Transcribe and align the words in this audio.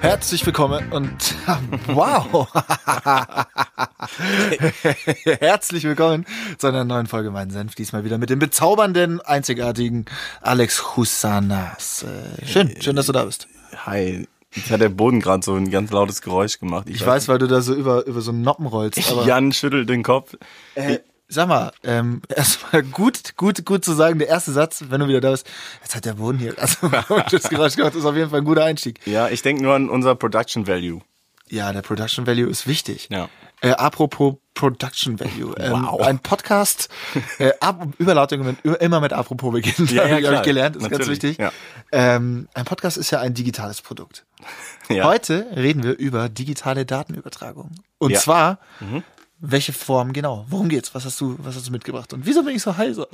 Herzlich 0.00 0.46
willkommen 0.46 0.92
und 0.92 1.34
wow. 1.88 2.46
Herzlich 5.40 5.84
willkommen 5.84 6.26
zu 6.58 6.68
einer 6.68 6.84
neuen 6.84 7.06
Folge 7.06 7.32
Mein 7.32 7.50
Senf. 7.50 7.74
Diesmal 7.74 8.04
wieder 8.04 8.18
mit 8.18 8.30
dem 8.30 8.38
bezaubernden, 8.38 9.20
einzigartigen 9.20 10.04
Alex 10.42 10.96
Husanas. 10.96 12.06
Schön, 12.44 12.80
schön, 12.80 12.94
dass 12.94 13.06
du 13.06 13.12
da 13.12 13.24
bist. 13.24 13.48
Hi. 13.84 14.28
Jetzt 14.54 14.70
hat 14.70 14.80
der 14.80 14.90
Boden 14.90 15.20
gerade 15.20 15.42
so 15.42 15.54
ein 15.54 15.70
ganz 15.70 15.90
lautes 15.90 16.22
Geräusch 16.22 16.60
gemacht. 16.60 16.88
Ich 16.88 17.04
weiß, 17.04 17.26
weil 17.28 17.38
du 17.38 17.48
da 17.48 17.62
so 17.62 17.74
über, 17.74 18.06
über 18.06 18.20
so 18.20 18.30
einen 18.30 18.42
Noppen 18.42 18.66
rollst. 18.66 19.10
Aber 19.10 19.24
Jan 19.24 19.52
schüttelt 19.52 19.88
den 19.88 20.02
Kopf. 20.02 20.36
äh, 20.74 20.98
sag 21.34 21.48
mal, 21.48 21.72
ähm, 21.82 22.22
erstmal 22.34 22.82
gut, 22.82 23.36
gut, 23.36 23.64
gut 23.64 23.84
zu 23.84 23.92
sagen, 23.92 24.18
der 24.18 24.28
erste 24.28 24.52
Satz, 24.52 24.84
wenn 24.88 25.00
du 25.00 25.08
wieder 25.08 25.20
da 25.20 25.30
bist, 25.30 25.46
jetzt 25.82 25.94
hat 25.94 26.04
der 26.04 26.14
Boden 26.14 26.38
hier 26.38 26.54
also 26.58 26.88
das 27.30 27.48
Geräusch 27.48 27.76
gemacht, 27.76 27.94
ist 27.94 28.04
auf 28.04 28.14
jeden 28.16 28.30
Fall 28.30 28.40
ein 28.40 28.44
guter 28.44 28.64
Einstieg. 28.64 29.00
Ja, 29.06 29.28
ich 29.28 29.42
denke 29.42 29.62
nur 29.62 29.74
an 29.74 29.88
unser 29.88 30.14
Production 30.14 30.66
Value. 30.66 31.00
Ja, 31.48 31.72
der 31.72 31.82
Production 31.82 32.26
Value 32.26 32.48
ist 32.48 32.66
wichtig. 32.66 33.08
Ja. 33.10 33.28
Äh, 33.60 33.70
apropos 33.72 34.36
Production 34.54 35.20
Value. 35.20 35.54
Ähm, 35.58 35.72
Wow. 35.86 36.00
Ein 36.00 36.18
Podcast, 36.18 36.88
äh, 37.38 37.52
ab, 37.60 37.86
Überleitungen 37.98 38.56
mit, 38.64 38.80
immer 38.82 39.00
mit 39.00 39.12
apropos 39.12 39.52
beginnen. 39.52 39.88
Ja, 39.88 40.06
ja, 40.06 40.26
habe 40.26 40.36
ich, 40.36 40.42
gelernt, 40.42 40.76
ist 40.76 40.82
ganz 40.82 40.92
Natürlich, 40.92 41.22
wichtig. 41.22 41.38
ja. 41.38 41.52
Ähm, 41.92 42.48
ein 42.54 42.64
Podcast 42.64 42.96
ist 42.96 43.10
ja 43.10 43.20
ein 43.20 43.34
digitales 43.34 43.80
Produkt. 43.82 44.24
Ja. 44.88 45.04
Heute 45.04 45.46
reden 45.54 45.84
wir 45.84 45.96
über 45.96 46.28
digitale 46.28 46.84
Datenübertragung. 46.84 47.70
Und 47.98 48.10
Ja. 48.10 48.18
zwar, 48.18 48.58
welche 49.42 49.72
Form 49.72 50.12
genau? 50.12 50.46
Worum 50.48 50.68
geht's? 50.68 50.94
Was 50.94 51.04
hast 51.04 51.20
du, 51.20 51.36
was 51.38 51.56
hast 51.56 51.66
du 51.66 51.72
mitgebracht? 51.72 52.12
Und 52.12 52.24
wieso 52.24 52.44
bin 52.44 52.54
ich 52.54 52.62
so 52.62 52.76
heiser? 52.76 53.08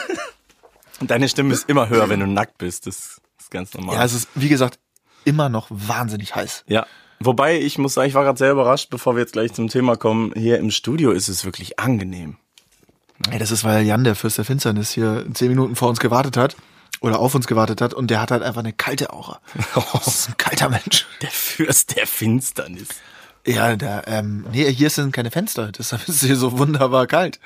Deine 1.00 1.28
Stimme 1.28 1.52
ist 1.52 1.68
immer 1.68 1.88
höher, 1.88 2.08
wenn 2.08 2.20
du 2.20 2.26
nackt 2.26 2.56
bist. 2.58 2.86
Das 2.86 3.20
ist 3.38 3.50
ganz 3.50 3.74
normal. 3.74 3.96
ja, 3.96 4.04
es 4.04 4.14
ist, 4.14 4.28
wie 4.34 4.48
gesagt, 4.48 4.78
immer 5.24 5.48
noch 5.48 5.66
wahnsinnig 5.70 6.34
heiß. 6.36 6.64
Ja. 6.68 6.86
Wobei, 7.18 7.60
ich 7.60 7.78
muss 7.78 7.94
sagen, 7.94 8.08
ich 8.08 8.14
war 8.14 8.22
gerade 8.22 8.38
sehr 8.38 8.52
überrascht, 8.52 8.90
bevor 8.90 9.16
wir 9.16 9.20
jetzt 9.20 9.32
gleich 9.32 9.52
zum 9.52 9.68
Thema 9.68 9.96
kommen. 9.96 10.32
Hier 10.36 10.58
im 10.58 10.70
Studio 10.70 11.10
ist 11.10 11.28
es 11.28 11.44
wirklich 11.44 11.80
angenehm. 11.80 12.36
Ey, 13.28 13.38
das 13.38 13.50
ist, 13.50 13.64
weil 13.64 13.84
Jan, 13.84 14.04
der 14.04 14.14
Fürst 14.14 14.38
der 14.38 14.44
Finsternis, 14.44 14.90
hier 14.90 15.26
zehn 15.34 15.48
Minuten 15.48 15.74
vor 15.74 15.88
uns 15.88 15.98
gewartet 16.00 16.36
hat 16.36 16.56
oder 17.00 17.18
auf 17.18 17.34
uns 17.34 17.46
gewartet 17.46 17.80
hat 17.80 17.92
und 17.92 18.10
der 18.10 18.20
hat 18.20 18.30
halt 18.30 18.42
einfach 18.42 18.60
eine 18.60 18.72
kalte 18.72 19.12
Aura. 19.12 19.40
Das 19.92 20.06
ist 20.06 20.28
ein 20.28 20.36
kalter 20.38 20.68
Mensch. 20.70 21.06
Der 21.20 21.30
Fürst 21.30 21.96
der 21.96 22.06
Finsternis. 22.06 22.88
Ja, 23.46 23.74
der, 23.76 24.06
ähm, 24.06 24.46
nee, 24.52 24.70
hier 24.72 24.90
sind 24.90 25.12
keine 25.12 25.30
Fenster, 25.30 25.72
deshalb 25.72 26.02
ist 26.08 26.16
es 26.16 26.24
hier 26.24 26.36
so 26.36 26.58
wunderbar 26.58 27.06
kalt. 27.06 27.40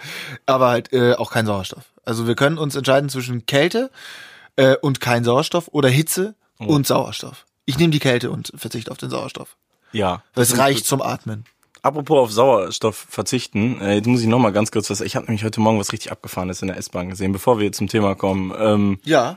Aber 0.47 0.69
halt 0.69 0.92
äh, 0.92 1.14
auch 1.14 1.31
kein 1.31 1.47
Sauerstoff. 1.47 1.84
Also 2.05 2.27
wir 2.27 2.34
können 2.34 2.59
uns 2.59 2.75
entscheiden 2.75 3.09
zwischen 3.09 3.47
Kälte 3.47 3.91
äh, 4.56 4.77
und 4.77 5.01
kein 5.01 5.25
Sauerstoff 5.25 5.69
oder 5.73 5.89
Hitze 5.89 6.34
und 6.59 6.86
Sauerstoff. 6.86 7.47
Ich 7.67 7.78
nehme 7.78 7.91
die 7.91 7.98
Kälte 7.98 8.31
und 8.31 8.53
verzichte 8.55 8.91
auf 8.91 8.98
den 8.98 9.11
Sauerstoff. 9.11 9.56
Ja. 9.92 10.23
Weil 10.34 10.42
es 10.42 10.59
reicht 10.59 10.86
zum 10.86 11.01
Atmen. 11.01 11.45
Apropos 11.83 12.19
auf 12.19 12.33
Sauerstoff 12.33 13.06
verzichten, 13.11 13.81
äh, 13.81 13.97
jetzt 13.97 14.06
muss 14.06 14.20
ich 14.23 14.27
noch 14.27 14.39
mal 14.39 14.53
ganz 14.53 14.70
kurz 14.70 14.89
was. 14.91 15.01
Ich 15.03 15.17
habe 15.17 15.27
nämlich 15.27 15.45
heute 15.45 15.61
Morgen 15.61 15.79
was 15.79 15.92
richtig 15.92 16.11
abgefahrenes 16.12 16.62
in 16.62 16.69
der 16.69 16.79
S-Bahn 16.79 17.11
gesehen, 17.11 17.33
bevor 17.33 17.58
wir 17.58 17.73
zum 17.73 17.89
Thema 17.89 18.14
kommen. 18.14 18.53
Ähm, 18.58 18.98
Ja. 19.05 19.36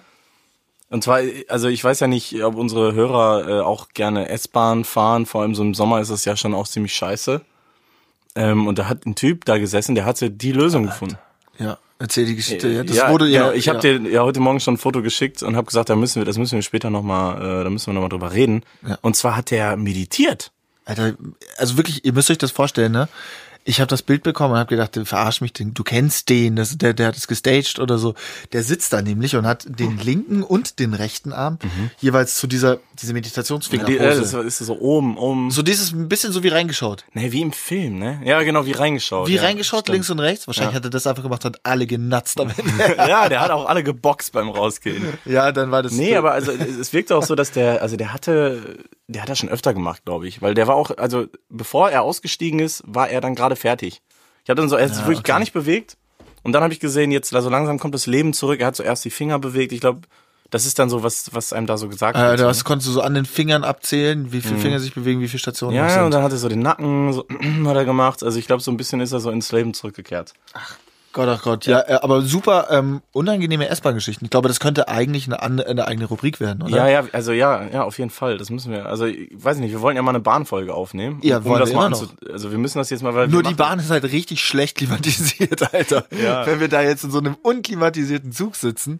Und 0.89 1.03
zwar, 1.03 1.21
also 1.49 1.67
ich 1.67 1.83
weiß 1.83 1.99
ja 1.99 2.07
nicht, 2.07 2.43
ob 2.43 2.55
unsere 2.55 2.93
Hörer 2.93 3.47
äh, 3.47 3.61
auch 3.61 3.89
gerne 3.89 4.29
S-Bahn 4.29 4.85
fahren. 4.85 5.25
Vor 5.25 5.41
allem 5.41 5.53
so 5.53 5.63
im 5.63 5.73
Sommer 5.73 5.99
ist 5.99 6.09
es 6.09 6.23
ja 6.25 6.37
schon 6.37 6.53
auch 6.53 6.67
ziemlich 6.67 6.93
scheiße. 6.93 7.41
Ähm, 8.35 8.67
und 8.67 8.79
da 8.79 8.87
hat 8.87 9.05
ein 9.05 9.15
Typ 9.15 9.45
da 9.45 9.57
gesessen, 9.57 9.95
der 9.95 10.05
hatte 10.05 10.29
die 10.29 10.51
Lösung 10.51 10.85
gefunden. 10.85 11.17
Ja. 11.57 11.77
Erzähl 11.99 12.25
die 12.25 12.35
Geschichte. 12.35 12.67
Ja, 12.67 12.83
das 12.83 12.95
ja, 12.95 13.09
wurde 13.11 13.27
ja. 13.27 13.45
genau. 13.45 13.53
Ich 13.53 13.67
habe 13.69 13.85
ja. 13.87 13.97
dir 13.97 14.09
ja 14.11 14.21
heute 14.21 14.39
Morgen 14.39 14.59
schon 14.59 14.75
ein 14.75 14.77
Foto 14.77 15.01
geschickt 15.01 15.41
und 15.41 15.55
habe 15.55 15.65
gesagt, 15.65 15.89
da 15.89 15.95
müssen 15.95 16.21
wir, 16.21 16.25
das 16.25 16.37
müssen 16.37 16.55
wir 16.55 16.61
später 16.61 16.91
noch 16.91 17.01
mal, 17.01 17.61
äh, 17.61 17.63
da 17.63 17.69
müssen 17.71 17.87
wir 17.87 17.93
noch 17.95 18.01
mal 18.01 18.09
drüber 18.09 18.33
reden. 18.33 18.63
Ja. 18.87 18.99
Und 19.01 19.15
zwar 19.15 19.35
hat 19.35 19.49
der 19.49 19.75
meditiert. 19.77 20.51
Alter, 20.85 21.15
also 21.57 21.75
wirklich, 21.75 22.05
ihr 22.05 22.13
müsst 22.13 22.29
euch 22.29 22.37
das 22.37 22.51
vorstellen, 22.51 22.91
ne? 22.91 23.09
Ich 23.69 23.81
habe 23.81 23.87
das 23.87 24.01
Bild 24.01 24.23
bekommen 24.23 24.53
und 24.53 24.59
habe 24.59 24.69
gedacht, 24.69 24.97
verarsch 25.03 25.41
mich, 25.41 25.51
den, 25.51 25.73
du 25.73 25.83
kennst 25.83 26.29
den, 26.29 26.55
das, 26.55 26.77
der, 26.77 26.93
der 26.93 27.07
hat 27.07 27.17
es 27.17 27.27
gestaged 27.27 27.79
oder 27.79 27.97
so. 27.97 28.13
Der 28.53 28.63
sitzt 28.63 28.93
da 28.93 29.01
nämlich 29.01 29.35
und 29.35 29.45
hat 29.45 29.65
den 29.67 29.97
linken 29.97 30.41
und 30.41 30.79
den 30.79 30.93
rechten 30.93 31.33
Arm 31.33 31.59
jeweils 31.99 32.37
zu 32.37 32.47
dieser 32.47 32.77
diese 32.99 33.07
Die, 33.07 33.13
Meditationsfingerpose. 33.13 33.97
äh, 33.99 34.19
das 34.19 34.33
ist 34.33 34.57
so 34.59 34.79
oben, 34.79 35.17
oben. 35.17 35.51
so 35.51 35.61
dieses 35.61 35.91
ein 35.91 36.07
bisschen 36.09 36.31
so 36.31 36.43
wie 36.43 36.47
reingeschaut. 36.47 37.03
Ne, 37.13 37.31
wie 37.31 37.41
im 37.41 37.51
Film, 37.51 37.99
ne? 37.99 38.21
Ja, 38.23 38.41
genau, 38.43 38.65
wie 38.65 38.71
reingeschaut. 38.71 39.27
Wie 39.27 39.35
ja, 39.35 39.41
reingeschaut, 39.43 39.81
stimmt. 39.81 39.93
links 39.95 40.09
und 40.09 40.19
rechts. 40.19 40.47
Wahrscheinlich 40.47 40.71
Ja. 40.73 40.77
hat 40.77 40.85
er 40.85 40.89
das 40.89 41.05
einfach 41.05 41.23
gemacht, 41.23 41.43
hat 41.45 41.59
alle 41.63 41.85
genatzt 41.87 42.39
damit. 42.39 42.55
ja, 42.97 43.27
der 43.29 43.41
hat 43.41 43.51
auch 43.51 43.65
alle 43.67 43.83
geboxt 43.83 44.31
beim 44.31 44.49
Rausgehen. 44.49 45.05
ja, 45.25 45.51
dann 45.51 45.71
war 45.71 45.83
das. 45.83 45.91
Nee, 45.91 46.15
aber 46.15 46.31
also 46.31 46.51
es 46.53 46.77
es 46.77 46.93
wirkte 46.93 47.17
auch 47.17 47.23
so, 47.23 47.35
dass 47.35 47.51
der, 47.51 47.81
also 47.81 47.97
der 47.97 48.13
hatte, 48.13 48.77
der 49.07 49.21
hat 49.23 49.29
das 49.29 49.39
schon 49.39 49.49
öfter 49.49 49.73
gemacht, 49.73 50.03
glaube 50.05 50.27
ich, 50.27 50.41
weil 50.41 50.53
der 50.53 50.67
war 50.67 50.75
auch, 50.75 50.91
also 50.97 51.25
bevor 51.49 51.89
er 51.89 52.03
ausgestiegen 52.03 52.59
ist, 52.59 52.81
war 52.87 53.09
er 53.09 53.19
dann 53.19 53.35
gerade 53.35 53.56
fertig. 53.59 54.01
Ich 54.43 54.49
hatte 54.49 54.61
dann 54.61 54.69
so, 54.69 54.75
er 54.77 54.85
hat 54.85 54.93
sich 54.95 55.03
wirklich 55.03 55.19
okay. 55.19 55.27
gar 55.31 55.39
nicht 55.39 55.53
bewegt 55.53 55.97
und 56.43 56.53
dann 56.53 56.63
habe 56.63 56.73
ich 56.73 56.79
gesehen, 56.79 57.11
jetzt 57.11 57.33
also 57.35 57.49
langsam 57.49 57.79
kommt 57.79 57.93
das 57.93 58.07
Leben 58.07 58.33
zurück. 58.33 58.59
Er 58.61 58.67
hat 58.67 58.75
zuerst 58.75 59.03
die 59.05 59.09
Finger 59.09 59.39
bewegt. 59.39 59.71
Ich 59.73 59.81
glaube, 59.81 60.01
das 60.49 60.65
ist 60.65 60.79
dann 60.79 60.89
so 60.89 61.03
was, 61.03 61.33
was 61.33 61.51
einem 61.51 61.67
da 61.67 61.77
so 61.77 61.89
gesagt 61.89 62.17
Äh, 62.17 62.21
wird. 62.21 62.39
das 62.39 62.63
konntest 62.63 62.87
du 62.87 62.93
so 62.93 63.01
an 63.01 63.13
den 63.13 63.25
Fingern 63.25 63.65
abzählen, 63.65 64.31
wie 64.31 64.39
viele 64.39 64.57
Finger 64.57 64.79
sich 64.79 64.93
bewegen, 64.93 65.19
wie 65.19 65.27
viele 65.27 65.39
Stationen 65.39 65.73
Mhm. 65.73 65.89
ja, 65.89 66.05
und 66.05 66.11
dann 66.11 66.23
hat 66.23 66.31
er 66.31 66.37
so 66.37 66.47
den 66.47 66.59
Nacken 66.59 67.11
so, 67.11 67.25
hat 67.65 67.75
er 67.75 67.83
gemacht. 67.83 68.23
Also 68.23 68.39
ich 68.39 68.47
glaube, 68.47 68.63
so 68.63 68.71
ein 68.71 68.77
bisschen 68.77 69.01
ist 69.01 69.11
er 69.11 69.19
so 69.19 69.29
ins 69.29 69.51
Leben 69.51 69.73
zurückgekehrt. 69.73 70.33
Gott, 71.17 71.27
ach 71.29 71.41
Gott, 71.41 71.65
ja, 71.65 71.79
äh, 71.81 71.93
aber 72.01 72.21
super 72.21 72.67
ähm, 72.69 73.01
unangenehme 73.11 73.67
S-Bahn-Geschichten. 73.69 74.25
Ich 74.25 74.29
glaube, 74.31 74.47
das 74.47 74.59
könnte 74.59 74.87
eigentlich 74.87 75.25
eine, 75.25 75.41
eine 75.41 75.87
eigene 75.87 76.05
Rubrik 76.05 76.39
werden, 76.39 76.61
oder? 76.61 76.75
Ja, 76.77 76.87
ja, 76.87 77.03
also 77.11 77.31
ja, 77.31 77.63
ja, 77.73 77.83
auf 77.83 77.97
jeden 77.97 78.11
Fall. 78.11 78.37
Das 78.37 78.51
müssen 78.51 78.71
wir. 78.71 78.85
Also 78.85 79.05
ich 79.05 79.29
weiß 79.33 79.57
nicht, 79.57 79.71
wir 79.71 79.81
wollen 79.81 79.95
ja 79.95 80.03
mal 80.03 80.11
eine 80.11 80.19
Bahnfolge 80.19 80.73
aufnehmen. 80.75 81.19
Ja, 81.23 81.39
um 81.39 81.45
wollen 81.45 81.59
das 81.59 81.69
wir 81.71 81.75
mal 81.75 81.91
anzu- 81.91 82.09
Also 82.31 82.51
wir 82.51 82.59
müssen 82.59 82.77
das 82.77 82.91
jetzt 82.91 83.01
mal, 83.01 83.15
weil 83.15 83.27
Nur 83.27 83.41
die 83.41 83.55
Bahn 83.55 83.79
ist 83.79 83.89
halt 83.89 84.03
richtig 84.03 84.43
schlecht 84.45 84.77
klimatisiert, 84.77 85.73
Alter. 85.73 86.05
Ja. 86.11 86.45
Wenn 86.45 86.59
wir 86.59 86.67
da 86.67 86.83
jetzt 86.83 87.03
in 87.03 87.09
so 87.11 87.17
einem 87.17 87.35
unklimatisierten 87.41 88.31
Zug 88.31 88.55
sitzen, 88.55 88.99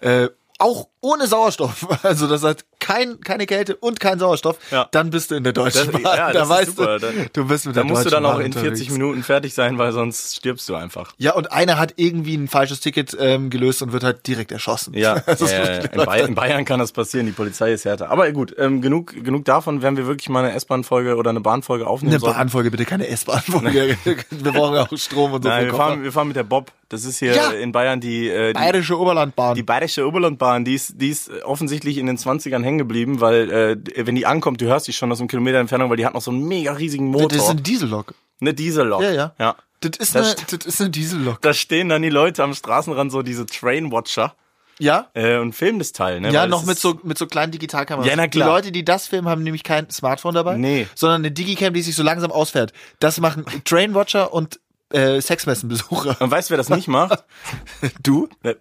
äh, 0.00 0.28
auch 0.58 0.86
ohne 1.00 1.26
Sauerstoff, 1.26 1.86
also 2.04 2.26
das 2.28 2.42
hat 2.44 2.64
kein, 2.86 3.20
keine 3.20 3.46
Kälte 3.46 3.76
und 3.76 3.98
kein 4.00 4.18
Sauerstoff, 4.18 4.58
Ja. 4.70 4.88
dann 4.92 5.10
bist 5.10 5.30
du 5.30 5.34
in 5.34 5.44
der 5.44 5.52
Deutschen 5.52 5.90
Das- 5.92 6.02
Bahn. 6.02 6.16
ja, 6.16 6.32
da 6.32 6.48
weißt 6.48 6.76
super. 6.76 6.98
du, 6.98 7.06
Da- 7.06 7.12
du 7.32 7.44
bist 7.46 7.66
mit 7.66 7.76
Da 7.76 7.80
der 7.82 7.90
musst 7.90 8.04
du 8.06 8.10
Deutschen 8.10 8.22
dann 8.22 8.32
auch 8.32 8.36
Bahn 8.36 8.46
in 8.46 8.52
40 8.52 8.70
unterwegs. 8.70 8.92
Minuten 8.92 9.22
fertig 9.22 9.54
sein, 9.54 9.78
weil 9.78 9.92
sonst 9.92 10.36
stirbst 10.36 10.68
du 10.68 10.74
einfach. 10.74 11.12
Ja, 11.18 11.34
und 11.34 11.50
einer 11.52 11.78
hat 11.78 11.94
irgendwie 11.96 12.36
ein 12.36 12.48
falsches 12.48 12.80
Ticket 12.80 13.16
ähm, 13.18 13.50
gelöst 13.50 13.82
und 13.82 13.92
wird 13.92 14.04
halt 14.04 14.26
direkt 14.26 14.52
erschossen. 14.52 14.94
Ja, 14.94 15.20
Das 15.26 15.40
ist 15.40 15.50
äh, 15.52 15.88
in, 15.92 16.04
Bayern, 16.04 16.28
in 16.28 16.34
Bayern 16.34 16.64
kann 16.64 16.78
das 16.78 16.92
passieren, 16.92 17.26
die 17.26 17.32
Polizei 17.32 17.72
ist 17.72 17.84
härter. 17.84 18.10
Aber 18.10 18.30
gut, 18.32 18.54
ähm, 18.58 18.80
genug, 18.82 19.12
genug 19.24 19.44
davon, 19.44 19.82
wenn 19.82 19.96
wir 19.96 20.06
wirklich 20.06 20.28
mal 20.28 20.44
eine 20.44 20.54
S-Bahn-Folge 20.54 21.16
oder 21.16 21.30
eine 21.30 21.40
Bahnfolge 21.40 21.86
aufnehmen 21.86 22.14
Eine. 22.22 22.32
Bahnfolge, 22.32 22.70
bitte 22.70 22.84
keine 22.84 23.08
S-Bahn-Folge. 23.08 23.96
wir 24.30 24.52
brauchen 24.52 24.76
auch 24.78 24.88
Strom 24.96 25.32
und 25.32 25.42
so. 25.42 25.48
Nein, 25.48 25.66
wir 25.66 25.74
fahren, 25.74 26.02
wir 26.02 26.12
fahren 26.12 26.28
mit 26.28 26.36
der 26.36 26.44
Bob. 26.44 26.70
Das 26.88 27.04
ist 27.04 27.18
hier 27.18 27.34
Ja. 27.34 27.50
in 27.50 27.72
Bayern 27.72 28.00
die, 28.00 28.28
äh, 28.28 28.48
die, 28.48 28.52
Bayerische 28.52 28.96
Oberlandbahn. 28.96 29.56
die 29.56 29.64
Bayerische 29.64 30.06
Oberlandbahn. 30.06 30.64
Die 30.64 30.74
ist, 30.74 31.00
die 31.00 31.08
ist 31.08 31.30
offensichtlich 31.42 31.98
in 31.98 32.06
den 32.06 32.16
20ern 32.16 32.62
hängen 32.62 32.75
geblieben, 32.78 33.20
weil 33.20 33.50
äh, 33.50 34.06
wenn 34.06 34.14
die 34.14 34.26
ankommt, 34.26 34.60
du 34.60 34.66
hörst 34.66 34.86
die 34.88 34.92
schon 34.92 35.10
aus 35.12 35.20
einem 35.20 35.28
Kilometer 35.28 35.58
Entfernung, 35.58 35.90
weil 35.90 35.96
die 35.96 36.06
hat 36.06 36.14
noch 36.14 36.22
so 36.22 36.30
einen 36.30 36.44
mega 36.46 36.72
riesigen 36.72 37.06
Motor. 37.06 37.28
das 37.28 37.38
ist 37.44 37.50
eine 37.50 37.60
Diesellok. 37.62 38.14
eine 38.40 38.54
Diesellok. 38.54 39.02
Ja, 39.02 39.10
ja. 39.12 39.34
ja. 39.38 39.56
Das 39.80 39.96
ist, 39.98 40.14
Das 40.14 40.36
eine, 40.36 40.46
das 40.58 40.66
ist 40.66 40.80
eine 40.80 40.90
Diesellok. 40.90 41.40
Da 41.42 41.52
stehen 41.54 41.88
dann 41.90 42.02
die 42.02 42.10
Leute 42.10 42.42
am 42.42 42.54
Straßenrand, 42.54 43.12
so 43.12 43.22
diese 43.22 43.44
Trainwatcher, 43.46 44.34
Ja? 44.78 45.08
äh, 45.14 45.36
und 45.38 45.52
filmen 45.54 45.78
das 45.78 45.92
Teil. 45.92 46.20
Ne? 46.20 46.32
Ja, 46.32 46.42
Weil 46.42 46.48
noch 46.48 46.64
mit 46.64 46.78
so, 46.78 46.98
mit 47.02 47.18
so 47.18 47.26
kleinen 47.26 47.52
Digitalkameras. 47.52 48.08
Ja, 48.08 48.16
na 48.16 48.26
klar. 48.26 48.48
Die 48.48 48.52
Leute, 48.54 48.72
die 48.72 48.84
das 48.84 49.06
filmen, 49.06 49.28
haben 49.28 49.42
nämlich 49.42 49.62
kein 49.64 49.90
Smartphone 49.90 50.34
dabei. 50.34 50.56
Nee. 50.56 50.86
Sondern 50.94 51.20
eine 51.22 51.30
Digicam, 51.30 51.74
die 51.74 51.82
sich 51.82 51.94
so 51.94 52.02
langsam 52.02 52.32
ausfährt. 52.32 52.72
Das 53.00 53.20
machen 53.20 53.44
Trainwatcher 53.64 54.32
und 54.32 54.58
äh, 54.90 55.20
Sexmessenbesucher. 55.20 56.16
Und 56.20 56.30
weißt 56.30 56.48
du, 56.48 56.52
wer 56.52 56.58
das 56.58 56.70
nicht 56.70 56.88
macht? 56.88 57.24
Du? 58.02 58.28
Ne, 58.42 58.56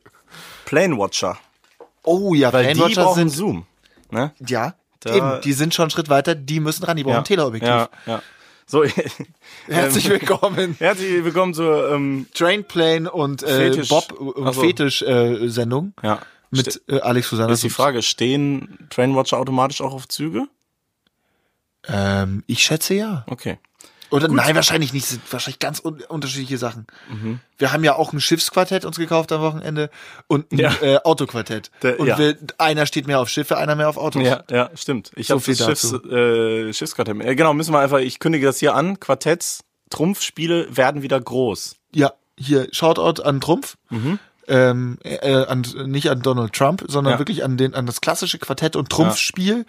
Planewatcher. 0.66 1.38
Oh 2.04 2.34
ja, 2.34 2.52
Weil 2.54 2.68
die 2.74 2.80
Trainwatcher 2.80 3.04
brauchen 3.04 3.16
sind, 3.16 3.30
Zoom. 3.30 3.66
Ne? 4.12 4.34
ja, 4.48 4.76
Da- 5.00 5.16
eben, 5.16 5.42
die 5.42 5.54
sind 5.54 5.74
schon 5.74 5.84
einen 5.84 5.90
Schritt 5.92 6.10
weiter, 6.10 6.36
die 6.36 6.60
müssen 6.60 6.84
ran, 6.86 6.98
die 6.98 7.04
brauchen 7.04 7.18
ein 7.18 7.24
Teleobjektiv. 7.26 7.68
Ja, 7.70 7.90
ja. 8.06 8.22
So, 8.68 8.84
Herzlich 9.68 10.10
willkommen. 10.10 10.76
herzlich 10.80 11.24
willkommen 11.24 11.54
zur, 11.54 11.92
ähm, 11.92 12.26
Trainplane 12.34 13.12
und 13.12 13.44
äh, 13.44 13.72
Fetisch. 13.72 13.90
Bob 13.90 14.12
und 14.14 14.48
Ach 14.48 14.54
so. 14.54 14.62
Fetisch-Sendung 14.62 15.94
ja. 16.02 16.20
mit 16.50 16.82
äh, 16.88 17.00
Alex 17.02 17.30
Susanne. 17.30 17.54
ist 17.54 17.64
die 17.64 17.70
Frage, 17.70 18.02
stehen 18.02 18.88
Trainwatcher 18.90 19.38
automatisch 19.38 19.82
auch 19.82 19.94
auf 19.94 20.08
Züge? 20.08 20.48
Ähm, 21.88 22.44
ich 22.48 22.64
schätze 22.64 22.96
ja. 22.96 23.24
Okay. 23.30 23.60
Oder 24.12 24.28
nein, 24.28 24.56
wahrscheinlich 24.56 24.94
nicht. 24.94 25.06
Sind 25.08 25.22
wahrscheinlich 25.32 25.60
ganz 25.60 25.80
un 25.84 26.02
unterschiedliche 26.08 26.58
Sachen. 26.58 26.86
Wir 27.58 27.72
haben 27.74 27.84
ja 27.84 27.96
auch 27.96 28.14
ein 28.14 28.22
Schiffsquartett 28.22 28.86
uns 28.86 28.98
gekauft 28.98 29.32
am 29.32 29.42
Wochenende 29.42 29.90
und 30.28 30.52
ein 30.52 30.58
Ja. 30.60 30.74
äh, 30.82 30.98
Autoquartett. 31.04 31.72
Der- 31.82 32.00
und 32.00 32.08
ja. 32.08 32.18
wir, 32.18 32.38
einer 32.58 32.86
steht 32.86 33.08
mehr 33.08 33.20
auf 33.20 33.30
Schiffe, 33.30 33.58
einer 33.58 33.76
mehr 33.76 33.90
auf 33.90 33.98
Autos. 33.98 34.24
Ja, 34.24 34.44
ja, 34.50 34.70
stimmt. 34.76 35.12
Ich 35.16 35.28
So 35.28 35.36
habe 35.36 35.42
viel 35.44 35.56
das 35.56 35.66
Schiffs, 35.68 35.94
äh, 35.94 36.72
Schiffsquartett. 36.74 37.20
Äh, 37.24 37.36
genau, 37.36 37.54
müssen 37.54 37.74
wir 37.74 37.80
einfach, 37.80 38.00
ich 38.00 38.20
kündige 38.20 38.46
das 38.46 38.60
hier 38.60 38.76
an. 38.76 39.00
Quartetts, 39.00 39.64
Trumpfspiele 39.90 40.76
werden 40.76 41.02
wieder 41.02 41.20
groß. 41.20 41.76
Ja, 41.94 42.14
hier, 42.38 42.68
Shoutout 42.72 43.22
an 43.24 43.42
Trumpf. 43.42 43.76
Ähm, 44.48 45.00
äh, 45.04 45.46
an, 45.46 45.62
nicht 45.88 46.10
an 46.12 46.22
Donald 46.22 46.54
Trump, 46.54 46.84
sondern 46.88 47.14
Ja. 47.14 47.20
wirklich 47.20 47.44
an, 47.44 47.58
den, 47.58 47.74
an 47.74 47.88
das 47.88 48.00
klassische 48.02 48.38
Quartett- 48.38 48.76
und 48.76 48.90
Trumpfspiel. 48.92 49.66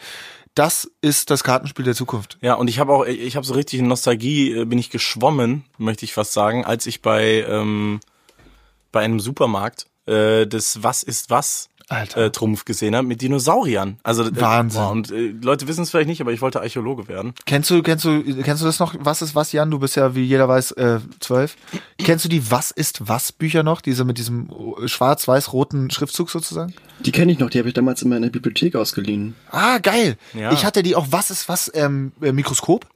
Das 0.57 0.91
ist 1.03 1.31
das 1.31 1.45
Kartenspiel 1.45 1.85
der 1.85 1.95
Zukunft. 1.95 2.39
Ja, 2.41 2.55
und 2.55 2.69
ich 2.69 2.79
habe 2.79 2.93
auch, 2.93 3.05
ich 3.05 3.37
habe 3.37 3.47
so 3.47 3.55
richtig 3.55 3.79
in 3.79 3.89
Nostalgie, 3.89 4.53
äh, 4.53 4.65
bin 4.65 4.79
ich 4.79 4.91
geschwommen, 4.91 5.65
möchte 5.79 6.05
ich 6.05 6.15
fast 6.15 6.33
sagen, 6.33 6.65
als 6.65 6.87
ich 6.87 7.03
bei, 7.03 7.45
ähm, 7.47 8.01
bei 8.91 9.01
einem 9.01 9.21
Supermarkt 9.21 9.87
äh, 10.07 10.47
das 10.47 10.83
Was 10.83 11.03
ist 11.03 11.31
was. 11.31 11.69
Äh, 11.89 12.31
Trumpf 12.31 12.65
gesehen 12.65 12.97
habe 12.97 13.07
mit 13.07 13.23
Dinosauriern. 13.23 13.99
Also 14.03 14.25
äh, 14.25 14.41
Wahnsinn. 14.41 14.81
boah, 14.81 14.91
und 14.91 15.11
äh, 15.13 15.29
Leute 15.43 15.69
wissen 15.69 15.83
es 15.83 15.91
vielleicht 15.91 16.09
nicht, 16.09 16.21
aber 16.21 16.33
ich 16.33 16.41
wollte 16.41 16.61
Archäologe 16.61 17.07
werden. 17.09 17.33
Kennst 17.45 17.71
du, 17.71 17.83
kennst 17.83 18.05
du, 18.05 18.23
kennst 18.43 18.63
du 18.63 18.67
das 18.67 18.79
noch? 18.81 18.95
Was 18.99 19.23
ist 19.23 19.35
was, 19.35 19.53
Jan? 19.53 19.71
Du 19.71 19.79
bist 19.79 19.95
ja, 19.97 20.15
wie 20.15 20.25
jeder 20.25 20.49
weiß, 20.49 20.73
äh, 20.73 20.99
zwölf. 21.21 21.57
Kennst 21.99 22.25
du 22.25 22.29
die 22.29 22.51
Was 22.51 22.71
ist 22.73 23.09
was 23.09 23.31
Bücher 23.33 23.63
noch? 23.63 23.81
Diese 23.81 24.05
mit 24.05 24.19
diesem 24.19 24.51
äh, 24.83 24.89
schwarz-weiß-roten 24.89 25.91
Schriftzug 25.91 26.31
sozusagen? 26.31 26.75
Die 27.01 27.13
kenne 27.13 27.31
ich 27.31 27.39
noch, 27.39 27.51
die 27.51 27.59
habe 27.59 27.69
ich 27.69 27.75
damals 27.75 28.03
in 28.03 28.09
meiner 28.09 28.31
Bibliothek 28.31 28.75
ausgeliehen. 28.75 29.35
Ah, 29.51 29.79
geil. 29.79 30.17
Ja. 30.35 30.53
Ich 30.53 30.65
hatte 30.65 30.83
die 30.83 30.97
auch 30.97 31.07
Was 31.11 31.31
ist 31.31 31.49
was 31.49 31.71
ähm, 31.75 32.13
äh, 32.21 32.33
Mikroskop. 32.33 32.87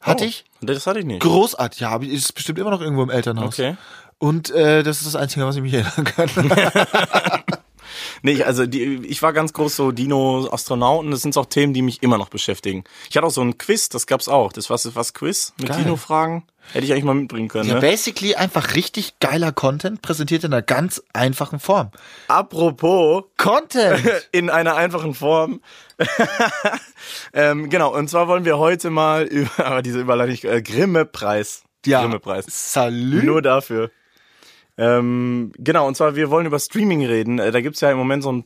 Hatte 0.00 0.24
Oh, 0.24 0.26
ich. 0.26 0.44
Das 0.62 0.86
hatte 0.86 1.00
ich 1.00 1.04
nicht. 1.04 1.20
Großartig. 1.20 1.80
Ja, 1.80 1.90
hab 1.90 2.02
ich- 2.02 2.10
ist 2.12 2.32
bestimmt 2.34 2.58
immer 2.58 2.70
noch 2.70 2.80
irgendwo 2.80 3.02
im 3.02 3.10
Elternhaus. 3.10 3.48
Okay. 3.58 3.76
Und 4.18 4.50
äh, 4.50 4.82
das 4.82 4.98
ist 4.98 5.06
das 5.06 5.16
Einzige, 5.16 5.44
was 5.44 5.56
ich 5.56 5.62
mich 5.62 5.74
erinnern 5.74 6.04
kann. 6.04 6.30
Nee, 8.22 8.32
ich- 8.32 8.46
also 8.46 8.66
die, 8.66 9.06
ich 9.06 9.22
war 9.22 9.32
ganz 9.32 9.52
groß 9.52 9.76
so 9.76 9.92
Dino, 9.92 10.48
Astronauten, 10.50 11.10
das 11.10 11.22
sind 11.22 11.36
auch 11.36 11.46
Themen, 11.46 11.72
die 11.74 11.82
mich 11.82 12.02
immer 12.02 12.18
noch 12.18 12.28
beschäftigen. 12.28 12.84
Ich 13.10 13.16
hatte 13.16 13.26
auch 13.26 13.30
so 13.30 13.42
ein 13.42 13.58
Quiz, 13.58 13.88
das 13.88 14.06
gab's 14.06 14.28
auch. 14.28 14.52
Das 14.52 14.70
ist 14.70 14.94
was 14.96 15.14
Quiz 15.14 15.52
mit. 15.58 15.74
Dino-Fragen. 15.74 16.44
Hätte 16.72 16.84
ich 16.84 16.90
eigentlich 16.92 17.04
mal 17.04 17.14
mitbringen 17.14 17.46
können. 17.46 17.68
ja, 17.68 17.74
ne? 17.76 17.80
basically 17.80 18.34
einfach 18.34 18.74
richtig 18.74 19.20
geiler 19.20 19.52
Content 19.52 20.02
präsentiert 20.02 20.42
in 20.42 20.52
einer 20.52 20.62
ganz 20.62 21.00
einfachen 21.12 21.60
Form. 21.60 21.92
Apropos, 22.26 23.22
Content! 23.36 24.02
in 24.32 24.50
einer 24.50 24.74
einfachen 24.74 25.14
Form. 25.14 25.60
ähm, 27.32 27.70
genau, 27.70 27.94
und 27.94 28.08
zwar 28.10 28.28
wollen 28.28 28.44
wir 28.44 28.58
heute 28.58 28.90
mal 28.90 29.22
über, 29.30 29.64
aber 29.64 29.82
diese 29.82 30.00
Überleitung, 30.00 30.50
äh, 30.50 30.62
Grimme-Preis. 30.62 31.62
ja. 31.86 32.00
Grimme-Preis. 32.02 32.46
Salü. 32.48 33.22
Nur 33.22 33.42
dafür. 33.42 33.90
Ähm, 34.78 35.52
genau, 35.58 35.86
und 35.86 35.96
zwar, 35.96 36.16
wir 36.16 36.30
wollen 36.30 36.46
über 36.46 36.58
Streaming 36.58 37.04
reden. 37.04 37.38
Äh, 37.38 37.50
da 37.50 37.60
gibt's 37.60 37.80
ja 37.80 37.90
im 37.90 37.98
Moment 37.98 38.22
so 38.22 38.32
ein, 38.32 38.44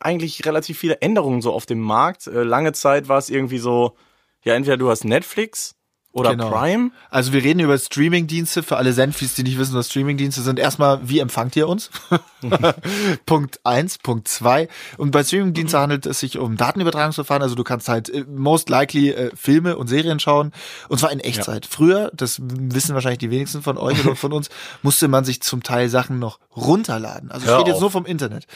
eigentlich 0.00 0.44
relativ 0.46 0.78
viele 0.78 1.00
Änderungen 1.00 1.40
so 1.40 1.52
auf 1.52 1.66
dem 1.66 1.80
Markt. 1.80 2.26
Äh, 2.26 2.42
lange 2.42 2.72
Zeit 2.72 3.08
war 3.08 3.18
es 3.18 3.30
irgendwie 3.30 3.58
so, 3.58 3.96
ja, 4.42 4.54
entweder 4.54 4.76
du 4.76 4.90
hast 4.90 5.04
Netflix 5.04 5.76
oder 6.14 6.30
Genau. 6.30 6.48
Prime. 6.48 6.90
Also 7.10 7.32
wir 7.32 7.42
reden 7.42 7.58
über 7.60 7.76
Streamingdienste 7.76 8.62
für 8.62 8.76
alle 8.76 8.92
Senfis, 8.92 9.34
die 9.34 9.42
nicht 9.42 9.58
wissen, 9.58 9.74
was 9.74 9.90
Streamingdienste 9.90 10.42
sind. 10.42 10.60
Erstmal, 10.60 11.00
wie 11.08 11.18
empfangt 11.18 11.56
ihr 11.56 11.68
uns? 11.68 11.90
Punkt 13.26 13.60
eins, 13.64 13.98
Punkt 13.98 14.28
zwei. 14.28 14.68
Und 14.96 15.10
bei 15.10 15.24
Streamingdiensten 15.24 15.80
handelt 15.80 16.06
es 16.06 16.20
sich 16.20 16.38
um 16.38 16.56
Datenübertragungsverfahren. 16.56 17.42
Also 17.42 17.56
du 17.56 17.64
kannst 17.64 17.88
halt 17.88 18.08
äh, 18.10 18.24
most 18.28 18.68
likely 18.70 19.10
äh, 19.10 19.30
Filme 19.34 19.76
und 19.76 19.88
Serien 19.88 20.20
schauen. 20.20 20.52
Und 20.88 20.98
zwar 20.98 21.10
in 21.10 21.18
Echtzeit. 21.20 21.66
Früher, 21.66 22.12
das 22.14 22.40
wissen 22.42 22.94
wahrscheinlich 22.94 23.18
die 23.18 23.30
wenigsten 23.30 23.62
von 23.62 23.76
euch 23.76 24.04
oder 24.04 24.14
von 24.16 24.32
uns, 24.32 24.50
musste 24.82 25.08
man 25.08 25.24
sich 25.24 25.42
zum 25.42 25.64
Teil 25.64 25.88
Sachen 25.88 26.20
noch 26.20 26.38
runterladen. 26.56 27.32
Also 27.32 27.46
Hör 27.46 27.58
rede 27.58 27.70
jetzt 27.72 27.80
nur 27.80 27.90
vom 27.90 28.06
Internet. 28.06 28.46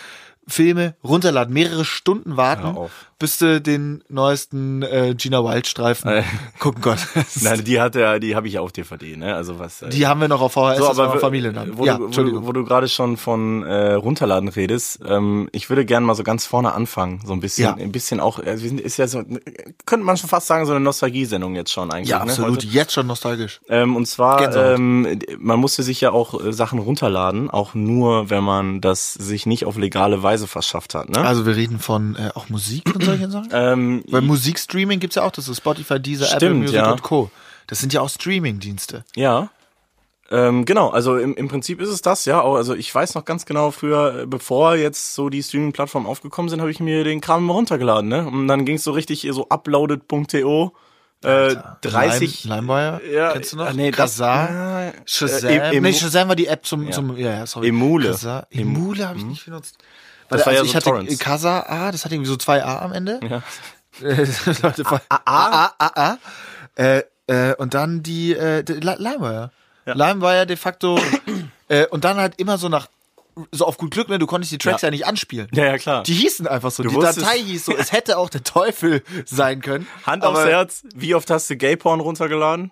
Filme 0.49 0.95
runterladen, 1.05 1.53
mehrere 1.55 1.85
Stunden 1.85 2.37
warten, 2.37 2.77
bis 3.19 3.39
du 3.39 3.61
den 3.61 4.03
neuesten 4.09 4.83
äh, 4.83 5.15
Gina 5.17 5.45
Wild 5.45 5.67
Streifen 5.67 6.09
Äh. 6.11 6.23
gucken 6.59 6.81
konntest. 6.83 7.43
Nein, 7.43 7.65
die 7.65 7.81
hat 7.81 7.95
ja, 7.97 8.19
die 8.19 8.35
habe 8.37 8.49
ich 8.49 8.59
auf 8.59 8.73
DVD, 8.73 9.17
ne? 9.17 9.35
Also 9.35 9.59
was. 9.59 9.83
Äh, 9.83 9.89
Die 9.91 10.07
haben 10.07 10.21
wir 10.21 10.29
noch 10.29 10.41
auf 10.41 10.53
VHS, 10.53 10.79
so, 10.79 10.87
aber 10.91 11.07
noch 11.07 11.15
w- 11.17 11.19
Familiennamen. 11.19 11.77
wo, 11.77 11.85
ja, 11.85 11.99
du, 11.99 12.09
wo, 12.43 12.47
wo 12.47 12.53
du 12.53 12.65
gerade 12.65 12.89
schon 12.89 13.17
von 13.17 13.63
äh, 13.65 13.95
runterladen 13.95 14.49
redest, 14.49 15.01
ähm, 15.07 15.49
ich 15.53 15.69
würde 15.69 15.85
gerne 15.85 16.07
mal 16.07 16.15
so 16.15 16.23
ganz 16.23 16.47
vorne 16.47 16.73
anfangen, 16.73 17.21
so 17.27 17.33
ein 17.33 17.41
bisschen, 17.41 17.65
Ja. 17.65 17.75
ein 17.75 17.91
bisschen 17.93 18.21
auch, 18.21 18.39
äh, 18.39 18.61
wir 18.63 18.69
sind, 18.69 18.81
ist 18.81 18.97
ja 18.99 19.09
so, 19.09 19.23
könnte 19.85 20.07
man 20.07 20.17
schon 20.17 20.29
fast 20.29 20.47
sagen, 20.47 20.65
so 20.65 20.73
eine 20.73 20.81
Nostalgie-Sendung 20.81 21.57
jetzt 21.57 21.73
schon 21.73 21.91
eigentlich. 21.91 22.09
ja, 22.11 22.19
ne, 22.19 22.31
absolut. 22.31 22.53
heute. 22.59 22.67
Jetzt 22.69 22.93
schon 22.93 23.07
nostalgisch. 23.09 23.61
Ähm, 23.69 23.97
und 23.97 24.07
zwar, 24.07 24.39
Gänsehaut. 24.39 24.79
ähm, 24.79 25.19
man 25.39 25.59
musste 25.59 25.83
sich 25.83 26.01
ja 26.01 26.13
auch 26.13 26.41
äh, 26.45 26.53
Sachen 26.53 26.79
runterladen, 26.79 27.51
auch 27.51 27.75
nur, 27.75 28.31
wenn 28.31 28.45
man 28.45 28.81
das 28.81 29.13
sich 29.15 29.45
nicht 29.45 29.65
auf 29.67 29.77
legale 29.77 30.23
Weise 30.23 30.38
verschafft 30.47 30.95
hat. 30.95 31.09
Ne? 31.09 31.19
Also 31.19 31.47
wir 31.47 31.57
reden 31.57 31.79
von 31.79 32.17
äh, 32.17 32.31
auch 32.35 32.49
Musik 32.49 32.95
und 32.95 33.03
solchen 33.03 33.31
Sachen. 33.33 33.49
ähm, 33.53 34.05
Weil 34.09 34.23
Musikstreaming 34.23 35.01
gibt's 35.01 35.17
ja 35.17 35.23
auch, 35.25 35.33
das 35.33 35.49
ist 35.49 35.57
Spotify, 35.59 35.99
Deezer, 36.01 36.27
Apple 36.27 36.37
Stimmt, 36.37 36.61
Music 36.61 36.77
ja. 36.77 36.91
und 36.93 37.03
Co. 37.03 37.31
Das 37.67 37.81
sind 37.81 37.93
ja 37.93 38.01
auch 38.01 38.09
Streaming-Dienste. 38.09 39.05
Ja. 39.17 39.51
Ähm, 40.31 40.65
genau, 40.67 40.91
also 40.91 41.17
im, 41.17 41.35
im 41.37 41.49
Prinzip 41.49 41.81
ist 41.81 41.89
es 41.89 42.03
das, 42.03 42.25
ja. 42.27 42.43
Also 42.45 42.75
ich 42.75 42.95
weiß 42.95 43.15
noch 43.15 43.25
ganz 43.25 43.47
genau, 43.47 43.71
früher, 43.71 44.23
äh, 44.23 44.27
bevor 44.27 44.77
jetzt 44.77 45.15
so 45.15 45.31
die 45.31 45.43
Streaming-Plattformen 45.43 46.07
aufgekommen 46.07 46.49
sind, 46.51 46.61
habe 46.61 46.71
ich 46.71 46.81
mir 46.81 47.03
den 47.05 47.21
Kram 47.23 47.45
mal 47.45 47.55
runtergeladen, 47.55 48.09
ne? 48.09 48.27
Und 48.27 48.47
dann 48.49 48.65
ging 48.67 48.77
es 48.77 48.85
so 48.85 48.93
richtig 48.93 49.27
so 49.31 49.49
uploaded.to. 49.49 50.73
Äh, 51.25 51.57
30. 51.81 52.45
Lime, 52.45 52.57
Limewire, 52.61 53.01
ja, 53.13 53.33
kennst 53.33 53.53
du 53.53 53.57
noch? 53.57 53.69
äh, 53.71 53.75
nee, 53.75 53.89
äh, 53.89 53.93
Shazam. 53.93 54.93
äh, 55.49 55.81
nee, 55.81 55.93
Shazam 55.93 56.29
war 56.29 56.37
die 56.37 56.47
App 56.47 56.65
zum, 56.65 56.85
Ja. 56.85 56.91
zum 56.93 57.17
ja, 57.17 57.45
sorry. 57.45 57.69
Emule. 57.69 58.11
Kazaa, 58.11 58.47
Emule 58.51 59.09
habe 59.09 59.19
ich 59.19 59.25
nicht 59.25 59.45
benutzt. 59.45 59.79
Das 60.31 60.47
war 60.47 60.53
ja 60.53 60.63
ich 60.63 60.71
so 60.71 60.77
hatte 60.77 60.85
Torrents. 60.91 61.19
Kazaa 61.19 61.61
A, 61.69 61.91
das 61.93 62.05
hatte 62.05 62.15
irgendwie 62.15 62.29
so 62.31 62.37
zwei 62.37 62.63
A 62.65 62.81
am 62.81 62.93
Ende. 62.93 63.21
Ja. 63.29 63.43
Äh, 64.01 64.27
A, 65.09 65.17
A, 65.25 65.75
A, 65.79 65.87
A. 66.13 66.19
Äh, 66.77 67.03
äh, 67.27 67.55
und 67.57 67.75
dann 67.75 68.03
die, 68.05 68.33
äh, 68.33 68.63
die 68.63 68.75
Li- 68.75 68.95
Limewire. 68.99 69.51
Ja. 69.87 69.95
Limewire 69.95 70.47
de 70.47 70.57
facto, 70.57 71.01
äh, 71.69 71.87
und 71.87 72.05
dann 72.05 72.17
halt 72.19 72.35
immer 72.39 72.59
so 72.59 72.69
nach, 72.69 72.87
so 73.51 73.67
auf 73.67 73.77
gut 73.77 73.91
Glück, 73.91 74.09
ne, 74.09 74.21
du 74.21 74.27
konntest 74.29 74.53
die 74.53 74.59
Tracks 74.59 74.83
ja, 74.83 74.87
Ja. 74.87 74.91
nicht 74.93 75.05
anspielen. 75.07 75.49
ja, 75.53 75.65
ja, 75.65 75.79
klar. 75.79 76.05
Die 76.05 76.13
hießen 76.15 76.47
einfach 76.47 76.71
so. 76.71 76.85
Du 76.85 76.91
die 76.91 76.95
wusstest- 76.95 77.23
Datei 77.23 77.39
hieß 77.39 77.65
so. 77.65 77.77
Es 77.77 77.91
hätte 77.91 78.19
auch 78.19 78.31
der 78.31 78.45
Teufel 78.45 79.03
sein 79.25 79.63
können. 79.63 79.89
Hand 80.07 80.25
aufs 80.25 80.45
Herz, 80.45 80.83
wie 80.95 81.15
oft 81.17 81.29
hast 81.31 81.51
du 81.51 81.57
Gay-Porn 81.57 81.99
runtergeladen? 82.01 82.71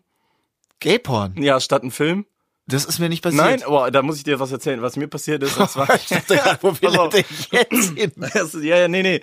Gay-Porn. 0.80 1.34
Ja, 1.42 1.58
statt 1.60 1.82
ein 1.82 1.90
Film? 1.90 2.26
Das 2.68 2.84
ist 2.84 2.98
mir 2.98 3.08
nicht 3.08 3.22
passiert. 3.22 3.44
Nein, 3.44 3.62
aber 3.62 3.90
da 3.92 4.02
muss 4.02 4.16
ich 4.16 4.24
dir 4.24 4.40
was 4.40 4.50
erzählen, 4.50 4.82
was 4.82 4.96
mir 4.96 5.06
passiert 5.06 5.42
ist. 5.42 5.56
Und 5.56 5.70
zwar, 5.70 5.94
ich 5.94 6.06
dachte 6.08 6.36
gerade, 6.36 6.58
wo 6.62 6.70
will 6.72 7.10
denn 7.10 7.24
jetzt 7.52 7.92
hin? 7.96 8.12
Ja, 8.64 8.76
ja, 8.76 8.88
nee, 8.88 9.02
nee. 9.02 9.22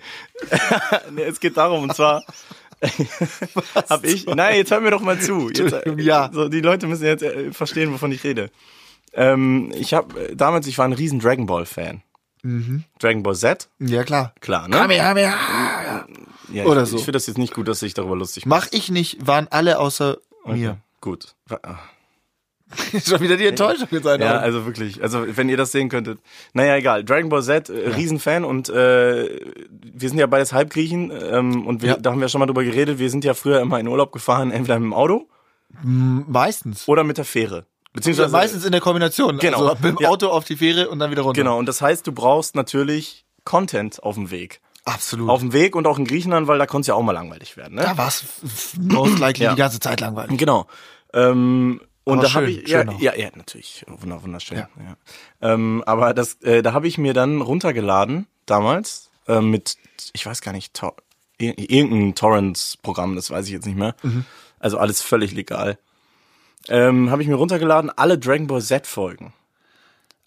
nee. 1.12 1.24
Es 1.24 1.40
geht 1.40 1.58
darum, 1.58 1.84
und 1.84 1.96
zwar 1.96 2.24
hab 3.90 4.04
ich. 4.06 4.26
Nein, 4.26 4.58
jetzt 4.58 4.72
hör 4.72 4.80
mir 4.80 4.92
doch 4.92 5.02
mal 5.02 5.20
zu. 5.20 5.50
Jetzt, 5.50 5.76
ja. 5.98 6.30
So, 6.34 6.50
die 6.50 6.62
Leute 6.62 6.88
müssen 6.88 7.06
jetzt 7.06 7.24
äh, 7.24 7.52
verstehen, 7.52 7.94
wovon 7.94 8.12
ich 8.12 8.24
rede. 8.24 8.50
Ähm, 9.14 9.72
ich 9.76 9.94
habe 9.94 10.36
damals, 10.36 10.68
ich 10.68 10.78
war 10.78 10.86
ein 10.86 10.94
riesen 10.94 11.20
Dragon 11.20 11.46
Ball 11.46 11.66
Fan. 11.66 12.02
Mhm. 12.44 12.84
Dragon 13.00 13.24
Ball 13.24 13.36
Z, 13.36 13.70
Ja, 13.80 14.04
klar. 14.04 14.34
klar, 14.42 14.68
ne? 14.68 14.76
Kamehameha. 14.78 16.06
Ja, 16.52 16.66
Oder 16.66 16.84
ich, 16.84 16.90
so. 16.90 16.98
Ich 16.98 17.04
finde 17.04 17.18
das 17.18 17.28
jetzt 17.28 17.38
nicht 17.38 17.54
gut, 17.54 17.68
dass 17.70 17.82
ich 17.82 17.94
darüber 17.94 18.18
lustig 18.18 18.46
mache. 18.46 18.66
Mach 18.66 18.74
ich 18.74 18.92
nicht, 18.92 19.26
waren 19.26 19.48
alle 19.50 19.80
außer 19.80 20.18
mir. 20.46 20.78
Gut. 21.00 21.36
Schon 23.06 23.20
wieder 23.22 23.38
die 23.38 23.46
Enttäuschung 23.48 23.88
in 23.92 24.04
seinen 24.04 24.22
Ja, 24.22 24.36
Augen. 24.36 24.44
also 24.44 24.66
wirklich. 24.66 25.02
Also 25.04 25.26
wenn 25.28 25.50
ihr 25.50 25.58
das 25.58 25.72
sehen 25.72 25.90
könntet. 25.90 26.20
Naja, 26.54 26.76
egal. 26.76 27.04
Dragon 27.04 27.30
Ball 27.30 27.44
Z, 27.44 27.70
äh, 27.70 27.90
Riesenfan 27.90 28.44
und 28.46 28.70
äh, 28.70 29.40
wir 29.82 30.10
sind 30.10 30.18
ja 30.18 30.28
beides 30.28 30.54
Halbgriechen 30.54 31.12
ähm, 31.12 31.66
und 31.68 31.82
wir, 31.82 31.90
Ja. 31.90 31.98
da 31.98 32.12
haben 32.12 32.22
wir 32.22 32.30
schon 32.30 32.40
mal 32.40 32.46
drüber 32.46 32.64
geredet. 32.64 33.00
Wir 33.00 33.10
sind 33.10 33.24
ja 33.26 33.34
früher 33.34 33.60
immer 33.62 33.80
in 33.80 33.88
Urlaub 33.88 34.12
gefahren, 34.12 34.52
entweder 34.52 34.80
mit 34.80 34.86
dem 34.86 34.94
Auto 34.94 35.28
Meistens. 35.82 36.88
oder 36.88 37.04
mit 37.04 37.18
der 37.18 37.26
Fähre. 37.26 37.66
Beziehungsweise 37.94 38.32
Meistens 38.32 38.66
in 38.66 38.72
der 38.72 38.82
Kombination. 38.82 39.38
Genau. 39.38 39.68
Also 39.68 39.76
mit 39.82 40.00
dem 40.00 40.04
Ja. 40.04 40.10
Auto 40.10 40.28
auf 40.28 40.46
die 40.46 40.56
Fähre 40.56 40.90
und 40.90 41.00
dann 41.00 41.12
wieder 41.12 41.22
runter. 41.22 41.40
Genau, 41.42 41.58
und 41.60 41.68
das 41.68 41.82
heißt, 41.82 42.08
du 42.08 42.12
brauchst 42.12 42.56
natürlich 42.56 43.26
Content 43.44 44.02
auf 44.02 44.16
dem 44.16 44.32
Weg. 44.32 44.62
Absolut. 44.86 45.30
Auf 45.30 45.40
dem 45.40 45.54
Weg 45.54 45.76
und 45.76 45.88
auch 45.88 45.98
in 45.98 46.06
Griechenland, 46.06 46.48
weil 46.48 46.58
da 46.60 46.66
konnte 46.66 46.82
es 46.82 46.88
ja 46.88 46.96
auch 46.96 47.02
mal 47.04 47.12
langweilig 47.14 47.56
werden. 47.56 47.76
Ne? 47.76 47.84
da 47.84 47.98
war 47.98 48.08
es 48.08 48.24
most 48.80 49.20
likely 49.20 49.46
Ja. 49.46 49.52
die 49.54 49.58
ganze 49.60 49.80
Zeit 49.80 50.02
langweilig. 50.02 50.38
Genau. 50.38 50.66
Ähm, 51.14 51.80
und 52.06 52.20
Aber 52.20 52.28
da 52.28 52.34
habe 52.34 52.48
schön, 52.52 52.62
ich 52.64 52.70
ja, 52.70 52.88
auch. 52.88 53.00
ja, 53.00 53.16
ja, 53.16 53.30
natürlich, 53.36 53.86
Wunder, 53.88 54.22
wunderschön. 54.24 54.58
Ja. 54.58 54.70
Ja. 55.42 55.54
Ähm, 55.54 55.84
aber 55.86 56.14
das, 56.14 56.36
äh, 56.42 56.62
da 56.62 56.74
habe 56.74 56.88
ich 56.88 56.98
mir 56.98 57.14
dann 57.14 57.42
runtergeladen 57.42 58.28
damals 58.46 59.10
äh, 59.28 59.40
mit, 59.42 59.78
ich 60.14 60.26
weiß 60.26 60.42
gar 60.42 60.52
nicht, 60.52 60.74
Tor 60.74 60.96
ir- 61.40 61.58
irgendein 61.58 62.16
Torrents-Programm, 62.16 63.16
das 63.16 63.32
weiß 63.32 63.46
ich 63.48 63.52
jetzt 63.54 63.66
nicht 63.66 63.78
mehr. 63.78 63.96
Mhm. 64.04 64.26
Also 64.60 64.78
alles 64.78 65.02
völlig 65.02 65.32
legal. 65.34 65.78
Ähm, 66.70 67.10
habe 67.12 67.22
ich 67.22 67.28
mir 67.28 67.36
runtergeladen 67.36 67.90
alle 67.90 68.18
Dragon 68.18 68.48
Ball 68.48 68.62
Z 68.62 68.88
Folgen. 68.88 69.34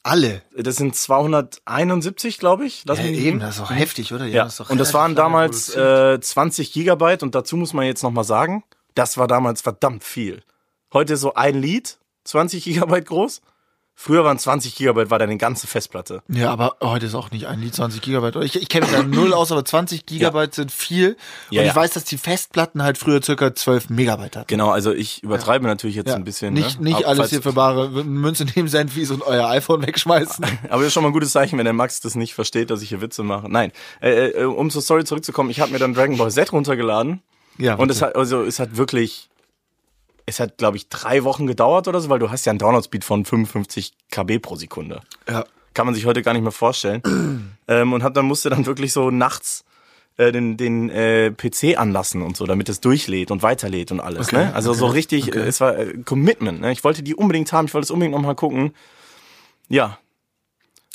Alle. 0.03 0.43
Das 0.57 0.77
sind 0.77 0.95
271, 0.95 2.39
glaube 2.39 2.65
ich. 2.67 2.83
Lass 2.87 2.99
Ja, 2.99 3.07
eben, 3.07 3.41
das 3.41 3.57
ist 3.57 3.61
doch 3.63 3.71
heftig, 3.71 4.13
oder? 4.13 4.27
Ja, 4.27 4.43
haben 4.45 4.53
doch 4.57 4.71
und 4.71 4.79
das 4.79 4.95
waren 4.95 5.15
damals 5.15 5.75
äh, 5.75 6.21
20 6.21 6.73
Gigabyte 6.73 7.23
und 7.23 7.35
dazu 7.35 7.57
muss 7.57 7.73
man 7.73 7.87
jetzt 7.87 8.03
noch 8.03 8.11
mal 8.13 8.23
sagen, 8.25 8.63
das 8.95 9.19
war 9.19 9.27
damals 9.27 9.63
verdammt 9.63 10.05
viel. 10.05 10.43
Heute 10.93 11.17
so 11.17 11.35
ein 11.35 11.61
Lied, 11.61 11.99
20 12.25 12.65
Gigabyte 12.65 13.07
groß. 13.07 13.41
Früher 13.99 14.25
waren 14.25 14.39
20 14.39 14.77
Gigabyte, 14.77 15.09
war 15.09 15.19
deine 15.19 15.39
ganze 15.39 15.67
Festplatte. 15.67 16.23
Ja, 16.29 16.53
aber 16.53 16.77
heute 16.83 17.07
ist 17.07 17.15
auch 17.15 17.31
nicht 17.31 17.47
ein 17.47 17.61
Lied 17.61 17.75
20 17.75 18.03
Gigabyte. 18.03 18.37
Ich, 18.45 18.55
ich 18.55 18.69
kenne 18.69 18.85
mich 18.85 18.95
da 18.95 19.03
null 19.03 19.33
aus, 19.33 19.51
aber 19.51 19.65
20 19.65 20.05
Gigabyte 20.05 20.55
sind 20.55 20.71
viel. 20.71 21.17
Ja, 21.49 21.63
und 21.63 21.69
ich 21.69 21.75
ja. 21.75 21.77
weiß, 21.77 21.93
dass 21.93 22.05
die 22.05 22.19
Festplatten 22.19 22.83
halt 22.83 22.99
früher 22.99 23.23
circa 23.23 23.55
12 23.55 23.89
Megabyte 23.89 24.37
hatten. 24.37 24.47
Genau, 24.49 24.69
also 24.71 24.93
ich 24.93 25.23
übertreibe 25.23 25.67
natürlich 25.67 25.97
jetzt 25.97 26.11
Ja. 26.11 26.15
ein 26.15 26.25
bisschen. 26.25 26.53
nicht 26.53 26.79
ne? 26.79 26.91
nicht 26.91 26.97
Aber 26.97 27.09
alles 27.09 27.31
hier 27.31 27.41
für 27.41 27.55
bare 27.55 27.89
Münze 28.05 28.45
nehmen, 28.55 28.69
Sandwies 28.69 29.11
und 29.11 29.23
euer 29.23 29.49
iPhone 29.49 29.87
wegschmeißen. 29.87 30.45
Aber 30.69 30.83
das 30.83 30.89
ist 30.89 30.93
schon 30.93 31.03
mal 31.03 31.09
ein 31.09 31.15
gutes 31.15 31.33
Zeichen, 31.33 31.57
wenn 31.57 31.65
der 31.65 31.73
Max 31.73 32.01
das 32.03 32.17
nicht 32.17 32.35
versteht, 32.35 32.69
dass 32.71 32.83
ich 32.83 32.91
hier 32.91 33.01
Witze 33.01 33.23
mache. 33.23 33.51
Nein, 33.51 33.73
äh, 34.03 34.29
äh, 34.29 34.45
um 34.45 34.69
zur 34.69 34.83
Story 34.83 35.05
zurückzukommen, 35.05 35.49
ich 35.49 35.61
habe 35.61 35.73
mir 35.73 35.79
dann 35.79 35.95
Dragon 35.95 36.19
Ball 36.19 36.31
Z 36.31 36.53
runtergeladen 36.53 37.23
ja, 37.57 37.77
und 37.77 37.91
es 37.91 38.03
hat 38.03 38.15
also 38.15 38.43
es 38.43 38.59
hat 38.59 38.77
wirklich 38.77 39.31
es 40.27 40.41
hat 40.41 40.59
glaube 40.59 40.77
ich 40.77 40.89
drei 40.89 41.25
Wochen 41.25 41.47
gedauert 41.47 41.89
oder 41.89 42.01
so, 42.01 42.09
weil 42.09 42.19
du 42.19 42.31
hast 42.31 42.45
ja 42.45 42.51
einen 42.51 42.59
Download-Speed 42.59 43.05
von 43.05 43.25
55 43.25 43.95
KB 44.11 44.39
pro 44.39 44.57
Sekunde. 44.57 45.01
ja. 45.29 45.45
Kann 45.75 45.85
man 45.85 45.95
sich 45.95 46.07
heute 46.07 46.23
gar 46.23 46.33
nicht 46.33 46.43
mehr 46.43 46.53
vorstellen. 46.53 47.03
ähm, 47.69 47.93
und 47.93 48.03
hab 48.03 48.15
dann 48.15 48.25
musste 48.25 48.49
dann 48.49 48.65
wirklich 48.65 48.95
so 48.95 49.11
nachts 49.11 49.63
äh, 50.17 50.33
den, 50.33 50.57
den 50.57 50.89
äh, 50.89 51.31
PC 51.31 51.79
anlassen 51.79 52.23
und 52.23 52.35
so, 52.35 52.47
damit 52.47 52.71
es 52.71 52.81
durchlädt 52.81 53.31
und 53.31 53.43
weiterlädt 53.43 53.93
und 53.93 54.01
alles. 54.01 54.29
Okay, 54.29 54.47
ne? 54.47 54.55
Also 54.55 54.73
so 54.73 54.87
okay, 54.87 54.95
richtig, 54.95 55.29
okay. 55.29 55.41
äh, 55.41 55.43
es 55.43 55.61
war 55.61 55.77
äh, 55.77 55.99
Commitment. 56.05 56.63
Ne? 56.63 56.73
Ich 56.73 56.83
wollte 56.83 57.03
die 57.03 57.15
unbedingt 57.15 57.53
haben, 57.53 57.67
ich 57.67 57.75
wollte 57.75 57.85
es 57.85 57.91
unbedingt 57.91 58.15
nochmal 58.15 58.35
gucken. 58.35 58.73
Ja, 59.69 59.99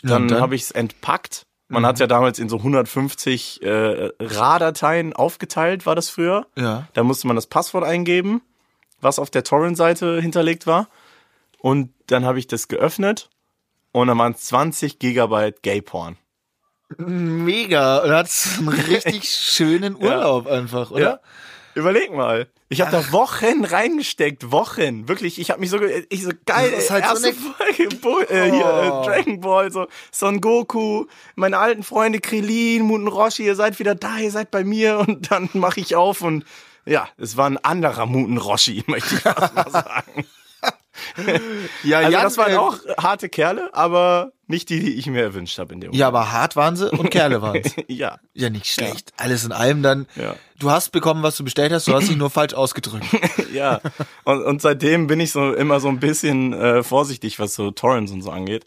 dann, 0.01 0.27
dann? 0.27 0.41
habe 0.41 0.55
ich 0.55 0.63
es 0.63 0.71
entpackt. 0.71 1.45
Man 1.67 1.85
hat 1.85 1.99
ja 1.99 2.07
damals 2.07 2.37
in 2.39 2.49
so 2.49 2.57
150 2.57 3.61
äh, 3.61 4.09
RA-Dateien 4.19 5.13
aufgeteilt, 5.13 5.85
war 5.85 5.95
das 5.95 6.09
früher. 6.09 6.47
Ja. 6.57 6.87
Da 6.93 7.03
musste 7.03 7.27
man 7.27 7.37
das 7.37 7.45
Passwort 7.45 7.85
eingeben, 7.85 8.41
was 9.01 9.19
auf 9.19 9.29
der 9.29 9.43
Torrent-Seite 9.43 10.21
hinterlegt 10.21 10.67
war. 10.67 10.87
Und 11.59 11.93
dann 12.07 12.25
habe 12.25 12.39
ich 12.39 12.47
das 12.47 12.67
geöffnet 12.67 13.29
und 13.91 14.07
dann 14.07 14.17
waren 14.17 14.31
es 14.33 14.45
20 14.45 14.99
Gigabyte 14.99 15.61
Gay-Porn. 15.63 16.17
Mega. 16.97 17.99
Und 17.99 18.11
hat 18.11 18.29
einen 18.57 18.67
richtig 18.69 19.29
schönen 19.29 19.95
Urlaub 19.95 20.47
einfach, 20.47 20.91
oder? 20.91 21.01
Ja. 21.01 21.19
Überleg 21.73 22.11
mal. 22.13 22.47
Ich 22.67 22.81
habe 22.81 22.91
da 22.91 23.11
Wochen 23.13 23.63
reingesteckt, 23.63 24.51
Wochen. 24.51 25.07
Wirklich, 25.07 25.39
ich 25.39 25.51
habe 25.51 25.61
mich 25.61 25.69
so, 25.69 25.79
ge- 25.79 26.05
ich 26.09 26.23
so 26.23 26.31
geil, 26.45 26.69
Das 26.71 26.83
ist 26.85 26.91
halt 26.91 27.05
so 27.05 27.11
erste 27.11 27.27
eine- 27.27 27.37
Folge, 27.77 27.95
Bo 27.97 28.19
äh, 28.19 28.51
hier, 28.51 28.65
äh, 28.65 28.89
Oh. 28.91 29.03
Dragon 29.05 29.39
Ball, 29.39 29.71
so 29.71 29.87
Son 30.11 30.41
Goku, 30.41 31.05
meine 31.35 31.57
alten 31.57 31.83
Freunde 31.83 32.19
Krillin, 32.19 32.83
Muten 32.83 33.07
Roshi, 33.07 33.45
ihr 33.45 33.55
seid 33.55 33.79
wieder 33.79 33.95
da, 33.95 34.17
ihr 34.17 34.31
seid 34.31 34.51
bei 34.51 34.65
mir 34.65 34.99
und 34.99 35.31
dann 35.31 35.49
mache 35.53 35.79
ich 35.79 35.95
auf 35.95 36.21
und 36.21 36.43
ja, 36.85 37.07
es 37.17 37.37
war 37.37 37.47
ein 37.49 37.57
anderer 37.57 38.05
Muten 38.05 38.37
Roshi, 38.37 38.83
möchte 38.87 39.15
ich 39.15 39.21
fast 39.21 39.55
mal 39.55 39.71
sagen. 39.71 40.25
Ja, 41.83 41.99
Also 41.99 42.11
Jan, 42.11 42.23
das 42.23 42.37
waren 42.37 42.51
äh, 42.51 42.57
auch 42.57 42.77
harte 42.97 43.29
Kerle, 43.29 43.69
aber 43.73 44.33
nicht 44.47 44.69
die, 44.69 44.79
die 44.81 44.93
ich 44.95 45.07
mir 45.07 45.21
erwünscht 45.21 45.57
habe 45.57 45.73
in 45.73 45.81
dem 45.81 45.93
Ja, 45.93 46.07
aber 46.09 46.31
hart 46.31 46.55
waren 46.55 46.75
sie 46.75 46.91
und 46.91 47.09
Kerle 47.09 47.41
waren 47.41 47.63
sie. 47.63 47.69
Moment. 47.69 47.89
ja. 47.89 48.19
Ja, 48.33 48.49
nicht 48.49 48.67
schlecht. 48.67 49.11
Alles 49.17 49.43
in 49.43 49.51
allem 49.51 49.81
dann. 49.81 50.05
Ja. 50.15 50.35
Du 50.59 50.69
hast 50.69 50.91
bekommen, 50.91 51.23
was 51.23 51.37
du 51.37 51.43
bestellt 51.43 51.71
hast, 51.71 51.87
du 51.87 51.93
hast 51.93 52.09
dich 52.09 52.17
nur 52.17 52.29
falsch 52.29 52.53
ausgedrückt. 52.53 53.05
ja. 53.53 53.79
Und, 54.25 54.43
und 54.43 54.61
seitdem 54.61 55.07
bin 55.07 55.19
ich 55.19 55.31
so 55.31 55.53
immer 55.53 55.79
so 55.79 55.87
ein 55.87 55.99
bisschen 55.99 56.53
äh, 56.53 56.83
vorsichtig, 56.83 57.39
was 57.39 57.55
so 57.55 57.71
Torrents 57.71 58.11
und 58.11 58.21
so 58.21 58.29
angeht. 58.29 58.65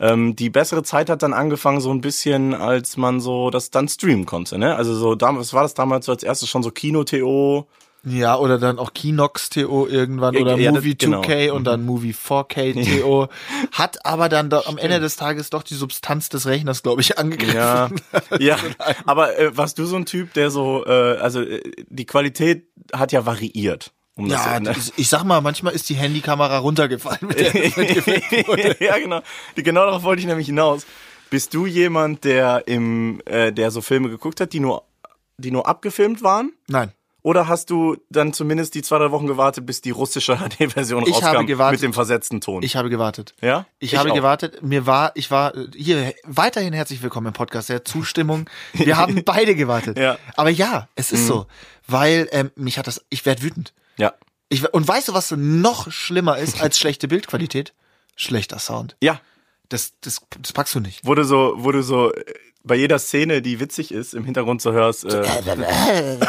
Ähm, 0.00 0.34
die 0.36 0.50
bessere 0.50 0.82
Zeit 0.82 1.08
hat 1.08 1.22
dann 1.22 1.32
angefangen 1.32 1.80
so 1.80 1.90
ein 1.92 2.00
bisschen, 2.00 2.52
als 2.54 2.96
man 2.96 3.20
so 3.20 3.50
das 3.50 3.70
dann 3.70 3.88
streamen 3.88 4.26
konnte, 4.26 4.58
ne? 4.58 4.74
Also 4.76 4.94
so 4.94 5.14
damals, 5.14 5.52
war 5.52 5.62
das 5.62 5.74
damals 5.74 6.06
so 6.06 6.12
als 6.12 6.22
erstes 6.22 6.48
schon 6.48 6.62
so 6.62 6.70
Kino-TO? 6.70 7.66
Ja, 8.06 8.36
oder 8.36 8.58
dann 8.58 8.78
auch 8.78 8.92
Kinox 8.92 9.48
TO 9.48 9.86
irgendwann 9.86 10.36
oder 10.36 10.56
Ja, 10.58 10.72
das- 10.72 10.82
Movie 10.82 10.94
genau. 10.94 11.22
2K 11.22 11.50
und 11.52 11.64
dann 11.64 11.86
Movie 11.86 12.12
4K 12.12 13.00
TO. 13.00 13.28
Hat 13.72 14.04
aber 14.04 14.28
dann 14.28 14.50
doch 14.50 14.66
am 14.66 14.76
Ende 14.76 15.00
des 15.00 15.16
Tages 15.16 15.48
doch 15.48 15.62
die 15.62 15.72
Substanz 15.72 16.28
des 16.28 16.44
Rechners, 16.46 16.82
glaube 16.82 17.00
ich, 17.00 17.16
angegriffen. 17.18 17.54
Ja, 17.56 17.88
ja. 18.38 18.58
Aber 19.06 19.38
äh, 19.38 19.56
warst 19.56 19.78
du 19.78 19.86
so 19.86 19.96
ein 19.96 20.04
Typ, 20.04 20.34
der 20.34 20.50
so, 20.50 20.84
äh, 20.84 20.90
also 21.16 21.40
äh, 21.40 21.62
die 21.88 22.04
Qualität 22.04 22.66
hat 22.92 23.10
ja 23.12 23.24
variiert. 23.24 23.92
Um 24.16 24.28
das 24.28 24.44
Ja, 24.44 24.60
ne? 24.60 24.74
ich, 24.76 24.92
ich 24.96 25.08
sag 25.08 25.24
mal, 25.24 25.40
manchmal 25.40 25.72
ist 25.74 25.88
die 25.88 25.94
Handykamera 25.94 26.58
runtergefallen 26.58 27.20
mit 27.22 27.40
der 27.40 27.52
das 27.52 28.78
ja, 28.80 28.98
genau. 28.98 29.20
Genau 29.56 29.84
darauf 29.86 30.02
wollte 30.04 30.20
ich 30.20 30.26
nämlich 30.26 30.46
hinaus. 30.46 30.86
Bist 31.30 31.52
du 31.54 31.66
jemand, 31.66 32.22
der 32.24 32.68
im, 32.68 33.20
äh, 33.26 33.52
der 33.52 33.70
so 33.70 33.80
Filme 33.80 34.08
geguckt 34.08 34.40
hat, 34.40 34.52
die 34.52 34.60
nur, 34.60 34.84
die 35.36 35.50
nur 35.50 35.66
abgefilmt 35.66 36.22
waren? 36.22 36.52
Nein. 36.68 36.92
Oder 37.22 37.48
hast 37.48 37.70
du 37.70 37.96
dann 38.10 38.34
zumindest 38.34 38.74
die 38.74 38.82
zwei, 38.82 38.98
drei 38.98 39.10
Wochen 39.10 39.26
gewartet, 39.26 39.64
bis 39.64 39.80
die 39.80 39.90
russische 39.90 40.36
HD-Version 40.58 41.04
Ich 41.06 41.14
rauskam 41.14 41.46
gewartet. 41.46 41.80
mit 41.80 41.82
dem 41.82 41.94
versetzten 41.94 42.40
Ton? 42.42 42.62
Ich 42.62 42.76
habe 42.76 42.90
gewartet. 42.90 43.34
ja? 43.40 43.66
Ich, 43.78 43.96
habe 43.96 44.12
auch. 44.12 44.14
gewartet. 44.14 44.62
Mir 44.62 44.86
war, 44.86 45.10
ich 45.14 45.30
war 45.30 45.54
hier 45.74 46.12
weiterhin 46.24 46.74
herzlich 46.74 47.02
willkommen 47.02 47.28
im 47.28 47.32
Podcast. 47.32 47.70
Der 47.70 47.84
Zustimmung. 47.84 48.48
Wir 48.74 48.96
haben 48.98 49.24
beide 49.24 49.54
gewartet. 49.56 49.98
Ja. 49.98 50.12
Mhm. 50.12 50.18
Aber 50.36 50.50
ja, 50.50 50.88
es 50.94 51.10
ist 51.10 51.26
so, 51.26 51.46
weil 51.88 52.28
ähm, 52.30 52.52
mich 52.54 52.78
hat 52.78 52.86
das. 52.86 53.02
Ich 53.08 53.24
werde 53.26 53.42
wütend. 53.42 53.72
Ja. 53.96 54.14
Ich, 54.48 54.72
und 54.72 54.86
weißt 54.86 55.08
du, 55.08 55.14
was 55.14 55.30
noch 55.32 55.90
schlimmer 55.90 56.38
ist 56.38 56.60
als 56.60 56.78
schlechte 56.78 57.08
Bildqualität? 57.08 57.72
Schlechter 58.16 58.58
Sound. 58.58 58.96
Ja. 59.02 59.20
Das, 59.68 59.94
das, 60.02 60.20
das 60.40 60.52
packst 60.52 60.74
du 60.74 60.80
nicht. 60.80 61.00
Wo 61.04 61.14
du 61.14 61.24
so, 61.24 61.56
du 61.72 61.82
so 61.82 62.12
bei 62.62 62.76
jeder 62.76 62.98
Szene, 62.98 63.42
die 63.42 63.60
witzig 63.60 63.92
ist, 63.92 64.14
im 64.14 64.24
Hintergrund 64.24 64.62
so 64.62 64.72
hörst, 64.72 65.04
äh, 65.04 65.22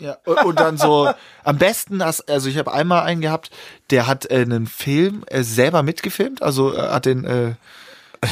Ja. 0.00 0.18
Und, 0.24 0.44
und 0.44 0.60
dann 0.60 0.76
so, 0.76 1.10
am 1.44 1.58
besten, 1.58 2.04
hast, 2.04 2.28
also 2.28 2.48
ich 2.48 2.58
habe 2.58 2.72
einmal 2.72 3.02
einen 3.02 3.20
gehabt, 3.20 3.50
der 3.90 4.06
hat 4.06 4.30
äh, 4.30 4.42
einen 4.42 4.66
Film 4.66 5.24
äh, 5.28 5.42
selber 5.42 5.82
mitgefilmt, 5.82 6.42
also 6.42 6.74
äh, 6.74 6.78
hat 6.78 7.06
den, 7.06 7.24
äh, 7.24 7.54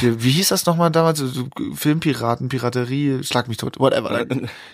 wie 0.01 0.31
hieß 0.31 0.49
das 0.49 0.65
nochmal 0.65 0.91
damals? 0.91 1.23
Filmpiraten, 1.75 2.49
Piraterie, 2.49 3.23
schlag 3.23 3.47
mich 3.47 3.57
tot, 3.57 3.79
whatever. 3.79 4.25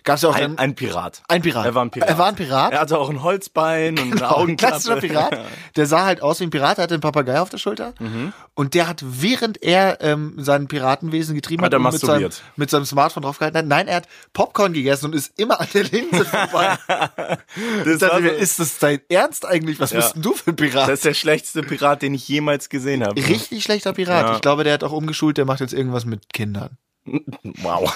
Gab's 0.04 0.22
ja 0.22 0.30
auch 0.30 0.36
ein, 0.36 0.58
ein 0.58 0.76
Pirat. 0.76 1.22
ein 1.28 1.42
Pirat. 1.42 1.66
Er 1.66 1.76
war 1.76 1.84
ein 1.84 1.92
Pirat. 1.92 2.10
Er 2.10 2.18
war 2.18 2.28
ein 2.28 2.36
Pirat. 2.36 2.72
Er 2.74 2.80
hatte 2.82 2.98
auch 2.98 3.10
ein 3.10 3.24
Holzbein 3.24 3.98
und 4.00 4.12
Genau, 4.12 4.26
ein 4.26 4.32
Augenklappe. 4.32 4.72
klassischer 4.72 4.96
Pirat. 4.98 5.38
Der 5.76 5.86
sah 5.86 6.06
halt 6.06 6.22
aus 6.22 6.40
wie 6.40 6.46
ein 6.46 6.50
Pirat, 6.50 6.78
hatte 6.78 6.94
einen 6.94 7.02
Papagei 7.02 7.40
auf 7.40 7.50
der 7.50 7.58
Schulter. 7.58 7.94
Mhm. 8.00 8.34
Und 8.56 8.74
der 8.74 8.88
hat, 8.88 9.04
während 9.06 9.62
er 9.64 10.00
ähm, 10.02 10.34
sein 10.38 10.68
Piratenwesen 10.68 11.36
getrieben 11.36 11.64
Hat 11.64 11.74
hat, 11.74 11.82
mit, 11.82 12.00
seinem, 12.02 12.30
mit 12.56 12.70
seinem 12.70 12.86
Smartphone 12.86 13.24
draufgehalten 13.24 13.58
hat, 13.58 13.66
nein, 13.66 13.88
er 13.88 13.98
hat 13.98 14.08
Popcorn 14.34 14.74
gegessen 14.74 15.06
und 15.06 15.16
ist 15.16 15.32
immer 15.40 15.60
an 15.62 15.68
der 15.74 15.84
Linse 15.86 16.26
vorbei. 16.26 16.78
Das, 17.86 18.00
dachte 18.00 18.22
mir, 18.22 18.32
ist 18.32 18.60
das 18.60 18.80
dein 18.80 19.00
Ernst 19.10 19.46
eigentlich? 19.46 19.80
Was 19.80 19.94
bist 19.94 20.16
denn 20.16 20.22
du 20.22 20.34
für 20.34 20.52
ein 20.52 20.56
Pirat? 20.56 20.88
das 20.90 21.00
ist 21.00 21.06
der 21.06 21.14
schlechteste 21.14 21.62
Pirat, 21.62 22.02
den 22.02 22.14
ich 22.14 22.28
jemals 22.28 22.70
gesehen 22.70 23.04
habe. 23.04 23.16
Richtig 23.16 23.64
schlechter 23.64 23.94
Pirat. 23.94 24.28
Ja. 24.28 24.36
Ich 24.36 24.42
glaube, 24.42 24.64
der 24.64 24.74
hat 24.74 24.84
auch 24.84 24.92
umgeschult, 25.10 25.38
der 25.38 25.46
macht 25.46 25.60
jetzt 25.60 25.74
irgendwas 25.74 26.06
mit 26.06 26.32
Kindern. 26.34 26.78
Wow. 27.62 27.92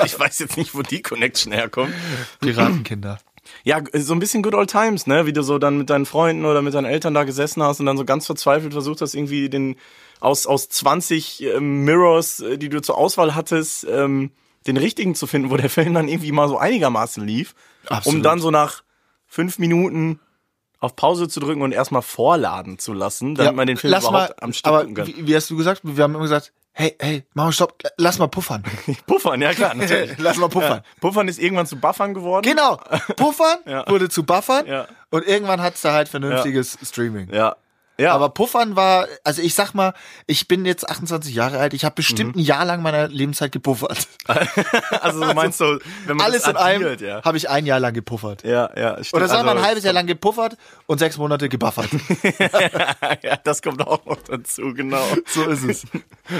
ich 0.04 0.18
weiß 0.18 0.38
jetzt 0.38 0.56
nicht, 0.56 0.74
wo 0.74 0.82
die 0.82 1.02
Connection 1.02 1.52
herkommt. 1.52 1.92
Piratenkinder. 2.40 3.18
Ja, 3.64 3.80
so 3.92 4.14
ein 4.14 4.18
bisschen 4.18 4.42
Good 4.42 4.54
Old 4.54 4.70
Times, 4.70 5.06
ne? 5.06 5.26
Wie 5.26 5.32
du 5.32 5.42
so 5.42 5.58
dann 5.58 5.78
mit 5.78 5.90
deinen 5.90 6.06
Freunden 6.06 6.44
oder 6.44 6.62
mit 6.62 6.72
deinen 6.72 6.86
Eltern 6.86 7.14
da 7.14 7.24
gesessen 7.24 7.62
hast 7.62 7.80
und 7.80 7.86
dann 7.86 7.96
so 7.96 8.04
ganz 8.04 8.26
verzweifelt 8.26 8.72
versucht 8.72 9.00
hast, 9.00 9.14
irgendwie 9.14 9.48
den 9.48 9.76
aus, 10.20 10.46
aus 10.46 10.68
20 10.68 11.42
ähm, 11.42 11.84
Mirrors, 11.84 12.40
äh, 12.40 12.58
die 12.58 12.68
du 12.68 12.80
zur 12.80 12.96
Auswahl 12.96 13.34
hattest, 13.34 13.86
ähm, 13.90 14.30
den 14.66 14.76
richtigen 14.76 15.14
zu 15.14 15.26
finden, 15.26 15.50
wo 15.50 15.56
der 15.56 15.70
Film 15.70 15.94
dann 15.94 16.08
irgendwie 16.08 16.32
mal 16.32 16.48
so 16.48 16.58
einigermaßen 16.58 17.26
lief, 17.26 17.54
Absolut. 17.86 18.16
um 18.16 18.22
dann 18.22 18.40
so 18.40 18.50
nach 18.50 18.82
fünf 19.26 19.58
Minuten 19.58 20.20
auf 20.80 20.96
Pause 20.96 21.28
zu 21.28 21.40
drücken 21.40 21.62
und 21.62 21.72
erstmal 21.72 22.02
vorladen 22.02 22.78
zu 22.78 22.92
lassen, 22.92 23.34
damit 23.34 23.54
man 23.54 23.66
den 23.66 23.76
Film 23.76 23.92
überhaupt 23.94 24.12
mal, 24.12 24.34
am 24.40 24.52
Stück 24.52 24.66
aber 24.72 24.86
kann. 24.92 25.06
wie, 25.06 25.26
wie 25.26 25.36
hast 25.36 25.48
du 25.50 25.56
gesagt? 25.56 25.82
Wir 25.84 26.02
haben 26.02 26.14
immer 26.14 26.22
gesagt, 26.22 26.52
hey, 26.72 26.96
hey, 26.98 27.24
mach 27.34 27.44
mal 27.44 27.52
Stopp, 27.52 27.74
lass 27.98 28.18
mal 28.18 28.28
puffern. 28.28 28.62
Puffern, 29.06 29.42
ja 29.42 29.52
klar, 29.52 29.74
natürlich. 29.76 30.16
lass 30.18 30.38
mal 30.38 30.48
puffern. 30.48 30.78
Ja. 30.78 31.00
Puffern 31.00 31.28
ist 31.28 31.38
irgendwann 31.38 31.66
zu 31.66 31.76
Buffern 31.76 32.14
geworden. 32.14 32.48
Genau, 32.50 32.76
puffern 33.16 33.58
Ja. 33.66 33.86
wurde 33.88 34.08
zu 34.08 34.24
buffern 34.24 34.66
Ja. 34.66 34.86
und 35.10 35.26
irgendwann 35.26 35.60
hat's 35.60 35.82
da 35.82 35.92
halt 35.92 36.08
vernünftiges 36.08 36.78
Streaming. 36.82 37.28
Ja. 37.32 37.56
Ja. 38.00 38.14
Aber 38.14 38.30
Puffern 38.30 38.76
war, 38.76 39.06
also 39.24 39.42
ich 39.42 39.54
sag 39.54 39.74
mal, 39.74 39.92
ich 40.26 40.48
bin 40.48 40.64
jetzt 40.64 40.88
28 40.88 41.34
Jahre 41.34 41.58
alt, 41.58 41.74
ich 41.74 41.84
habe 41.84 41.94
bestimmt 41.96 42.34
Mhm. 42.34 42.42
ein 42.42 42.44
Jahr 42.44 42.64
lang 42.64 42.82
meiner 42.82 43.08
Lebenszeit 43.08 43.52
gepuffert. 43.52 44.08
also 45.00 45.20
du 45.20 45.34
meinst 45.34 45.58
so, 45.58 45.78
wenn 46.06 46.16
man 46.16 46.26
Alles 46.26 46.42
das 46.42 46.50
in 46.52 46.56
addiert, 46.56 47.00
ja. 47.00 47.22
habe 47.22 47.36
ich 47.36 47.48
ein 47.50 47.66
Jahr 47.66 47.78
lang 47.80 47.92
gepuffert. 47.92 48.42
Ja, 48.44 48.70
ja, 48.76 49.02
stimmt. 49.04 49.14
Oder 49.22 49.28
sagen 49.28 49.44
wir 49.44 49.50
Also, 49.50 49.62
ein 49.62 49.66
halbes 49.66 49.84
Jahr 49.84 49.92
lang 49.92 50.06
gepuffert 50.06 50.56
und 50.86 50.98
sechs 50.98 51.18
Monate 51.18 51.48
gebuffert. 51.48 51.88
ja, 53.22 53.36
das 53.44 53.62
kommt 53.62 53.86
auch 53.86 54.04
noch 54.06 54.22
dazu, 54.22 54.72
genau. 54.74 55.04
So 55.26 55.44
ist 55.44 55.64
es. 55.64 55.86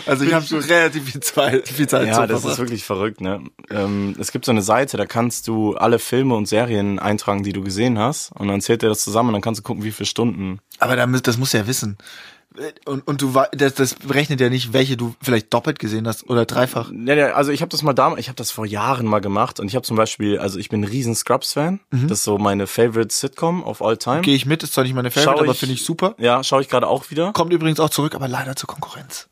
Also 0.06 0.24
ich 0.24 0.32
habe 0.32 0.44
schon 0.44 0.60
relativ 0.60 1.10
viel 1.10 1.20
Zeit, 1.20 1.68
viel 1.68 1.88
Zeit 1.88 2.06
Ja, 2.08 2.26
das 2.26 2.44
ist 2.44 2.58
wirklich 2.58 2.84
verrückt, 2.84 3.20
ne? 3.20 3.42
Ähm, 3.70 4.16
es 4.18 4.32
gibt 4.32 4.44
so 4.44 4.52
eine 4.52 4.62
Seite, 4.62 4.96
da 4.96 5.06
kannst 5.06 5.48
du 5.48 5.74
alle 5.76 5.98
Filme 5.98 6.34
und 6.34 6.46
Serien 6.46 6.98
eintragen, 6.98 7.42
die 7.42 7.52
du 7.52 7.62
gesehen 7.62 7.98
hast, 7.98 8.32
und 8.32 8.48
dann 8.48 8.60
zählt 8.60 8.82
er 8.82 8.88
das 8.88 9.02
zusammen 9.02 9.28
und 9.30 9.34
dann 9.34 9.42
kannst 9.42 9.58
du 9.60 9.62
gucken, 9.62 9.84
wie 9.84 9.92
viele 9.92 10.06
Stunden. 10.06 10.60
Aber 10.78 10.96
da, 10.96 11.06
das 11.06 11.36
muss 11.36 11.49
ja 11.52 11.66
wissen. 11.66 11.98
Und, 12.84 13.06
und 13.06 13.22
du 13.22 13.32
das, 13.52 13.74
das 13.74 13.94
berechnet 13.94 14.40
ja 14.40 14.48
nicht, 14.48 14.72
welche 14.72 14.96
du 14.96 15.14
vielleicht 15.22 15.54
doppelt 15.54 15.78
gesehen 15.78 16.08
hast 16.08 16.28
oder 16.28 16.46
dreifach. 16.46 16.90
Ja, 16.90 17.14
ja, 17.14 17.32
also 17.32 17.52
ich 17.52 17.60
habe 17.60 17.68
das 17.68 17.82
mal 17.82 17.92
damals, 17.92 18.20
ich 18.20 18.28
habe 18.28 18.36
das 18.36 18.50
vor 18.50 18.66
Jahren 18.66 19.06
mal 19.06 19.20
gemacht 19.20 19.60
und 19.60 19.68
ich 19.68 19.76
habe 19.76 19.86
zum 19.86 19.96
Beispiel, 19.96 20.36
also 20.38 20.58
ich 20.58 20.68
bin 20.68 20.80
ein 20.80 20.84
riesen 20.84 21.14
Scrubs-Fan. 21.14 21.78
Das 21.90 22.18
ist 22.18 22.24
so 22.24 22.38
meine 22.38 22.66
favorite 22.66 23.14
Sitcom 23.14 23.62
of 23.62 23.80
all 23.80 23.96
time. 23.96 24.22
Gehe 24.22 24.34
ich 24.34 24.46
mit, 24.46 24.64
ist 24.64 24.74
zwar 24.74 24.82
nicht 24.82 24.94
meine 24.94 25.12
Favorite, 25.12 25.38
Schau 25.38 25.44
aber 25.44 25.54
finde 25.54 25.74
ich 25.76 25.84
super. 25.84 26.16
Ja, 26.18 26.42
schaue 26.42 26.60
ich 26.60 26.68
gerade 26.68 26.88
auch 26.88 27.10
wieder. 27.10 27.32
Kommt 27.32 27.52
übrigens 27.52 27.78
auch 27.78 27.90
zurück, 27.90 28.16
aber 28.16 28.26
leider 28.26 28.56
zur 28.56 28.66
Konkurrenz. 28.66 29.28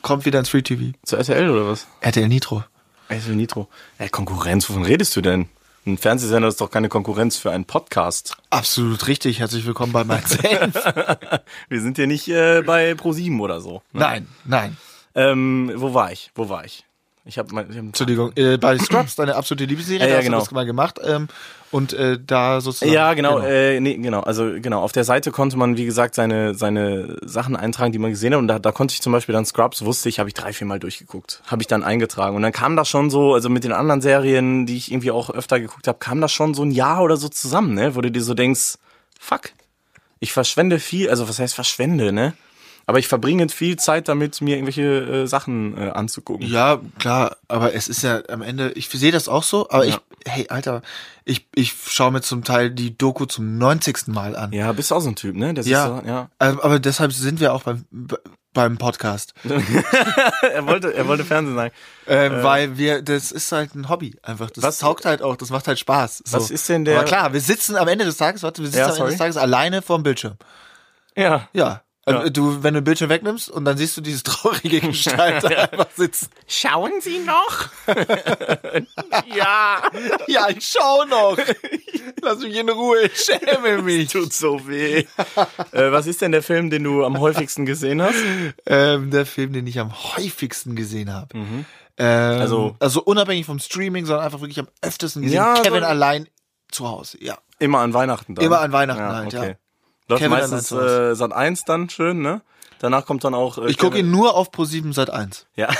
Kommt 0.00 0.24
wieder 0.24 0.38
ins 0.38 0.48
Free 0.48 0.62
TV. 0.62 0.96
Zu 1.04 1.16
RTL 1.16 1.50
oder 1.50 1.68
was? 1.68 1.86
RTL 2.00 2.28
Nitro. 2.28 2.64
RTL 3.08 3.36
Nitro. 3.36 3.68
Ja, 3.98 4.08
Konkurrenz, 4.08 4.68
wovon 4.70 4.84
redest 4.84 5.14
du 5.16 5.20
denn? 5.20 5.48
Ein 5.86 5.96
Fernsehsender 5.96 6.48
ist 6.48 6.60
doch 6.60 6.70
keine 6.70 6.88
Konkurrenz 6.88 7.38
für 7.38 7.50
einen 7.50 7.64
Podcast. 7.64 8.36
Absolut 8.50 9.06
richtig. 9.06 9.38
Herzlich 9.38 9.64
willkommen 9.64 9.92
bei 9.92 10.04
Senf. 10.26 10.74
Wir 11.68 11.80
sind 11.80 11.96
hier 11.96 12.06
nicht 12.06 12.28
äh, 12.28 12.62
bei 12.62 12.92
Pro7 12.92 13.40
oder 13.40 13.60
so. 13.60 13.82
Ne? 13.92 14.00
nein, 14.00 14.28
nein. 14.44 14.76
Ähm, 15.14 15.72
wo 15.74 15.94
war 15.94 16.12
ich? 16.12 16.30
Wo 16.34 16.48
war 16.48 16.64
ich? 16.64 16.84
Ich 17.28 17.36
habe 17.36 17.54
mein, 17.54 17.70
ich 17.70 17.76
hab 17.76 17.84
Entschuldigung. 17.84 18.32
Äh, 18.36 18.56
bei 18.56 18.78
Scrubs, 18.78 19.14
deine 19.14 19.36
absolute 19.36 19.66
Lieblingsserie, 19.66 20.00
Ja, 20.00 20.06
ja, 20.06 20.12
da 20.12 20.18
hast 20.18 20.24
genau. 20.24 20.38
du 20.38 20.44
das 20.44 20.50
mal 20.52 20.64
gemacht. 20.64 20.98
Ähm, 21.04 21.28
und 21.70 21.92
äh, 21.92 22.18
da 22.18 22.62
sozusagen. 22.62 22.90
Ja, 22.90 23.12
genau, 23.12 23.40
Äh, 23.40 23.78
nee, 23.80 23.96
genau. 23.98 24.20
Also 24.20 24.50
genau, 24.58 24.80
auf 24.80 24.92
der 24.92 25.04
Seite 25.04 25.30
konnte 25.30 25.58
man, 25.58 25.76
wie 25.76 25.84
gesagt, 25.84 26.14
seine 26.14 26.54
seine 26.54 27.18
Sachen 27.20 27.54
eintragen, 27.54 27.92
die 27.92 27.98
man 27.98 28.12
gesehen 28.12 28.32
hat. 28.32 28.38
Und 28.38 28.48
da, 28.48 28.58
da 28.58 28.72
konnte 28.72 28.94
ich 28.94 29.02
zum 29.02 29.12
Beispiel 29.12 29.34
dann 29.34 29.44
Scrubs, 29.44 29.84
wusste 29.84 30.08
ich, 30.08 30.18
habe 30.18 30.30
ich 30.30 30.34
drei, 30.34 30.54
vier 30.54 30.66
Mal 30.66 30.78
durchgeguckt. 30.78 31.42
Habe 31.46 31.62
ich 31.62 31.66
dann 31.66 31.84
eingetragen. 31.84 32.34
Und 32.34 32.40
dann 32.40 32.52
kam 32.52 32.76
das 32.76 32.88
schon 32.88 33.10
so, 33.10 33.34
also 33.34 33.50
mit 33.50 33.62
den 33.62 33.72
anderen 33.72 34.00
Serien, 34.00 34.64
die 34.64 34.78
ich 34.78 34.90
irgendwie 34.90 35.10
auch 35.10 35.28
öfter 35.28 35.60
geguckt 35.60 35.86
habe, 35.86 35.98
kam 35.98 36.22
das 36.22 36.32
schon 36.32 36.54
so 36.54 36.62
ein 36.62 36.70
Jahr 36.70 37.02
oder 37.02 37.18
so 37.18 37.28
zusammen, 37.28 37.74
ne? 37.74 37.94
Wo 37.94 38.00
du 38.00 38.10
dir 38.10 38.22
so 38.22 38.32
denkst, 38.32 38.78
fuck, 39.20 39.50
ich 40.18 40.32
verschwende 40.32 40.78
viel, 40.78 41.10
also 41.10 41.28
was 41.28 41.38
heißt 41.38 41.54
verschwende, 41.54 42.10
ne? 42.10 42.32
Aber 42.88 42.98
ich 42.98 43.06
verbringe 43.06 43.46
viel 43.50 43.76
Zeit 43.76 44.08
damit, 44.08 44.40
mir 44.40 44.56
irgendwelche 44.56 44.82
äh, 45.22 45.26
Sachen 45.26 45.76
äh, 45.76 45.90
anzugucken. 45.90 46.46
Ja, 46.48 46.80
klar, 46.98 47.36
aber 47.46 47.74
es 47.74 47.86
ist 47.86 48.02
ja 48.02 48.22
am 48.30 48.40
Ende, 48.40 48.72
ich 48.72 48.88
sehe 48.88 49.12
das 49.12 49.28
auch 49.28 49.42
so, 49.42 49.68
aber 49.68 49.84
Ja. 49.84 49.98
ich, 50.24 50.32
hey, 50.32 50.46
Alter, 50.48 50.80
ich, 51.26 51.46
ich 51.54 51.74
schaue 51.86 52.12
mir 52.12 52.22
zum 52.22 52.44
Teil 52.44 52.70
die 52.70 52.96
Doku 52.96 53.26
zum 53.26 53.58
90. 53.58 54.06
Mal 54.08 54.34
an. 54.34 54.52
Ja, 54.54 54.72
bist 54.72 54.90
du 54.90 54.94
auch 54.94 55.00
so 55.00 55.10
ein 55.10 55.16
Typ, 55.16 55.36
ne? 55.36 55.52
Sich 55.62 55.70
Ja. 55.70 56.00
So, 56.00 56.08
ja. 56.08 56.30
Ähm, 56.40 56.60
aber 56.60 56.78
deshalb 56.80 57.12
sind 57.12 57.40
wir 57.40 57.52
auch 57.52 57.64
beim, 57.64 57.84
beim 58.54 58.78
Podcast. 58.78 59.34
er 60.54 60.66
wollte, 60.66 60.94
er 60.94 61.06
wollte 61.06 61.26
Fernsehen 61.26 61.56
sagen. 61.56 61.74
Ähm, 62.06 62.42
weil 62.42 62.78
wir, 62.78 63.02
das 63.02 63.32
ist 63.32 63.52
halt 63.52 63.74
ein 63.74 63.90
Hobby 63.90 64.16
einfach. 64.22 64.50
Das 64.50 64.64
Was- 64.64 64.78
taugt 64.78 65.04
halt 65.04 65.20
auch, 65.20 65.36
das 65.36 65.50
macht 65.50 65.68
halt 65.68 65.78
Spaß. 65.78 66.22
So. 66.24 66.38
Was 66.38 66.50
ist 66.50 66.66
denn 66.70 66.86
der- 66.86 66.96
Aber 67.00 67.04
klar, 67.06 67.34
wir 67.34 67.40
sitzen 67.42 67.76
am 67.76 67.86
Ende 67.88 68.06
des 68.06 68.16
Tages, 68.16 68.42
warte, 68.42 68.62
wir 68.62 68.68
sitzen 68.68 68.78
Ja, 68.78 68.86
am 68.88 68.96
Ende 68.96 69.10
des 69.10 69.18
Tages 69.18 69.36
alleine 69.36 69.82
vorm 69.82 70.02
Bildschirm. 70.02 70.36
Ja. 71.14 71.48
Ja. 71.52 71.82
Also 72.08 72.22
Ja. 72.24 72.30
Du, 72.30 72.62
wenn 72.62 72.74
du 72.74 72.80
den 72.80 72.84
Bildschirm 72.84 73.10
wegnimmst 73.10 73.50
und 73.50 73.64
dann 73.64 73.76
siehst 73.76 73.96
du 73.96 74.00
dieses 74.00 74.22
traurige 74.24 74.80
Gestalt 74.80 75.44
da 75.44 75.48
einfach 75.48 75.86
sitzen. 75.94 76.28
Schauen 76.46 76.92
Sie 77.00 77.18
noch? 77.20 77.68
ja. 79.34 79.82
Ja, 80.26 80.48
ich 80.48 80.66
schau 80.66 81.04
noch. 81.04 81.36
Lass 82.22 82.38
mich 82.40 82.56
in 82.56 82.68
Ruhe, 82.68 83.02
ich 83.02 83.16
schäme 83.18 83.82
mich. 83.82 84.08
Tut 84.10 84.32
so 84.32 84.66
weh. 84.66 85.04
äh, 85.72 85.92
was 85.92 86.06
ist 86.06 86.22
denn 86.22 86.32
der 86.32 86.42
Film, 86.42 86.70
den 86.70 86.84
du 86.84 87.04
am 87.04 87.18
häufigsten 87.20 87.66
gesehen 87.66 88.02
hast? 88.02 88.16
Ähm, 88.66 89.10
der 89.10 89.26
Film, 89.26 89.52
den 89.52 89.66
ich 89.66 89.78
am 89.78 89.92
häufigsten 90.16 90.76
gesehen 90.76 91.12
habe. 91.12 91.34
Ähm, 91.36 92.40
Also- 92.40 92.76
also 92.78 93.02
unabhängig 93.02 93.46
vom 93.46 93.58
Streaming, 93.58 94.06
sondern 94.06 94.24
einfach 94.24 94.40
wirklich 94.40 94.58
am 94.60 94.68
öftesten 94.82 95.22
gesehen. 95.22 95.36
Ja, 95.36 95.54
Kevin 95.62 95.80
so- 95.80 95.86
allein 95.86 96.28
zu 96.70 96.88
Hause. 96.88 97.18
Ja. 97.20 97.38
Immer 97.58 97.80
an 97.80 97.92
Weihnachten 97.94 98.34
dann. 98.34 98.44
Immer 98.44 98.60
an 98.60 98.72
Weihnachten 98.72 99.02
halt, 99.02 99.32
ja. 99.32 99.54
Läuft 100.08 100.22
Kevin 100.22 100.38
meistens 100.38 100.72
äh, 100.72 101.14
Sat 101.14 101.32
1 101.32 101.64
dann 101.64 101.88
schön, 101.90 102.22
ne? 102.22 102.40
Danach 102.80 103.06
kommt 103.06 103.24
dann 103.24 103.34
auch. 103.34 103.58
Äh, 103.58 103.70
Ich 103.70 103.78
gucke 103.78 103.98
ihn 103.98 104.10
nur 104.10 104.34
auf 104.34 104.50
Pro7 104.52 104.92
seit 104.92 105.10
1. 105.10 105.46
Ja, 105.56 105.68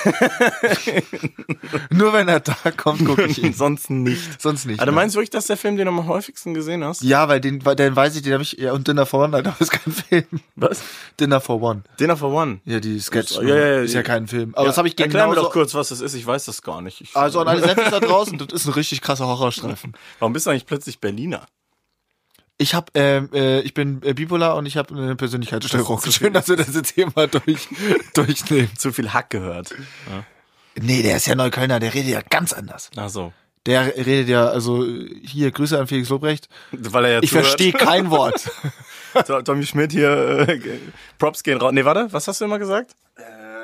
Nur 1.91 2.13
wenn 2.13 2.29
er 2.29 2.41
da 2.41 2.55
kommt, 2.77 3.05
gucke 3.05 3.27
ich 3.27 3.39
ihn. 3.39 3.47
ansonsten 3.47 4.03
nicht. 4.03 4.41
Sonst 4.41 4.67
nicht. 4.67 4.81
Aber 4.81 4.87
du 4.87 4.93
ne? 4.93 4.97
meinst 4.97 5.15
wirklich, 5.15 5.31
dass 5.31 5.47
der 5.47 5.57
Film, 5.57 5.77
den 5.77 5.87
du 5.87 5.93
am 5.93 6.09
häufigsten 6.09 6.55
gesehen 6.55 6.85
hast? 6.85 7.03
Ja, 7.03 7.29
weil 7.29 7.41
den, 7.41 7.65
weil 7.65 7.77
den 7.77 7.95
weiß 7.95 8.17
ich, 8.17 8.23
den 8.23 8.33
habe 8.33 8.43
ich, 8.43 8.53
ja, 8.55 8.73
und 8.73 8.89
Dinner 8.89 9.07
for 9.07 9.25
One, 9.25 9.37
Alter, 9.37 9.51
das 9.59 9.69
ist 9.69 9.71
kein 9.71 9.93
Film. 9.93 10.41
Was? 10.57 10.81
Dinner 11.21 11.41
for 11.41 11.63
One. 11.63 11.83
Dinner 12.01 12.17
for 12.17 12.33
One. 12.33 12.61
Ja, 12.65 12.81
die 12.81 12.99
Sketch. 12.99 13.37
Ja, 13.37 13.43
ja, 13.43 13.57
ja, 13.57 13.81
ist 13.83 13.95
ja 13.95 14.03
kein 14.03 14.27
Film. 14.27 14.55
Aber 14.55 14.63
Ja, 14.63 14.69
das 14.69 14.79
habe 14.79 14.89
ich 14.89 14.97
genau 14.97 15.07
Erklär 15.07 15.29
mir 15.29 15.35
doch 15.37 15.53
kurz, 15.53 15.75
was 15.75 15.91
das 15.91 16.01
ist. 16.01 16.15
Ich 16.15 16.27
weiß 16.27 16.47
das 16.47 16.63
gar 16.63 16.83
nicht. 16.83 17.01
Ich, 17.01 17.17
Also 17.17 17.41
an 17.41 17.49
alle 17.49 17.61
Senfis 17.61 17.91
da 17.91 18.01
draußen, 18.01 18.39
das 18.39 18.49
ist 18.53 18.67
ein 18.67 18.73
richtig 18.73 19.01
krasser 19.01 19.27
Horrorstreifen. 19.27 19.95
Warum 20.19 20.33
bist 20.33 20.47
du 20.47 20.51
eigentlich 20.51 20.67
plötzlich 20.67 21.01
Berliner? 21.01 21.47
Ich 22.61 22.75
hab, 22.75 22.91
ähm, 22.95 23.31
äh, 23.33 23.61
ich 23.61 23.73
bin 23.73 24.03
äh, 24.03 24.15
bipolar 24.15 24.57
und 24.57 24.67
ich 24.67 24.77
habe 24.77 24.93
eine 24.95 25.15
Persönlichkeitsstörung. 25.15 26.01
Das 26.05 26.15
Schön, 26.17 26.33
dass 26.33 26.49
wir 26.49 26.57
das 26.57 26.75
jetzt 26.75 26.93
hier 26.93 27.09
mal 27.15 27.29
durch, 27.29 27.69
durchnehmen. 28.15 28.71
Zu 28.77 28.93
viel 28.93 29.13
Hack 29.13 29.31
gehört. 29.31 29.75
Nee, 30.75 31.03
der 31.03 31.17
ist 31.17 31.27
ja 31.27 31.35
Neuköllner, 31.37 31.79
der 31.81 31.95
redet 31.95 32.11
ja 32.11 32.21
ganz 32.29 32.53
anders. 32.53 32.91
Ach 32.97 33.09
so. 33.09 33.33
Der 33.67 33.97
redet 33.97 34.29
ja, 34.29 34.47
also 34.49 34.85
hier, 35.23 35.51
Grüße 35.51 35.79
an 35.79 35.87
Felix 35.87 36.09
Lobrecht. 36.09 36.49
Weil 36.73 37.05
er 37.05 37.11
ja 37.13 37.23
Ich 37.23 37.31
verstehe 37.31 37.73
kein 37.73 38.11
Wort. 38.11 38.51
To- 39.27 39.43
Tommy 39.43 39.65
Schmidt 39.67 39.93
hier, 39.93 40.11
äh, 40.49 40.61
Props 41.19 41.43
gehen 41.43 41.59
raus. 41.59 41.73
Nee, 41.73 41.85
warte, 41.85 42.09
was 42.13 42.27
hast 42.29 42.41
du 42.41 42.45
immer 42.45 42.59
gesagt? 42.59 42.93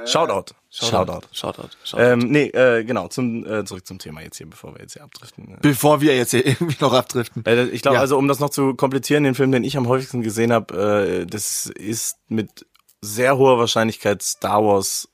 Shoutout. 0.07 0.55
Shoutout. 0.71 1.27
Shoutout. 1.33 1.69
Shoutout. 1.85 2.03
Ähm, 2.03 2.19
nee, 2.31 2.47
äh, 2.49 2.85
genau, 2.85 3.09
zum, 3.09 3.47
äh, 3.47 3.65
zurück 3.65 3.87
zum 3.87 3.99
Thema 3.99 4.23
jetzt 4.23 4.37
hier, 4.39 4.49
bevor 4.49 4.75
wir 4.75 4.81
jetzt 4.83 4.95
hier 4.95 5.03
abdriften. 5.05 5.57
Bevor 5.63 6.01
wir 6.01 6.17
jetzt 6.17 6.31
hier 6.33 6.45
irgendwie 6.47 6.77
noch 6.81 6.93
abdriften. 6.93 7.45
Äh, 7.47 7.65
ich 7.67 7.83
glaube, 7.83 7.97
Ja. 7.97 8.01
also 8.01 8.19
um 8.19 8.27
das 8.29 8.41
noch 8.41 8.51
zu 8.51 8.75
komplettieren, 8.75 9.25
den 9.25 9.35
Film, 9.35 9.53
den 9.53 9.63
ich 9.65 9.77
am 9.77 9.87
häufigsten 9.89 10.23
gesehen 10.23 10.53
habe, 10.53 11.23
äh, 11.23 11.27
das 11.27 11.67
ist 11.67 12.19
mit 12.29 12.67
sehr 13.01 13.37
hoher 13.37 13.59
Wahrscheinlichkeit 13.59 14.23
Star 14.23 14.65
Wars 14.65 15.09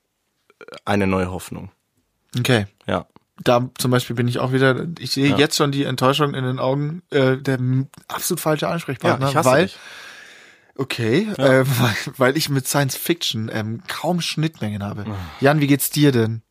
äh, 0.59 0.65
eine 0.85 1.05
neue 1.07 1.31
Hoffnung. 1.31 1.71
Okay. 2.37 2.65
Ja. 2.87 3.05
Da 3.43 3.69
zum 3.77 3.91
Beispiel 3.91 4.15
bin 4.15 4.27
ich 4.27 4.39
auch 4.39 4.51
wieder, 4.51 4.87
ich 4.99 5.11
sehe 5.11 5.29
Ja. 5.29 5.37
jetzt 5.37 5.55
schon 5.57 5.71
die 5.71 5.83
Enttäuschung 5.83 6.33
in 6.33 6.43
den 6.43 6.59
Augen 6.59 7.01
äh, 7.11 7.37
der 7.37 7.59
absolut 8.07 8.39
falsche 8.39 8.67
Ansprechpartner, 8.67 9.29
ich 9.29 9.35
hasse 9.35 9.49
weil 9.49 9.65
dich. 9.65 9.77
Okay, 10.77 11.27
äh, 11.37 11.63
weil, 11.79 11.95
weil 12.17 12.37
ich 12.37 12.49
mit 12.49 12.67
Science 12.67 12.95
Fiction 12.95 13.49
ähm, 13.53 13.81
kaum 13.87 14.21
Schnittmengen 14.21 14.83
habe. 14.83 15.05
Jan, 15.39 15.59
wie 15.61 15.67
geht's 15.67 15.89
dir 15.89 16.11
denn? 16.11 16.41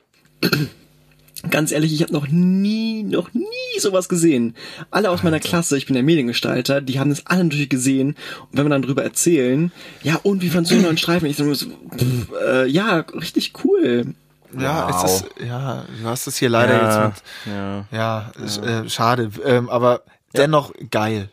Ganz 1.51 1.73
ehrlich, 1.73 1.95
ich 1.95 2.03
habe 2.03 2.13
noch 2.13 2.29
nie, 2.29 3.03
noch 3.03 3.33
nie 3.33 3.47
sowas 3.79 4.11
gesehen. 4.11 4.55
Alle 4.91 5.09
aus 5.11 5.23
meiner 5.23 5.41
Klasse, 5.41 5.79
ich 5.79 5.87
bin 5.87 5.95
der 5.95 6.03
Mediengestalter, 6.03 6.83
die 6.83 7.01
haben 7.01 7.09
das 7.09 7.25
alle 7.27 7.45
natürlich 7.45 7.71
gesehen. 7.71 8.09
Und 8.51 8.59
wenn 8.59 8.67
wir 8.67 8.71
dann 8.71 8.83
drüber 8.83 9.03
erzählen, 9.03 9.73
ja, 10.03 10.17
und 10.17 10.43
wie 10.43 10.51
fandst 10.51 10.71
du 10.71 10.75
den 10.75 10.85
neuen 10.85 10.99
Streifen? 10.99 11.27
Ich 11.27 11.37
so, 11.39 11.51
pff, 11.55 12.31
äh, 12.43 12.67
ja, 12.67 12.99
richtig 13.15 13.53
cool. 13.65 14.15
Ja, 14.59 14.89
Wow. 14.89 15.05
es 15.05 15.13
ist, 15.13 15.25
ja, 15.47 15.85
du 16.03 16.09
hast 16.09 16.27
es 16.27 16.37
hier 16.37 16.49
leider 16.51 16.75
ja, 16.75 17.07
jetzt 17.07 17.23
mit, 17.47 17.55
ja. 17.55 17.87
ja, 17.93 18.33
ist, 18.45 18.59
Äh, 18.59 18.91
schade, 18.91 19.31
ähm, 19.47 19.71
aber 19.71 20.03
dennoch 20.37 20.73
geil. 20.91 21.31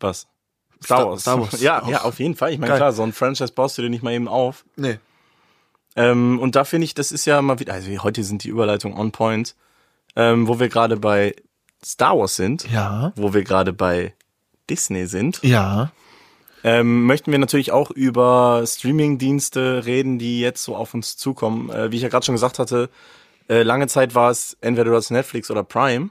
Was? 0.00 0.26
Star- 0.84 1.06
Wars. 1.08 1.20
Star 1.22 1.40
Wars. 1.40 1.60
Ja, 1.60 1.82
Auch. 1.82 1.88
ja, 1.88 2.02
auf 2.02 2.18
jeden 2.18 2.34
Fall. 2.36 2.52
Ich 2.52 2.58
meine, 2.58 2.74
klar, 2.76 2.92
so 2.92 3.02
ein 3.02 3.12
Franchise 3.12 3.52
baust 3.52 3.78
du 3.78 3.82
dir 3.82 3.90
nicht 3.90 4.02
mal 4.02 4.12
eben 4.12 4.28
auf. 4.28 4.64
Nee. 4.76 4.98
Ähm, 5.96 6.38
und 6.38 6.54
da 6.54 6.64
finde 6.64 6.84
ich, 6.84 6.94
das 6.94 7.10
ist 7.12 7.24
ja 7.24 7.42
mal 7.42 7.58
wieder, 7.58 7.72
also 7.74 7.90
heute 8.02 8.22
sind 8.22 8.44
die 8.44 8.48
Überleitungen 8.50 8.96
on 8.98 9.10
point, 9.10 9.56
ähm, 10.16 10.46
wo 10.46 10.60
wir 10.60 10.68
gerade 10.68 10.96
bei 10.96 11.34
Star 11.84 12.16
Wars 12.18 12.36
sind, 12.36 12.70
Ja. 12.70 13.12
wo 13.16 13.34
wir 13.34 13.42
gerade 13.42 13.72
bei 13.72 14.14
Disney 14.70 15.06
sind, 15.06 15.40
Ja. 15.42 15.90
ähm, 16.62 17.06
möchten 17.06 17.32
wir 17.32 17.38
natürlich 17.38 17.72
auch 17.72 17.90
über 17.90 18.62
Streaming-Dienste 18.66 19.84
reden, 19.86 20.18
die 20.18 20.40
jetzt 20.40 20.62
so 20.62 20.76
auf 20.76 20.94
uns 20.94 21.16
zukommen. 21.16 21.70
Äh, 21.70 21.90
wie 21.90 21.96
ich 21.96 22.02
ja 22.02 22.08
gerade 22.08 22.26
schon 22.26 22.34
gesagt 22.34 22.58
hatte, 22.58 22.90
äh, 23.48 23.62
lange 23.62 23.86
Zeit 23.88 24.14
war 24.14 24.30
es 24.30 24.56
entweder 24.60 24.90
das 24.92 25.10
Netflix 25.10 25.50
oder 25.50 25.64
Prime. 25.64 26.10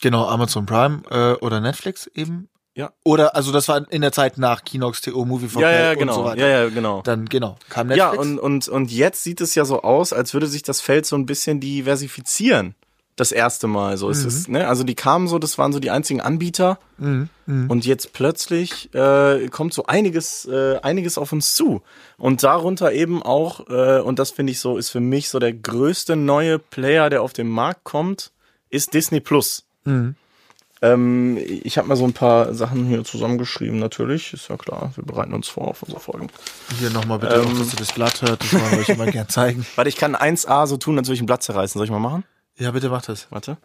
Genau, 0.00 0.26
Amazon 0.26 0.64
Prime 0.66 1.02
äh, 1.10 1.32
oder 1.44 1.60
Netflix 1.60 2.06
eben. 2.14 2.48
Ja. 2.78 2.92
Oder, 3.02 3.34
also 3.34 3.50
das 3.50 3.66
war 3.66 3.90
in 3.90 4.02
der 4.02 4.12
Zeit 4.12 4.38
nach 4.38 4.62
Kinox 4.64 5.00
TO, 5.00 5.24
Movie 5.24 5.48
Ja, 5.60 5.70
ja, 5.70 5.90
und 5.92 5.98
genau. 5.98 6.14
so 6.14 6.24
weiter. 6.24 6.40
ja, 6.48 6.62
ja, 6.62 6.68
genau. 6.68 7.02
Dann, 7.02 7.26
genau, 7.26 7.56
kam 7.68 7.90
Ja, 7.90 8.10
Netflix. 8.12 8.22
und, 8.24 8.38
und, 8.38 8.68
und 8.68 8.92
jetzt 8.92 9.24
sieht 9.24 9.40
es 9.40 9.56
ja 9.56 9.64
so 9.64 9.82
aus, 9.82 10.12
als 10.12 10.32
würde 10.32 10.46
sich 10.46 10.62
das 10.62 10.80
Feld 10.80 11.04
so 11.04 11.16
ein 11.16 11.26
bisschen 11.26 11.58
diversifizieren. 11.60 12.76
Das 13.16 13.32
erste 13.32 13.66
Mal. 13.66 13.96
So 13.96 14.10
ist 14.10 14.22
Mhm. 14.22 14.28
es, 14.28 14.46
ne? 14.46 14.68
Also 14.68 14.84
die 14.84 14.94
kamen 14.94 15.26
so, 15.26 15.40
das 15.40 15.58
waren 15.58 15.72
so 15.72 15.80
die 15.80 15.90
einzigen 15.90 16.20
Anbieter. 16.20 16.78
Und 16.98 17.84
jetzt 17.84 18.12
plötzlich 18.12 18.94
äh, 18.94 19.48
kommt 19.48 19.74
so 19.74 19.86
einiges, 19.86 20.44
äh, 20.46 20.78
einiges 20.82 21.18
auf 21.18 21.32
uns 21.32 21.54
zu. 21.54 21.82
Und 22.16 22.44
darunter 22.44 22.92
eben 22.92 23.20
auch, 23.24 23.68
äh, 23.68 23.98
und 24.00 24.20
das 24.20 24.30
finde 24.30 24.52
ich 24.52 24.60
so, 24.60 24.76
ist 24.78 24.90
für 24.90 25.00
mich 25.00 25.30
so 25.30 25.40
der 25.40 25.52
größte 25.52 26.14
neue 26.14 26.60
Player, 26.60 27.10
der 27.10 27.22
auf 27.22 27.32
den 27.32 27.48
Markt 27.48 27.82
kommt, 27.82 28.30
ist 28.70 28.94
Disney 28.94 29.18
Plus. 29.18 29.64
Mhm. 29.84 30.14
Ähm, 30.80 31.36
ich 31.38 31.76
habe 31.76 31.88
mal 31.88 31.96
so 31.96 32.04
ein 32.04 32.12
paar 32.12 32.54
Sachen 32.54 32.86
hier 32.86 33.02
zusammengeschrieben, 33.04 33.78
natürlich. 33.78 34.32
Ist 34.32 34.48
ja 34.48 34.56
klar, 34.56 34.92
wir 34.94 35.04
bereiten 35.04 35.34
uns 35.34 35.48
vor 35.48 35.68
auf 35.68 35.82
unsere 35.82 36.00
Folgen. 36.00 36.28
Hier 36.78 36.90
nochmal 36.90 37.18
bitte, 37.18 37.34
Ähm. 37.34 37.46
auch, 37.46 37.58
dass 37.58 37.72
ihr 37.72 37.78
das 37.78 37.92
Blatt 37.92 38.22
hört, 38.22 38.42
das 38.42 38.52
wollen 38.52 38.70
wir 38.70 38.78
euch 38.78 38.88
immer 38.88 39.06
gern 39.10 39.28
zeigen. 39.28 39.66
Warte, 39.74 39.88
ich 39.88 39.96
kann 39.96 40.14
1A 40.14 40.66
so 40.66 40.76
tun, 40.76 40.96
als 40.98 41.08
würde 41.08 41.14
ich 41.16 41.20
ein 41.22 41.26
Blatt 41.26 41.42
zerreißen. 41.42 41.78
Soll 41.78 41.84
ich 41.86 41.90
mal 41.90 41.98
machen? 41.98 42.24
Ja, 42.58 42.70
bitte 42.70 42.88
macht 42.90 43.08
das. 43.08 43.26
Warte. 43.30 43.56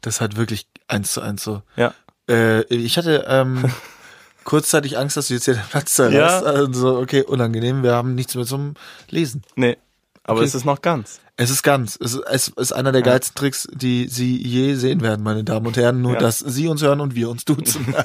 Das 0.00 0.16
ist 0.16 0.20
halt 0.20 0.36
wirklich 0.36 0.66
eins 0.88 1.12
zu 1.12 1.20
eins 1.20 1.42
so. 1.44 1.62
Ja. 1.76 1.94
Äh, 2.28 2.62
ich 2.74 2.98
hatte, 2.98 3.24
ähm, 3.28 3.64
kurzzeitig 4.44 4.98
Angst, 4.98 5.16
dass 5.16 5.28
du 5.28 5.34
jetzt 5.34 5.44
hier 5.46 5.54
den 5.54 5.62
Platz 5.70 5.94
zerlässt. 5.94 6.42
Ja. 6.44 6.50
Also, 6.50 6.98
okay, 6.98 7.22
unangenehm. 7.22 7.82
Wir 7.82 7.92
haben 7.94 8.14
nichts 8.14 8.34
mehr 8.34 8.44
zum 8.44 8.74
Lesen. 9.08 9.42
Nee. 9.56 9.76
Aber 10.24 10.38
Okay. 10.38 10.46
es 10.48 10.54
ist 10.54 10.64
noch 10.64 10.80
ganz. 10.82 11.20
Es 11.36 11.50
ist 11.50 11.62
ganz. 11.62 11.98
Es 12.00 12.14
ist, 12.14 12.22
es 12.30 12.48
ist 12.48 12.72
einer 12.72 12.92
der 12.92 13.02
geilsten 13.02 13.34
Tricks, 13.34 13.68
die 13.72 14.08
Sie 14.08 14.40
je 14.40 14.74
sehen 14.74 15.00
werden, 15.02 15.22
meine 15.22 15.44
Damen 15.44 15.66
und 15.66 15.76
Herren. 15.76 16.00
Nur, 16.00 16.14
Ja. 16.14 16.20
dass 16.20 16.38
Sie 16.38 16.68
uns 16.68 16.80
hören 16.82 17.00
und 17.00 17.14
wir 17.14 17.28
uns 17.28 17.44
duzen. 17.44 17.94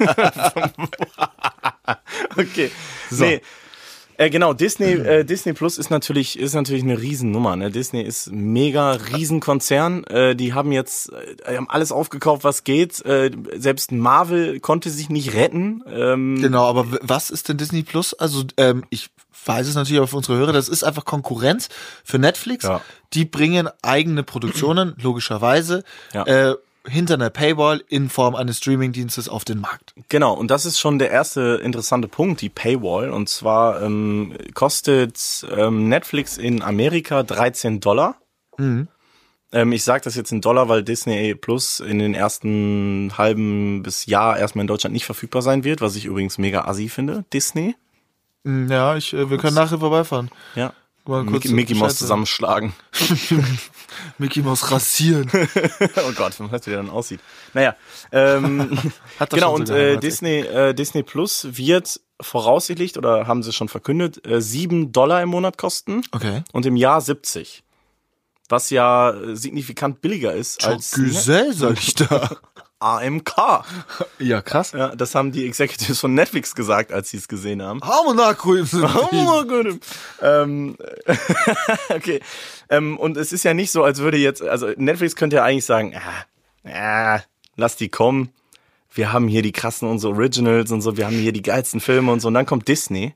Okay. 2.36 2.70
Nee. 3.10 3.40
Äh, 4.20 4.28
genau, 4.28 4.52
Disney, 4.52 4.92
äh, 4.92 5.24
Disney 5.24 5.54
Plus 5.54 5.78
ist 5.78 5.88
natürlich, 5.88 6.38
ist 6.38 6.52
natürlich 6.52 6.82
eine 6.82 7.00
Riesennummer. 7.00 7.56
Ne? 7.56 7.70
Disney 7.70 8.02
ist 8.02 8.30
mega 8.30 8.92
Riesenkonzern. 8.92 10.04
Äh, 10.04 10.36
die 10.36 10.52
haben 10.52 10.72
jetzt 10.72 11.10
äh, 11.46 11.56
haben 11.56 11.70
alles 11.70 11.90
aufgekauft, 11.90 12.44
was 12.44 12.64
geht. 12.64 13.02
Äh, 13.06 13.30
selbst 13.56 13.92
Marvel 13.92 14.60
konnte 14.60 14.90
sich 14.90 15.08
nicht 15.08 15.32
retten. 15.32 15.82
Ähm, 15.90 16.38
genau, 16.42 16.66
aber 16.66 16.86
was 17.00 17.30
ist 17.30 17.48
denn 17.48 17.56
Disney 17.56 17.82
Plus? 17.82 18.12
Also, 18.12 18.44
ähm, 18.58 18.84
ich 18.90 19.08
weiß 19.46 19.66
es 19.66 19.74
natürlich 19.74 20.02
auch 20.02 20.08
für 20.10 20.18
unsere 20.18 20.36
Hörer, 20.36 20.52
das 20.52 20.68
ist 20.68 20.84
einfach 20.84 21.06
Konkurrenz 21.06 21.70
für 22.04 22.18
Netflix. 22.18 22.64
Ja. 22.66 22.82
Die 23.14 23.24
bringen 23.24 23.70
eigene 23.80 24.22
Produktionen, 24.22 24.94
logischerweise, 25.00 25.82
Ja. 26.12 26.24
äh, 26.50 26.56
hinter 26.86 27.14
einer 27.14 27.30
Paywall 27.30 27.82
in 27.88 28.08
Form 28.08 28.34
eines 28.34 28.58
Streamingdienstes 28.58 29.28
auf 29.28 29.44
den 29.44 29.60
Markt. 29.60 29.94
Genau, 30.08 30.34
und 30.34 30.50
das 30.50 30.64
ist 30.66 30.78
schon 30.78 30.98
der 30.98 31.10
erste 31.10 31.60
interessante 31.62 32.08
Punkt, 32.08 32.40
die 32.40 32.48
Paywall. 32.48 33.10
Und 33.10 33.28
zwar 33.28 33.82
ähm, 33.82 34.36
kostet 34.54 35.46
ähm, 35.54 35.88
Netflix 35.88 36.38
in 36.38 36.62
Amerika 36.62 37.22
13 37.22 37.80
Dollar. 37.80 38.16
Ähm, 39.52 39.72
ich 39.72 39.84
sage 39.84 40.04
das 40.04 40.14
jetzt 40.14 40.32
in 40.32 40.40
Dollar, 40.40 40.68
weil 40.68 40.82
Disney 40.82 41.34
Plus 41.34 41.80
in 41.80 41.98
den 41.98 42.14
ersten 42.14 43.12
halben 43.18 43.82
bis 43.82 44.06
Jahr 44.06 44.38
erstmal 44.38 44.62
in 44.62 44.68
Deutschland 44.68 44.92
nicht 44.92 45.06
verfügbar 45.06 45.42
sein 45.42 45.64
wird, 45.64 45.80
was 45.80 45.96
ich 45.96 46.04
übrigens 46.04 46.38
mega 46.38 46.64
assi 46.66 46.88
finde. 46.88 47.24
Disney. 47.32 47.74
Mm, 48.44 48.70
Ja, 48.70 48.96
ich, 48.96 49.12
äh, 49.12 49.28
wir 49.30 49.38
können 49.38 49.54
nachher 49.54 49.78
vorbeifahren. 49.78 50.30
Ja. 50.54 50.72
Mickey, 51.06 51.48
Mickey 51.48 51.74
Mouse 51.74 51.98
zusammenschlagen. 51.98 52.72
Mickey 54.18 54.42
Mouse 54.42 54.70
rasieren. 54.70 55.30
oh 55.96 56.12
Gott, 56.14 56.38
wie 56.38 56.48
das 56.48 56.66
wieder 56.66 56.76
dann 56.76 56.90
aussieht. 56.90 57.20
Naja, 57.54 57.74
ähm, 58.12 58.70
Hat 59.18 59.32
das 59.32 59.38
genau, 59.38 59.52
schon 59.52 59.62
und 59.62 59.70
äh. 59.70 59.98
Disney, 59.98 60.40
äh, 60.40 60.74
Disney 60.74 61.02
Plus 61.02 61.46
wird 61.50 62.00
voraussichtlich, 62.20 62.96
oder 62.96 63.26
haben 63.26 63.42
sie 63.42 63.52
schon 63.52 63.68
verkündet, 63.68 64.26
äh, 64.26 64.40
7 64.40 64.92
Dollar 64.92 65.22
im 65.22 65.30
Monat 65.30 65.58
kosten 65.58 66.02
Okay. 66.12 66.42
und 66.52 66.66
im 66.66 66.76
Jahr 66.76 67.00
70. 67.00 67.62
Was 68.48 68.70
ja 68.70 69.10
äh, 69.10 69.36
signifikant 69.36 70.00
billiger 70.02 70.34
ist 70.34 70.64
als 70.66 70.96
ne, 70.96 71.04
Gesell, 71.04 71.52
sag 71.54 71.78
ich 71.78 71.94
da. 71.94 72.36
AMK. 72.80 73.64
ja, 74.18 74.40
krass. 74.40 74.72
Ja, 74.72 74.96
das 74.96 75.14
haben 75.14 75.32
die 75.32 75.46
Executives 75.46 76.00
von 76.00 76.14
Netflix 76.14 76.54
gesagt, 76.54 76.92
als 76.92 77.10
sie 77.10 77.18
es 77.18 77.28
gesehen 77.28 77.62
haben. 77.62 77.80
Ähm, 80.22 80.76
okay. 81.90 82.20
Ähm, 82.70 82.98
und 82.98 83.16
es 83.16 83.32
ist 83.32 83.44
ja 83.44 83.54
nicht 83.54 83.70
so, 83.70 83.84
als 83.84 83.98
würde 84.00 84.16
jetzt, 84.16 84.42
also 84.42 84.68
Netflix 84.76 85.14
könnte 85.14 85.36
ja 85.36 85.44
eigentlich 85.44 85.66
sagen, 85.66 85.94
ah, 85.94 86.68
ah, 86.68 87.20
lass 87.56 87.76
die 87.76 87.90
kommen. 87.90 88.32
Wir 88.92 89.12
haben 89.12 89.28
hier 89.28 89.42
die 89.42 89.52
krassen 89.52 89.88
unsere 89.88 90.14
Originals 90.14 90.72
und 90.72 90.80
so, 90.80 90.96
wir 90.96 91.06
haben 91.06 91.16
hier 91.16 91.32
die 91.32 91.42
geilsten 91.42 91.80
Filme 91.80 92.10
und 92.10 92.20
so. 92.20 92.28
Und 92.28 92.34
dann 92.34 92.46
kommt 92.46 92.66
Disney 92.66 93.14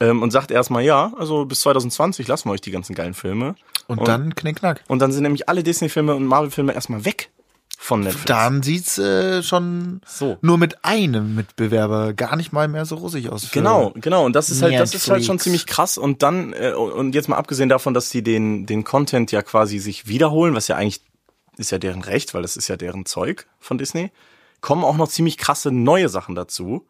ähm, 0.00 0.22
und 0.22 0.30
sagt 0.30 0.50
erstmal, 0.50 0.84
ja, 0.84 1.12
also 1.18 1.44
bis 1.44 1.60
2020 1.60 2.28
lassen 2.28 2.48
wir 2.48 2.52
euch 2.52 2.60
die 2.60 2.70
ganzen 2.70 2.94
geilen 2.94 3.14
Filme. 3.14 3.56
Und 3.88 4.06
dann 4.06 4.34
knickknack. 4.34 4.84
Und 4.86 5.00
dann 5.00 5.12
sind 5.12 5.24
nämlich 5.24 5.48
alle 5.48 5.62
Disney-Filme 5.62 6.14
und 6.14 6.24
Marvel-Filme 6.24 6.72
erstmal 6.72 7.04
weg 7.04 7.30
von 7.76 8.00
Netflix. 8.00 8.24
Dann 8.26 8.62
sieht's 8.62 8.98
äh, 8.98 9.42
schon 9.42 10.00
So. 10.06 10.38
nur 10.40 10.58
mit 10.58 10.84
einem 10.84 11.34
Mitbewerber 11.34 12.12
gar 12.12 12.36
nicht 12.36 12.52
mal 12.52 12.68
mehr 12.68 12.84
so 12.84 12.96
rosig 12.96 13.30
aus. 13.30 13.50
Genau, 13.52 13.92
genau. 13.94 14.24
Und 14.24 14.34
das 14.34 14.50
ist 14.50 14.62
halt, 14.62 14.74
das 14.78 14.94
ist 14.94 15.08
halt 15.08 15.24
schon 15.24 15.36
Netflix. 15.36 15.44
ziemlich 15.44 15.66
krass. 15.66 15.96
Und 15.98 16.22
dann, 16.22 16.52
äh, 16.52 16.72
und 16.72 17.14
jetzt 17.14 17.28
mal 17.28 17.36
abgesehen 17.36 17.68
davon, 17.68 17.94
dass 17.94 18.10
die 18.10 18.22
den, 18.22 18.66
den 18.66 18.84
Content 18.84 19.30
ja 19.32 19.42
quasi 19.42 19.78
sich 19.78 20.06
wiederholen, 20.08 20.54
was 20.54 20.68
ja 20.68 20.76
eigentlich 20.76 21.02
ist 21.56 21.70
ja 21.70 21.78
deren 21.78 22.02
Recht, 22.02 22.34
weil 22.34 22.42
das 22.42 22.56
ist 22.56 22.68
ja 22.68 22.76
deren 22.76 23.04
Zeug 23.04 23.46
von 23.58 23.78
Disney, 23.78 24.10
kommen 24.60 24.84
auch 24.84 24.96
noch 24.96 25.08
ziemlich 25.08 25.38
krasse 25.38 25.70
neue 25.70 26.08
Sachen 26.08 26.34
dazu. 26.34 26.86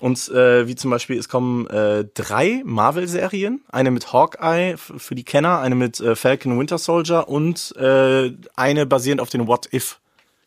Und 0.00 0.28
äh, 0.28 0.66
wie 0.68 0.74
zum 0.76 0.90
Beispiel, 0.90 1.18
es 1.18 1.28
kommen 1.28 1.66
äh, 1.68 2.04
drei 2.14 2.62
Marvel-Serien, 2.64 3.62
eine 3.68 3.90
mit 3.90 4.12
Hawkeye 4.12 4.76
für 4.76 5.14
die 5.14 5.24
Kenner, 5.24 5.58
eine 5.60 5.74
mit 5.74 6.00
äh, 6.00 6.14
Falcon 6.14 6.58
Winter 6.58 6.78
Soldier 6.78 7.28
und 7.28 7.74
äh, 7.76 8.32
eine 8.56 8.86
basierend 8.86 9.20
auf 9.20 9.30
den 9.30 9.46
What 9.46 9.72
If 9.72 9.98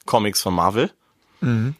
Comics 0.05 0.41
von 0.41 0.53
Marvel. 0.53 0.91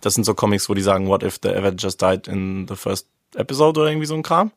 Das 0.01 0.15
sind 0.15 0.23
so 0.23 0.33
Comics, 0.33 0.67
wo 0.69 0.73
die 0.73 0.81
sagen, 0.81 1.07
what 1.07 1.21
if 1.23 1.39
the 1.43 1.49
Avengers 1.49 1.95
died 1.95 2.27
in 2.27 2.65
the 2.67 2.75
first 2.75 3.07
episode 3.35 3.79
oder 3.79 3.89
irgendwie 3.89 4.07
so 4.07 4.15
ein 4.15 4.23
Kram. 4.23 4.51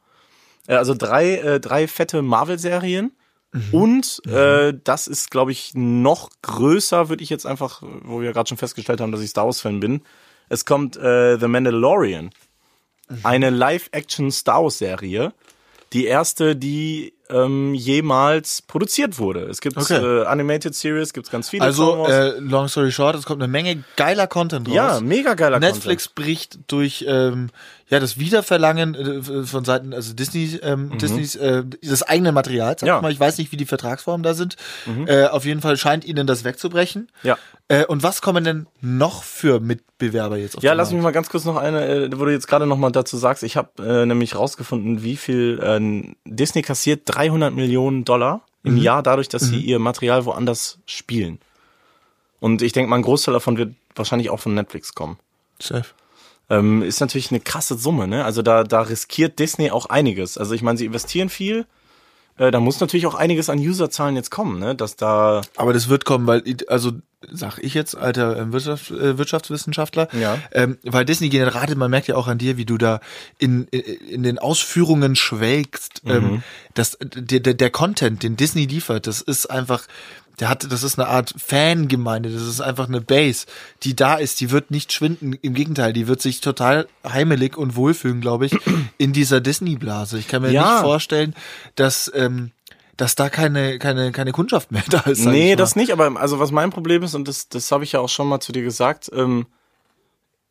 Äh, 0.66 0.76
Also 0.76 0.94
drei, 0.94 1.36
äh, 1.36 1.60
drei 1.60 1.86
fette 1.86 2.22
Marvel-Serien. 2.22 3.12
Und 3.70 4.20
äh, 4.26 4.74
das 4.82 5.06
ist, 5.06 5.30
glaube 5.30 5.52
ich, 5.52 5.72
noch 5.74 6.30
größer, 6.42 7.08
würde 7.08 7.22
ich 7.22 7.30
jetzt 7.30 7.46
einfach, 7.46 7.82
wo 8.02 8.20
wir 8.20 8.32
gerade 8.32 8.48
schon 8.48 8.58
festgestellt 8.58 9.00
haben, 9.00 9.12
dass 9.12 9.20
ich 9.20 9.30
Star 9.30 9.44
Wars-Fan 9.44 9.78
bin. 9.78 10.02
Es 10.48 10.64
kommt 10.64 10.96
äh, 10.96 11.38
The 11.38 11.46
Mandalorian. 11.46 12.30
Eine 13.22 13.50
Live-Action-Star 13.50 14.62
Wars-Serie. 14.62 15.32
Die 15.92 16.06
erste, 16.06 16.56
die 16.56 17.14
ähm, 17.30 17.74
jemals 17.74 18.62
produziert 18.62 19.18
wurde. 19.18 19.40
Es 19.44 19.60
gibt 19.60 19.76
Okay. 19.76 19.96
äh, 19.96 20.24
Animated 20.26 20.74
Series, 20.74 21.12
gibt's 21.12 21.30
ganz 21.30 21.48
viele. 21.48 21.62
Also, 21.64 22.06
äh, 22.06 22.38
long 22.38 22.68
story 22.68 22.92
short, 22.92 23.16
es 23.16 23.24
kommt 23.24 23.42
eine 23.42 23.50
Menge 23.50 23.82
geiler 23.96 24.26
Content 24.26 24.68
raus. 24.68 24.74
ja, 24.74 25.00
mega 25.00 25.34
geiler 25.34 25.58
Netflix 25.60 26.08
bricht 26.08 26.58
durch 26.68 27.04
ähm, 27.08 27.50
ja 27.88 28.00
das 28.00 28.18
Wiederverlangen 28.18 28.94
äh, 28.94 29.44
von 29.46 29.64
Seiten 29.64 29.92
also 29.94 30.14
Disney 30.14 30.58
ähm, 30.62 30.96
Disneys 30.98 31.34
äh, 31.36 31.64
das 31.82 32.02
eigene 32.02 32.32
Material. 32.32 32.76
Sag 32.78 32.82
Mhm. 32.82 32.86
Ja. 32.88 32.94
Mhm. 32.94 32.98
ich 32.98 33.02
mal, 33.02 33.12
ich 33.12 33.20
weiß 33.20 33.38
nicht, 33.38 33.52
wie 33.52 33.56
die 33.56 33.66
Vertragsformen 33.66 34.22
da 34.22 34.34
sind. 34.34 34.56
Äh, 35.06 35.26
auf 35.26 35.44
jeden 35.44 35.60
Fall 35.60 35.76
scheint 35.76 36.04
ihnen 36.04 36.26
das 36.26 36.44
wegzubrechen. 36.44 37.10
Ja. 37.22 37.38
Äh, 37.68 37.86
und 37.86 38.02
was 38.02 38.20
kommen 38.20 38.44
denn 38.44 38.66
noch 38.82 39.22
für 39.24 39.58
Mitbewerber 39.60 40.36
jetzt 40.36 40.56
auf 40.58 40.62
Ja, 40.62 40.74
lass 40.74 40.88
mich 40.90 40.96
Markt? 41.00 41.04
mal 41.04 41.18
ganz 41.18 41.30
kurz 41.30 41.44
noch 41.46 41.56
eine, 41.56 41.86
äh, 41.86 42.10
wo 42.18 42.26
du 42.26 42.30
jetzt 42.32 42.46
gerade 42.46 42.66
noch 42.66 42.76
mal 42.76 42.90
dazu 42.92 43.16
sagst. 43.16 43.42
Ich 43.42 43.56
habe 43.56 43.70
äh, 43.82 44.04
nämlich 44.04 44.34
rausgefunden, 44.36 45.02
wie 45.02 45.16
viel 45.16 45.58
äh, 45.62 46.12
Disney 46.26 46.60
kassiert 46.62 47.13
300 47.14 47.54
Millionen 47.54 48.04
Dollar 48.04 48.42
im 48.62 48.76
Jahr 48.78 49.02
dadurch, 49.02 49.28
dass 49.28 49.42
sie 49.42 49.60
ihr 49.60 49.78
Material 49.78 50.24
woanders 50.24 50.78
spielen. 50.86 51.38
Und 52.40 52.62
ich 52.62 52.72
denke 52.72 52.90
mal, 52.90 52.96
ein 52.96 53.02
Großteil 53.02 53.34
davon 53.34 53.56
wird 53.58 53.74
wahrscheinlich 53.94 54.30
auch 54.30 54.40
von 54.40 54.54
Netflix 54.54 54.94
kommen. 54.94 55.18
Safe. 55.58 55.86
Ähm, 56.50 56.82
ist 56.82 57.00
natürlich 57.00 57.30
eine 57.30 57.40
krasse 57.40 57.76
Summe, 57.76 58.06
ne? 58.06 58.24
Also 58.24 58.42
da, 58.42 58.64
da 58.64 58.82
riskiert 58.82 59.38
Disney 59.38 59.70
auch 59.70 59.86
einiges. 59.86 60.36
Also 60.36 60.54
ich 60.54 60.62
meine, 60.62 60.76
sie 60.76 60.86
investieren 60.86 61.28
viel. 61.28 61.66
Äh, 62.36 62.50
da 62.50 62.60
muss 62.60 62.80
natürlich 62.80 63.06
auch 63.06 63.14
einiges 63.14 63.48
an 63.48 63.58
Userzahlen 63.58 64.16
jetzt 64.16 64.30
kommen, 64.30 64.58
ne? 64.58 64.74
Dass 64.74 64.96
da 64.96 65.42
Aber 65.56 65.72
das 65.72 65.88
wird 65.88 66.04
kommen, 66.04 66.26
weil, 66.26 66.42
also 66.66 66.92
sag 67.32 67.58
ich 67.58 67.74
jetzt, 67.74 67.96
alter 67.96 68.36
ähm, 68.38 68.52
Wirtschaft, 68.52 68.90
äh, 68.90 69.18
Wirtschaftswissenschaftler, 69.18 70.08
Ja. 70.18 70.40
ähm, 70.52 70.78
weil 70.82 71.04
Disney 71.04 71.28
Generate, 71.28 71.76
man 71.76 71.90
merkt 71.90 72.08
ja 72.08 72.16
auch 72.16 72.28
an 72.28 72.38
dir, 72.38 72.56
wie 72.56 72.64
du 72.64 72.78
da 72.78 73.00
in, 73.38 73.66
in, 73.70 73.80
in 73.80 74.22
den 74.22 74.38
Ausführungen 74.38 75.16
schwelgst, 75.16 76.02
ähm, 76.06 76.42
dass 76.74 76.96
der, 77.02 77.40
der, 77.40 77.54
der 77.54 77.70
Content, 77.70 78.22
den 78.22 78.36
Disney 78.36 78.66
liefert, 78.66 79.06
das 79.06 79.20
ist 79.20 79.46
einfach, 79.50 79.82
der 80.40 80.48
hat, 80.48 80.70
das 80.72 80.82
ist 80.82 80.98
eine 80.98 81.08
Art 81.08 81.32
Fangemeinde, 81.36 82.28
das 82.30 82.42
ist 82.42 82.60
einfach 82.60 82.88
eine 82.88 83.00
Base, 83.00 83.46
die 83.84 83.94
da 83.94 84.14
ist, 84.16 84.40
die 84.40 84.50
wird 84.50 84.70
nicht 84.70 84.92
schwinden, 84.92 85.34
im 85.42 85.54
Gegenteil, 85.54 85.92
die 85.92 86.08
wird 86.08 86.20
sich 86.20 86.40
total 86.40 86.88
heimelig 87.06 87.56
und 87.56 87.76
wohlfühlen, 87.76 88.20
glaube 88.20 88.46
ich, 88.46 88.56
in 88.98 89.12
dieser 89.12 89.40
Disney-Blase. 89.40 90.18
Ich 90.18 90.26
kann 90.28 90.42
mir 90.42 90.50
Ja. 90.50 90.72
nicht 90.72 90.80
vorstellen, 90.82 91.34
dass, 91.76 92.10
ähm, 92.14 92.50
dass 92.96 93.14
da 93.14 93.28
keine, 93.28 93.78
keine, 93.78 94.12
keine 94.12 94.32
Kundschaft 94.32 94.72
mehr 94.72 94.82
da 94.90 95.00
ist. 95.00 95.24
Nee, 95.24 95.56
das 95.56 95.76
nicht, 95.76 95.92
aber 95.92 96.18
also 96.20 96.38
was 96.38 96.50
mein 96.50 96.70
Problem 96.70 97.02
ist, 97.02 97.14
und 97.14 97.26
das, 97.28 97.48
das 97.48 97.70
habe 97.72 97.84
ich 97.84 97.92
ja 97.92 98.00
auch 98.00 98.08
schon 98.08 98.28
mal 98.28 98.40
zu 98.40 98.52
dir 98.52 98.62
gesagt, 98.62 99.10
ähm, 99.14 99.46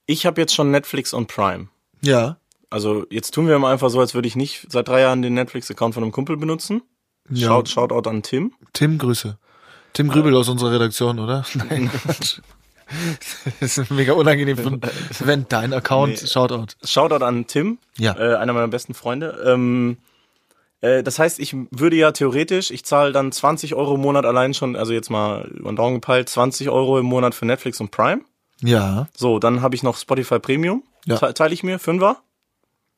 ich 0.06 0.26
habe 0.26 0.42
jetzt 0.42 0.54
schon 0.54 0.72
Netflix 0.72 1.14
und 1.14 1.28
Prime. 1.28 1.68
Ja. 2.02 2.38
Also 2.70 3.06
jetzt 3.10 3.34
tun 3.34 3.48
wir 3.48 3.58
mal 3.60 3.72
einfach 3.72 3.90
so, 3.90 4.00
als 4.00 4.14
würde 4.14 4.28
ich 4.28 4.36
nicht 4.36 4.68
seit 4.70 4.88
drei 4.88 5.02
Jahren 5.02 5.22
den 5.22 5.34
Netflix-Account 5.36 5.94
von 5.94 6.04
einem 6.04 6.12
Kumpel 6.12 6.38
benutzen. 6.38 6.82
Ja. 7.30 7.48
Shout, 7.48 7.70
Shoutout 7.70 8.10
an 8.10 8.22
Tim. 8.24 8.54
Tim, 8.74 8.98
Grüße. 8.98 9.38
Tim 9.94 10.10
Grübel 10.10 10.36
aus 10.36 10.50
unserer 10.50 10.72
Redaktion, 10.74 11.20
oder? 11.20 11.46
Nein. 11.54 11.90
Das 13.60 13.78
ist 13.78 13.92
mega 13.92 14.14
unangenehm, 14.14 14.58
von, 14.58 14.82
wenn 15.20 15.46
dein 15.48 15.72
Account, 15.74 16.22
Nee. 16.22 16.28
Shoutout. 16.28 16.74
Shoutout 16.84 17.24
an 17.24 17.48
Tim, 17.48 17.78
Ja. 17.98 18.18
äh, 18.18 18.36
einer 18.36 18.54
meiner 18.54 18.68
besten 18.68 18.94
Freunde. 18.94 19.42
Ähm, 19.46 19.98
äh, 20.84 21.02
das 21.04 21.18
heißt, 21.20 21.40
ich 21.40 21.56
würde 21.72 21.96
ja 21.96 22.12
theoretisch, 22.12 22.70
ich 22.72 22.84
zahle 22.86 23.12
dann 23.12 23.32
20 23.32 23.74
Euro 23.76 23.96
im 23.96 24.02
Monat 24.02 24.26
allein 24.26 24.54
schon, 24.54 24.76
also 24.76 24.94
jetzt 24.94 25.10
mal 25.10 25.46
über 25.54 25.72
den 25.72 25.76
Daumen 25.76 25.96
gepeilt, 25.96 26.30
20 26.30 26.70
Euro 26.70 27.00
im 27.00 27.06
Monat 27.06 27.34
für 27.36 27.46
Netflix 27.46 27.80
und 27.80 27.92
Prime. 27.92 28.22
Ja. 28.62 29.08
So, 29.16 29.40
dann 29.40 29.62
habe 29.62 29.76
ich 29.76 29.84
noch 29.84 29.98
Spotify 29.98 30.40
Premium. 30.40 30.84
Ja. 31.06 31.18
Te- 31.18 31.34
Teile 31.34 31.54
ich 31.54 31.64
mir, 31.64 31.80
Fünfer 31.80 32.18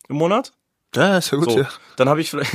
im 0.10 0.18
Monat. 0.18 0.52
Ja, 0.96 1.18
ist 1.18 1.32
ja 1.32 1.38
gut, 1.38 1.52
So, 1.52 1.60
ja. 1.60 1.68
dann 1.98 2.08
habe 2.10 2.22
ich 2.22 2.30
vielleicht, 2.30 2.54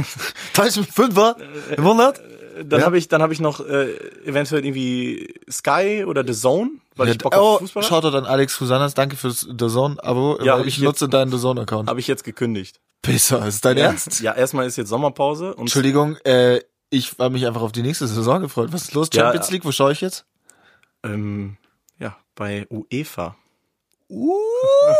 Da 0.54 0.62
ist 0.64 0.78
ein 0.78 0.84
Fünfer 0.84 1.36
im 1.76 1.82
Monat. 1.82 2.20
Dann 2.64 2.80
Ja. 2.80 2.86
habe 2.86 2.98
ich, 2.98 3.08
dann 3.08 3.22
habe 3.22 3.32
ich 3.32 3.40
noch 3.40 3.60
äh, 3.60 3.92
eventuell 4.24 4.64
irgendwie 4.64 5.34
Sky 5.50 6.04
oder 6.06 6.24
The 6.26 6.32
Zone, 6.34 6.70
weil 6.96 7.08
Ja, 7.08 7.12
ich 7.12 7.18
Bock 7.18 7.34
oh, 7.36 7.40
auf 7.40 7.58
Fußball 7.60 7.82
habe. 7.82 7.94
Shoutout 8.02 8.16
an 8.16 8.24
Alex 8.26 8.60
Husanas, 8.60 8.94
danke 8.94 9.16
fürs 9.16 9.40
The 9.40 9.68
Zone-Abo, 9.68 10.38
Ja, 10.42 10.60
ich 10.60 10.66
ich 10.66 10.80
nutze 10.80 11.08
deinen 11.08 11.30
The 11.30 11.38
Zone-Account. 11.38 11.88
Habe 11.88 12.00
ich 12.00 12.06
jetzt 12.06 12.24
gekündigt. 12.24 12.80
Pisser, 13.02 13.46
ist 13.46 13.64
dein 13.64 13.76
Ernst? 13.78 14.20
Ja, 14.20 14.34
erstmal 14.34 14.66
ist 14.66 14.76
jetzt 14.76 14.88
Sommerpause 14.90 15.54
Entschuldigung, 15.58 16.16
äh, 16.24 16.60
ich 16.90 17.12
habe 17.18 17.30
mich 17.30 17.46
einfach 17.46 17.62
auf 17.62 17.72
die 17.72 17.82
nächste 17.82 18.06
Saison 18.06 18.40
gefreut. 18.42 18.72
Was 18.72 18.82
ist 18.82 18.94
los? 18.94 19.08
Ja, 19.12 19.22
Champions 19.24 19.46
ja. 19.48 19.52
League, 19.52 19.64
wo 19.64 19.72
schaue 19.72 19.92
ich 19.92 20.00
jetzt? 20.00 20.26
ähm, 21.04 21.56
ja, 21.98 22.16
bei 22.34 22.66
UEFA. 22.70 23.36
Uh, 24.12 24.34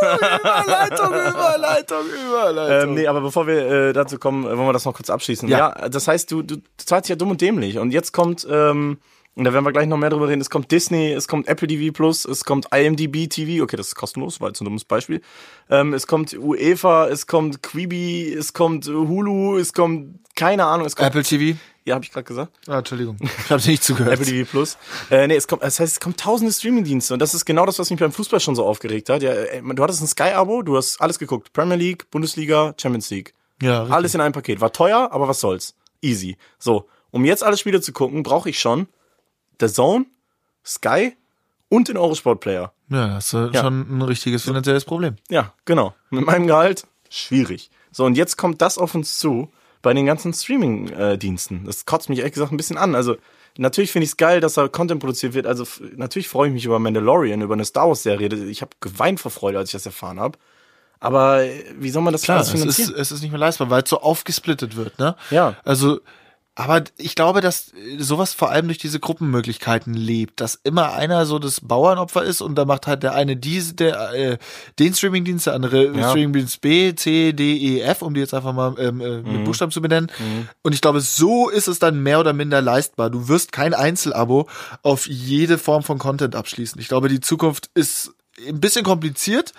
Überleitung, 0.03 1.09
Überleitung, 1.09 1.99
Überleitung. 2.29 2.89
Ähm, 2.91 2.95
nee, 2.95 3.07
aber 3.07 3.21
bevor 3.21 3.47
wir 3.47 3.67
äh, 3.67 3.93
dazu 3.93 4.19
kommen, 4.19 4.45
wollen 4.45 4.59
wir 4.59 4.73
das 4.73 4.85
noch 4.85 4.95
kurz 4.95 5.11
abschließen. 5.11 5.49
Ja, 5.49 5.75
Ja. 5.79 5.89
das 5.89 6.07
heißt, 6.09 6.31
du, 6.31 6.43
du 6.43 6.57
zahlst 6.77 7.09
ja 7.09 7.17
dumm 7.17 7.31
und 7.33 7.41
dämlich. 7.41 7.79
Und 7.79 7.91
jetzt 7.93 8.13
kommt, 8.13 8.47
ähm, 8.49 8.99
und 9.37 9.45
da 9.45 9.53
werden 9.53 9.65
wir 9.65 9.73
gleich 9.73 9.87
noch 9.87 9.97
mehr 9.97 10.11
drüber 10.11 10.29
reden, 10.29 10.41
es 10.41 10.51
kommt 10.51 10.71
Disney, 10.71 11.13
es 11.13 11.29
kommt 11.29 11.49
Apple 11.49 11.69
TV 11.69 11.93
Plus, 11.93 12.25
es 12.25 12.45
kommt 12.45 12.67
IMDb 12.75 13.29
TV, 13.29 13.63
okay, 13.63 13.77
das 13.77 13.89
ist 13.89 13.95
kostenlos, 13.95 14.41
war 14.41 14.49
jetzt 14.49 14.61
ein 14.61 14.65
dummes 14.65 14.85
Beispiel. 14.85 15.23
Ähm, 15.71 15.95
es 15.95 16.07
kommt 16.07 16.35
UEFA, 16.35 17.09
es 17.09 17.27
kommt 17.27 17.63
Quibi, 17.63 18.33
es 18.33 18.53
kommt 18.53 18.87
Hulu, 18.87 19.57
es 19.59 19.73
kommt, 19.73 20.19
keine 20.35 20.67
Ahnung, 20.67 20.87
es 20.87 20.97
kommt, 20.97 21.09
Apple 21.09 21.23
TV? 21.23 21.59
ja, 21.85 21.95
habe 21.95 22.05
ich 22.05 22.13
gerade 22.13 22.25
gesagt. 22.25 22.53
Ah, 22.67 22.79
Entschuldigung, 22.79 23.19
ich 23.21 23.51
habe 23.51 23.63
nicht 23.67 23.85
zugehört. 23.85 24.15
Apple 24.15 24.27
TV 24.27 24.51
Plus. 24.51 24.77
Äh, 25.11 25.27
nee, 25.29 25.37
es 25.37 25.47
kommt, 25.47 25.63
das 25.63 25.79
heißt, 25.79 25.93
es 25.95 26.01
kommt 26.01 26.19
tausende 26.19 26.53
Streamingdienste 26.53 27.15
und 27.15 27.21
das 27.21 27.33
ist 27.33 27.45
genau 27.45 27.67
das, 27.67 27.79
was 27.79 27.89
mich 27.91 28.01
beim 28.01 28.13
Fußball 28.13 28.41
schon 28.41 28.57
so 28.57 28.67
aufgeregt 28.67 29.09
hat. 29.09 29.23
Ja, 29.23 29.33
äh, 29.33 29.63
du 29.63 29.83
hattest 29.83 30.03
ein 30.03 30.09
Sky-Abo, 30.09 30.63
du 30.63 30.77
hast 30.77 31.01
alles 31.01 31.19
geguckt. 31.19 31.53
Premier 31.53 31.77
League, 31.77 32.11
Bundesliga, 32.11 32.75
Champions 32.77 33.11
League. 33.11 33.35
Ja, 33.63 33.81
richtig. 33.81 33.95
Alles 33.95 34.15
in 34.15 34.21
einem 34.21 34.33
Paket. 34.33 34.61
War 34.61 34.73
teuer, 34.73 35.11
aber 35.13 35.29
was 35.29 35.41
soll's. 35.41 35.75
Easy. 36.03 36.37
So, 36.59 36.89
um 37.11 37.25
jetzt 37.25 37.45
alle 37.45 37.57
Spiele 37.57 37.81
zu 37.81 37.93
gucken, 37.93 38.23
brauche 38.23 38.51
ich 38.51 38.59
schon 38.59 38.89
The 39.61 39.69
Zone, 39.69 40.07
Sky 40.65 41.17
und 41.69 41.89
den 41.89 41.97
Eurosport 41.97 42.41
Player. 42.41 42.73
Ja, 42.89 43.15
das 43.15 43.33
ist 43.33 43.55
Ja. 43.55 43.63
schon 43.63 43.99
ein 43.99 44.03
richtiges 44.03 44.43
finanzielles 44.43 44.85
Problem. 44.85 45.17
Ja, 45.29 45.53
genau. 45.65 45.95
Mit 46.11 46.27
meinem 46.27 46.47
Gehalt 46.47 46.87
schwierig. 47.09 47.71
So, 47.93 48.05
und 48.05 48.17
jetzt 48.17 48.37
kommt 48.37 48.61
das 48.63 48.79
auf 48.79 48.95
uns 48.95 49.19
zu 49.19 49.51
bei 49.83 49.95
den 49.95 50.07
ganzen 50.07 50.33
Streaming-Diensten. 50.35 51.65
Das 51.65 51.87
kotzt 51.87 52.09
mich 52.09 52.19
ehrlich 52.19 52.35
gesagt 52.35 52.53
ein 52.53 52.57
bisschen 52.57 52.77
an. 52.77 52.95
Also, 52.95 53.17
natürlich 53.57 53.93
finde 53.93 54.05
ich 54.05 54.11
es 54.11 54.17
geil, 54.17 54.41
dass 54.41 54.55
da 54.55 54.69
Content 54.69 55.01
produziert 55.01 55.35
wird. 55.35 55.47
Also, 55.47 55.65
natürlich 55.97 56.29
freue 56.29 56.49
ich 56.49 56.55
mich 56.55 56.65
über 56.65 56.79
Mandalorian, 56.79 57.41
über 57.43 57.55
eine 57.55 57.65
Star 57.65 57.89
Wars-Serie. 57.89 58.29
Ich 58.47 58.63
habe 58.63 58.73
geweint 58.81 59.21
vor 59.21 59.31
Freude, 59.31 59.59
als 59.59 59.71
ich 59.71 59.73
das 59.75 59.87
erfahren 59.87 60.21
habe. 60.21 60.39
Aber 60.99 61.43
äh, 61.45 61.65
wie 61.79 61.91
soll 61.91 62.03
man 62.03 62.13
das 62.13 62.23
Klar, 62.23 62.39
alles 62.39 62.49
es 62.49 62.55
ist, 62.55 62.61
finanzieren? 62.77 62.95
es 63.01 63.13
ist 63.13 63.23
nicht 63.23 63.31
mehr 63.31 63.41
leistbar, 63.41 63.71
weil 63.71 63.83
es 63.83 63.89
so 63.89 64.01
aufgesplittet 64.01 64.77
wird, 64.77 64.99
ne? 64.99 65.17
Ja. 65.31 65.55
Also, 65.65 66.01
aber 66.61 66.85
ich 66.99 67.15
glaube, 67.15 67.41
dass 67.41 67.73
äh, 67.75 67.99
sowas 67.99 68.35
vor 68.35 68.51
allem 68.51 68.67
durch 68.67 68.79
diese 68.79 69.01
Gruppenmöglichkeiten 69.01 69.95
lebt, 69.95 70.41
dass 70.41 70.55
immer 70.63 70.93
einer 70.93 71.25
so 71.27 71.39
das 71.39 71.61
Bauernopfer 71.61 72.23
ist 72.23 72.41
und 72.41 72.55
da 72.57 72.65
macht 72.65 72.87
halt 72.87 73.03
der 73.03 73.15
eine 73.15 73.37
diese, 73.37 73.75
der 73.75 74.13
äh, 74.13 74.39
den 74.79 74.95
Streamingdienst, 74.95 75.47
der 75.47 75.55
andere 75.55 75.87
Ja. 75.97 76.11
Streamingdienst 76.11 76.61
B, 76.61 76.95
C, 76.95 77.33
D, 77.33 77.57
E, 77.57 77.81
F, 77.81 78.03
um 78.03 78.15
die 78.15 78.21
jetzt 78.21 78.35
einfach 78.35 78.53
mal 78.53 78.75
ähm, 78.79 79.01
äh, 79.01 79.09
Mhm. 79.23 79.33
mit 79.33 79.45
Buchstaben 79.45 79.73
zu 79.73 79.81
benennen. 79.81 80.11
Und 80.63 80.73
ich 80.75 80.81
glaube, 80.81 81.01
so 81.01 81.49
ist 81.49 81.69
es 81.69 81.79
dann 81.79 82.03
mehr 82.03 82.21
oder 82.21 82.33
minder 82.33 82.61
leistbar. 82.61 83.11
Du 83.11 83.29
wirst 83.29 83.53
kein 83.53 83.75
Einzelabo 83.75 84.49
auf 84.83 85.07
jede 85.07 85.59
Form 85.59 85.83
von 85.83 85.99
Content 85.99 86.35
abschließen. 86.37 86.81
Ich 86.81 86.89
glaube, 86.89 87.09
die 87.09 87.21
Zukunft 87.21 87.71
ist 87.75 88.13
ein 88.49 88.61
bisschen 88.61 88.85
kompliziert. 88.85 89.53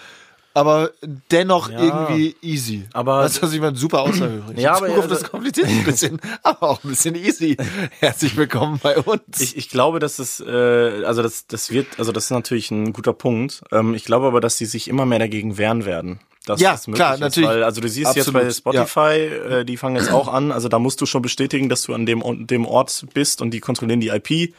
Aber 0.54 0.92
dennoch 1.32 1.70
Ja. 1.70 1.80
irgendwie 1.82 2.36
easy. 2.42 2.84
Aber- 2.94 3.20
weißt 3.20 3.38
du, 3.38 3.42
was 3.44 3.54
ich 3.54 3.62
meine? 3.62 3.78
Super 3.78 4.06
übrigens. 4.06 4.62
Ja, 4.62 4.76
aber- 4.76 4.88
Zukunft 4.88 5.12
also- 5.12 5.24
ist 5.24 5.32
kompliziert 5.32 5.68
ein 5.68 5.84
bisschen, 5.86 6.20
aber 6.44 6.70
auch 6.70 6.84
ein 6.84 6.90
bisschen 6.90 7.16
easy. 7.16 7.56
Herzlich 8.00 8.36
willkommen 8.36 8.80
bei 8.84 8.98
uns. 8.98 9.40
Ich, 9.40 9.56
ich 9.56 9.70
glaube, 9.70 10.00
dass 10.00 10.20
es, 10.20 10.42
äh, 10.42 11.04
also 11.06 11.22
das, 11.24 11.48
das 11.48 11.72
wird, 11.72 11.88
also 12.00 12.12
das 12.12 12.26
ist 12.26 12.32
natürlich 12.32 12.70
ein 12.72 12.92
guter 12.92 13.14
Punkt. 13.14 13.62
Ähm, 13.72 13.94
ich 13.94 14.04
glaube 14.04 14.28
aber, 14.28 14.42
dass 14.42 14.58
die 14.58 14.66
sich 14.66 14.88
immer 14.90 15.06
mehr 15.06 15.20
dagegen 15.20 15.58
wehren 15.58 15.86
werden. 15.86 16.20
Dass 16.46 16.60
Ja, 16.60 16.72
das 16.72 16.86
klar, 16.86 17.14
ist, 17.14 17.20
natürlich. 17.22 17.48
Weil, 17.50 17.64
also 17.64 17.80
du 17.82 17.88
siehst 17.88 18.16
jetzt 18.16 18.28
Absolut, 18.28 18.42
bei 18.42 18.52
Spotify, 18.52 19.12
äh, 19.60 19.64
die 19.66 19.78
fangen 19.78 19.96
jetzt 19.96 20.12
auch 20.12 20.28
an, 20.28 20.52
also 20.52 20.68
da 20.70 20.80
musst 20.80 21.00
du 21.00 21.06
schon 21.06 21.22
bestätigen, 21.22 21.70
dass 21.70 21.84
du 21.84 21.94
an 21.94 22.06
dem, 22.06 22.46
dem 22.48 22.66
Ort 22.66 23.06
bist 23.14 23.42
und 23.42 23.52
die 23.52 23.60
kontrollieren 23.60 24.02
die 24.02 24.10
IP, 24.10 24.54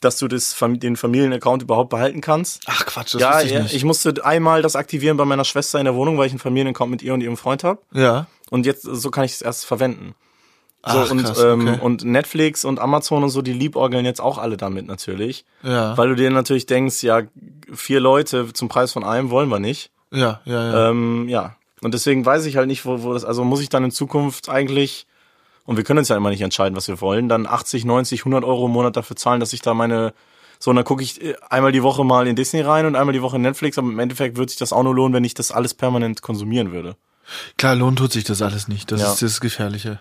dass 0.00 0.18
du 0.18 0.28
das, 0.28 0.56
den 0.58 0.96
Familienaccount 0.96 1.62
überhaupt 1.62 1.90
behalten 1.90 2.20
kannst. 2.20 2.62
Ach 2.66 2.86
Quatsch, 2.86 3.14
das 3.14 3.20
ja, 3.20 3.40
ich 3.42 3.50
ja, 3.50 3.62
nicht. 3.62 3.74
ich 3.74 3.84
musste 3.84 4.14
einmal 4.24 4.62
das 4.62 4.76
aktivieren 4.76 5.16
bei 5.16 5.24
meiner 5.24 5.44
Schwester 5.44 5.78
in 5.78 5.84
der 5.84 5.94
Wohnung, 5.94 6.18
weil 6.18 6.26
ich 6.26 6.32
einen 6.32 6.38
Familienaccount 6.38 6.90
mit 6.90 7.02
ihr 7.02 7.14
und 7.14 7.20
ihrem 7.20 7.36
Freund 7.36 7.64
habe. 7.64 7.80
ja. 7.92 8.26
Und 8.50 8.66
jetzt, 8.66 8.82
so 8.82 9.12
kann 9.12 9.22
ich 9.22 9.30
es 9.30 9.42
erst 9.42 9.64
verwenden. 9.64 10.16
So, 10.84 10.98
Ach, 10.98 11.10
und, 11.10 11.22
krass, 11.22 11.40
ähm, 11.40 11.68
okay. 11.68 11.78
und 11.80 12.04
Netflix 12.04 12.64
und 12.64 12.80
Amazon 12.80 13.22
und 13.22 13.28
so, 13.28 13.42
die 13.42 13.52
liebäugeln 13.52 14.04
jetzt 14.04 14.20
auch 14.20 14.38
alle 14.38 14.56
damit 14.56 14.86
natürlich. 14.86 15.44
Ja. 15.62 15.96
Weil 15.96 16.08
du 16.08 16.16
dir 16.16 16.30
natürlich 16.30 16.66
denkst, 16.66 17.02
ja, 17.02 17.22
vier 17.72 18.00
Leute 18.00 18.52
zum 18.52 18.68
Preis 18.68 18.92
von 18.92 19.04
einem 19.04 19.30
wollen 19.30 19.50
wir 19.50 19.60
nicht. 19.60 19.92
Ja, 20.10 20.40
ja, 20.44 20.72
ja. 20.72 20.90
Ähm, 20.90 21.28
ja. 21.28 21.56
Und 21.82 21.94
deswegen 21.94 22.24
weiß 22.24 22.46
ich 22.46 22.56
halt 22.56 22.66
nicht, 22.66 22.84
wo, 22.86 23.02
wo 23.02 23.12
das, 23.12 23.24
also 23.24 23.44
muss 23.44 23.60
ich 23.60 23.68
dann 23.68 23.84
in 23.84 23.90
Zukunft 23.90 24.48
eigentlich, 24.48 25.06
und 25.70 25.76
wir 25.76 25.84
können 25.84 26.00
uns 26.00 26.08
ja 26.08 26.16
immer 26.16 26.30
nicht 26.30 26.40
entscheiden, 26.40 26.74
was 26.74 26.88
wir 26.88 27.00
wollen, 27.00 27.28
dann 27.28 27.46
80, 27.46 27.84
90, 27.84 28.22
100 28.22 28.42
Euro 28.42 28.66
im 28.66 28.72
Monat 28.72 28.96
dafür 28.96 29.14
zahlen, 29.14 29.38
dass 29.38 29.52
ich 29.52 29.62
da 29.62 29.72
meine, 29.72 30.12
so, 30.58 30.70
und 30.70 30.76
dann 30.76 30.84
gucke 30.84 31.04
ich 31.04 31.22
äh, 31.22 31.36
einmal 31.48 31.70
die 31.70 31.84
Woche 31.84 32.02
mal 32.04 32.26
in 32.26 32.34
Disney 32.34 32.60
rein 32.60 32.86
und 32.86 32.96
einmal 32.96 33.12
die 33.12 33.22
Woche 33.22 33.36
in 33.36 33.42
Netflix, 33.42 33.78
aber 33.78 33.86
im 33.88 33.98
Endeffekt 34.00 34.36
würde 34.36 34.50
sich 34.50 34.58
das 34.58 34.72
auch 34.72 34.82
nur 34.82 34.96
lohnen, 34.96 35.14
wenn 35.14 35.22
ich 35.22 35.34
das 35.34 35.52
alles 35.52 35.74
permanent 35.74 36.22
konsumieren 36.22 36.72
würde. 36.72 36.96
Klar, 37.56 37.76
lohnt 37.76 37.98
tut 37.98 38.10
sich 38.12 38.24
das 38.24 38.42
alles 38.42 38.66
nicht. 38.66 38.90
Das 38.90 39.00
Ja. 39.00 39.12
ist 39.12 39.22
das 39.22 39.40
Gefährliche. 39.40 40.00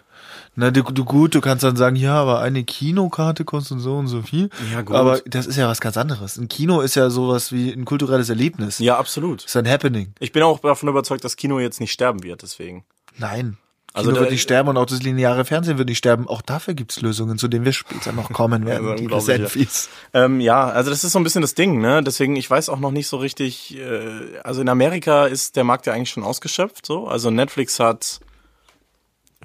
Na, 0.55 0.71
du, 0.71 0.81
du 0.81 1.05
gut, 1.05 1.35
du 1.35 1.41
kannst 1.41 1.63
dann 1.63 1.75
sagen, 1.75 1.95
ja, 1.95 2.15
aber 2.15 2.39
eine 2.41 2.63
Kinokarte 2.63 3.45
kostet 3.45 3.79
so 3.79 3.95
und 3.97 4.07
so 4.07 4.23
viel. 4.23 4.49
Ja, 4.73 4.81
gut. 4.81 4.95
Aber 4.95 5.21
das 5.27 5.45
ist 5.45 5.55
ja 5.55 5.67
was 5.67 5.79
ganz 5.81 5.97
anderes. 5.97 6.37
Ein 6.37 6.47
Kino 6.47 6.81
ist 6.81 6.95
ja 6.95 7.11
sowas 7.11 7.51
wie 7.51 7.71
ein 7.71 7.85
kulturelles 7.85 8.29
Erlebnis. 8.29 8.79
Ja, 8.79 8.97
absolut. 8.97 9.45
ist 9.45 9.55
ein 9.55 9.69
Happening. 9.69 10.13
Ich 10.19 10.31
bin 10.31 10.41
auch 10.41 10.59
davon 10.61 10.89
überzeugt, 10.89 11.23
dass 11.23 11.35
Kino 11.35 11.59
jetzt 11.59 11.79
nicht 11.79 11.91
sterben 11.91 12.23
wird, 12.23 12.41
deswegen. 12.41 12.83
Nein. 13.19 13.57
Also 13.93 14.09
Kino 14.09 14.21
wird 14.21 14.31
nicht 14.31 14.41
sterben 14.41 14.69
und 14.69 14.77
auch 14.77 14.85
das 14.85 15.01
lineare 15.01 15.45
Fernsehen 15.45 15.77
wird 15.77 15.89
nicht 15.89 15.97
sterben. 15.97 16.27
Auch 16.27 16.41
dafür 16.41 16.73
gibt's 16.73 17.01
Lösungen, 17.01 17.37
zu 17.37 17.47
denen 17.47 17.65
wir 17.65 17.73
später 17.73 18.11
noch 18.11 18.31
kommen 18.31 18.65
werden. 18.67 18.87
Also 18.87 19.01
liebe 19.01 19.15
unglaublich, 19.15 19.67
ja. 20.13 20.25
Ähm, 20.25 20.39
ja, 20.39 20.69
also 20.69 20.89
das 20.89 21.03
ist 21.03 21.11
so 21.11 21.19
ein 21.19 21.23
bisschen 21.23 21.41
das 21.41 21.55
Ding, 21.55 21.79
ne? 21.79 22.03
Deswegen, 22.03 22.35
ich 22.35 22.49
weiß 22.49 22.69
auch 22.69 22.79
noch 22.79 22.91
nicht 22.91 23.07
so 23.07 23.17
richtig, 23.17 23.77
äh, 23.77 24.37
also 24.43 24.61
in 24.61 24.69
Amerika 24.69 25.25
ist 25.25 25.55
der 25.55 25.63
Markt 25.63 25.87
ja 25.87 25.93
eigentlich 25.93 26.11
schon 26.11 26.23
ausgeschöpft, 26.23 26.85
so. 26.85 27.07
Also 27.07 27.31
Netflix 27.31 27.79
hat 27.79 28.19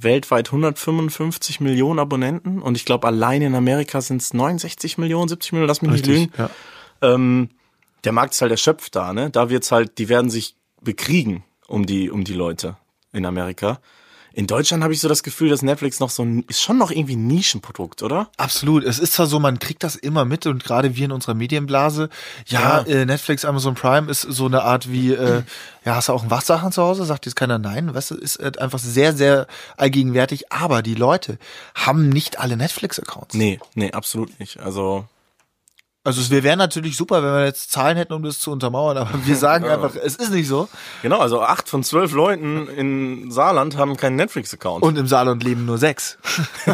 weltweit 0.01 0.49
155 0.49 1.61
Millionen 1.61 1.99
Abonnenten 1.99 2.61
und 2.61 2.77
ich 2.77 2.85
glaube 2.85 3.07
allein 3.07 3.43
in 3.43 3.55
Amerika 3.55 4.01
sind 4.01 4.21
es 4.21 4.35
69 4.35 4.99
Millionen, 4.99 5.29
70 5.29 5.53
Millionen, 5.53 5.69
lass 5.69 5.83
mich 5.83 5.93
nicht 5.93 6.07
lügen. 6.07 6.33
Ja. 6.37 6.51
Ähm, 7.01 7.51
der 8.03 8.13
Markt 8.13 8.35
ist 8.35 8.43
halt 8.43 8.51
erschöpft 8.51 8.95
da, 8.97 9.13
ne? 9.13 9.31
Da 9.31 9.51
wird's 9.51 9.73
halt, 9.73 9.99
die 9.99 10.09
werden 10.09 10.31
sich 10.31 10.57
bekriegen 10.83 11.45
um 11.67 11.87
die, 11.87 12.11
um 12.11 12.25
die 12.25 12.35
Leute 12.35 12.77
in 13.13 13.25
Amerika. 13.25 13.81
In 14.37 14.49
Deutschland 14.49 14.83
habe 14.83 14.93
ich 14.93 15.01
so 15.01 15.09
das 15.09 15.23
Gefühl, 15.23 15.49
dass 15.49 15.63
Netflix 15.63 16.01
noch 16.01 16.11
so 16.11 16.25
ein, 16.25 16.45
ist 16.49 16.61
schon 16.61 16.77
noch 16.77 16.91
irgendwie 16.91 17.15
ein 17.15 17.27
Nischenprodukt, 17.29 18.03
oder? 18.03 18.29
Absolut. 18.37 18.83
Es 18.83 18.99
ist 18.99 19.13
zwar 19.13 19.27
so, 19.27 19.39
man 19.39 19.61
kriegt 19.61 19.85
das 19.85 19.95
immer 19.95 20.25
mit 20.25 20.47
und 20.47 20.65
gerade 20.65 20.97
wir 20.97 21.05
in 21.05 21.13
unserer 21.13 21.35
Medienblase, 21.35 22.09
ja, 22.47 22.81
Ja. 22.81 22.87
Äh, 22.87 23.07
Netflix, 23.07 23.45
Amazon 23.45 23.77
Prime 23.77 24.11
ist 24.11 24.23
so 24.23 24.47
eine 24.47 24.63
Art 24.63 24.91
wie, 24.91 25.13
äh, 25.13 25.43
ja, 25.85 25.95
hast 25.95 26.09
du 26.09 26.13
auch 26.13 26.25
ein 26.25 26.31
Wachsachen 26.31 26.73
zu 26.73 26.83
Hause? 26.83 27.05
Sagt 27.05 27.27
jetzt 27.27 27.37
keiner 27.37 27.59
nein. 27.59 27.95
Weißt 27.95 28.11
du, 28.11 28.17
ist 28.17 28.41
halt 28.41 28.59
einfach 28.59 28.81
sehr, 28.81 29.13
sehr 29.15 29.47
allgegenwärtig. 29.77 30.51
Aber 30.51 30.83
die 30.83 30.97
Leute 30.97 31.39
haben 31.77 32.09
nicht 32.09 32.41
alle 32.41 32.57
Netflix-Accounts. 32.57 33.35
Nee, 33.37 33.61
nee, 33.75 33.93
absolut 33.93 34.41
nicht. 34.41 34.59
Also, 34.59 35.07
Also 36.05 36.21
es 36.21 36.31
wäre 36.31 36.57
natürlich 36.59 36.99
super, 36.99 37.23
wenn 37.23 37.33
wir 37.33 37.47
jetzt 37.47 37.71
Zahlen 37.71 37.97
hätten, 37.97 38.13
um 38.13 38.23
das 38.23 38.39
zu 38.39 38.53
untermauern, 38.53 38.99
aber 38.99 39.11
wir 39.25 39.37
sagen 39.37 39.65
einfach, 39.65 39.97
es 39.97 40.17
ist 40.17 40.31
nicht 40.31 40.47
so. 40.47 40.69
genau, 41.01 41.19
also 41.19 41.41
acht 41.43 41.67
von 41.69 41.83
zwölf 41.83 42.13
Leuten 42.13 42.69
in 42.69 43.31
Saarland 43.31 43.79
haben 43.79 43.97
keinen 43.97 44.17
Netflix-Account. 44.17 44.83
Und 44.83 44.99
im 44.99 45.07
Saarland 45.07 45.43
leben 45.43 45.65
nur 45.65 45.79
sechs. 45.79 46.19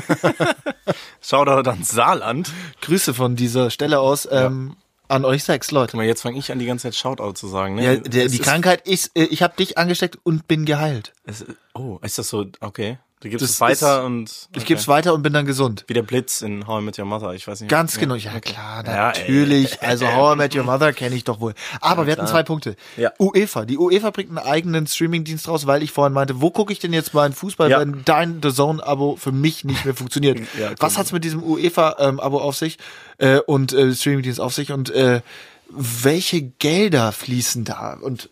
Da 1.30 1.62
dann 1.62 1.84
Saarland. 1.84 2.50
Grüße 2.80 3.14
von 3.14 3.36
dieser 3.36 3.70
Stelle 3.70 4.00
aus 4.00 4.26
ähm, 4.30 4.74
an 5.06 5.24
euch 5.24 5.44
sechs 5.44 5.70
Leute. 5.70 5.92
Guck 5.92 5.98
mal, 5.98 6.06
jetzt 6.06 6.22
fange 6.22 6.38
ich 6.38 6.50
an, 6.50 6.58
die 6.58 6.66
ganze 6.66 6.84
Zeit 6.84 6.96
Shoutout 6.96 7.34
zu 7.34 7.46
sagen. 7.46 7.76
Ne? 7.76 7.84
Ja, 7.84 7.96
der, 7.96 8.28
die 8.28 8.38
Krankheit 8.38 8.86
ist, 8.86 9.16
äh, 9.16 9.24
ich 9.24 9.42
habe 9.42 9.54
dich 9.56 9.78
angesteckt 9.78 10.18
und 10.22 10.48
bin 10.48 10.64
geheilt. 10.64 11.12
Es, 11.24 11.44
oh, 11.74 11.98
ist 12.02 12.18
das 12.18 12.28
so? 12.28 12.46
Okay. 12.60 12.98
Du 13.22 13.28
gibst 13.28 13.42
Das 13.42 13.50
es 13.50 13.61
weiter 13.61 13.98
ist- 13.98 14.04
und. 14.06 14.30
Ich 14.56 14.62
okay. 14.62 14.64
geb's 14.68 14.88
weiter 14.88 15.12
und 15.12 15.22
bin 15.22 15.35
dann 15.35 15.44
gesund. 15.44 15.85
Wie 15.88 15.92
der 15.92 16.00
Blitz 16.02 16.40
in 16.40 16.66
How 16.66 16.80
I 16.80 16.85
Met 16.87 16.98
Your 16.98 17.04
Mother, 17.04 17.35
ich 17.35 17.46
weiß 17.46 17.61
nicht. 17.61 17.68
Ganz 17.68 17.94
Ja. 17.96 18.00
genau, 18.00 18.14
ja 18.14 18.40
klar, 18.40 18.83
Ja, 18.87 19.11
ey. 19.11 19.20
natürlich. 19.20 19.83
also 19.83 20.06
How 20.14 20.35
I 20.35 20.38
Met 20.38 20.56
Your 20.56 20.64
Mother 20.64 20.94
kenne 20.94 21.14
ich 21.14 21.24
doch 21.24 21.38
wohl. 21.38 21.52
Aber 21.83 22.06
wir 22.06 22.14
hatten 22.14 22.26
zwei 22.26 22.42
Punkte. 22.42 22.76
Ja. 22.96 23.12
UEFA, 23.18 23.66
die 23.66 23.76
UEFA 23.76 24.11
bringt 24.11 24.30
einen 24.30 24.38
eigenen 24.38 24.87
Streamingdienst 24.87 25.48
raus, 25.48 25.66
weil 25.66 25.83
ich 25.83 25.92
vorhin 25.92 26.14
meinte, 26.14 26.40
wo 26.40 26.50
gucke 26.50 26.72
ich 26.72 26.78
denn 26.78 26.94
jetzt 26.94 27.12
meinen 27.12 27.35
Fußball, 27.35 27.70
Ja. 27.70 27.80
wenn 27.80 28.02
dein 28.06 28.40
The 28.42 28.54
Zone 28.54 28.83
Abo 28.87 29.16
für 29.16 29.33
mich 29.33 29.64
nicht 29.66 29.85
mehr 29.85 29.94
funktioniert? 29.94 30.38
Ja, 30.59 30.70
Was 30.78 30.96
hat's 30.96 31.12
mit 31.12 31.22
diesem 31.22 31.42
UEFA 31.42 31.96
ähm, 31.98 32.20
Abo 32.20 32.38
auf 32.40 32.56
sich 32.56 32.78
äh, 33.18 33.37
und 33.40 33.74
äh, 33.74 33.94
Streamingdienst 33.94 34.40
auf 34.40 34.54
sich 34.54 34.72
und 34.72 34.88
äh, 34.90 35.20
welche 35.68 36.40
Gelder 36.42 37.12
fließen 37.12 37.64
da? 37.64 37.98
Und 38.00 38.30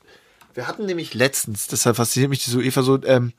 wir 0.59 0.67
hatten 0.67 0.87
nämlich 0.87 1.15
letztens, 1.15 1.69
deshalb 1.69 1.95
fasziniert 1.95 2.31
mich 2.31 2.45
diese 2.45 2.59
UEFA 2.59 2.83
so, 2.83 3.01
ähm, 3.05 3.33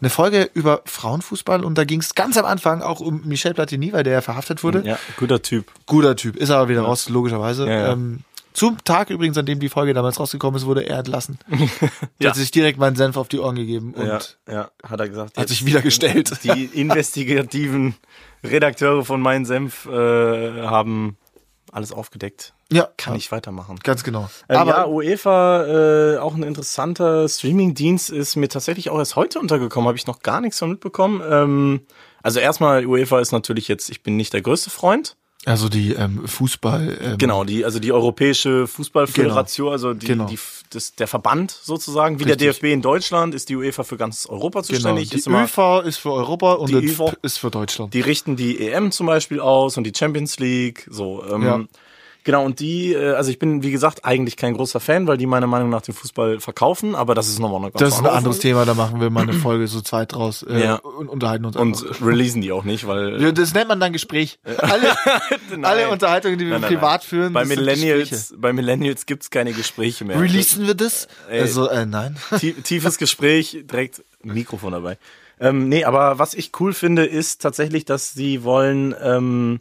eine 0.00 0.10
Folge 0.10 0.50
über 0.54 0.82
Frauenfußball 0.86 1.64
und 1.64 1.78
da 1.78 1.84
ging 1.84 2.00
es 2.00 2.16
ganz 2.16 2.36
am 2.36 2.44
Anfang 2.44 2.82
auch 2.82 2.98
um 2.98 3.22
Michel 3.24 3.54
Platini, 3.54 3.92
weil 3.92 4.02
der 4.02 4.14
ja 4.14 4.20
verhaftet 4.20 4.64
wurde. 4.64 4.82
Ja, 4.84 4.98
guter 5.16 5.40
Typ. 5.40 5.70
Guter 5.86 6.16
Typ, 6.16 6.34
ist 6.34 6.50
aber 6.50 6.68
wieder 6.68 6.80
raus, 6.80 7.08
logischerweise. 7.08 7.68
Ja, 7.68 7.72
ja. 7.72 7.92
Ähm, 7.92 8.24
Zum 8.54 8.82
Tag 8.82 9.10
übrigens, 9.10 9.38
an 9.38 9.46
dem 9.46 9.60
die 9.60 9.68
Folge 9.68 9.94
damals 9.94 10.18
rausgekommen 10.18 10.58
ist, 10.58 10.66
wurde 10.66 10.82
er 10.82 10.98
entlassen. 10.98 11.38
Ja. 12.18 12.30
hat 12.30 12.36
sich 12.36 12.50
direkt 12.50 12.80
meinen 12.80 12.96
Senf 12.96 13.16
auf 13.16 13.28
die 13.28 13.38
Ohren 13.38 13.54
gegeben 13.54 13.94
und 13.94 14.06
ja, 14.06 14.18
ja, 14.50 14.70
hat 14.82 14.98
er 14.98 15.08
gesagt. 15.08 15.38
hat 15.38 15.48
sich 15.48 15.64
wieder 15.64 15.80
gestellt. 15.80 16.42
Die 16.42 16.64
investigativen 16.64 17.94
Redakteure 18.42 19.04
von 19.04 19.20
Mein 19.20 19.44
Senf 19.44 19.86
äh, 19.86 20.62
haben 20.62 21.18
alles 21.70 21.92
aufgedeckt. 21.92 22.53
Ja, 22.72 22.88
Kann 22.96 23.14
ich 23.16 23.30
weitermachen. 23.30 23.78
Ganz 23.82 24.04
genau. 24.04 24.28
Ähm, 24.48 24.56
Aber 24.56 24.70
ja, 24.70 24.86
UEFA, 24.86 26.14
äh, 26.14 26.18
auch 26.18 26.34
ein 26.34 26.42
interessanter 26.42 27.28
Streaming-Dienst, 27.28 28.10
ist 28.10 28.36
mir 28.36 28.48
tatsächlich 28.48 28.90
auch 28.90 28.98
erst 28.98 29.16
heute 29.16 29.38
untergekommen, 29.38 29.86
habe 29.86 29.98
ich 29.98 30.06
noch 30.06 30.20
gar 30.20 30.40
nichts 30.40 30.58
von 30.58 30.70
mitbekommen. 30.70 31.22
Ähm, 31.28 31.80
also 32.22 32.40
erstmal, 32.40 32.86
UEFA 32.86 33.20
ist 33.20 33.32
natürlich 33.32 33.68
jetzt, 33.68 33.90
ich 33.90 34.02
bin 34.02 34.16
nicht 34.16 34.32
der 34.32 34.40
größte 34.40 34.70
Freund. 34.70 35.16
also 35.44 35.68
die 35.68 35.92
ähm, 35.92 36.26
Fußball. 36.26 36.98
Ähm, 37.02 37.18
Genau, 37.18 37.44
die, 37.44 37.66
also 37.66 37.78
die 37.78 37.92
Europäische 37.92 38.66
Fußballföderation, 38.66 39.70
also 39.70 39.92
die, 39.92 40.06
Genau. 40.06 40.24
die, 40.24 40.38
das, 40.70 40.94
der 40.94 41.06
Verband 41.06 41.50
sozusagen, 41.50 42.18
wie 42.18 42.22
Richtig. 42.24 42.38
der 42.38 42.52
DFB 42.54 42.64
in 42.72 42.80
Deutschland, 42.82 43.34
ist 43.34 43.50
die 43.50 43.56
UEFA 43.56 43.84
für 43.84 43.98
ganz 43.98 44.24
Europa 44.26 44.60
Genau. 44.62 44.72
zuständig. 44.74 45.10
Die 45.10 45.16
ist 45.16 45.26
immer, 45.26 45.44
ÖFA 45.44 45.80
ist 45.80 45.98
für 45.98 46.12
Europa 46.12 46.54
und 46.54 46.70
Die 46.70 46.86
ZP 46.86 47.12
ist 47.20 47.38
für 47.38 47.50
Deutschland. 47.50 47.92
die 47.92 48.00
richten 48.00 48.36
die 48.36 48.58
EM 48.66 48.90
zum 48.90 49.06
Beispiel 49.06 49.38
aus 49.38 49.76
und 49.76 49.84
die 49.84 49.92
Champions 49.94 50.38
League, 50.38 50.88
so. 50.90 51.22
Ähm, 51.30 51.42
Ja. 51.42 51.60
Genau, 52.24 52.42
und 52.44 52.58
die, 52.58 52.94
äh, 52.94 53.12
also 53.12 53.30
ich 53.30 53.38
bin, 53.38 53.62
wie 53.62 53.70
gesagt, 53.70 54.04
eigentlich 54.04 54.36
kein 54.36 54.54
großer 54.54 54.80
Fan, 54.80 55.06
weil 55.06 55.18
die 55.18 55.26
meiner 55.26 55.46
Meinung 55.46 55.68
nach 55.68 55.82
den 55.82 55.94
Fußball 55.94 56.40
verkaufen, 56.40 56.94
aber 56.94 57.14
das 57.14 57.28
ist 57.28 57.38
nochmal 57.38 57.60
eine 57.60 57.70
ganz 57.70 57.80
das 57.80 57.88
ist 57.90 57.94
ein 57.94 57.98
andere 57.98 58.16
anderes 58.16 58.36
Folge. 58.36 58.48
Thema, 58.48 58.64
da 58.64 58.72
machen 58.74 58.98
wir 59.00 59.10
mal 59.10 59.22
eine 59.24 59.34
Folge 59.34 59.66
so 59.68 59.82
zweit 59.82 60.12
draus 60.14 60.42
äh, 60.42 60.64
Ja. 60.64 60.74
und 60.76 61.08
unterhalten 61.08 61.44
uns 61.44 61.54
Und 61.56 61.86
einfach. 61.86 62.06
releasen 62.06 62.40
die 62.40 62.50
auch 62.50 62.64
nicht, 62.64 62.86
weil 62.86 63.20
Ja, 63.22 63.30
Das 63.30 63.52
nennt 63.52 63.68
man 63.68 63.78
dann 63.78 63.92
Gespräch. 63.92 64.38
Alle, 64.58 64.96
alle 65.62 65.90
Unterhaltungen, 65.90 66.38
die 66.38 66.46
wir 66.46 66.58
Nein, 66.58 66.70
privat 66.70 67.02
nein. 67.02 67.08
führen, 67.08 67.32
bei 67.34 67.44
Millennials, 67.44 68.34
bei 68.38 68.52
Millennials 68.54 69.04
gibt's 69.06 69.28
keine 69.30 69.52
Gespräche 69.52 70.04
mehr. 70.06 70.18
Releasen 70.18 70.66
wir 70.66 70.74
das? 70.74 71.08
Ey. 71.30 71.40
Also, 71.42 71.68
äh, 71.68 71.84
nein. 71.84 72.16
Tie- 72.40 72.54
tiefes 72.54 72.96
Gespräch, 72.98 73.58
direkt 73.70 74.02
Mikrofon 74.22 74.72
dabei. 74.72 74.96
Ähm, 75.40 75.68
nee, 75.68 75.84
aber 75.84 76.18
was 76.18 76.32
ich 76.32 76.52
cool 76.60 76.72
finde, 76.72 77.04
ist 77.04 77.42
tatsächlich, 77.42 77.84
dass 77.84 78.12
sie 78.14 78.44
wollen 78.44 78.94
ähm, 79.02 79.60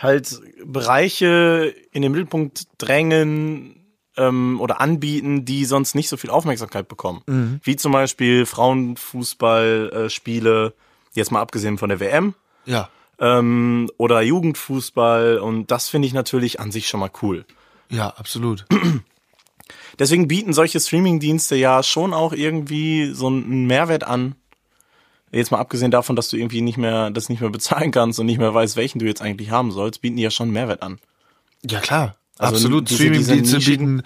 halt 0.00 0.40
Bereiche 0.64 1.74
in 1.92 2.02
den 2.02 2.12
Mittelpunkt 2.12 2.66
drängen 2.78 3.76
ähm, 4.16 4.60
oder 4.60 4.80
anbieten, 4.80 5.44
die 5.44 5.64
sonst 5.64 5.94
nicht 5.94 6.08
so 6.08 6.16
viel 6.16 6.30
Aufmerksamkeit 6.30 6.88
bekommen. 6.88 7.60
Wie 7.62 7.76
zum 7.76 7.92
Beispiel 7.92 8.46
Frauenfußballspiele, 8.46 10.66
äh, 10.66 10.72
jetzt 11.18 11.30
mal 11.32 11.40
abgesehen 11.40 11.78
von 11.78 11.88
der 11.88 12.00
WM, 12.00 12.34
Ja. 12.66 12.88
ähm, 13.18 13.88
oder 13.96 14.20
Jugendfußball 14.22 15.38
und 15.38 15.70
das 15.70 15.88
finde 15.88 16.06
ich 16.06 16.14
natürlich 16.14 16.60
an 16.60 16.70
sich 16.72 16.88
schon 16.88 17.00
mal 17.00 17.10
cool. 17.22 17.44
Ja, 17.90 18.08
absolut. 18.10 18.66
Deswegen 19.98 20.28
bieten 20.28 20.52
solche 20.52 20.80
Streaming-Dienste 20.80 21.56
ja 21.56 21.82
schon 21.82 22.14
auch 22.14 22.32
irgendwie 22.32 23.12
so 23.12 23.26
einen 23.26 23.66
Mehrwert 23.66 24.04
an. 24.04 24.34
Jetzt 25.32 25.52
mal 25.52 25.58
abgesehen 25.58 25.90
davon, 25.90 26.16
dass 26.16 26.28
du 26.28 26.36
irgendwie 26.36 26.60
nicht 26.60 26.78
mehr, 26.78 27.10
das 27.10 27.28
nicht 27.28 27.40
mehr 27.40 27.50
bezahlen 27.50 27.92
kannst 27.92 28.18
und 28.18 28.26
nicht 28.26 28.38
mehr 28.38 28.52
weißt, 28.52 28.76
welchen 28.76 28.98
du 28.98 29.06
jetzt 29.06 29.22
eigentlich 29.22 29.50
haben 29.50 29.70
sollst, 29.70 30.02
bieten 30.02 30.16
die 30.16 30.22
ja 30.22 30.30
schon 30.30 30.46
einen 30.46 30.54
Mehrwert 30.54 30.82
an. 30.82 30.98
Ja, 31.62 31.80
klar. 31.80 32.16
Also 32.38 32.54
absolut. 32.56 32.88
Streaming-Dienste 32.88 33.58
bieten 33.58 34.02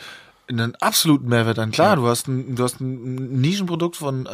einen 0.49 0.75
absoluten 0.77 1.29
Mehrwert 1.29 1.59
an. 1.59 1.71
Klar, 1.71 1.97
du 1.97 2.07
hast 2.07 2.29
ein, 2.29 2.57
du 2.57 2.63
hast 2.63 2.81
ein 2.81 3.41
Nischenprodukt 3.41 3.97
von, 3.97 4.27
äh, 4.27 4.31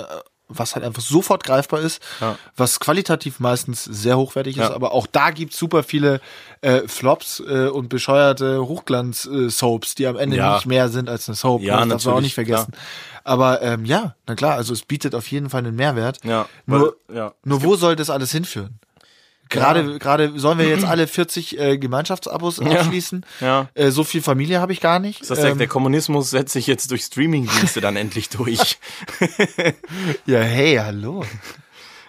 was 0.52 0.74
halt 0.74 0.84
einfach 0.84 1.02
sofort 1.02 1.44
greifbar 1.44 1.80
ist, 1.80 2.02
Ja. 2.20 2.36
was 2.56 2.80
qualitativ 2.80 3.40
meistens 3.40 3.84
sehr 3.84 4.18
hochwertig 4.18 4.56
ist, 4.56 4.68
Ja. 4.68 4.74
aber 4.74 4.92
auch 4.92 5.06
da 5.06 5.30
gibt's 5.30 5.56
super 5.58 5.82
viele 5.82 6.20
äh, 6.60 6.82
Flops 6.86 7.40
äh, 7.40 7.68
und 7.68 7.88
bescheuerte 7.88 8.66
Hochglanz-Soaps, 8.66 9.94
die 9.94 10.06
am 10.06 10.16
Ende 10.16 10.36
Ja. 10.36 10.54
nicht 10.56 10.66
mehr 10.66 10.88
sind 10.88 11.08
als 11.08 11.28
eine 11.28 11.36
Soap. 11.36 11.62
Ja, 11.62 11.78
das 11.80 11.88
darf 11.88 12.04
man 12.06 12.14
auch 12.16 12.20
nicht 12.20 12.34
vergessen. 12.34 12.72
Aber 13.24 13.62
ähm, 13.62 13.84
ja, 13.84 14.14
na 14.26 14.34
klar, 14.34 14.54
also 14.56 14.72
es 14.72 14.82
bietet 14.82 15.14
auf 15.14 15.26
jeden 15.30 15.50
Fall 15.50 15.60
einen 15.60 15.76
Mehrwert. 15.76 16.18
Ja, 16.24 16.46
Nur, 16.66 16.96
weil- 17.08 17.16
ja. 17.16 17.32
nur 17.44 17.62
wo 17.62 17.76
soll 17.76 17.96
das 17.96 18.10
alles 18.10 18.32
hinführen? 18.32 18.78
Gerade, 19.50 19.98
gerade 19.98 20.38
sollen 20.38 20.58
wir 20.58 20.68
jetzt 20.68 20.84
alle 20.86 21.06
40 21.06 21.58
äh, 21.58 21.76
Gemeinschaftsabos 21.78 22.60
abschließen. 22.60 23.26
Ja. 23.40 23.68
Äh, 23.74 23.90
so 23.90 24.04
viel 24.04 24.22
Familie 24.22 24.60
habe 24.60 24.72
ich 24.72 24.80
gar 24.80 24.98
nicht. 25.00 25.20
Das 25.22 25.30
heißt, 25.30 25.42
der, 25.42 25.50
Ähm, 25.50 25.58
der 25.58 25.66
Kommunismus 25.68 26.30
setzt 26.30 26.52
sich 26.52 26.66
jetzt 26.66 26.90
durch 26.90 27.02
Streaming-Dienste 27.02 27.80
dann 27.80 27.96
endlich 27.96 28.28
durch. 28.28 28.78
ja, 30.26 30.38
hey, 30.40 30.76
hallo. 30.76 31.24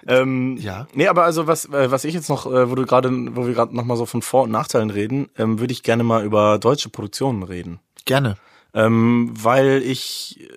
ähm, 0.08 0.58
Ja. 0.58 0.88
Nee, 0.94 1.08
aber 1.08 1.24
also 1.24 1.48
was, 1.48 1.66
äh, 1.66 1.92
was 1.92 2.04
ich 2.06 2.14
jetzt 2.14 2.30
noch, 2.30 2.46
äh, 2.46 2.70
wo 2.70 2.76
du 2.76 2.86
gerade, 2.86 3.10
wo 3.36 3.46
wir 3.48 3.54
gerade 3.54 3.76
nochmal 3.76 3.98
so 3.98 4.06
von 4.06 4.22
Vor- 4.22 4.44
und 4.44 4.52
Nachteilen 4.52 4.90
reden, 4.90 5.30
ähm, 5.38 5.60
würde 5.60 5.74
ich 5.74 5.84
gerne 5.84 6.04
mal 6.04 6.24
über 6.24 6.60
deutsche 6.60 6.90
Produktionen 6.90 7.44
reden. 7.44 7.80
Gerne. 8.06 8.38
Ähm, 8.74 9.34
weil 9.36 9.82
ich 9.84 10.48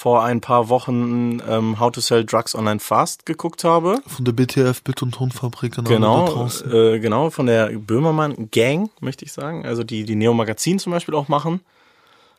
vor 0.00 0.24
ein 0.24 0.40
paar 0.40 0.70
Wochen 0.70 1.42
ähm, 1.46 1.78
How 1.78 1.92
to 1.92 2.00
Sell 2.00 2.24
Drugs 2.24 2.54
Online 2.54 2.80
Fast 2.80 3.26
geguckt 3.26 3.64
habe. 3.64 4.00
Von 4.06 4.24
der 4.24 4.32
BTF 4.32 4.82
Bild- 4.82 5.02
und 5.02 5.12
Tonfabrik 5.14 5.74
Genau, 5.84 6.26
draußen. 6.26 6.72
äh, 6.72 6.98
genau, 7.00 7.28
von 7.28 7.44
der 7.44 7.66
Böhmermann 7.68 8.48
Gang, 8.50 8.88
möchte 9.00 9.26
ich 9.26 9.32
sagen. 9.34 9.66
Also 9.66 9.84
die, 9.84 10.04
die 10.04 10.14
Neo 10.16 10.32
Magazin 10.32 10.78
zum 10.78 10.92
Beispiel 10.92 11.14
auch 11.14 11.28
machen. 11.28 11.60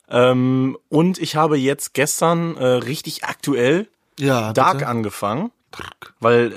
Ähm, 0.10 0.76
und 0.90 1.20
ich 1.20 1.36
habe 1.36 1.56
jetzt 1.56 1.94
gestern 1.94 2.58
äh, 2.58 2.66
richtig 2.66 3.26
aktuell 3.26 3.88
Ja, 4.18 4.54
Dark 4.54 4.80
bitte. 4.80 4.88
angefangen, 4.88 5.52
weil, 6.20 6.56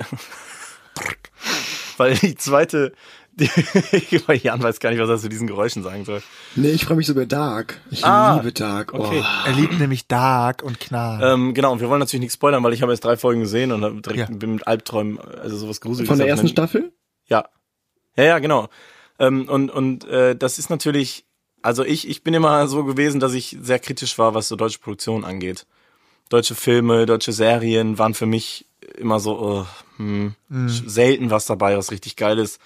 weil 1.97 2.15
die 2.15 2.33
zweite, 2.35 2.93
Jan 4.43 4.63
weiß 4.63 4.79
gar 4.79 4.91
nicht, 4.91 4.99
was 4.99 5.09
er 5.09 5.17
zu 5.17 5.29
diesen 5.29 5.47
Geräuschen 5.47 5.83
sagen 5.83 6.05
soll. 6.05 6.21
Nee, 6.55 6.69
ich 6.71 6.85
freue 6.85 6.97
mich 6.97 7.07
so 7.07 7.13
über 7.13 7.25
Dark. 7.25 7.81
Ich 7.91 8.03
Ah, 8.05 8.37
liebe 8.37 8.51
Dark. 8.53 8.93
Oh. 8.93 8.99
okay. 8.99 9.23
Er 9.45 9.53
liebt 9.53 9.77
nämlich 9.79 10.07
Dark 10.07 10.63
und 10.63 10.79
Knall. 10.79 11.33
Ähm, 11.33 11.53
genau, 11.53 11.73
und 11.73 11.81
wir 11.81 11.89
wollen 11.89 11.99
natürlich 11.99 12.21
nichts 12.21 12.35
spoilern, 12.35 12.63
weil 12.63 12.73
ich 12.73 12.81
habe 12.81 12.91
jetzt 12.93 13.03
drei 13.03 13.17
Folgen 13.17 13.41
gesehen 13.41 13.71
und 13.71 13.83
hab 13.83 14.01
direkt 14.03 14.29
Ja. 14.29 14.35
bin 14.35 14.53
mit 14.55 14.67
Albträumen, 14.67 15.19
also 15.19 15.57
sowas 15.57 15.81
Gruseliges. 15.81 16.07
Von 16.09 16.19
der 16.19 16.27
ersten 16.29 16.47
Staffel? 16.47 16.93
Ja. 17.27 17.45
Ja, 18.15 18.23
ja, 18.23 18.39
genau. 18.39 18.69
Ähm, 19.19 19.49
und 19.49 19.69
und 19.69 20.05
äh, 20.05 20.35
das 20.35 20.57
ist 20.59 20.69
natürlich, 20.69 21.25
also 21.61 21.83
ich, 21.83 22.07
ich 22.07 22.23
bin 22.23 22.33
immer 22.33 22.67
so 22.67 22.83
gewesen, 22.85 23.19
dass 23.19 23.33
ich 23.33 23.57
sehr 23.61 23.79
kritisch 23.79 24.17
war, 24.17 24.33
was 24.33 24.47
so 24.47 24.55
deutsche 24.55 24.79
Produktion 24.79 25.25
angeht. 25.25 25.65
Deutsche 26.29 26.55
Filme, 26.55 27.05
deutsche 27.05 27.33
Serien 27.33 27.97
waren 27.99 28.13
für 28.13 28.25
mich 28.25 28.65
immer 28.97 29.19
so, 29.19 29.65
äh, 29.97 29.97
hm, 29.97 30.35
Mhm. 30.49 30.69
selten 30.69 31.29
was 31.31 31.45
dabei, 31.45 31.77
was 31.77 31.91
richtig 31.91 32.15
geil 32.15 32.39
ist. 32.39 32.59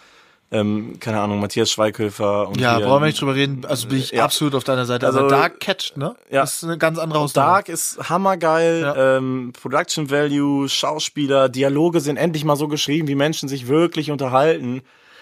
Ähm, 0.51 0.97
keine 0.99 1.19
Ahnung, 1.21 1.39
Matthias 1.39 1.69
Schweighöfer 1.69 2.47
und 2.47 2.59
ja, 2.59 2.77
hier- 2.77 2.85
brauchen 2.87 3.03
wir 3.03 3.07
nicht 3.07 3.21
drüber 3.21 3.35
reden. 3.35 3.65
Also 3.65 3.87
bin 3.87 3.99
ich 3.99 4.09
Ja. 4.11 4.23
absolut 4.23 4.55
auf 4.55 4.63
deiner 4.63 4.85
Seite. 4.85 5.05
Also, 5.05 5.19
Also, 5.19 5.29
Dark 5.29 5.59
catcht, 5.59 5.95
ne? 5.95 6.15
ja. 6.31 6.41
Das 6.41 6.55
ist 6.55 6.63
eine 6.63 6.77
ganz 6.79 6.97
andere 6.97 7.19
Hausnummer. 7.19 7.45
Dark 7.47 7.69
ist 7.69 8.09
hammergeil, 8.09 8.81
Ja. 8.81 9.17
ähm, 9.17 9.53
Production 9.61 10.09
Value, 10.09 10.67
Schauspieler, 10.67 11.49
Dialoge 11.49 11.99
sind 11.99 12.17
endlich 12.17 12.45
mal 12.45 12.55
so 12.55 12.67
geschrieben, 12.67 13.07
wie 13.07 13.13
Menschen 13.15 13.47
sich 13.47 13.67
wirklich 13.67 14.09
unterhalten. 14.09 14.81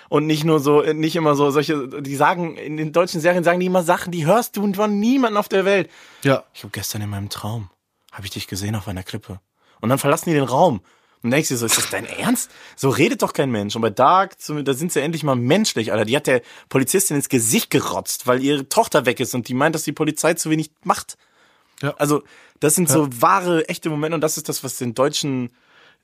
Und 0.09 0.25
nicht 0.25 0.45
nur 0.45 0.61
so, 0.61 0.81
nicht 0.81 1.17
immer 1.17 1.35
so 1.35 1.51
solche, 1.51 1.85
die 2.01 2.15
sagen, 2.15 2.55
in 2.55 2.77
den 2.77 2.93
deutschen 2.93 3.19
Serien 3.19 3.43
sagen 3.43 3.59
die 3.59 3.65
immer 3.65 3.83
Sachen, 3.83 4.13
die 4.13 4.25
hörst 4.25 4.55
du 4.55 4.73
von 4.73 4.97
niemandem 4.97 5.35
auf 5.37 5.49
der 5.49 5.65
Welt. 5.65 5.89
Ja. 6.23 6.45
Ich 6.53 6.63
habe 6.63 6.71
gestern 6.71 7.01
in 7.01 7.09
meinem 7.09 7.27
Traum, 7.27 7.69
habe 8.13 8.23
ich 8.25 8.31
dich 8.31 8.47
gesehen 8.47 8.75
auf 8.75 8.87
einer 8.87 9.03
Klippe. 9.03 9.41
Und 9.81 9.89
dann 9.89 9.97
verlassen 9.99 10.29
die 10.29 10.35
den 10.35 10.45
Raum. 10.45 10.79
Und 11.23 11.31
denkst 11.31 11.49
dir 11.49 11.57
so, 11.57 11.65
ist 11.65 11.77
das 11.77 11.89
dein 11.89 12.05
Ernst? 12.05 12.51
So 12.75 12.89
redet 12.89 13.21
doch 13.21 13.33
kein 13.33 13.49
Mensch. 13.51 13.75
Und 13.75 13.81
bei 13.81 13.89
Dark, 13.89 14.35
da 14.47 14.73
sind 14.73 14.91
sie 14.91 15.01
endlich 15.01 15.23
mal 15.23 15.35
menschlich, 15.35 15.91
Alter. 15.91 16.05
Die 16.05 16.15
hat 16.15 16.27
der 16.27 16.41
Polizistin 16.69 17.17
ins 17.17 17.29
Gesicht 17.29 17.69
gerotzt, 17.71 18.27
weil 18.27 18.43
ihre 18.43 18.69
Tochter 18.69 19.05
weg 19.05 19.19
ist 19.19 19.33
und 19.33 19.47
die 19.47 19.53
meint, 19.53 19.75
dass 19.75 19.83
die 19.83 19.91
Polizei 19.91 20.35
zu 20.35 20.49
wenig 20.49 20.69
macht. 20.83 21.17
Ja. 21.81 21.95
Also, 21.97 22.23
das 22.59 22.75
sind 22.75 22.89
so 22.89 23.07
wahre, 23.21 23.67
echte 23.69 23.89
Momente 23.89 24.15
und 24.15 24.21
das 24.21 24.37
ist 24.37 24.49
das, 24.49 24.63
was 24.63 24.77
den 24.77 24.95
deutschen, 24.95 25.51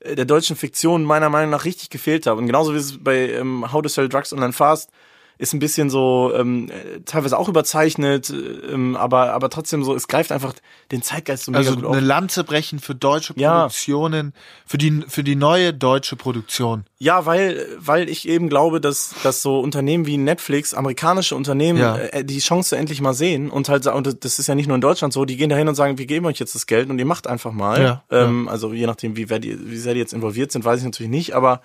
äh, 0.00 0.14
der 0.14 0.24
deutschen 0.24 0.56
Fiktion 0.56 1.04
meiner 1.04 1.28
Meinung 1.28 1.50
nach 1.50 1.64
richtig 1.64 1.90
gefehlt 1.90 2.26
hat. 2.26 2.36
Und 2.36 2.46
genauso 2.46 2.74
wie 2.74 2.78
es 2.78 3.02
bei 3.02 3.30
ähm, 3.30 3.72
How 3.72 3.82
to 3.82 3.88
Sell 3.88 4.08
Drugs 4.08 4.32
Online 4.32 4.52
Fast 4.52 4.90
ist 5.36 5.52
ein 5.52 5.58
bisschen 5.58 5.90
so 5.90 6.32
ähm, 6.34 6.70
äh, 6.70 7.00
teilweise 7.04 7.36
auch 7.38 7.48
überzeichnet, 7.48 8.30
äh, 8.30 8.34
ähm, 8.72 8.96
aber 8.96 9.32
aber 9.32 9.50
trotzdem 9.50 9.82
so, 9.82 9.94
es 9.94 10.06
greift 10.08 10.30
einfach 10.32 10.54
den 10.92 11.02
Zeitgeist 11.02 11.44
so 11.44 11.50
mega 11.50 11.60
Also 11.70 11.74
gut 11.76 11.86
eine 11.86 11.96
auf. 11.98 12.02
Lanze 12.02 12.44
brechen 12.44 12.78
für 12.78 12.94
deutsche 12.94 13.34
Ja. 13.36 13.62
Produktionen, 13.62 14.32
für 14.66 14.78
die, 14.78 15.02
für 15.08 15.24
die 15.24 15.34
neue 15.36 15.74
deutsche 15.74 16.14
Produktion. 16.16 16.84
Ja, 16.98 17.26
weil 17.26 17.66
weil 17.78 18.08
ich 18.08 18.28
eben 18.28 18.48
glaube, 18.48 18.80
dass 18.80 19.14
dass 19.22 19.42
so 19.42 19.58
Unternehmen 19.60 20.06
wie 20.06 20.16
Netflix, 20.16 20.72
amerikanische 20.72 21.34
Unternehmen, 21.34 21.78
Ja. 21.80 21.96
äh, 21.96 22.24
die 22.24 22.38
Chance 22.38 22.76
endlich 22.76 23.00
mal 23.00 23.14
sehen 23.14 23.50
und 23.50 23.68
halt 23.68 23.86
und 23.86 24.24
das 24.24 24.38
ist 24.38 24.46
ja 24.46 24.54
nicht 24.54 24.66
nur 24.68 24.76
in 24.76 24.80
Deutschland 24.80 25.12
so, 25.12 25.24
die 25.24 25.36
gehen 25.36 25.50
dahin 25.50 25.68
und 25.68 25.74
sagen, 25.74 25.98
wir 25.98 26.06
geben 26.06 26.26
euch 26.26 26.38
jetzt 26.38 26.54
das 26.54 26.66
Geld 26.66 26.88
und 26.90 26.98
ihr 26.98 27.06
macht 27.06 27.26
einfach 27.26 27.52
mal. 27.52 27.82
Ja, 27.82 28.04
ähm, 28.10 28.48
Also 28.48 28.72
je 28.72 28.86
nachdem, 28.86 29.16
wie, 29.16 29.28
wer 29.28 29.38
die, 29.40 29.70
wie 29.70 29.76
sehr 29.78 29.94
die 29.94 30.00
jetzt 30.00 30.12
involviert 30.14 30.52
sind, 30.52 30.64
weiß 30.64 30.78
ich 30.78 30.84
natürlich 30.84 31.10
nicht, 31.10 31.34
aber 31.34 31.60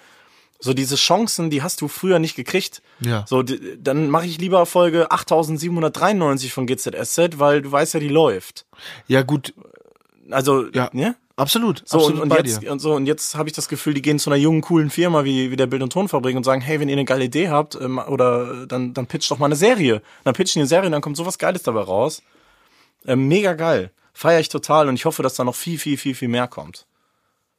so 0.59 0.73
diese 0.73 0.95
Chancen, 0.97 1.49
die 1.49 1.61
hast 1.63 1.81
du 1.81 1.87
früher 1.87 2.19
nicht 2.19 2.35
gekriegt. 2.35 2.81
Ja. 2.99 3.25
So, 3.27 3.43
dann 3.43 4.09
mache 4.09 4.25
ich 4.25 4.37
lieber 4.39 4.65
Folge 4.65 5.09
8793 5.11 6.51
von 6.53 6.67
GZSZ, 6.67 7.39
weil 7.39 7.61
du 7.61 7.71
weißt 7.71 7.93
ja, 7.93 7.99
die 7.99 8.09
läuft. 8.09 8.65
Ja, 9.07 9.21
gut, 9.23 9.53
Also, 10.31 10.67
Ja. 10.73 10.89
ne? 10.93 11.15
Absolut. 11.37 11.83
So, 11.85 11.97
absolut 11.99 12.15
und, 12.17 12.23
und 12.23 12.29
bei 12.29 12.37
jetzt, 12.39 12.61
dir. 12.61 12.71
und 12.71 12.79
so, 12.79 12.93
und 12.93 13.05
jetzt 13.05 13.35
habe 13.35 13.47
ich 13.47 13.55
das 13.55 13.69
Gefühl, 13.69 13.93
die 13.93 14.01
gehen 14.01 14.19
zu 14.19 14.29
einer 14.29 14.35
jungen, 14.37 14.59
coolen 14.61 14.89
Firma 14.89 15.23
wie, 15.23 15.49
wie 15.51 15.55
der 15.55 15.67
Bild- 15.67 15.81
und 15.81 15.93
Tonfabrik 15.93 16.35
und 16.35 16.43
sagen, 16.43 16.59
hey, 16.59 16.79
wenn 16.81 16.89
ihr 16.89 16.93
eine 16.97 17.05
geile 17.05 17.23
Idee 17.23 17.47
habt, 17.49 17.75
ähm, 17.75 17.97
oder 17.97 18.65
dann, 18.67 18.93
dann 18.93 19.07
pitcht 19.07 19.31
doch 19.31 19.39
mal 19.39 19.45
eine 19.45 19.55
Serie. 19.55 20.01
Dann 20.25 20.33
pitchen 20.33 20.55
die 20.59 20.63
eine 20.63 20.67
Serie 20.67 20.87
und 20.87 20.91
dann 20.91 21.01
kommt 21.01 21.15
sowas 21.15 21.37
Geiles 21.37 21.63
dabei 21.63 21.79
raus. 21.81 22.21
Ähm, 23.07 23.29
mega 23.29 23.53
geil. 23.53 23.91
Feier 24.13 24.41
ich 24.41 24.49
total 24.49 24.89
und 24.89 24.95
ich 24.95 25.05
hoffe, 25.05 25.23
dass 25.23 25.35
da 25.35 25.45
noch 25.45 25.55
viel, 25.55 25.79
viel, 25.79 25.97
viel, 25.97 26.13
viel 26.13 26.27
mehr 26.27 26.49
kommt. 26.49 26.85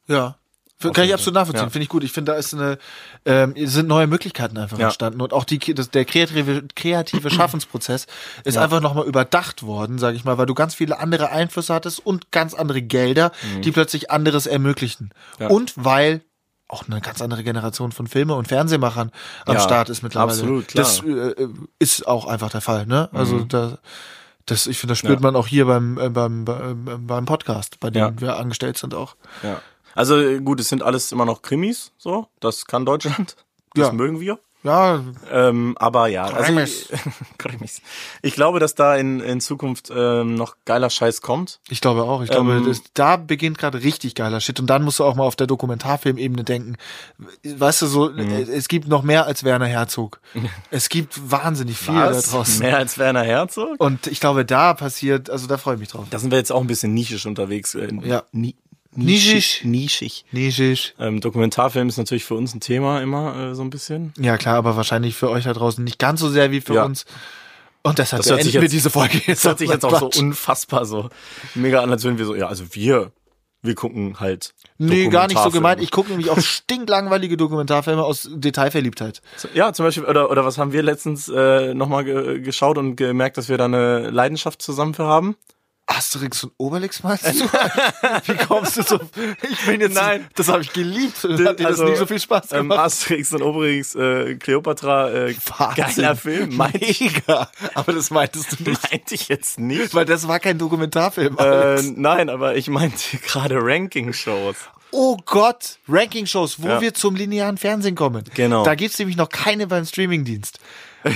Ja. 0.06 0.36
Kann 0.80 1.04
ich 1.04 1.12
absolut 1.14 1.34
nachvollziehen, 1.34 1.64
Ja. 1.64 1.70
finde 1.70 1.82
ich 1.84 1.88
gut. 1.88 2.04
Ich 2.04 2.12
finde, 2.12 2.32
da 2.32 2.38
ist 2.38 2.54
eine, 2.54 2.78
ähm, 3.26 3.54
sind 3.56 3.86
neue 3.88 4.06
Möglichkeiten 4.06 4.56
einfach 4.58 4.78
Ja. 4.78 4.86
entstanden 4.86 5.20
und 5.20 5.32
auch 5.32 5.44
die, 5.44 5.58
das, 5.74 5.90
der 5.90 6.04
kreative, 6.04 6.64
kreative 6.74 7.30
Schaffensprozess 7.30 8.06
ist 8.44 8.56
einfach 8.56 8.80
nochmal 8.80 9.06
überdacht 9.06 9.62
worden, 9.62 9.98
sage 9.98 10.16
ich 10.16 10.24
mal, 10.24 10.38
weil 10.38 10.46
du 10.46 10.54
ganz 10.54 10.74
viele 10.74 10.98
andere 10.98 11.30
Einflüsse 11.30 11.74
hattest 11.74 12.04
und 12.04 12.30
ganz 12.32 12.54
andere 12.54 12.80
Gelder, 12.82 13.32
die 13.62 13.72
plötzlich 13.72 14.10
anderes 14.10 14.46
ermöglichten. 14.46 15.10
Mhm. 15.38 15.42
Ja. 15.44 15.48
Und 15.50 15.72
weil 15.76 16.22
auch 16.68 16.86
eine 16.88 17.00
ganz 17.00 17.20
andere 17.20 17.42
Generation 17.42 17.90
von 17.90 18.06
Filme- 18.06 18.34
und 18.36 18.46
Fernsehmachern 18.48 19.10
am 19.44 19.54
Ja, 19.56 19.60
Start 19.60 19.90
ist 19.90 20.02
mittlerweile. 20.02 20.30
absolut, 20.30 20.68
klar. 20.68 20.84
Das 20.84 21.00
äh, 21.02 21.48
ist 21.80 22.06
auch 22.06 22.26
einfach 22.26 22.48
der 22.50 22.60
Fall, 22.60 22.86
ne? 22.86 23.08
Also 23.12 23.34
Mhm. 23.34 23.48
da, 23.48 23.78
das, 24.46 24.68
ich 24.68 24.78
finde, 24.78 24.92
das 24.92 24.98
spürt 24.98 25.14
Ja. 25.18 25.20
man 25.20 25.34
auch 25.34 25.48
hier 25.48 25.66
beim, 25.66 25.98
äh, 25.98 26.08
beim, 26.10 26.44
beim, 26.44 27.06
beim 27.06 27.24
Podcast, 27.26 27.80
bei 27.80 27.90
dem 27.90 28.00
Ja. 28.00 28.20
wir 28.20 28.36
angestellt 28.36 28.78
sind 28.78 28.94
auch. 28.94 29.16
Ja. 29.42 29.60
Also 29.94 30.18
äh, 30.20 30.40
gut, 30.40 30.60
es 30.60 30.68
sind 30.68 30.82
alles 30.82 31.12
immer 31.12 31.24
noch 31.24 31.42
Krimis, 31.42 31.92
so. 31.98 32.26
Das 32.40 32.66
kann 32.66 32.84
Deutschland. 32.86 33.36
Das 33.74 33.88
Ja. 33.88 33.92
mögen 33.92 34.20
wir. 34.20 34.38
Ja, 34.62 35.02
Ähm, 35.32 35.74
aber 35.78 36.08
ja, 36.08 36.24
also, 36.24 36.42
Krimis. 36.42 36.88
Krimis. 37.38 37.80
Ich 38.20 38.34
glaube, 38.34 38.60
dass 38.60 38.74
da 38.74 38.94
in, 38.94 39.20
in 39.20 39.40
Zukunft 39.40 39.90
ähm, 39.94 40.34
noch 40.34 40.54
geiler 40.66 40.90
Scheiß 40.90 41.22
kommt. 41.22 41.60
Ich 41.70 41.80
glaube 41.80 42.02
auch. 42.02 42.20
Ich 42.22 42.28
glaube, 42.28 42.52
Ähm, 42.56 42.66
das, 42.66 42.82
da 42.92 43.16
beginnt 43.16 43.56
gerade 43.56 43.82
richtig 43.82 44.14
geiler 44.14 44.38
Shit. 44.40 44.60
Und 44.60 44.66
dann 44.66 44.82
musst 44.82 44.98
du 44.98 45.04
auch 45.04 45.14
mal 45.14 45.22
auf 45.24 45.34
der 45.34 45.46
Dokumentarfilmebene 45.46 46.44
denken. 46.44 46.76
Weißt 47.42 47.80
du, 47.80 47.86
so, 47.86 48.10
Mhm. 48.10 48.32
es 48.52 48.68
gibt 48.68 48.86
noch 48.86 49.02
mehr 49.02 49.24
als 49.24 49.44
Werner 49.44 49.66
Herzog. 49.66 50.20
Es 50.70 50.90
gibt 50.90 51.30
wahnsinnig 51.30 51.78
viel 51.78 51.94
da 51.94 52.10
draußen. 52.20 52.58
Mehr 52.58 52.76
als 52.76 52.98
Werner 52.98 53.22
Herzog? 53.22 53.76
Und 53.78 54.08
ich 54.08 54.20
glaube, 54.20 54.44
da 54.44 54.74
passiert, 54.74 55.30
also 55.30 55.46
da 55.46 55.56
freue 55.56 55.74
ich 55.76 55.80
mich 55.80 55.88
drauf. 55.88 56.04
Da 56.10 56.18
sind 56.18 56.32
wir 56.32 56.38
jetzt 56.38 56.52
auch 56.52 56.60
ein 56.60 56.66
bisschen 56.66 56.92
nischisch 56.92 57.24
unterwegs. 57.24 57.74
Äh, 57.74 57.88
Ja. 58.02 58.24
Ni 58.32 58.56
Nischig. 58.96 59.62
Nischig. 59.64 60.24
Nischig. 60.32 60.94
Ähm, 60.98 61.20
Dokumentarfilm 61.20 61.88
ist 61.88 61.96
natürlich 61.96 62.24
für 62.24 62.34
uns 62.34 62.54
ein 62.54 62.60
Thema 62.60 63.00
immer 63.00 63.50
äh, 63.50 63.54
so 63.54 63.62
ein 63.62 63.70
bisschen. 63.70 64.12
Ja, 64.18 64.36
klar, 64.36 64.56
aber 64.56 64.76
wahrscheinlich 64.76 65.14
für 65.14 65.30
euch 65.30 65.44
da 65.44 65.52
draußen 65.52 65.82
nicht 65.84 65.98
ganz 65.98 66.20
so 66.20 66.28
sehr 66.28 66.50
wie 66.50 66.60
für 66.60 66.74
Ja. 66.74 66.84
uns. 66.84 67.04
Und 67.82 67.98
deshalb 67.98 68.22
Das 68.22 68.30
hört 68.30 68.42
sich 68.42 68.52
jetzt- 68.54 68.72
diese 68.72 68.90
Folge 68.90 69.18
jetzt. 69.26 69.28
Das 69.28 69.44
hört 69.44 69.58
sich 69.58 69.70
jetzt 69.70 69.84
auch 69.84 69.98
so 70.00 70.10
unfassbar 70.20 70.84
so 70.84 71.08
mega 71.54 71.80
an, 71.82 71.90
als 71.90 72.02
würden 72.04 72.18
wir 72.18 72.26
so, 72.26 72.34
ja, 72.34 72.46
also 72.48 72.64
wir, 72.74 73.12
wir 73.62 73.74
gucken 73.74 74.18
halt. 74.20 74.54
Nee, 74.76 75.08
gar 75.08 75.28
nicht 75.28 75.38
so 75.40 75.50
gemeint. 75.50 75.80
Ich 75.80 75.90
gucke 75.90 76.10
nämlich 76.10 76.28
auch 76.30 76.40
stinklangweilige 76.40 77.36
Dokumentarfilme 77.36 78.02
aus 78.02 78.28
Detailverliebtheit. 78.32 79.22
Ja, 79.54 79.72
zum 79.72 79.84
Beispiel, 79.86 80.04
oder, 80.04 80.30
oder 80.30 80.44
was 80.44 80.58
haben 80.58 80.72
wir 80.72 80.82
letztens 80.82 81.28
äh, 81.28 81.74
nochmal 81.74 82.04
ge 82.04 82.40
geschaut 82.40 82.76
und 82.76 82.96
gemerkt, 82.96 83.36
dass 83.38 83.48
wir 83.48 83.56
da 83.56 83.66
eine 83.66 84.10
Leidenschaft 84.10 84.60
zusammen 84.62 84.94
für 84.94 85.04
haben? 85.04 85.36
Asterix 85.90 86.44
und 86.44 86.52
Obelix 86.56 87.02
meinst 87.02 87.24
du? 87.26 87.30
Wie 88.26 88.36
kommst 88.46 88.76
du 88.76 88.82
so? 88.82 89.00
Ich 89.50 89.66
bin 89.66 89.80
jetzt. 89.80 89.94
Nein. 89.94 90.26
Das 90.36 90.48
habe 90.48 90.62
ich 90.62 90.72
geliebt. 90.72 91.16
Hat 91.24 91.58
dir 91.58 91.66
das 91.68 91.78
nicht 91.80 91.96
so 91.98 92.06
viel 92.06 92.20
Spaß 92.20 92.52
ähm, 92.52 92.58
gemacht? 92.68 92.78
Asterix 92.80 93.32
und 93.32 93.42
Obelix, 93.42 93.94
äh, 93.96 94.36
Cleopatra, 94.36 95.10
äh, 95.10 95.34
Wahnsinn. 95.58 95.84
geiler 95.84 96.16
Film, 96.16 96.56
Mega. 96.56 97.50
Aber 97.74 97.92
das 97.92 98.10
meintest 98.10 98.58
du 98.60 98.70
nicht. 98.70 98.90
meinte 98.90 99.14
ich 99.14 99.28
jetzt 99.28 99.58
nicht. 99.58 99.94
Weil 99.94 100.04
das 100.04 100.28
war 100.28 100.38
kein 100.38 100.58
Dokumentarfilm. 100.58 101.36
Äh, 101.38 101.82
nein, 101.82 102.28
aber 102.28 102.56
ich 102.56 102.68
meinte 102.68 103.18
gerade 103.26 103.56
Ranking-Shows. 103.60 104.56
oh 104.92 105.16
Gott, 105.26 105.78
Ranking-Shows, 105.88 106.62
wo 106.62 106.68
Ja. 106.68 106.80
wir 106.80 106.94
zum 106.94 107.16
linearen 107.16 107.58
Fernsehen 107.58 107.94
kommen. 107.96 108.24
Genau. 108.34 108.64
Da 108.64 108.74
gibt's 108.74 108.98
nämlich 108.98 109.16
noch 109.16 109.28
keine 109.28 109.66
beim 109.66 109.84
Streamingdienst. 109.84 110.58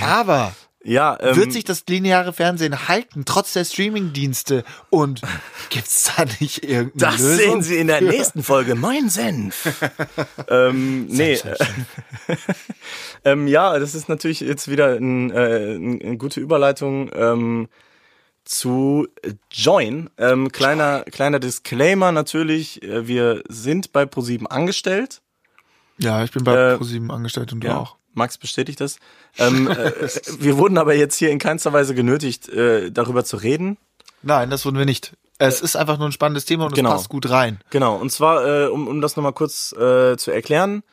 Aber 0.01 0.53
Ja, 0.85 1.16
ähm, 1.20 1.37
wird 1.37 1.53
sich 1.53 1.64
das 1.64 1.85
lineare 1.89 2.35
Fernsehen 2.35 2.89
halten, 2.89 3.24
trotz 3.24 3.55
der 3.55 3.64
Streamingdienste? 3.64 4.64
Und 4.91 5.22
gibt's 5.70 6.12
da 6.14 6.24
nicht 6.41 6.62
irgendeine 6.62 7.12
das 7.12 7.20
Lösung? 7.20 7.37
sehen 7.37 7.62
Sie 7.62 7.76
in 7.76 7.87
der 7.87 8.03
nächsten 8.03 8.43
Folge. 8.43 8.74
Mein 8.74 9.09
Senf. 9.09 9.66
ähm, 10.49 11.07
nee. 11.07 11.39
ähm, 13.24 13.49
ja, 13.49 13.78
das 13.78 13.95
ist 13.95 14.11
natürlich 14.11 14.41
jetzt 14.41 14.70
wieder 14.70 14.97
ein, 14.97 15.30
äh, 15.30 15.74
ein, 15.74 16.03
eine 16.03 16.16
gute 16.18 16.41
Überleitung 16.41 17.11
ähm, 17.14 17.68
zu 18.45 19.09
Join. 19.51 20.11
Ähm, 20.18 20.53
kleiner, 20.53 21.05
kleiner 21.05 21.41
Disclaimer 21.41 22.12
natürlich. 22.12 22.82
Äh, 22.82 23.09
wir 23.09 23.43
sind 23.49 23.93
bei 23.93 24.05
ProSieben 24.05 24.47
angestellt. 24.47 25.22
Ja, 25.97 26.22
ich 26.24 26.30
bin 26.30 26.45
bei 26.45 26.72
Äh, 26.72 26.76
ProSieben 26.76 27.11
angestellt 27.11 27.55
und 27.55 27.61
du 27.61 27.74
auch. 27.74 27.97
Max 28.15 28.39
bestätigt 28.39 28.81
das. 28.81 28.97
Ähm, 29.37 29.69
äh, 29.69 29.93
wir 30.39 30.59
wurden 30.59 30.79
aber 30.79 30.95
jetzt 30.95 31.17
hier 31.17 31.31
in 31.33 31.41
keinster 31.41 31.73
Weise 31.73 31.93
genötigt, 31.93 32.49
äh, 32.49 32.93
darüber 32.93 33.25
zu 33.25 33.37
reden. 33.37 33.79
Nein, 34.23 34.49
das 34.49 34.65
wurden 34.65 34.79
wir 34.79 34.85
nicht. 34.85 35.12
Es 35.39 35.61
ist 35.61 35.75
einfach 35.75 35.99
nur 35.99 36.09
ein 36.09 36.12
spannendes 36.12 36.45
Thema 36.45 36.67
und 36.67 36.75
genau. 36.77 36.91
es 36.91 36.95
passt 36.95 37.09
gut 37.09 37.29
rein. 37.29 37.59
Genau, 37.71 37.97
und 37.97 38.11
zwar, 38.12 38.47
äh, 38.47 38.67
um, 38.69 38.87
um 38.87 39.01
das 39.01 39.17
nochmal 39.17 39.33
kurz 39.33 39.73
äh, 39.73 40.17
zu 40.17 40.31
erklären, 40.31 40.85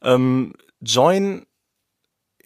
ähm, 0.00 0.54
Join 0.80 1.44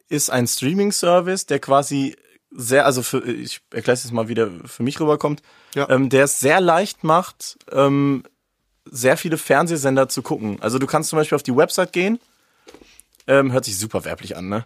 ist 0.09 0.31
ein 0.31 0.47
Streaming-Service, 0.47 1.47
der 1.47 1.61
quasi 1.61 2.17
sehr, 2.51 2.87
also 2.87 3.03
für, 3.03 3.23
ich 3.25 3.61
erkläre 3.73 3.95
es 3.95 4.05
jetzt 4.05 4.13
mal, 4.13 4.29
wie 4.29 4.35
der 4.35 4.51
für 4.65 4.83
mich 4.83 4.99
rüberkommt, 5.01 5.43
Ja. 5.75 5.89
ähm, 5.91 6.09
der 6.09 6.25
es 6.25 6.41
sehr 6.41 6.61
leicht 6.61 7.05
macht, 7.05 7.59
ähm, 7.71 8.25
sehr 8.85 9.17
viele 9.17 9.37
Fernsehsender 9.39 10.09
zu 10.09 10.23
gucken. 10.23 10.59
Also 10.61 10.79
du 10.79 10.87
kannst 10.87 11.11
zum 11.11 11.19
Beispiel 11.19 11.37
auf 11.37 11.43
die 11.43 11.57
Website 11.57 11.93
gehen, 11.93 12.19
ähm, 13.27 13.53
hört 13.53 13.65
sich 13.65 13.79
super 13.79 14.05
werblich 14.05 14.37
an, 14.37 14.49
ne? 14.49 14.65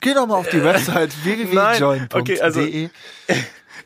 Geh 0.00 0.14
doch 0.14 0.26
mal 0.26 0.36
auf 0.36 0.48
die 0.48 0.62
Website 0.62 1.12
www.join.de. 1.24 2.20
okay, 2.20 2.40
also- 2.40 2.60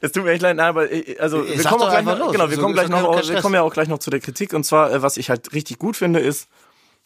Es 0.00 0.12
tut 0.12 0.22
mir 0.22 0.30
echt 0.30 0.42
leid, 0.42 0.54
nein, 0.56 0.66
aber 0.68 0.92
äh, 0.92 1.16
also 1.18 1.42
Äh, 1.44 1.58
wir 1.58 1.64
kommen 1.64 1.88
gleich 1.90 2.04
noch, 2.04 2.30
genau, 2.30 2.44
wir 2.44 2.50
Also, 2.50 2.60
kommen 2.60 2.74
gleich 2.74 2.88
noch, 2.88 3.28
wir 3.28 3.40
kommen 3.40 3.54
ja 3.54 3.62
auch 3.62 3.72
gleich 3.72 3.88
noch 3.88 3.98
zu 3.98 4.10
der 4.10 4.20
Kritik 4.20 4.52
und 4.52 4.62
zwar, 4.64 4.92
äh, 4.92 5.02
was 5.02 5.16
ich 5.16 5.28
halt 5.30 5.52
richtig 5.54 5.78
gut 5.78 5.96
finde, 5.96 6.20
ist, 6.20 6.48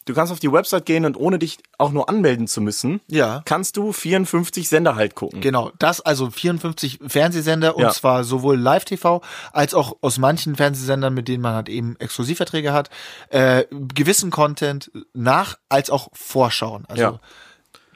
du 0.05 0.13
kannst 0.13 0.31
auf 0.33 0.39
die 0.39 0.51
Website 0.51 0.85
gehen 0.85 1.05
und 1.05 1.15
ohne 1.17 1.39
dich 1.39 1.57
auch 1.77 1.91
nur 1.91 2.09
anmelden 2.09 2.47
zu 2.47 2.61
müssen, 2.61 3.01
Ja. 3.07 3.41
kannst 3.45 3.77
du 3.77 3.91
54 3.91 4.67
Sender 4.69 4.95
halt 4.95 5.15
gucken. 5.15 5.41
Genau, 5.41 5.71
das 5.79 6.01
also 6.01 6.29
54 6.29 6.99
Fernsehsender 7.07 7.75
und 7.75 7.83
Ja. 7.83 7.89
zwar 7.91 8.23
sowohl 8.23 8.57
Live-TV 8.59 9.21
als 9.51 9.73
auch 9.73 9.97
aus 10.01 10.17
manchen 10.17 10.55
Fernsehsendern, 10.55 11.13
mit 11.13 11.27
denen 11.27 11.41
man 11.41 11.53
halt 11.55 11.69
eben 11.69 11.95
Exklusivverträge 11.99 12.73
hat, 12.73 12.89
äh, 13.29 13.65
gewissen 13.71 14.31
Content 14.31 14.91
nach 15.13 15.57
als 15.69 15.89
auch 15.89 16.09
vorschauen. 16.13 16.85
Also 16.87 17.03
Ja. 17.03 17.19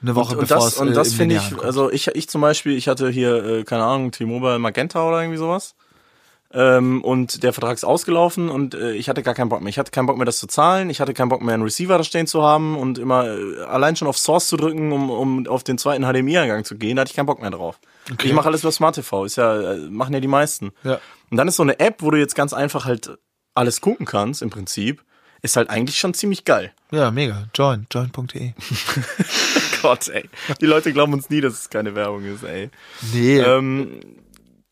eine 0.00 0.14
Woche 0.14 0.34
und 0.34 0.40
bevor 0.40 0.56
das, 0.58 0.74
es 0.74 0.78
und 0.78 0.88
äh, 0.88 0.92
das 0.92 1.12
finde 1.12 1.34
ich, 1.36 1.50
kommt. 1.50 1.64
also 1.64 1.90
ich, 1.90 2.06
ich 2.08 2.28
zum 2.28 2.40
Beispiel, 2.40 2.76
ich 2.76 2.88
hatte 2.88 3.08
hier, 3.10 3.44
äh, 3.44 3.64
keine 3.64 3.84
Ahnung, 3.84 4.12
T-Mobile 4.12 4.58
Magenta 4.58 5.06
oder 5.06 5.20
irgendwie 5.20 5.38
sowas. 5.38 5.74
Ähm, 6.50 7.02
und 7.04 7.42
der 7.42 7.52
Vertrag 7.52 7.74
ist 7.74 7.84
ausgelaufen 7.84 8.48
und 8.48 8.74
äh, 8.74 8.92
ich 8.92 9.10
hatte 9.10 9.22
gar 9.22 9.34
keinen 9.34 9.50
Bock 9.50 9.60
mehr. 9.60 9.68
Ich 9.68 9.78
hatte 9.78 9.90
keinen 9.90 10.06
Bock 10.06 10.16
mehr, 10.16 10.24
das 10.24 10.38
zu 10.38 10.46
zahlen. 10.46 10.88
Ich 10.88 10.98
hatte 11.00 11.12
keinen 11.12 11.28
Bock 11.28 11.42
mehr, 11.42 11.52
einen 11.52 11.62
Receiver 11.62 11.98
da 11.98 12.04
stehen 12.04 12.26
zu 12.26 12.42
haben 12.42 12.76
und 12.78 12.96
immer 12.96 13.26
äh, 13.26 13.62
allein 13.64 13.96
schon 13.96 14.08
auf 14.08 14.16
Source 14.16 14.48
zu 14.48 14.56
drücken, 14.56 14.90
um, 14.92 15.10
um 15.10 15.46
auf 15.46 15.62
den 15.62 15.76
zweiten 15.76 16.04
HDMI-Eingang 16.04 16.64
zu 16.64 16.78
gehen. 16.78 16.96
Da 16.96 17.02
hatte 17.02 17.10
ich 17.10 17.16
keinen 17.16 17.26
Bock 17.26 17.42
mehr 17.42 17.50
drauf. 17.50 17.78
Ich 18.22 18.32
mache 18.32 18.46
alles 18.48 18.62
über 18.62 18.72
Smart 18.72 18.94
TV. 18.94 19.26
Ist 19.26 19.36
ja, 19.36 19.72
äh, 19.72 19.76
machen 19.90 20.14
ja 20.14 20.20
die 20.20 20.28
meisten. 20.28 20.70
Ja. 20.84 20.98
Und 21.30 21.36
dann 21.36 21.48
ist 21.48 21.56
so 21.56 21.62
eine 21.62 21.78
App, 21.80 21.96
wo 22.00 22.10
du 22.10 22.18
jetzt 22.18 22.34
ganz 22.34 22.54
einfach 22.54 22.86
halt 22.86 23.18
alles 23.54 23.82
gucken 23.82 24.06
kannst, 24.06 24.40
im 24.40 24.48
Prinzip, 24.48 25.04
ist 25.42 25.56
halt 25.56 25.68
eigentlich 25.68 25.98
schon 25.98 26.14
ziemlich 26.14 26.44
geil. 26.46 26.72
Ja, 26.90 27.10
mega. 27.10 27.48
Join, 27.54 27.86
join.de. 27.92 28.52
Gott, 29.82 30.08
ey. 30.08 30.28
Die 30.60 30.66
Leute 30.66 30.92
glauben 30.92 31.12
uns 31.12 31.28
nie, 31.30 31.40
dass 31.40 31.52
es 31.52 31.70
keine 31.70 31.94
Werbung 31.94 32.24
ist, 32.24 32.42
ey. 32.42 32.70
Nee, 33.12 33.38
Ähm, 33.38 34.00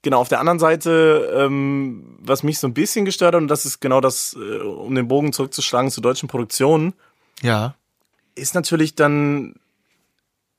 genau, 0.06 0.20
auf 0.20 0.28
der 0.28 0.38
anderen 0.38 0.60
Seite, 0.60 1.32
ähm, 1.36 2.16
was 2.20 2.44
mich 2.44 2.60
so 2.60 2.68
ein 2.68 2.74
bisschen 2.74 3.04
gestört 3.04 3.34
hat, 3.34 3.42
und 3.42 3.48
das 3.48 3.66
ist 3.66 3.80
genau 3.80 4.00
das, 4.00 4.36
äh, 4.38 4.58
um 4.62 4.94
den 4.94 5.08
Bogen 5.08 5.32
zurückzuschlagen 5.32 5.90
zu 5.90 6.00
deutschen 6.00 6.28
Produktionen, 6.28 6.94
ja. 7.42 7.74
ist 8.36 8.54
natürlich 8.54 8.94
dann 8.94 9.54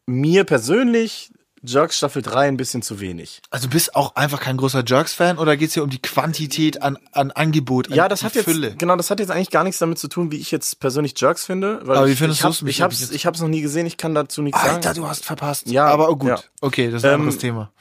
mir 0.06 0.44
persönlich 0.44 1.32
Jerks 1.64 1.98
Staffel 1.98 2.22
3 2.22 2.50
ein 2.50 2.58
bisschen 2.58 2.82
zu 2.82 3.00
wenig. 3.00 3.42
Also 3.52 3.68
du 3.68 3.74
bist 3.74 3.96
auch 3.96 4.16
einfach 4.18 4.42
kein 4.42 4.58
großer 4.58 4.84
Jerks-Fan 4.86 5.38
oder 5.38 5.56
geht's 5.56 5.74
hier 5.76 5.84
um 5.84 5.90
die 5.90 6.02
Quantität 6.02 6.82
an, 6.82 6.98
an 7.14 7.32
Angebot? 7.32 7.88
An 7.88 7.94
Ja, 7.96 8.10
das 8.10 8.24
hat 8.24 8.36
jetzt 8.36 8.44
Fülle? 8.46 8.76
genau, 8.78 8.98
das 8.98 9.10
hat 9.10 9.22
jetzt 9.22 9.32
eigentlich 9.32 9.50
gar 9.50 9.64
nichts 9.64 9.80
damit 9.80 9.98
zu 9.98 10.10
tun, 10.10 10.30
wie 10.32 10.38
ich 10.38 10.52
jetzt 10.52 10.82
persönlich 10.82 11.14
Jerks 11.20 11.46
finde. 11.46 11.80
Weil 11.86 11.98
Aber 11.98 12.08
wie 12.08 12.12
ich, 12.12 12.20
findest 12.20 12.44
du's? 12.44 12.62
Mich 12.64 12.76
Ich 12.78 12.82
hab 12.82 12.92
hab's, 12.92 13.12
ich 13.12 13.26
hab's 13.26 13.40
noch 13.40 13.48
nie 13.48 13.62
gesehen, 13.62 13.86
ich 13.86 13.96
kann 13.96 14.14
dazu 14.14 14.42
nichts 14.42 14.60
Alter, 14.60 14.82
sagen. 14.90 15.00
du 15.00 15.08
hast 15.08 15.24
verpasst. 15.26 15.68
Ja, 15.70 15.88
aber 15.88 16.14
gut. 16.18 16.28
ja. 16.30 16.40
Okay, 16.60 16.92
das 16.92 16.98
ist 17.02 17.06
ein 17.06 17.14
Ähm, 17.16 17.22
anderes 17.22 17.40
Thema. 17.40 17.72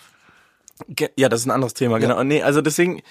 Ja, 1.17 1.29
das 1.29 1.41
ist 1.41 1.47
ein 1.47 1.51
anderes 1.53 1.75
Thema, 1.75 1.99
genau. 1.99 2.23
Nee, 2.23 2.43
also 2.43 2.61
deswegen, 2.61 3.03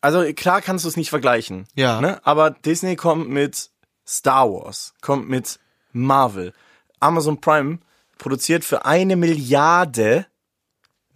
also 0.00 0.22
klar 0.34 0.60
kannst 0.60 0.84
du 0.84 0.88
es 0.88 0.96
nicht 0.96 1.10
vergleichen. 1.10 1.66
Ja. 1.74 2.00
Ne? 2.00 2.20
Aber 2.24 2.50
Disney 2.50 2.96
kommt 2.96 3.28
mit 3.28 3.70
Star 4.06 4.50
Wars, 4.50 4.94
kommt 5.00 5.28
mit 5.28 5.58
Marvel. 5.92 6.52
Amazon 7.00 7.40
Prime 7.40 7.78
produziert 8.18 8.64
für 8.64 8.84
eine 8.84 9.16
Milliarde 9.16 10.26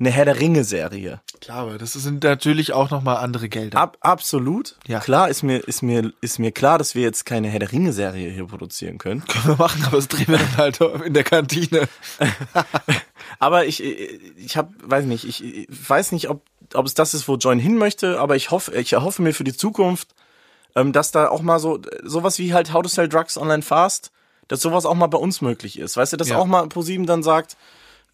eine 0.03 0.11
Herr 0.11 0.25
der 0.25 0.41
Ringe-Serie. 0.41 1.21
Klar, 1.41 1.59
aber 1.59 1.79
das 1.79 1.93
sind 1.93 2.25
natürlich 2.25 2.73
auch 2.73 2.91
nochmal 2.91 3.19
andere 3.19 3.49
Gelder. 3.49 3.79
Ab, 3.79 3.99
absolut. 4.01 4.77
Ja. 4.89 4.99
Klar 4.99 5.29
ist 5.29 5.45
mir, 5.45 5.59
ist 5.59 5.81
mir, 5.83 6.13
ist 6.21 6.41
mir 6.41 6.51
klar, 6.51 6.77
dass 6.79 6.97
wir 6.97 7.03
jetzt 7.03 7.25
keine 7.25 7.49
Herr 7.49 7.61
der 7.61 7.71
Ringe-Serie 7.71 8.29
hier 8.31 8.47
produzieren 8.47 8.99
können. 8.99 9.25
Können 9.27 9.47
wir 9.47 9.57
machen, 9.57 9.85
aber 9.87 9.97
das 9.99 10.09
drehen 10.09 10.27
wir 10.27 10.39
dann 10.39 10.57
halt 10.57 10.81
in 11.05 11.15
der 11.15 11.23
Kantine. 11.23 11.89
Aber 13.39 13.67
ich, 13.67 13.83
ich 13.83 14.57
habe, 14.57 14.73
weiß 14.85 15.05
nicht, 15.05 15.25
ich, 15.25 15.43
ich 15.43 15.67
weiß 15.89 16.13
nicht, 16.13 16.29
ob, 16.29 16.43
ob 16.75 16.87
es 16.87 16.95
das 16.95 17.15
ist, 17.15 17.27
wo 17.29 17.37
Join 17.37 17.59
hin 17.59 17.77
möchte, 17.77 18.21
aber 18.21 18.37
ich 18.37 18.51
hoffe, 18.51 18.73
ich 18.75 18.93
erhoffe 18.93 19.23
mir 19.23 19.33
für 19.33 19.43
die 19.45 19.57
Zukunft, 19.57 20.15
ähm, 20.77 20.93
dass 20.93 21.11
da 21.13 21.29
auch 21.29 21.43
mal 21.43 21.59
so 21.59 21.81
sowas 22.05 22.39
wie 22.39 22.55
halt 22.55 22.73
How 22.73 22.83
to 22.83 22.89
Sell 22.89 23.09
Drugs 23.09 23.37
Online 23.39 23.63
Fast, 23.63 24.13
dass 24.49 24.61
sowas 24.61 24.85
auch 24.87 24.95
mal 24.95 25.07
bei 25.07 25.19
uns 25.19 25.41
möglich 25.41 25.79
ist. 25.79 25.97
Weißt 25.97 26.13
du, 26.13 26.17
dass 26.17 26.29
Ja. 26.29 26.37
auch 26.39 26.47
mal 26.47 26.69
ProSieben 26.69 27.07
dann 27.07 27.23
sagt, 27.23 27.57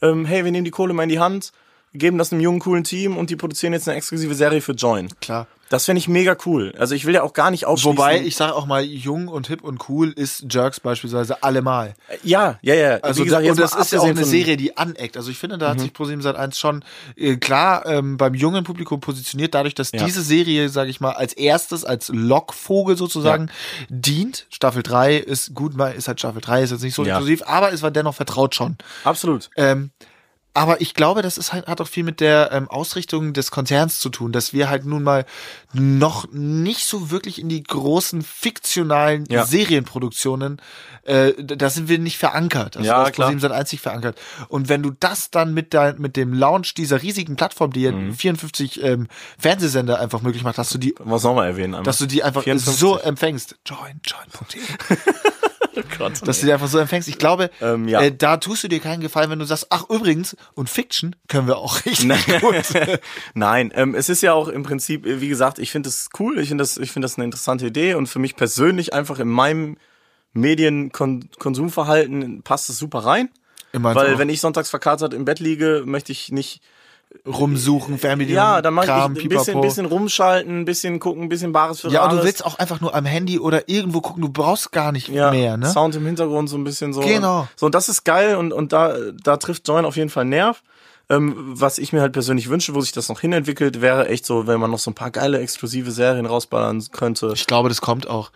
ähm, 0.00 0.24
hey, 0.24 0.44
wir 0.44 0.52
nehmen 0.52 0.64
die 0.64 0.70
Kohle 0.70 0.94
mal 0.94 1.02
in 1.02 1.08
die 1.08 1.18
Hand, 1.20 1.52
geben 1.94 2.18
das 2.18 2.32
einem 2.32 2.40
jungen, 2.40 2.60
coolen 2.60 2.84
Team 2.84 3.16
und 3.16 3.30
die 3.30 3.36
produzieren 3.36 3.72
jetzt 3.72 3.88
eine 3.88 3.96
exklusive 3.96 4.34
Serie 4.34 4.60
für 4.60 4.72
Join. 4.72 5.08
Klar. 5.20 5.46
Das 5.70 5.84
fände 5.84 5.98
ich 5.98 6.08
mega 6.08 6.34
cool. 6.46 6.72
Also 6.78 6.94
ich 6.94 7.04
will 7.04 7.12
ja 7.14 7.22
auch 7.22 7.34
gar 7.34 7.50
nicht 7.50 7.66
ausschließen. 7.66 7.98
Wobei, 7.98 8.22
ich 8.22 8.36
sage 8.36 8.54
auch 8.54 8.64
mal, 8.64 8.82
jung 8.82 9.28
und 9.28 9.48
hip 9.48 9.62
und 9.62 9.86
cool 9.90 10.12
ist 10.12 10.46
Jerks 10.48 10.80
beispielsweise 10.80 11.42
allemal. 11.42 11.94
ja, 12.22 12.58
ja, 12.62 12.74
ja. 12.74 12.96
Also 13.02 13.22
gesagt, 13.22 13.46
und 13.46 13.58
das 13.60 13.74
ist 13.74 13.92
ja 13.92 14.00
auch 14.00 14.06
eine 14.06 14.24
Serie, 14.24 14.56
die 14.56 14.78
aneckt. 14.78 15.18
Also 15.18 15.30
ich 15.30 15.36
finde, 15.36 15.58
da 15.58 15.68
hat 15.68 15.80
sich 15.80 15.92
ProSieben 15.92 16.22
Sat 16.22 16.36
1 16.36 16.58
schon 16.58 16.82
äh, 17.16 17.36
klar 17.36 17.84
ähm, 17.84 18.16
beim 18.16 18.32
jungen 18.32 18.64
Publikum 18.64 19.00
positioniert, 19.00 19.54
dadurch, 19.54 19.74
dass 19.74 19.92
Ja. 19.92 20.02
diese 20.06 20.22
Serie, 20.22 20.70
sage 20.70 20.88
ich 20.88 21.00
mal, 21.02 21.12
als 21.12 21.34
erstes, 21.34 21.84
als 21.84 22.08
Lockvogel 22.08 22.96
sozusagen 22.96 23.50
dient. 23.90 24.46
Staffel 24.48 24.82
3 24.82 25.16
ist 25.16 25.54
gut, 25.54 25.74
ist 25.94 26.08
halt 26.08 26.18
Staffel 26.18 26.40
3, 26.40 26.62
ist 26.62 26.70
jetzt 26.70 26.82
nicht 26.82 26.94
so 26.94 27.04
Ja. 27.04 27.16
inklusiv, 27.16 27.42
aber 27.44 27.74
es 27.74 27.82
war 27.82 27.90
dennoch 27.90 28.14
vertraut 28.14 28.54
schon. 28.54 28.78
Absolut. 29.04 29.50
Ähm, 29.56 29.90
aber 30.58 30.80
ich 30.80 30.94
glaube, 30.94 31.22
das 31.22 31.38
ist 31.38 31.52
halt, 31.52 31.66
hat 31.68 31.80
auch 31.80 31.86
viel 31.88 32.02
mit 32.04 32.20
der 32.20 32.50
ähm, 32.52 32.68
Ausrichtung 32.68 33.32
des 33.32 33.50
Konzerns 33.50 34.00
zu 34.00 34.08
tun, 34.10 34.32
dass 34.32 34.52
wir 34.52 34.68
halt 34.68 34.84
nun 34.84 35.02
mal 35.04 35.24
noch 35.72 36.26
nicht 36.32 36.84
so 36.84 37.10
wirklich 37.10 37.40
in 37.40 37.48
die 37.48 37.62
großen 37.62 38.22
fiktionalen 38.22 39.24
Ja. 39.30 39.46
Serienproduktionen, 39.46 40.60
äh, 41.04 41.32
da 41.42 41.70
sind 41.70 41.88
wir 41.88 41.98
nicht 41.98 42.18
verankert. 42.18 42.76
Also 42.76 42.88
Ja, 42.88 43.10
klar. 43.10 43.32
Sat 43.38 43.52
einzig 43.52 43.80
verankert. 43.80 44.18
Und 44.48 44.68
wenn 44.68 44.82
du 44.82 44.90
das 44.90 45.30
dann 45.30 45.54
mit 45.54 45.74
dein, 45.74 46.00
mit 46.00 46.16
dem 46.16 46.32
Launch 46.32 46.74
dieser 46.74 47.02
riesigen 47.02 47.36
Plattform, 47.36 47.72
die 47.72 47.88
Mhm. 47.92 48.14
54 48.14 48.82
ähm, 48.82 49.06
Fernsehsender 49.38 50.00
einfach 50.00 50.22
möglich 50.22 50.42
macht, 50.42 50.58
dass 50.58 50.70
du 50.70 50.78
die 50.78 50.94
Was 50.98 51.22
man 51.22 51.38
erwähnen? 51.38 51.74
einmal? 51.74 51.84
dass 51.84 51.98
du 51.98 52.06
die 52.06 52.22
einfach 52.22 52.42
54. 52.42 52.78
so 52.78 52.98
empfängst. 52.98 53.56
Join, 53.64 54.00
join.de. 54.04 54.60
Gott, 55.96 56.26
Dass 56.26 56.40
du 56.40 56.46
die 56.46 56.52
einfach 56.52 56.68
so 56.68 56.78
empfängst. 56.78 57.08
Ich 57.08 57.18
glaube, 57.18 57.50
Ähm, 57.60 57.88
ja. 57.88 58.00
äh, 58.00 58.14
da 58.14 58.36
tust 58.36 58.64
du 58.64 58.68
dir 58.68 58.80
keinen 58.80 59.00
Gefallen, 59.00 59.30
wenn 59.30 59.38
du 59.38 59.44
sagst, 59.44 59.66
ach 59.70 59.88
übrigens, 59.88 60.36
und 60.54 60.68
Fiction 60.68 61.16
können 61.28 61.46
wir 61.46 61.58
auch 61.58 61.84
richtig 61.84 62.06
Nein, 62.06 62.40
gut. 62.40 62.54
Nein 63.34 63.72
ähm, 63.74 63.94
es 63.94 64.08
ist 64.08 64.22
ja 64.22 64.32
auch 64.32 64.48
im 64.48 64.62
Prinzip, 64.62 65.06
äh, 65.06 65.20
wie 65.20 65.28
gesagt, 65.28 65.58
ich 65.58 65.70
finde 65.70 65.88
das 65.88 66.08
cool, 66.18 66.38
ich 66.38 66.48
finde 66.48 66.62
das, 66.62 66.76
ich 66.76 66.90
finde 66.90 67.06
das 67.06 67.16
eine 67.16 67.24
interessante 67.24 67.66
Idee 67.66 67.94
und 67.94 68.08
für 68.08 68.18
mich 68.18 68.36
persönlich 68.36 68.92
einfach 68.92 69.18
in 69.18 69.28
meinem 69.28 69.76
Medienkonsumverhalten 70.32 72.42
passt 72.42 72.70
es 72.70 72.78
super 72.78 73.00
rein. 73.00 73.30
Immer 73.72 73.94
Weil 73.94 74.14
auch 74.14 74.18
wenn 74.18 74.28
ich 74.28 74.40
sonntags 74.40 74.70
verkatert 74.70 75.14
im 75.14 75.24
Bett 75.24 75.40
liege, 75.40 75.82
möchte 75.84 76.12
ich 76.12 76.32
nicht, 76.32 76.62
rumsuchen, 77.26 77.98
Fernbedienung, 77.98 78.42
ja, 78.42 78.62
dann 78.62 78.74
mache 78.74 78.86
ich 78.86 78.92
ein 78.92 79.14
bisschen, 79.14 79.28
Pipapo. 79.28 79.60
bisschen 79.60 79.86
rumschalten, 79.86 80.60
ein 80.60 80.64
bisschen 80.64 80.98
gucken, 81.00 81.24
ein 81.24 81.28
bisschen 81.28 81.52
Bares 81.52 81.80
für 81.80 81.88
Ja, 81.88 82.04
und 82.04 82.12
du 82.12 82.22
willst 82.22 82.44
auch 82.44 82.58
einfach 82.58 82.80
nur 82.80 82.94
am 82.94 83.04
Handy 83.04 83.38
oder 83.38 83.68
irgendwo 83.68 84.00
gucken, 84.00 84.22
du 84.22 84.28
brauchst 84.28 84.72
gar 84.72 84.92
nicht 84.92 85.08
ja, 85.08 85.30
mehr, 85.30 85.56
ne? 85.56 85.70
Sound 85.70 85.94
im 85.96 86.06
Hintergrund 86.06 86.48
so 86.48 86.56
ein 86.56 86.64
bisschen 86.64 86.92
so. 86.92 87.00
Genau. 87.00 87.48
So, 87.56 87.66
und 87.66 87.74
das 87.74 87.88
ist 87.88 88.04
geil 88.04 88.36
und, 88.36 88.52
und 88.52 88.72
da, 88.72 88.94
da 89.22 89.36
trifft 89.36 89.66
Join 89.66 89.84
auf 89.84 89.96
jeden 89.96 90.10
Fall 90.10 90.24
Nerv. 90.24 90.62
Ähm, 91.10 91.34
was 91.38 91.78
ich 91.78 91.94
mir 91.94 92.02
halt 92.02 92.12
persönlich 92.12 92.50
wünsche, 92.50 92.74
wo 92.74 92.82
sich 92.82 92.92
das 92.92 93.08
noch 93.08 93.20
hinentwickelt, 93.20 93.80
wäre 93.80 94.08
echt 94.08 94.26
so, 94.26 94.46
wenn 94.46 94.60
man 94.60 94.70
noch 94.70 94.78
so 94.78 94.90
ein 94.90 94.94
paar 94.94 95.10
geile 95.10 95.40
exklusive 95.40 95.90
Serien 95.90 96.26
rausballern 96.26 96.84
könnte. 96.92 97.32
Ich 97.34 97.46
glaube, 97.46 97.70
das 97.70 97.80
kommt 97.80 98.08
auch. 98.08 98.30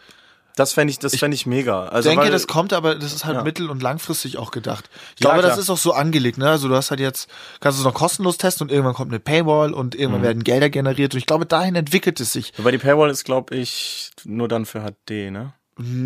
Das 0.57 0.73
fände 0.75 0.91
ich, 0.91 0.99
das 0.99 1.17
fände 1.17 1.35
ich 1.35 1.47
mega. 1.47 1.87
Ich 1.87 1.93
Also, 1.93 2.09
denke, 2.11 2.25
weil, 2.27 2.31
das 2.31 2.47
kommt, 2.47 2.73
aber 2.73 2.95
das 2.95 3.13
ist 3.15 3.25
halt 3.25 3.37
Ja. 3.37 3.43
mittel- 3.43 3.71
und 3.71 3.83
langfristig 3.83 4.37
auch 4.39 4.51
gedacht. 4.51 4.91
Ich 5.17 5.25
Ja, 5.25 5.31
glaube, 5.31 5.43
das 5.43 5.53
klar. 5.53 5.63
ist 5.63 5.71
auch 5.71 5.79
so 5.79 5.93
angelegt, 5.93 6.37
ne? 6.39 6.49
Also 6.51 6.69
du 6.69 6.75
hast 6.75 6.91
halt 6.91 7.01
jetzt, 7.01 7.29
kannst 7.61 7.79
du 7.79 7.83
es 7.83 7.85
noch 7.87 7.95
kostenlos 7.95 8.37
testen 8.37 8.67
und 8.67 8.71
irgendwann 8.73 8.95
kommt 8.95 9.11
eine 9.13 9.21
Paywall 9.21 9.73
und 9.73 9.95
irgendwann 9.95 10.21
Mhm. 10.21 10.25
werden 10.27 10.45
Gelder 10.45 10.69
generiert 10.71 11.15
und 11.15 11.19
ich 11.19 11.27
glaube, 11.27 11.47
dahin 11.47 11.75
entwickelt 11.75 12.21
es 12.21 12.33
sich. 12.33 12.53
Wobei 12.59 12.71
die 12.71 12.79
Paywall 12.79 13.09
ist, 13.11 13.25
glaube 13.25 13.55
ich, 13.57 14.11
nur 14.25 14.47
dann 14.49 14.67
für 14.67 14.81
HD, 14.81 15.31
ne? 15.31 15.55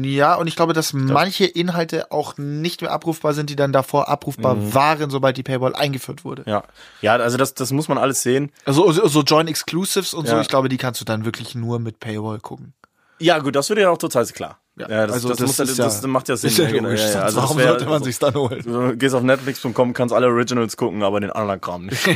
Ja, 0.03 0.37
und 0.37 0.47
ich 0.47 0.55
glaube, 0.55 0.75
dass 0.75 0.93
manche 0.93 1.45
Inhalte 1.45 2.13
auch 2.13 2.39
nicht 2.39 2.83
mehr 2.83 2.93
abrufbar 2.93 3.35
sind, 3.35 3.51
die 3.51 3.57
dann 3.57 3.73
davor 3.73 4.09
abrufbar 4.09 4.73
waren, 4.75 5.11
sobald 5.11 5.37
die 5.37 5.43
Paywall 5.43 5.75
eingeführt 5.75 6.25
wurde. 6.25 6.43
Mhm. 6.43 6.49
Ja. 6.51 6.63
Ja, 7.03 7.17
also 7.17 7.37
das, 7.37 7.55
das 7.55 7.73
muss 7.73 7.89
man 7.89 7.99
alles 7.99 8.23
sehen. 8.23 8.53
Also 8.65 8.91
so, 8.93 9.09
so 9.09 9.23
Join 9.23 9.49
Exclusives 9.49 10.15
und 10.15 10.29
so, 10.29 10.35
Ja. 10.37 10.41
ich 10.41 10.47
glaube, 10.49 10.69
die 10.69 10.77
kannst 10.77 11.01
du 11.01 11.05
dann 11.05 11.25
wirklich 11.25 11.57
nur 11.57 11.81
mit 11.81 11.99
Paywall 11.99 12.39
gucken. 12.39 12.75
Ja, 13.19 13.39
gut, 13.39 13.57
das 13.57 13.69
würde 13.69 13.83
ja 13.83 13.91
auch 13.91 13.99
total 13.99 14.27
klar. 14.27 14.59
Ja, 14.79 15.07
das, 15.07 15.15
also 15.17 15.29
das, 15.31 15.39
das 15.39 15.47
muss, 15.47 15.59
ja- 15.79 15.85
das, 15.85 16.03
ja- 16.03 16.09
macht 16.09 16.29
ja 16.29 16.37
Sinn. 16.37 16.51
Ist 16.51 16.59
ja 16.59 16.65
ja, 16.67 16.71
genau, 16.71 16.89
logisch, 16.89 17.01
ja, 17.01 17.11
ja. 17.13 17.21
Also 17.23 17.37
das 17.37 17.45
warum 17.45 17.57
wär- 17.59 17.69
sollte 17.69 17.87
man 17.87 18.03
sich's 18.03 18.19
dann 18.19 18.35
holen? 18.35 18.63
Du 18.63 18.97
gehst 18.97 19.15
auf 19.15 19.23
Netflix.com, 19.23 19.93
kannst 19.95 20.15
alle 20.15 20.27
Originals 20.27 20.77
gucken, 20.77 21.03
aber 21.03 21.21
den 21.21 21.31
anderen 21.31 21.61
Kram 21.61 21.87
nicht. 21.87 22.03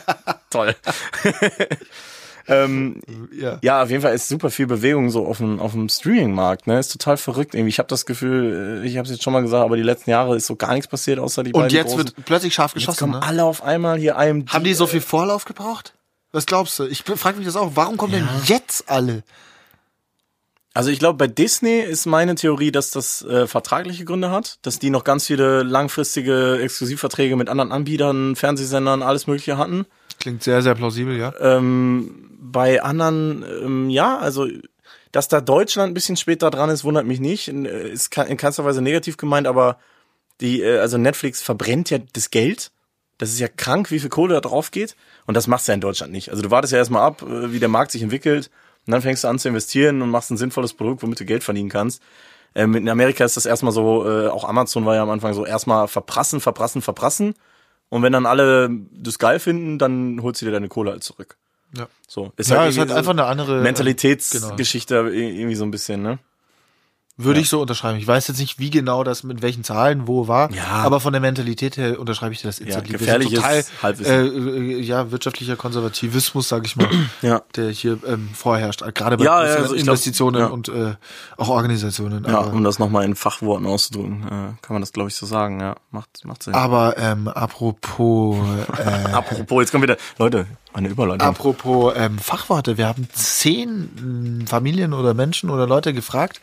Toll. 0.50 0.76
ähm, 2.48 3.00
Ja. 3.36 3.58
ja, 3.62 3.82
auf 3.82 3.90
jeden 3.90 4.02
Fall 4.02 4.14
ist 4.14 4.28
super 4.28 4.50
viel 4.50 4.68
Bewegung 4.68 5.10
so 5.10 5.26
auf 5.26 5.38
dem, 5.38 5.58
auf 5.58 5.72
dem 5.72 5.88
Streaming-Markt. 5.88 6.68
Ne? 6.68 6.78
Ist 6.78 6.92
total 6.92 7.16
verrückt 7.16 7.54
irgendwie. 7.54 7.70
Ich 7.70 7.78
habe 7.80 7.88
das 7.88 8.06
Gefühl, 8.06 8.82
äh, 8.84 8.86
ich 8.86 8.96
habe 8.96 9.06
es 9.06 9.10
jetzt 9.10 9.24
schon 9.24 9.32
mal 9.32 9.42
gesagt, 9.42 9.64
aber 9.64 9.76
die 9.76 9.82
letzten 9.82 10.10
Jahre 10.10 10.36
ist 10.36 10.46
so 10.46 10.54
gar 10.54 10.72
nichts 10.74 10.86
passiert, 10.86 11.18
außer 11.18 11.42
die 11.42 11.52
Und 11.52 11.62
beiden 11.62 11.76
jetzt 11.76 11.88
großen. 11.88 11.98
wird 12.16 12.24
plötzlich 12.24 12.54
scharf 12.54 12.72
jetzt 12.74 12.82
geschossen, 12.86 12.98
kommen 13.00 13.12
ne? 13.14 13.22
alle 13.22 13.42
auf 13.44 13.64
einmal 13.64 13.98
hier 13.98 14.16
einem. 14.16 14.46
Haben 14.48 14.62
die 14.64 14.74
so 14.74 14.86
viel 14.86 15.00
Vorlauf 15.00 15.44
gebraucht? 15.44 15.94
Was 16.30 16.46
glaubst 16.46 16.78
du? 16.78 16.84
Ich 16.84 17.02
frage 17.02 17.38
mich 17.38 17.46
das 17.46 17.56
auch. 17.56 17.72
Warum 17.74 17.96
kommen 17.96 18.12
denn 18.12 18.28
jetzt 18.44 18.88
alle? 18.88 19.24
Also 20.76 20.90
ich 20.90 20.98
glaube, 20.98 21.16
bei 21.16 21.26
Disney 21.26 21.80
ist 21.80 22.04
meine 22.04 22.34
Theorie, 22.34 22.70
dass 22.70 22.90
das 22.90 23.22
äh, 23.22 23.46
vertragliche 23.46 24.04
Gründe 24.04 24.30
hat, 24.30 24.58
dass 24.60 24.78
die 24.78 24.90
noch 24.90 25.04
ganz 25.04 25.26
viele 25.26 25.62
langfristige 25.62 26.58
Exklusivverträge 26.60 27.34
mit 27.34 27.48
anderen 27.48 27.72
Anbietern, 27.72 28.36
Fernsehsendern, 28.36 29.02
alles 29.02 29.26
Mögliche 29.26 29.56
hatten. 29.56 29.86
Klingt 30.20 30.42
sehr, 30.42 30.60
sehr 30.60 30.74
plausibel, 30.74 31.16
ja. 31.16 31.32
Ähm, 31.40 32.28
bei 32.38 32.82
anderen, 32.82 33.42
ähm, 33.62 33.88
ja, 33.88 34.18
also 34.18 34.46
dass 35.12 35.28
da 35.28 35.40
Deutschland 35.40 35.92
ein 35.92 35.94
bisschen 35.94 36.18
später 36.18 36.50
dran 36.50 36.68
ist, 36.68 36.84
wundert 36.84 37.06
mich 37.06 37.20
nicht. 37.20 37.48
Äh, 37.48 37.88
Ist 37.88 38.14
in 38.14 38.36
keinster 38.36 38.66
Weise 38.66 38.82
negativ 38.82 39.16
gemeint, 39.16 39.46
aber 39.46 39.78
die, 40.42 40.60
äh, 40.60 40.80
also 40.80 40.98
Netflix 40.98 41.40
verbrennt 41.40 41.88
ja 41.88 42.00
das 42.12 42.30
Geld. 42.30 42.70
Das 43.16 43.30
ist 43.30 43.40
ja 43.40 43.48
krank, 43.48 43.90
wie 43.90 43.98
viel 43.98 44.10
Kohle 44.10 44.34
da 44.34 44.40
drauf 44.42 44.72
geht. 44.72 44.94
Und 45.24 45.38
das 45.38 45.46
machst 45.46 45.68
du 45.68 45.72
ja 45.72 45.74
in 45.74 45.80
Deutschland 45.80 46.12
nicht. 46.12 46.28
Also 46.28 46.42
du 46.42 46.50
wartest 46.50 46.74
ja 46.74 46.78
erstmal 46.78 47.00
ab, 47.00 47.22
äh, 47.22 47.50
wie 47.50 47.60
der 47.60 47.70
Markt 47.70 47.92
sich 47.92 48.02
entwickelt. 48.02 48.50
Und 48.86 48.92
dann 48.92 49.02
fängst 49.02 49.24
du 49.24 49.28
an 49.28 49.38
zu 49.38 49.48
investieren 49.48 50.02
und 50.02 50.10
machst 50.10 50.30
ein 50.30 50.36
sinnvolles 50.36 50.74
Produkt, 50.74 51.02
womit 51.02 51.18
du 51.20 51.24
Geld 51.24 51.42
verdienen 51.42 51.68
kannst. 51.68 52.02
Ähm, 52.54 52.74
in 52.74 52.88
Amerika 52.88 53.24
ist 53.24 53.36
das 53.36 53.46
erstmal 53.46 53.72
so, 53.72 54.08
äh, 54.08 54.28
auch 54.28 54.44
Amazon 54.44 54.86
war 54.86 54.94
ja 54.94 55.02
am 55.02 55.10
Anfang 55.10 55.34
so, 55.34 55.44
erstmal 55.44 55.88
verprassen, 55.88 56.40
verprassen, 56.40 56.82
verprassen. 56.82 57.34
Und 57.88 58.02
wenn 58.02 58.12
dann 58.12 58.26
alle 58.26 58.70
das 58.92 59.18
geil 59.18 59.38
finden, 59.38 59.78
dann 59.78 60.20
holst 60.22 60.40
du 60.40 60.46
dir 60.46 60.52
deine 60.52 60.68
Kohle 60.68 60.92
halt 60.92 61.04
zurück. 61.04 61.36
Ja, 61.76 61.88
So. 62.08 62.32
Ist 62.36 62.50
ja 62.50 62.60
halt 62.60 62.70
es 62.70 62.78
hat 62.78 62.90
einfach 62.90 63.10
eine 63.10 63.26
andere 63.26 63.60
Mentalitätsgeschichte 63.60 64.94
irgendwie 65.12 65.56
so 65.56 65.64
ein 65.64 65.70
bisschen, 65.70 66.02
ne? 66.02 66.18
Würde 67.18 67.40
ich 67.40 67.48
so 67.48 67.62
unterschreiben. 67.62 67.98
Ich 67.98 68.06
weiß 68.06 68.28
jetzt 68.28 68.38
nicht, 68.38 68.58
wie 68.58 68.68
genau 68.68 69.02
das 69.02 69.22
mit 69.22 69.40
welchen 69.40 69.64
Zahlen 69.64 70.06
wo 70.06 70.28
war, 70.28 70.52
Ja. 70.52 70.64
aber 70.66 71.00
von 71.00 71.14
der 71.14 71.22
Mentalität 71.22 71.78
her 71.78 71.98
unterschreibe 71.98 72.34
ich 72.34 72.42
dir 72.42 72.48
das. 72.48 72.60
Wir 72.60 72.70
sind 72.74 72.88
gefährliches 72.88 73.36
total, 73.38 73.64
Halbwissen. 73.82 74.12
äh, 74.12 74.26
äh, 74.26 74.80
ja, 74.82 75.10
wirtschaftlicher 75.10 75.56
Konservativismus, 75.56 76.46
sage 76.48 76.66
ich 76.66 76.76
mal, 76.76 76.88
Ja. 77.22 77.40
der 77.56 77.70
hier 77.70 77.98
ähm, 78.06 78.28
vorherrscht, 78.34 78.82
gerade 78.94 79.16
bei 79.16 79.24
Ja, 79.24 79.42
ja, 79.46 79.54
also 79.54 79.68
glaub, 79.68 79.78
Investitionen 79.78 80.40
ja. 80.40 80.46
und 80.48 80.68
äh, 80.68 80.94
auch 81.38 81.48
Organisationen. 81.48 82.24
Ja, 82.28 82.38
aber, 82.40 82.52
um 82.52 82.62
das 82.62 82.78
nochmal 82.78 83.04
in 83.06 83.14
Fachworten 83.16 83.66
auszudrücken, 83.66 84.22
äh, 84.24 84.28
kann 84.60 84.74
man 84.74 84.82
das, 84.82 84.92
glaube 84.92 85.08
ich, 85.08 85.14
so 85.16 85.24
sagen, 85.24 85.60
ja. 85.60 85.76
Macht, 85.90 86.10
macht 86.24 86.42
Sinn. 86.42 86.52
aber 86.54 86.98
ähm, 86.98 87.28
apropos 87.28 88.36
äh, 88.78 89.10
Apropos, 89.12 89.62
jetzt 89.62 89.70
kommt 89.70 89.82
wieder, 89.84 89.96
Leute, 90.18 90.46
eine 90.74 90.88
Überleitung. 90.88 91.26
Apropos 91.26 91.94
ähm, 91.96 92.18
Fachworte, 92.18 92.76
wir 92.76 92.86
haben 92.86 93.08
zehn 93.14 94.40
mh, 94.42 94.46
Familien 94.46 94.92
oder 94.92 95.14
Menschen 95.14 95.48
oder 95.48 95.66
Leute 95.66 95.94
gefragt. 95.94 96.40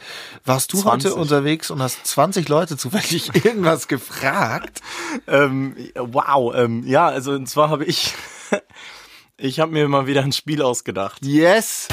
Warst 0.63 0.71
du 0.71 0.77
20. 0.77 1.11
heute 1.11 1.19
unterwegs 1.19 1.71
und 1.71 1.81
hast 1.81 2.07
20 2.07 2.47
Leute 2.47 2.77
zufällig 2.77 3.35
irgendwas 3.45 3.89
gefragt? 3.89 4.79
Ähm, 5.27 5.75
wow, 5.95 6.55
ähm, 6.55 6.83
ja, 6.87 7.07
also 7.07 7.33
und 7.33 7.49
zwar 7.49 7.69
habe 7.69 7.83
ich, 7.83 8.13
ich 9.37 9.59
habe 9.59 9.73
mir 9.73 9.89
mal 9.89 10.07
wieder 10.07 10.21
ein 10.21 10.31
Spiel 10.31 10.61
ausgedacht. 10.61 11.17
Yes! 11.25 11.89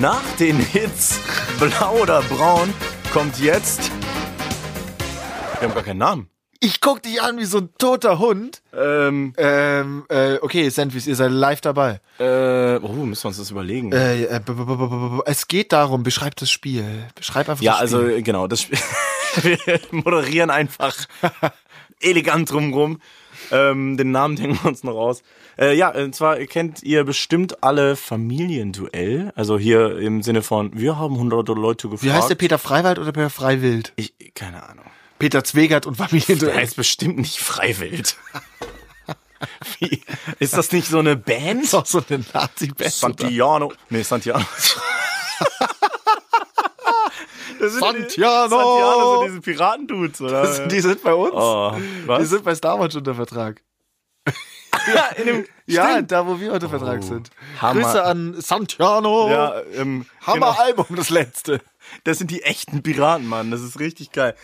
Nach 0.00 0.24
den 0.40 0.58
Hits 0.58 1.20
Blau 1.60 2.02
oder 2.02 2.22
Braun 2.22 2.74
kommt 3.12 3.38
jetzt. 3.38 3.92
Wir 5.60 5.68
haben 5.68 5.74
gar 5.74 5.84
keinen 5.84 5.98
Namen. 5.98 6.33
Ich 6.64 6.80
guck 6.80 7.02
dich 7.02 7.20
an 7.20 7.36
wie 7.38 7.44
so 7.44 7.58
ein 7.58 7.68
toter 7.76 8.18
Hund. 8.18 8.62
Ähm, 8.74 9.34
Ähm, 9.36 10.06
äh, 10.08 10.38
okay, 10.40 10.70
Sandwich, 10.70 11.06
ihr 11.06 11.14
seid 11.14 11.30
live 11.30 11.60
dabei. 11.60 12.00
äh, 12.18 12.76
oh, 12.76 12.88
müssen 13.04 13.24
wir 13.24 13.28
uns 13.28 13.36
das 13.36 13.50
überlegen. 13.50 13.92
Äh, 13.92 14.24
äh, 14.24 14.40
es 15.26 15.46
geht 15.46 15.72
darum, 15.72 16.02
beschreib 16.04 16.36
das 16.36 16.50
Spiel. 16.50 17.04
Beschreib 17.16 17.50
einfach 17.50 17.62
ja, 17.62 17.78
das 17.78 17.90
Spiel. 17.90 18.00
also 18.00 18.22
genau, 18.22 18.46
das 18.46 18.62
Spiel. 18.62 18.78
wir 19.42 19.80
moderieren 19.90 20.48
einfach 20.48 20.96
elegant 22.00 22.50
drumrum. 22.50 22.98
Ähm, 23.50 23.98
den 23.98 24.10
Namen 24.10 24.36
denken 24.36 24.58
wir 24.62 24.68
uns 24.70 24.84
noch 24.84 24.96
aus. 24.96 25.22
Äh, 25.58 25.76
ja, 25.76 25.90
und 25.90 26.14
zwar 26.14 26.38
kennt 26.46 26.82
ihr 26.82 27.04
bestimmt 27.04 27.62
alle 27.62 27.94
Familienduell. 27.94 29.32
Also 29.36 29.58
hier 29.58 29.98
im 29.98 30.22
Sinne 30.22 30.40
von, 30.40 30.70
wir 30.72 30.98
haben 30.98 31.18
hunderte 31.18 31.52
Leute 31.52 31.90
gefragt. 31.90 32.04
Wie 32.04 32.12
heißt 32.12 32.30
der 32.30 32.36
Peter 32.36 32.56
Freiwald 32.56 32.98
oder 32.98 33.12
Peter 33.12 33.28
Freiwild? 33.28 33.92
Ich, 33.96 34.14
keine 34.34 34.66
Ahnung. 34.66 34.86
Peter 35.18 35.44
Zwegert 35.44 35.86
und 35.86 35.98
Der 35.98 36.08
Familienduell. 36.08 36.56
heißt 36.56 36.76
bestimmt 36.76 37.18
nicht 37.18 37.38
Freiwild. 37.38 38.16
Wie? 39.78 40.02
Ist 40.38 40.56
das 40.56 40.72
nicht 40.72 40.88
so 40.88 40.98
eine 40.98 41.16
Band? 41.16 41.64
ist 41.64 41.74
auch 41.74 41.86
so 41.86 42.02
eine 42.08 42.24
Nazi-Band. 42.32 42.92
Santiano. 42.92 43.72
Nee, 43.90 44.02
Santiano. 44.02 44.44
Das 47.60 47.72
sind 47.72 47.82
die- 47.82 47.98
Santiano! 47.98 48.48
Santiano 48.48 49.18
sind 49.22 49.28
diese 49.28 49.40
Piratendudes, 49.40 50.20
oder? 50.20 50.66
Die 50.66 50.80
sind 50.80 51.02
bei 51.02 51.14
uns. 51.14 51.32
oh, 51.34 51.72
Die 52.18 52.24
sind 52.24 52.44
bei 52.44 52.54
Star 52.54 52.78
Wars 52.78 52.94
unter 52.94 53.14
Vertrag. 53.14 53.62
ja, 54.94 55.06
in 55.16 55.26
dem, 55.26 55.46
Ja, 55.66 56.02
da 56.02 56.26
wo 56.26 56.40
wir 56.40 56.52
unter 56.52 56.68
Vertrag 56.68 57.02
sind. 57.02 57.30
Hammer. 57.60 57.80
Grüße 57.82 58.02
an 58.04 58.40
Santiano. 58.40 59.30
Ja, 59.30 59.60
ähm, 59.74 60.06
Hammer 60.22 60.34
genau. 60.54 60.62
Album, 60.62 60.86
das 60.96 61.10
letzte. 61.10 61.60
Das 62.02 62.18
sind 62.18 62.30
die 62.30 62.42
echten 62.42 62.82
Piraten, 62.82 63.26
Mann. 63.28 63.50
Das 63.52 63.62
ist 63.62 63.78
richtig 63.78 64.10
geil. 64.12 64.34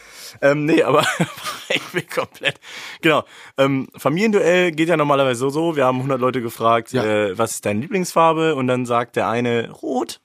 Ähm, 0.41 0.65
nee, 0.65 0.83
aber 0.83 1.05
ich 1.69 1.83
bin 1.93 2.07
komplett. 2.09 2.61
Genau. 3.03 3.25
Ähm, 3.59 3.89
Familienduell 3.97 4.71
geht 4.73 4.89
ja 4.89 4.97
normalerweise 4.97 5.41
so, 5.41 5.51
so. 5.51 5.77
Wir 5.77 5.85
haben 5.87 5.97
100 5.99 6.21
Leute 6.21 6.41
gefragt, 6.41 6.93
Ja. 6.93 7.05
äh, 7.05 7.37
was 7.39 7.53
ist 7.53 7.67
deine 7.67 7.81
Lieblingsfarbe? 7.81 8.55
Und 8.55 8.69
dann 8.69 8.87
sagt 8.87 9.17
der 9.17 9.29
eine 9.29 9.71
rot. 9.71 10.21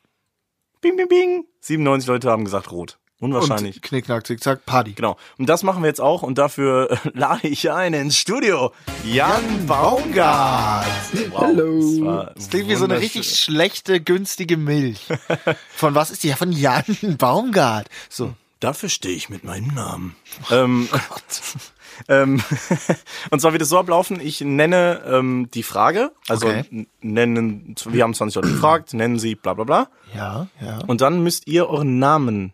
Bing, 0.82 0.96
bing, 0.98 1.08
bing. 1.08 1.46
97 1.62 2.08
Leute 2.08 2.30
haben 2.30 2.46
gesagt 2.46 2.72
rot. 2.72 3.00
Unwahrscheinlich. 3.20 3.78
Und 3.78 3.82
Knickknack, 3.84 4.28
Zickzack, 4.28 4.66
Party. 4.66 4.92
Genau. 4.94 5.16
Und 5.38 5.48
das 5.48 5.64
machen 5.64 5.82
wir 5.84 5.88
jetzt 5.88 6.02
auch. 6.02 6.22
Und 6.22 6.38
dafür 6.38 6.92
äh, 6.92 6.98
lade 7.18 7.48
ich 7.48 7.72
ein 7.72 7.94
ins 7.94 8.18
Studio. 8.18 8.74
Jan 9.06 9.66
Baumgart. 9.66 10.86
Wow, 11.30 11.42
Hallo. 11.42 12.24
Das, 12.26 12.34
Das 12.36 12.50
klingt 12.50 12.68
wie 12.70 12.76
so 12.76 12.84
eine 12.86 13.00
richtig 13.00 13.40
schlechte, 13.40 14.02
günstige 14.02 14.58
Milch. 14.58 15.08
Von 15.76 15.96
was 15.96 16.12
ist 16.12 16.24
die? 16.24 16.30
Ja, 16.30 16.36
von 16.36 16.52
Jan 16.52 16.84
Baumgart. 17.18 17.88
So. 18.10 18.34
Dafür 18.60 18.90
stehe 18.90 19.16
ich 19.16 19.30
mit 19.30 19.44
meinem 19.44 19.68
Namen. 19.76 20.16
ähm, 20.50 20.90
ähm, 22.08 22.42
und 23.30 23.40
zwar 23.42 23.52
wird 23.52 23.62
es 23.62 23.70
so 23.70 23.78
ablaufen, 23.78 24.20
ich 24.20 24.42
nenne 24.42 25.02
ähm, 25.06 25.50
die 25.54 25.62
Frage, 25.62 26.12
also 26.28 26.48
Okay. 26.48 26.88
nennen, 27.02 27.76
wir 27.86 28.04
haben 28.04 28.14
20 28.14 28.36
Leute 28.36 28.48
gefragt, 28.54 28.94
nennen 28.94 29.20
sie 29.20 29.36
bla 29.36 29.54
bla 29.54 29.66
bla. 29.66 29.90
Ja, 30.16 30.48
ja. 30.62 30.80
Und 30.88 31.02
dann 31.02 31.22
müsst 31.22 31.48
ihr 31.48 31.70
euren 31.70 32.00
Namen 32.00 32.54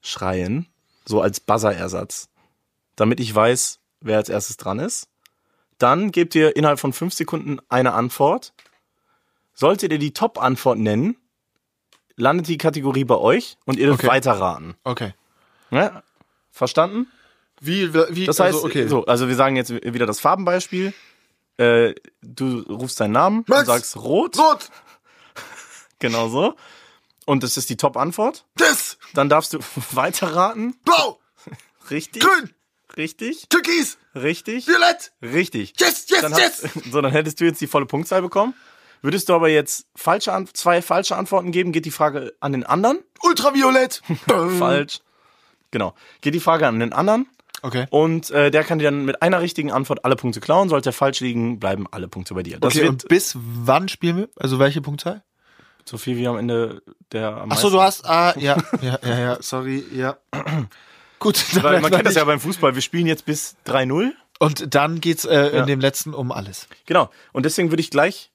schreien, 0.00 0.66
so 1.04 1.20
als 1.20 1.40
Buzzer-Ersatz, 1.40 2.28
damit 2.96 3.20
ich 3.20 3.34
weiß, 3.34 3.80
wer 4.00 4.16
als 4.18 4.28
erstes 4.28 4.56
dran 4.56 4.78
ist. 4.78 5.08
Dann 5.78 6.10
gebt 6.12 6.34
ihr 6.34 6.56
innerhalb 6.56 6.80
von 6.80 6.92
fünf 6.92 7.14
Sekunden 7.14 7.60
eine 7.68 7.92
Antwort. 7.92 8.52
Solltet 9.54 9.92
ihr 9.92 9.98
die 9.98 10.12
Top-Antwort 10.12 10.78
nennen, 10.78 11.16
landet 12.16 12.48
die 12.48 12.58
Kategorie 12.58 13.04
bei 13.04 13.16
euch 13.16 13.56
und 13.64 13.78
ihr 13.78 13.86
dürft 13.86 14.00
Okay. 14.00 14.08
weiterraten. 14.12 14.74
Okay. 14.84 15.14
Ja? 15.70 16.02
Verstanden? 16.50 17.06
Wie, 17.60 17.92
wie, 17.92 18.26
Das 18.26 18.38
heißt, 18.40 18.56
also, 18.56 18.66
okay. 18.66 18.86
so, 18.88 19.04
also 19.06 19.28
wir 19.28 19.34
sagen 19.34 19.56
jetzt 19.56 19.70
wieder 19.70 20.06
das 20.06 20.20
Farbenbeispiel. 20.20 20.92
Äh, 21.56 21.94
du 22.22 22.60
rufst 22.62 23.00
deinen 23.00 23.12
Namen 23.12 23.44
Max! 23.48 23.60
und 23.62 23.66
sagst 23.66 23.96
rot, 23.96 24.38
Rot, 24.38 24.70
genau 25.98 26.28
so. 26.28 26.54
Und 27.28 27.42
das 27.42 27.58
ist 27.58 27.68
die 27.68 27.76
Top-Antwort. 27.76 28.46
das, 28.56 28.96
Dann 29.12 29.28
darfst 29.28 29.52
du 29.52 29.58
weiterraten. 29.92 30.74
blau, 30.84 31.18
Richtig. 31.90 32.22
grün, 32.22 32.50
Richtig. 32.96 33.48
türkis, 33.50 33.98
Richtig. 34.14 34.66
violett. 34.66 35.12
Richtig. 35.20 35.74
Yes, 35.78 36.06
yes, 36.08 36.22
Dann 36.22 36.32
yes. 36.32 36.62
hast, 36.64 36.84
so, 36.90 37.02
dann 37.02 37.12
hättest 37.12 37.38
du 37.38 37.44
jetzt 37.44 37.60
die 37.60 37.66
volle 37.66 37.84
Punktzahl 37.84 38.22
bekommen. 38.22 38.54
Würdest 39.02 39.28
du 39.28 39.34
aber 39.34 39.48
jetzt 39.50 39.86
falsche 39.94 40.32
An 40.32 40.48
zwei 40.54 40.80
falsche 40.80 41.16
Antworten 41.16 41.52
geben, 41.52 41.70
geht 41.70 41.84
die 41.84 41.90
Frage 41.90 42.32
an 42.40 42.52
den 42.52 42.64
anderen. 42.64 42.98
Ultraviolett. 43.22 44.00
Falsch. 44.58 45.00
Genau. 45.70 45.94
Geht 46.22 46.34
die 46.34 46.40
Frage 46.40 46.66
an 46.66 46.80
den 46.80 46.94
anderen. 46.94 47.28
Okay. 47.60 47.86
Und 47.90 48.30
äh, 48.30 48.50
der 48.50 48.64
kann 48.64 48.78
dir 48.78 48.86
dann 48.86 49.04
mit 49.04 49.20
einer 49.20 49.40
richtigen 49.42 49.70
Antwort 49.70 50.04
alle 50.04 50.16
Punkte 50.16 50.40
klauen. 50.40 50.68
Sollte 50.70 50.88
er 50.90 50.92
falsch 50.94 51.20
liegen, 51.20 51.60
bleiben 51.60 51.86
alle 51.90 52.08
Punkte 52.08 52.32
bei 52.34 52.42
dir. 52.42 52.58
Das 52.58 52.74
Okay, 52.74 52.88
und 52.88 53.06
bis 53.08 53.36
wann 53.38 53.88
spielen 53.88 54.16
wir? 54.16 54.28
Also 54.36 54.58
welche 54.58 54.80
Punktzahl? 54.80 55.22
So 55.88 55.98
viel 55.98 56.16
wie 56.16 56.26
am 56.28 56.36
Ende 56.38 56.82
der 57.12 57.36
am 57.36 57.50
Ach 57.50 57.56
so, 57.58 57.70
du 57.70 57.80
hast, 57.80 58.04
ah, 58.04 58.34
ja, 58.38 58.56
ja, 58.82 58.98
ja, 59.02 59.18
ja, 59.18 59.38
sorry, 59.40 59.84
ja. 59.92 60.16
Gut. 61.18 61.44
Weil 61.62 61.80
man 61.80 61.90
kennt 61.90 62.06
das 62.06 62.14
ja 62.14 62.24
beim 62.24 62.38
Fußball. 62.38 62.74
Wir 62.74 62.82
spielen 62.82 63.06
jetzt 63.06 63.24
bis 63.24 63.56
3-0. 63.66 64.12
Und 64.38 64.74
dann 64.74 65.00
geht's 65.00 65.24
äh, 65.24 65.34
Ja. 65.34 65.60
in 65.62 65.66
dem 65.66 65.80
letzten 65.80 66.14
um 66.14 66.30
alles. 66.30 66.68
Genau. 66.86 67.10
Und 67.32 67.44
deswegen 67.44 67.70
würde 67.72 67.80
ich 67.80 67.90
gleich 67.90 68.30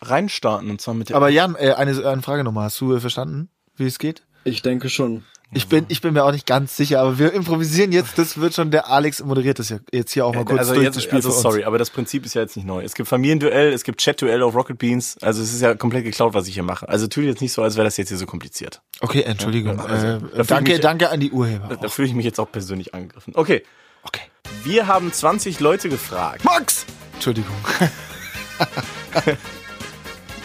reinstarten. 0.00 0.70
Und 0.70 0.80
zwar 0.80 0.94
mit 0.94 1.08
der 1.08 1.16
Aber 1.16 1.30
Jan, 1.30 1.56
äh, 1.56 1.72
eine, 1.72 2.06
eine 2.06 2.22
Frage 2.22 2.44
nochmal. 2.44 2.66
Hast 2.66 2.80
du 2.80 2.94
äh, 2.94 3.00
verstanden, 3.00 3.48
wie 3.76 3.86
es 3.86 3.98
geht? 3.98 4.22
Ich 4.44 4.62
denke 4.62 4.88
schon. 4.88 5.24
Ich 5.54 5.68
bin, 5.68 5.84
ich 5.88 6.00
bin 6.00 6.14
mir 6.14 6.24
auch 6.24 6.32
nicht 6.32 6.46
ganz 6.46 6.76
sicher, 6.78 7.00
aber 7.00 7.18
wir 7.18 7.32
improvisieren 7.34 7.92
jetzt. 7.92 8.16
Das 8.16 8.40
wird 8.40 8.54
schon 8.54 8.70
der 8.70 8.88
Alex 8.88 9.22
moderiert 9.22 9.58
das 9.58 9.68
ja 9.68 9.78
jetzt 9.92 10.12
hier 10.12 10.24
auch 10.24 10.34
mal 10.34 10.46
kurz 10.46 10.60
also 10.60 10.72
durch 10.74 10.84
jetzt, 10.84 10.96
das 10.96 11.02
Spiel 11.04 11.16
also 11.16 11.30
sorry, 11.30 11.64
aber 11.64 11.76
das 11.76 11.90
Prinzip 11.90 12.24
ist 12.24 12.32
ja 12.34 12.40
jetzt 12.40 12.56
nicht 12.56 12.64
neu. 12.66 12.82
Es 12.82 12.94
gibt 12.94 13.06
Familienduell, 13.08 13.72
es 13.72 13.84
gibt 13.84 14.00
Chat-Duell 14.00 14.42
auf 14.42 14.54
Rocket 14.54 14.78
Beans. 14.78 15.18
Also 15.20 15.42
es 15.42 15.52
ist 15.52 15.60
ja 15.60 15.74
komplett 15.74 16.04
geklaut, 16.04 16.32
was 16.32 16.48
ich 16.48 16.54
hier 16.54 16.62
mache. 16.62 16.88
Also 16.88 17.06
tue 17.06 17.24
jetzt 17.24 17.42
nicht 17.42 17.52
so, 17.52 17.62
als 17.62 17.76
wäre 17.76 17.84
das 17.84 17.98
jetzt 17.98 18.08
hier 18.08 18.16
so 18.16 18.24
kompliziert. 18.24 18.80
Okay, 19.00 19.22
Entschuldigung. 19.22 19.76
Ja, 19.76 19.84
also, 19.84 20.06
da 20.26 20.40
äh, 20.40 20.44
danke, 20.46 20.72
mich- 20.72 20.80
danke 20.80 21.10
an 21.10 21.20
die 21.20 21.30
Urheber. 21.30 21.76
Da 21.80 21.88
fühle 21.88 22.08
ich 22.08 22.14
mich 22.14 22.24
jetzt 22.24 22.40
auch 22.40 22.50
persönlich 22.50 22.94
angegriffen. 22.94 23.34
Okay, 23.36 23.62
Okay. 24.04 24.22
wir 24.64 24.86
haben 24.86 25.12
20 25.12 25.60
Leute 25.60 25.88
gefragt. 25.90 26.44
Max! 26.44 26.86
Entschuldigung. 27.14 27.54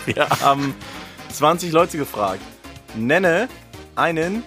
Wir 0.06 0.28
haben 0.30 0.74
20 1.34 1.72
Leute 1.72 1.98
gefragt. 1.98 2.42
Nenne 2.96 3.48
einen 3.96 4.44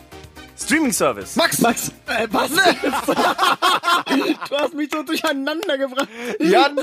Streaming-Service. 0.65 1.37
Max! 1.37 1.59
Max, 1.61 1.89
äh, 2.07 2.27
was? 2.31 2.51
du 4.51 4.57
hast 4.59 4.75
mich 4.75 4.91
so 4.93 5.03
durcheinander 5.03 5.79
gebracht. 5.79 6.09
Jan! 6.39 6.79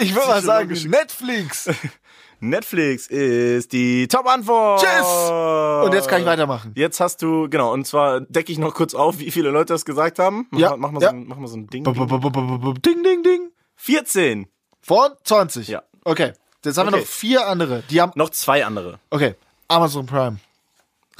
Ich 0.00 0.14
würde 0.14 0.28
mal 0.28 0.42
sagen, 0.42 0.72
Netflix! 0.88 1.68
Netflix 2.40 3.06
ist 3.06 3.72
die 3.72 4.08
Top-Antwort. 4.08 4.80
Tschüss! 4.82 5.86
Und 5.86 5.94
jetzt 5.94 6.08
kann 6.08 6.20
ich 6.22 6.26
weitermachen. 6.26 6.72
Jetzt 6.74 6.98
hast 7.00 7.22
du, 7.22 7.48
genau, 7.48 7.72
und 7.72 7.86
zwar 7.86 8.20
decke 8.20 8.50
ich 8.50 8.58
noch 8.58 8.74
kurz 8.74 8.94
auf, 8.94 9.20
wie 9.20 9.30
viele 9.30 9.50
Leute 9.50 9.72
das 9.72 9.84
gesagt 9.84 10.18
haben. 10.18 10.48
Mach, 10.50 10.58
Ja, 10.60 10.70
mal- 10.70 10.76
mach, 10.78 10.90
mal, 10.90 11.02
ja. 11.02 11.10
so, 11.10 11.14
ein, 11.16 11.26
mach 11.28 11.36
mal 11.36 11.46
so 11.46 11.56
ein 11.56 11.68
Ding. 11.68 11.84
Ding, 11.84 13.02
ding, 13.04 13.22
ding. 13.22 13.50
14. 13.76 14.48
Von 14.80 15.10
20. 15.22 15.68
Ja. 15.68 15.82
Okay. 16.04 16.32
Jetzt 16.64 16.78
haben 16.78 16.86
wir 16.88 16.94
Okay. 16.94 17.00
noch 17.02 17.08
vier 17.08 17.46
andere. 17.46 17.82
Die 17.90 18.00
haben. 18.00 18.12
Noch 18.16 18.30
zwei 18.30 18.64
andere. 18.66 18.98
Okay. 19.10 19.34
Amazon 19.68 20.06
Prime. 20.06 20.38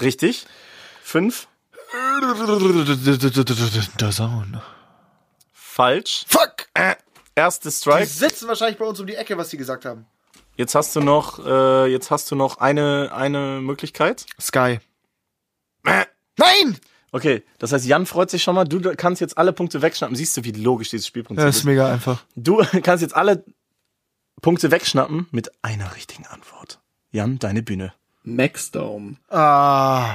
Richtig. 0.00 0.46
Fünf. 1.04 1.46
The 3.98 4.10
Zone. 4.10 4.62
Falsch. 5.52 6.24
Fuck! 6.26 6.68
Erste 7.34 7.68
Die 7.68 7.74
Strike. 7.74 8.06
sitzen 8.06 8.48
wahrscheinlich 8.48 8.78
bei 8.78 8.84
uns 8.86 8.98
um 9.00 9.06
die 9.06 9.14
Ecke, 9.14 9.36
was 9.36 9.50
die 9.50 9.56
gesagt 9.58 9.84
haben. 9.84 10.06
Jetzt 10.56 10.74
hast 10.74 10.94
du 10.96 11.00
noch, 11.00 11.44
äh, 11.44 11.86
jetzt 11.90 12.10
hast 12.10 12.30
du 12.30 12.34
noch 12.34 12.58
eine, 12.58 13.10
eine 13.14 13.60
Möglichkeit. 13.60 14.26
Sky. 14.40 14.80
Nein! 15.84 16.78
Okay, 17.10 17.42
das 17.58 17.72
heißt, 17.72 17.84
Jan 17.84 18.06
freut 18.06 18.30
sich 18.30 18.42
schon 18.42 18.54
mal. 18.54 18.64
Du 18.64 18.80
kannst 18.96 19.20
jetzt 19.20 19.36
alle 19.36 19.52
Punkte 19.52 19.82
wegschnappen. 19.82 20.16
Siehst 20.16 20.34
du, 20.36 20.44
wie 20.44 20.52
logisch 20.52 20.88
dieses 20.90 21.06
Spielprinzip 21.06 21.44
Das 21.44 21.56
ist 21.56 21.60
ist? 21.60 21.64
mega 21.66 21.90
einfach. 21.92 22.22
Du 22.36 22.56
kannst 22.82 23.02
jetzt 23.02 23.14
alle 23.14 23.44
Punkte 24.40 24.70
wegschnappen 24.70 25.26
mit 25.30 25.50
einer 25.62 25.94
richtigen 25.94 26.26
Antwort. 26.26 26.80
Jan, 27.10 27.38
deine 27.38 27.62
Bühne. 27.62 27.92
Maxdome. 28.22 29.16
Ah, 29.28 30.14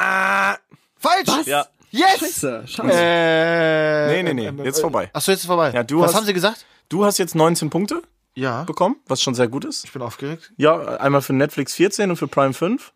Ah, 0.00 0.56
falsch! 0.98 1.26
Was? 1.28 1.46
ja. 1.46 1.66
Yes! 1.90 2.18
Scheiße, 2.20 2.64
scheiße. 2.66 2.90
Äh, 2.92 4.22
Nee, 4.22 4.34
nee, 4.34 4.50
nee, 4.50 4.62
jetzt 4.64 4.80
vorbei. 4.80 5.08
Achso, 5.12 5.30
jetzt 5.32 5.40
ist 5.40 5.46
vorbei. 5.46 5.70
Ja, 5.74 5.82
du 5.82 6.00
Was 6.00 6.08
hast- 6.08 6.16
haben 6.16 6.26
sie 6.26 6.34
gesagt? 6.34 6.66
Du 6.90 7.04
hast 7.04 7.18
jetzt 7.18 7.34
19 7.34 7.70
Punkte 7.70 8.02
Ja. 8.34 8.62
bekommen, 8.64 8.96
was 9.06 9.22
schon 9.22 9.34
sehr 9.34 9.48
gut 9.48 9.64
ist. 9.64 9.84
Ich 9.84 9.92
bin 9.92 10.02
aufgeregt. 10.02 10.52
Ja, 10.56 10.78
einmal 10.98 11.22
für 11.22 11.32
Netflix 11.32 11.74
14 11.74 12.10
und 12.10 12.16
für 12.16 12.28
Prime 12.28 12.52
5. 12.54 12.92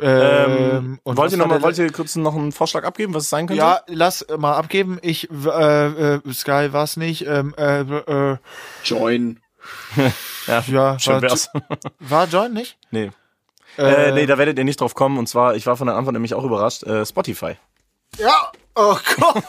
Ähm, 0.00 0.08
Ähm, 0.08 1.00
und 1.04 1.16
wollt 1.16 1.30
ihr 1.32 1.38
war 1.38 1.46
noch 1.46 1.54
mal, 1.54 1.62
wollt 1.62 1.78
ihr 1.78 1.92
kurz 1.92 2.16
noch 2.16 2.34
einen 2.34 2.50
Vorschlag 2.50 2.82
abgeben, 2.84 3.14
was 3.14 3.24
es 3.24 3.30
sein 3.30 3.46
könnte? 3.46 3.62
Ja, 3.62 3.80
lass 3.86 4.26
mal 4.36 4.54
abgeben. 4.56 4.98
Ich, 5.02 5.30
äh, 5.30 6.14
äh, 6.16 6.20
Sky 6.32 6.72
war's 6.72 6.96
nicht. 6.96 7.26
Ähm, 7.26 7.54
äh, 7.56 7.80
äh, 7.82 8.36
Join. 8.84 9.38
ja, 10.46 10.64
ja, 10.66 10.98
schön 10.98 11.14
war, 11.14 11.22
wär's. 11.22 11.48
war 12.00 12.26
John 12.26 12.52
nicht? 12.54 12.76
nee. 12.90 13.10
Äh, 13.78 14.12
nee, 14.12 14.26
da 14.26 14.38
werdet 14.38 14.58
ihr 14.58 14.64
nicht 14.64 14.80
drauf 14.80 14.94
kommen. 14.94 15.18
Und 15.18 15.28
zwar, 15.28 15.56
ich 15.56 15.66
war 15.66 15.76
von 15.76 15.86
der 15.86 15.96
Antwort 15.96 16.12
nämlich 16.14 16.34
auch 16.34 16.44
überrascht. 16.44 16.82
Äh, 16.84 17.04
Spotify. 17.04 17.56
Ja, 18.18 18.52
oh 18.76 18.96
Gott. 19.16 19.44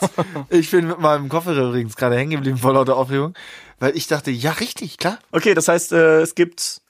ich 0.50 0.72
bin 0.72 0.88
mit 0.88 1.00
meinem 1.00 1.30
Kopfhörer 1.30 1.70
übrigens 1.70 1.96
gerade 1.96 2.16
hängen 2.16 2.32
geblieben 2.32 2.58
vor 2.58 2.74
lauter 2.74 2.96
Aufregung, 2.96 3.36
weil 3.80 3.96
ich 3.96 4.08
dachte, 4.08 4.32
ja, 4.32 4.52
richtig, 4.52 4.98
klar, 4.98 5.20
Okay, 5.32 5.54
das 5.54 5.68
heißt, 5.68 5.92
äh, 5.92 6.22
es 6.22 6.34
gibt 6.36 6.82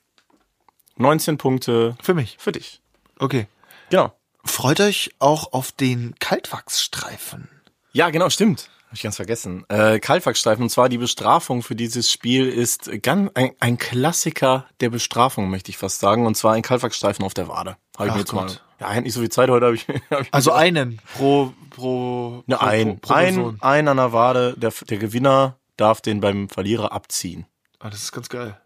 19 0.96 1.36
Punkte 1.36 1.96
für 2.02 2.14
mich. 2.14 2.36
für 2.38 2.52
dich. 2.52 2.80
Okay. 3.18 3.46
Genau. 3.90 4.12
Freut 4.44 4.80
euch 4.80 5.10
auch 5.18 5.52
auf 5.52 5.72
den 5.72 6.14
Kaltwachsstreifen. 6.18 7.48
Ja, 7.92 8.10
genau, 8.10 8.30
stimmt. 8.30 8.70
Hab 8.86 8.92
ich 8.94 9.02
ganz 9.02 9.16
vergessen. 9.16 9.64
Äh, 9.68 9.98
Kaltwachsstreifen. 9.98 10.62
Und 10.62 10.70
zwar 10.70 10.88
die 10.88 10.98
Bestrafung 10.98 11.62
für 11.62 11.74
dieses 11.74 12.10
Spiel 12.10 12.48
ist 12.48 12.90
ganz 13.02 13.30
ein, 13.34 13.50
ein 13.60 13.78
Klassiker 13.78 14.66
der 14.80 14.90
Bestrafung, 14.90 15.50
möchte 15.50 15.70
ich 15.70 15.76
fast 15.78 15.98
sagen. 16.00 16.24
Und 16.26 16.36
zwar 16.36 16.54
ein 16.54 16.62
Kaltwachsstreifen 16.62 17.24
auf 17.24 17.34
der 17.34 17.48
Wade. 17.48 17.76
Habe 17.98 18.06
ich 18.06 18.10
Ach 18.10 18.14
mir 18.14 18.20
jetzt 18.20 18.32
mal. 18.32 18.46
Gott. 18.46 18.62
Ja, 18.78 18.94
ich 18.94 19.00
nicht 19.02 19.14
so 19.14 19.20
viel 19.20 19.28
Zeit 19.30 19.48
heute. 19.50 19.66
Hab 19.66 19.74
ich, 19.74 19.86
hab 20.10 20.20
ich 20.20 20.28
Also 20.32 20.52
einen 20.52 21.00
pro 21.16 21.52
pro, 21.70 22.42
Ne, 22.46 22.56
pro, 22.56 22.64
ein, 22.66 23.00
pro 23.00 23.14
ein, 23.14 23.34
Person. 23.34 23.58
ein 23.60 23.88
an 23.88 23.96
der 23.96 24.12
Wade. 24.12 24.54
Der, 24.56 24.72
der 24.88 24.98
Gewinner 24.98 25.56
darf 25.76 26.00
den 26.00 26.20
beim 26.20 26.48
Verlierer 26.48 26.92
abziehen. 26.92 27.46
Ah, 27.80 27.90
das 27.90 28.02
ist 28.02 28.12
ganz 28.12 28.28
geil. 28.28 28.58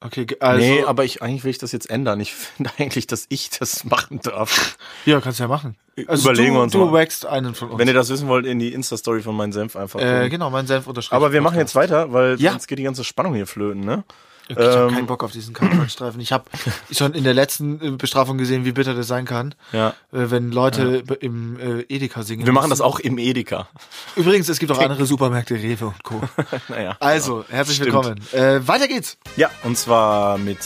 Okay, 0.00 0.26
also 0.38 0.60
nee, 0.64 0.84
aber 0.84 1.04
ich, 1.04 1.22
eigentlich 1.22 1.42
will 1.42 1.50
ich 1.50 1.58
das 1.58 1.72
jetzt 1.72 1.90
ändern. 1.90 2.20
Ich 2.20 2.32
finde 2.56 2.70
eigentlich, 2.78 3.06
dass 3.08 3.26
ich 3.30 3.50
das 3.50 3.84
machen 3.84 4.20
darf. 4.22 4.76
ja, 5.06 5.20
kannst 5.20 5.38
du 5.40 5.44
ja 5.44 5.48
machen. 5.48 5.76
Also 6.06 6.30
Überlegen 6.30 6.52
du, 6.54 6.58
wir 6.58 6.62
uns 6.62 6.72
du 6.72 6.78
mal. 6.86 6.92
wächst 6.92 7.26
einen 7.26 7.54
von 7.56 7.70
uns. 7.70 7.78
Wenn 7.80 7.88
ihr 7.88 7.94
das 7.94 8.08
wissen 8.08 8.28
wollt, 8.28 8.46
in 8.46 8.60
die 8.60 8.72
Insta-Story 8.72 9.22
von 9.22 9.34
meinem 9.36 9.52
Senf 9.52 9.74
einfach. 9.74 9.98
äh, 9.98 10.04
gucken. 10.14 10.30
genau, 10.30 10.50
mein 10.50 10.68
Senf 10.68 10.86
unterschrieben. 10.86 11.16
Aber 11.16 11.32
wir 11.32 11.40
machen 11.40 11.58
jetzt 11.58 11.74
weiter, 11.74 12.12
weil 12.12 12.40
Ja. 12.40 12.52
sonst 12.52 12.68
geht 12.68 12.78
die 12.78 12.84
ganze 12.84 13.02
Spannung 13.02 13.34
hier 13.34 13.48
flöten, 13.48 13.80
ne? 13.80 14.04
Okay, 14.50 14.62
ich 14.68 14.76
habe 14.76 14.88
ähm, 14.88 14.94
keinen 14.94 15.06
Bock 15.06 15.22
auf 15.24 15.32
diesen 15.32 15.52
Kaltwachsstreifen. 15.54 16.20
Ich 16.20 16.32
habe 16.32 16.44
schon 16.90 17.12
in 17.14 17.24
der 17.24 17.34
letzten 17.34 17.80
äh, 17.82 17.90
Bestrafung 17.90 18.38
gesehen, 18.38 18.64
wie 18.64 18.72
bitter 18.72 18.94
das 18.94 19.06
sein 19.06 19.24
kann, 19.26 19.54
Ja. 19.72 19.88
äh, 20.12 20.30
wenn 20.30 20.50
Leute 20.50 21.02
b- 21.02 21.14
im 21.20 21.58
äh, 21.60 21.80
Edeka 21.88 22.22
singen. 22.22 22.46
Wir 22.46 22.52
machen 22.52 22.70
das 22.70 22.78
müssen. 22.78 22.88
auch 22.88 22.98
im 23.00 23.18
Edeka. 23.18 23.68
Übrigens, 24.16 24.48
es 24.48 24.58
gibt 24.58 24.72
auch 24.72 24.78
andere 24.82 25.04
Supermärkte, 25.06 25.54
Rewe 25.54 25.86
und 25.88 26.02
Co. 26.02 26.20
Naja. 26.68 26.96
Also, 27.00 27.44
herzlich 27.48 27.76
Stimmt. 27.76 27.92
willkommen. 27.92 28.20
Äh, 28.32 28.66
weiter 28.66 28.88
geht's. 28.88 29.18
Ja, 29.36 29.50
und 29.64 29.76
zwar 29.76 30.38
mit 30.38 30.58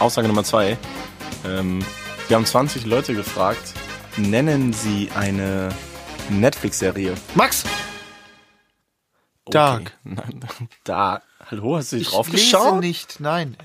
Aussage 0.00 0.26
Nummer 0.26 0.42
zwei. 0.44 0.76
Ähm, 1.46 1.84
wir 2.28 2.36
haben 2.36 2.46
20 2.46 2.86
Leute 2.86 3.14
gefragt, 3.14 3.74
nennen 4.16 4.72
sie 4.72 5.10
eine 5.14 5.68
Netflix-Serie. 6.30 7.14
Max, 7.34 7.64
Dark. 9.50 9.92
Nein, 10.04 10.40
Dark. 10.84 11.22
Hallo, 11.50 11.76
hast 11.76 11.92
du 11.92 11.96
dich 11.96 12.06
ich 12.08 12.12
drauf 12.12 12.26
lese 12.28 12.42
geschaut? 12.44 12.80
nicht. 12.80 13.20
Nein. 13.20 13.56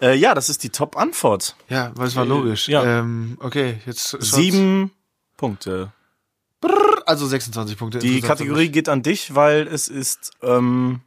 Äh, 0.00 0.14
ja, 0.16 0.34
das 0.34 0.48
ist 0.48 0.62
die 0.64 0.70
Top-Antwort. 0.70 1.56
Ja, 1.68 1.92
weil 1.94 2.08
es 2.08 2.16
war 2.16 2.24
logisch. 2.24 2.68
ja. 2.68 2.82
Ähm, 2.84 3.36
okay, 3.40 3.80
jetzt 3.86 4.16
Sieben 4.20 4.90
Punkte. 5.36 5.92
also 7.06 7.26
26 7.26 7.76
Punkte. 7.78 7.98
Die. 7.98 8.20
Kategorie 8.20 8.68
geht 8.68 8.88
an 8.88 9.02
dich, 9.02 9.34
weil 9.34 9.66
es 9.68 9.88
ist 9.88 10.32
ähm, 10.42 11.00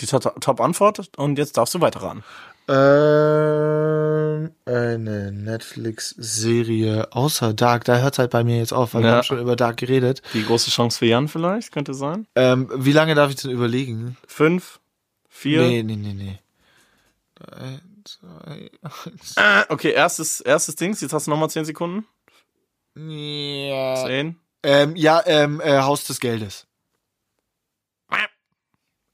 die 0.00 0.06
To- 0.06 0.18
Top-Antwort 0.18 1.10
und 1.18 1.38
jetzt 1.38 1.56
darfst 1.56 1.74
du 1.74 1.80
weiter 1.80 2.02
ran. 2.02 2.22
Ähm, 2.70 4.50
eine 4.66 5.32
Netflix-Serie 5.32 7.08
außer 7.12 7.54
Dark. 7.54 7.84
Da 7.84 7.98
hört 7.98 8.18
halt 8.18 8.30
bei 8.30 8.44
mir 8.44 8.58
jetzt 8.58 8.72
auf, 8.72 8.92
weil 8.94 9.02
wir 9.02 9.08
Ja. 9.10 9.16
haben 9.16 9.22
schon 9.24 9.40
über 9.40 9.56
Dark 9.56 9.78
geredet. 9.78 10.20
Die 10.34 10.44
große 10.44 10.70
Chance 10.70 10.98
für 10.98 11.06
Jan 11.06 11.28
vielleicht, 11.28 11.72
könnte 11.72 11.94
sein. 11.94 12.26
Ähm, 12.34 12.68
wie 12.74 12.92
lange 12.92 13.14
darf 13.14 13.30
ich 13.30 13.36
denn 13.36 13.50
überlegen? 13.50 14.16
Fünf, 14.26 14.80
vier. 15.38 15.62
Nee, 15.62 15.82
nee, 15.82 15.96
nee, 15.96 16.12
nee. 16.12 16.38
Drei, 17.34 17.80
zwei, 18.04 18.70
eins. 18.82 19.34
Äh, 19.36 19.64
okay, 19.68 19.92
erstes, 19.92 20.40
erstes 20.40 20.74
Dings, 20.76 21.00
jetzt 21.00 21.12
hast 21.12 21.26
du 21.26 21.30
nochmal 21.30 21.50
zehn 21.50 21.64
Sekunden. 21.64 22.06
Ja. 22.96 23.94
Zehn. 24.06 24.36
Ähm, 24.62 24.96
ja, 24.96 25.22
ähm, 25.24 25.60
äh, 25.60 25.78
Haus 25.78 26.04
des 26.04 26.18
Geldes. 26.18 26.66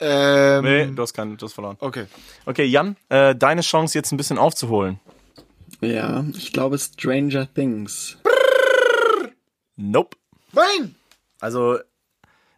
Ähm, 0.01 0.65
Nee, 0.65 0.87
du 0.87 1.03
hast 1.03 1.13
keinen, 1.15 1.37
du 1.37 1.47
hast 1.47 1.53
verloren. 1.53 1.77
Okay. 1.79 2.07
Okay, 2.47 2.65
Jan, 2.65 2.97
äh, 3.11 3.35
deine 3.37 3.61
Chance 3.61 3.97
jetzt 3.97 4.11
ein 4.13 4.17
bisschen 4.17 4.39
aufzuholen. 4.39 4.99
Ja, 5.81 6.25
ich 6.35 6.53
glaube 6.53 6.79
Stranger 6.79 7.53
Things. 7.53 8.19
Nope. 9.77 10.17
Nein! 10.53 10.95
Also, 11.41 11.79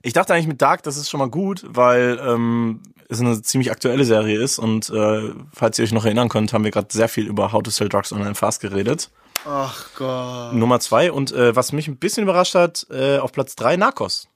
ich 0.03 0.13
dachte 0.13 0.33
eigentlich 0.33 0.47
mit 0.47 0.63
Dark, 0.63 0.83
das 0.85 0.97
ist 0.97 1.11
schon 1.11 1.19
mal 1.19 1.31
gut, 1.31 1.65
weil 1.67 2.19
ähm, 2.23 2.83
es 3.09 3.21
eine 3.21 3.41
ziemlich 3.43 3.71
aktuelle 3.71 4.05
Serie 4.05 4.41
ist 4.41 4.59
und 4.59 4.91
äh, 4.91 5.33
falls 5.55 5.79
ihr 5.79 5.85
euch 5.85 5.93
noch 5.93 6.05
erinnern 6.05 6.29
könnt, 6.29 6.53
haben 6.53 6.65
wir 6.65 6.71
gerade 6.71 6.89
sehr 6.91 7.09
viel 7.09 7.27
über 7.27 7.53
How 7.53 7.63
to 7.63 7.71
Sell 7.71 7.89
Drugs 7.89 8.13
Online 8.13 8.35
Fast 8.35 8.61
geredet. 8.61 9.11
Ach 9.49 9.87
Gott. 9.97 10.55
Nummer 10.55 10.81
zwei 10.81 11.13
und 11.13 11.31
äh, 11.33 11.55
was 11.55 11.73
mich 11.73 11.87
ein 11.89 11.97
bisschen 11.99 12.25
überrascht 12.25 12.55
hat, 12.55 12.87
äh, 12.91 13.19
auf 13.19 13.33
Platz 13.33 13.55
drei 13.57 13.77
Narcos. 13.77 14.29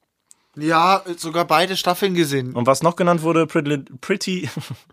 Ja, 0.57 1.03
sogar 1.17 1.45
beide 1.45 1.77
Staffeln 1.77 2.15
gesehen. 2.15 2.55
Und 2.55 2.67
was 2.67 2.83
noch 2.83 2.97
genannt 2.97 3.23
wurde, 3.23 3.47
Pretty, 3.47 3.69
Lit- 3.71 4.01
Pretty, 4.01 4.49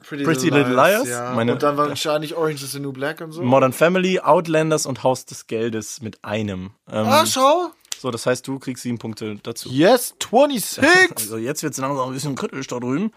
Pretty, 0.08 0.50
Little 0.50 0.74
Liars, 0.74 1.08
Ja. 1.10 1.34
meine 1.34 1.54
und 1.54 1.64
dann 1.64 1.78
wahrscheinlich 1.78 2.36
Orange 2.36 2.64
is 2.64 2.72
the 2.74 2.80
New 2.80 2.94
Black 2.94 3.22
und 3.22 3.32
so. 3.32 3.42
Modern 3.42 3.74
Family, 3.74 4.20
Outlanders 4.20 4.86
und 4.86 5.02
Haus 5.04 5.26
des 5.26 5.48
Geldes 5.48 6.00
mit 6.02 6.24
einem. 6.24 6.72
Ähm, 6.90 7.08
ah, 7.08 7.26
schau. 7.26 7.72
so, 8.00 8.12
das 8.12 8.28
heißt, 8.28 8.48
du 8.48 8.60
kriegst 8.60 8.84
sieben 8.84 9.00
Punkte 9.00 9.38
dazu. 9.42 9.70
Yes, 9.70 10.14
26. 10.22 10.78
Also 11.18 11.38
jetzt 11.38 11.64
wird's 11.64 11.80
langsam 11.80 12.08
ein 12.08 12.14
bisschen 12.14 12.36
kritisch 12.36 12.68
da 12.68 12.80
drüben. 12.80 13.12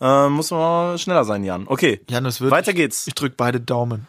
Ähm, 0.00 0.32
muss 0.32 0.50
man 0.50 0.98
schneller 0.98 1.24
sein, 1.24 1.44
Jan. 1.44 1.66
Okay, 1.66 2.00
Jan, 2.08 2.24
es 2.26 2.40
wird. 2.40 2.50
weiter 2.50 2.72
geht's. 2.72 3.06
Ich 3.06 3.14
drück 3.14 3.36
beide 3.36 3.60
Daumen. 3.60 4.06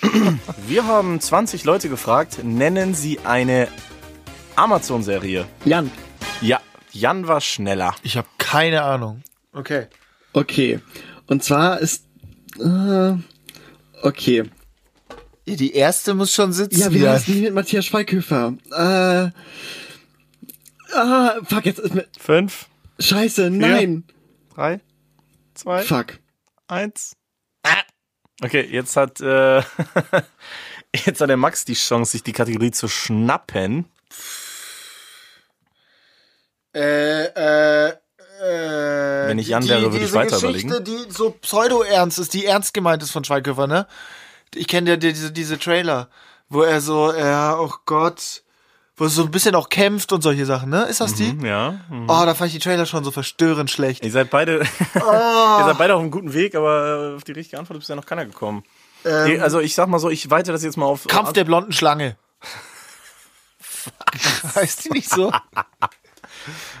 Wir 0.66 0.86
haben 0.86 1.20
20 1.20 1.64
Leute 1.64 1.88
gefragt, 1.88 2.38
nennen 2.42 2.94
sie 2.94 3.20
eine 3.20 3.68
Amazon-Serie. 4.56 5.46
Jan. 5.64 5.90
Ja, 6.40 6.60
Jan 6.92 7.28
war 7.28 7.40
schneller. 7.40 7.94
Ich 8.02 8.16
habe 8.16 8.26
keine 8.38 8.82
Ahnung. 8.82 9.22
Okay. 9.52 9.86
Okay. 10.32 10.80
Und 11.26 11.44
zwar 11.44 11.78
ist. 11.80 12.06
Äh, 12.58 13.14
okay. 14.02 14.44
Ja, 15.44 15.56
die 15.56 15.74
erste 15.74 16.14
muss 16.14 16.32
schon 16.32 16.52
sitzen. 16.52 16.80
Ja, 16.80 16.92
wie 16.92 16.98
Jan. 16.98 17.12
heißt 17.12 17.28
die 17.28 17.40
mit 17.42 17.54
Matthias 17.54 17.84
Schweighöfer? 17.86 18.54
Äh. 18.72 19.30
Ah, 20.96 21.34
fuck, 21.44 21.66
jetzt 21.66 21.78
ist 21.80 21.94
mir. 21.94 22.06
Fünf, 22.18 22.66
Scheiße, 23.00 23.50
nein. 23.50 24.04
drei, 24.54 24.80
zwei, 25.54 25.82
Fuck. 25.82 26.18
eins. 26.68 27.16
Okay, 28.42 28.62
jetzt 28.70 28.96
hat 28.96 29.20
äh, 29.20 29.62
jetzt 31.06 31.20
hat 31.20 31.28
der 31.30 31.36
Max 31.36 31.64
die 31.64 31.74
Chance, 31.74 32.12
sich 32.12 32.22
die 32.22 32.32
Kategorie 32.32 32.72
zu 32.72 32.88
schnappen. 32.88 33.86
Äh, 36.74 37.24
äh, 37.26 37.88
äh, 37.90 39.28
Wenn 39.28 39.38
ich 39.38 39.48
Jan 39.48 39.62
die- 39.62 39.68
wäre, 39.68 39.82
würde 39.82 39.96
ich 39.98 40.02
diese 40.04 40.14
weiter 40.14 40.40
Geschichte, 40.40 40.76
überlegen. 40.78 40.84
die 41.06 41.12
so 41.12 41.30
pseudo-ernst 41.30 42.18
ist, 42.18 42.34
die 42.34 42.46
ernst 42.46 42.74
gemeint 42.74 43.02
ist 43.02 43.12
von 43.12 43.24
Schweighöfer, 43.24 43.66
ne? 43.66 43.86
Ich 44.54 44.66
kenne 44.68 44.90
ja 44.90 44.96
diese, 44.96 45.32
diese 45.32 45.58
Trailer, 45.58 46.10
wo 46.48 46.62
er 46.62 46.80
so, 46.80 47.12
ja, 47.12 47.58
oh 47.58 47.72
Gott, 47.86 48.43
wo 48.96 49.04
er 49.04 49.10
so 49.10 49.22
ein 49.22 49.30
bisschen 49.30 49.54
auch 49.54 49.68
kämpft 49.68 50.12
und 50.12 50.22
solche 50.22 50.46
Sachen, 50.46 50.70
ne? 50.70 50.84
Ist 50.84 51.00
das 51.00 51.14
die? 51.14 51.36
Ja. 51.42 51.80
mhm. 51.90 52.04
Oh, 52.08 52.22
da 52.24 52.34
fand 52.34 52.48
ich 52.48 52.54
die 52.54 52.60
Trailer 52.60 52.86
schon 52.86 53.02
so 53.02 53.10
verstörend 53.10 53.70
schlecht. 53.70 54.04
Ihr 54.04 54.12
seid 54.12 54.30
beide, 54.30 54.58
ihr 54.94 55.64
seid 55.64 55.78
beide 55.78 55.94
auf 55.94 56.00
einem 56.00 56.10
guten 56.10 56.32
Weg, 56.32 56.54
aber 56.54 57.12
äh, 57.12 57.16
auf 57.16 57.24
die 57.24 57.32
richtige 57.32 57.58
Antwort 57.58 57.76
ist 57.78 57.82
bisher 57.82 57.96
noch 57.96 58.06
keiner 58.06 58.24
gekommen. 58.24 58.62
Ähm, 59.04 59.40
also 59.42 59.60
ich 59.60 59.74
sag 59.74 59.88
mal 59.88 59.98
so, 59.98 60.10
ich 60.10 60.30
weite 60.30 60.52
das 60.52 60.62
jetzt 60.62 60.76
mal 60.76 60.86
auf 60.86 61.06
Kampf 61.06 61.32
der 61.32 61.44
blonden 61.44 61.72
Schlange. 61.72 62.16
heißt 64.54 64.84
die 64.84 64.90
nicht 64.90 65.10
so? 65.10 65.32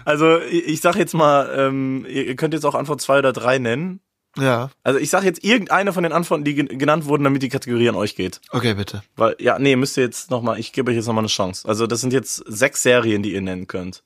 Also 0.04 0.40
ich, 0.40 0.66
ich 0.66 0.80
sag 0.80 0.96
jetzt 0.96 1.14
mal, 1.14 1.52
ähm, 1.56 2.06
ihr 2.08 2.36
könnt 2.36 2.54
jetzt 2.54 2.64
auch 2.64 2.74
Antwort 2.74 3.00
zwei 3.00 3.18
oder 3.18 3.32
drei 3.32 3.58
nennen. 3.58 4.00
Ja. 4.36 4.70
Also 4.82 4.98
ich 4.98 5.10
sag 5.10 5.22
jetzt 5.24 5.44
irgendeine 5.44 5.92
von 5.92 6.02
den 6.02 6.12
Antworten, 6.12 6.44
die 6.44 6.54
gen- 6.54 6.78
genannt 6.78 7.04
wurden, 7.06 7.24
damit 7.24 7.42
die 7.42 7.48
Kategorie 7.48 7.88
an 7.88 7.94
euch 7.94 8.16
geht. 8.16 8.40
Okay, 8.50 8.74
bitte. 8.74 9.02
Weil, 9.16 9.36
ja, 9.38 9.58
nee, 9.58 9.76
müsst 9.76 9.96
ihr 9.96 10.02
jetzt 10.04 10.30
nochmal, 10.30 10.58
ich 10.58 10.72
gebe 10.72 10.90
euch 10.90 10.96
jetzt 10.96 11.06
nochmal 11.06 11.22
eine 11.22 11.28
Chance. 11.28 11.68
Also 11.68 11.86
das 11.86 12.00
sind 12.00 12.12
jetzt 12.12 12.42
sechs 12.46 12.82
Serien, 12.82 13.22
die 13.22 13.32
ihr 13.34 13.40
nennen 13.42 13.66
könnt. 13.66 14.02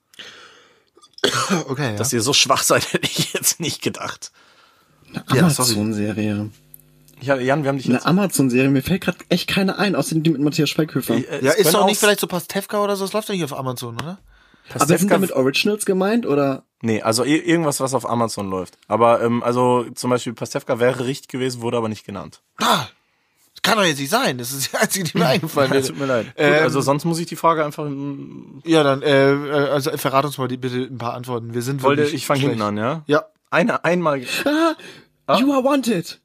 Okay, 1.68 1.90
ja. 1.92 1.96
Dass 1.96 2.12
ihr 2.12 2.20
so 2.22 2.32
schwach 2.32 2.62
seid, 2.62 2.92
hätte 2.92 3.06
ich 3.06 3.32
jetzt 3.32 3.60
nicht 3.60 3.82
gedacht. 3.82 4.30
Ja, 5.12 5.48
sorry. 5.50 5.72
Amazon-Serie. 5.72 6.50
Ja, 7.20 7.36
Jan, 7.36 7.62
wir 7.64 7.70
haben 7.70 7.78
dich 7.78 7.86
Eine 7.86 7.96
jetzt... 7.96 8.06
Amazon-Serie, 8.06 8.68
mir 8.70 8.82
fällt 8.82 9.00
gerade 9.02 9.18
echt 9.28 9.48
keine 9.48 9.78
ein, 9.78 9.96
außer 9.96 10.14
die 10.14 10.30
mit 10.30 10.40
Matthias 10.40 10.68
Schweighöfer. 10.70 11.16
Äh, 11.16 11.44
ja, 11.44 11.52
ist 11.52 11.74
doch 11.74 11.86
nicht 11.86 11.98
vielleicht 11.98 12.20
so 12.20 12.26
Pastewka 12.28 12.82
oder 12.84 12.94
so? 12.94 13.04
Das 13.04 13.12
läuft 13.12 13.28
doch 13.28 13.34
nicht 13.34 13.42
auf 13.44 13.56
Amazon, 13.58 13.96
oder? 13.96 14.18
Aber 14.74 14.86
sind 14.86 15.00
Pastewka- 15.02 15.08
damit 15.08 15.32
Originals 15.32 15.84
gemeint 15.86 16.26
oder? 16.26 16.64
Nee, 16.82 17.02
also 17.02 17.22
ir- 17.24 17.44
irgendwas, 17.44 17.80
was 17.80 17.94
auf 17.94 18.08
Amazon 18.08 18.48
läuft. 18.50 18.78
Aber 18.86 19.20
ähm, 19.22 19.42
also 19.42 19.84
zum 19.94 20.10
Beispiel 20.10 20.32
Pastewka 20.34 20.78
wäre 20.78 21.04
richtig 21.06 21.28
gewesen, 21.28 21.60
wurde 21.60 21.76
aber 21.76 21.88
nicht 21.88 22.04
genannt. 22.06 22.40
Ah, 22.60 22.86
das 23.54 23.62
kann 23.62 23.76
doch 23.78 23.84
jetzt 23.84 23.98
nicht 23.98 24.10
sein. 24.10 24.38
Das 24.38 24.52
ist 24.52 24.72
die 24.72 24.76
einzige, 24.76 25.04
die 25.04 25.18
mir 25.18 25.26
eingefallen 25.28 25.72
Ja, 25.72 25.78
ist. 25.80 25.88
tut 25.88 25.98
mir 25.98 26.06
leid. 26.06 26.26
Gut, 26.26 26.34
Ähm, 26.36 26.62
also 26.62 26.80
sonst 26.80 27.04
muss 27.04 27.18
ich 27.18 27.26
die 27.26 27.34
Frage 27.36 27.64
einfach... 27.64 27.86
Ja, 28.64 28.82
dann, 28.84 29.02
äh, 29.02 29.32
äh, 29.32 29.68
also 29.70 29.90
verrat 29.96 30.24
uns 30.24 30.38
mal 30.38 30.46
die, 30.48 30.56
bitte 30.56 30.76
ein 30.76 30.98
paar 30.98 31.14
Antworten. 31.14 31.54
Wir 31.54 31.62
sind 31.62 31.82
Wollte, 31.82 32.02
wirklich 32.02 32.22
ich 32.22 32.26
fange 32.26 32.40
hinten 32.40 32.62
an, 32.62 32.76
ja? 32.76 33.02
Ja. 33.06 33.24
Eine, 33.50 33.84
einmal... 33.84 34.22
Ah, 34.44 35.38
You 35.38 35.52
Are 35.52 35.64
Wanted. 35.64 36.20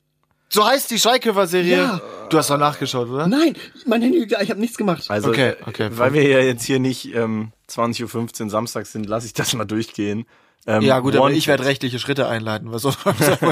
So 0.54 0.64
heißt 0.66 0.91
die 0.91 0.99
Schweighöfer-Serie. 0.99 1.78
Ja. 1.78 2.01
Du 2.30 2.38
hast 2.38 2.51
doch 2.51 2.60
nachgeschaut, 2.60 3.10
oder? 3.10 3.26
Nein, 3.28 3.56
mein 3.88 4.04
Handy, 4.04 4.24
ich 4.24 4.49
habe 4.51 4.60
nichts 4.60 4.78
gemacht. 4.78 5.06
Also, 5.10 5.30
Okay, 5.30 5.49
äh, 5.49 5.56
okay, 5.66 5.89
weil 5.93 6.14
wir 6.14 6.22
ja 6.28 6.39
jetzt 6.39 6.64
hier 6.64 6.80
nicht 6.80 7.14
ähm, 7.16 7.51
20.15 7.70 8.43
Uhr 8.43 8.49
samstags 8.51 8.91
sind, 8.91 9.08
lasse 9.08 9.26
ich 9.26 9.34
das 9.34 9.54
mal 9.56 9.66
durchgehen. 9.66 10.26
Ähm, 10.68 10.84
Ja, 10.84 10.99
gut, 10.99 11.16
aber 11.16 11.32
ich 11.32 11.47
werde 11.47 11.66
rechtliche 11.66 11.97
Schritte 11.97 12.28
einleiten. 12.28 12.72
Was 12.72 12.84
soll 12.84 12.93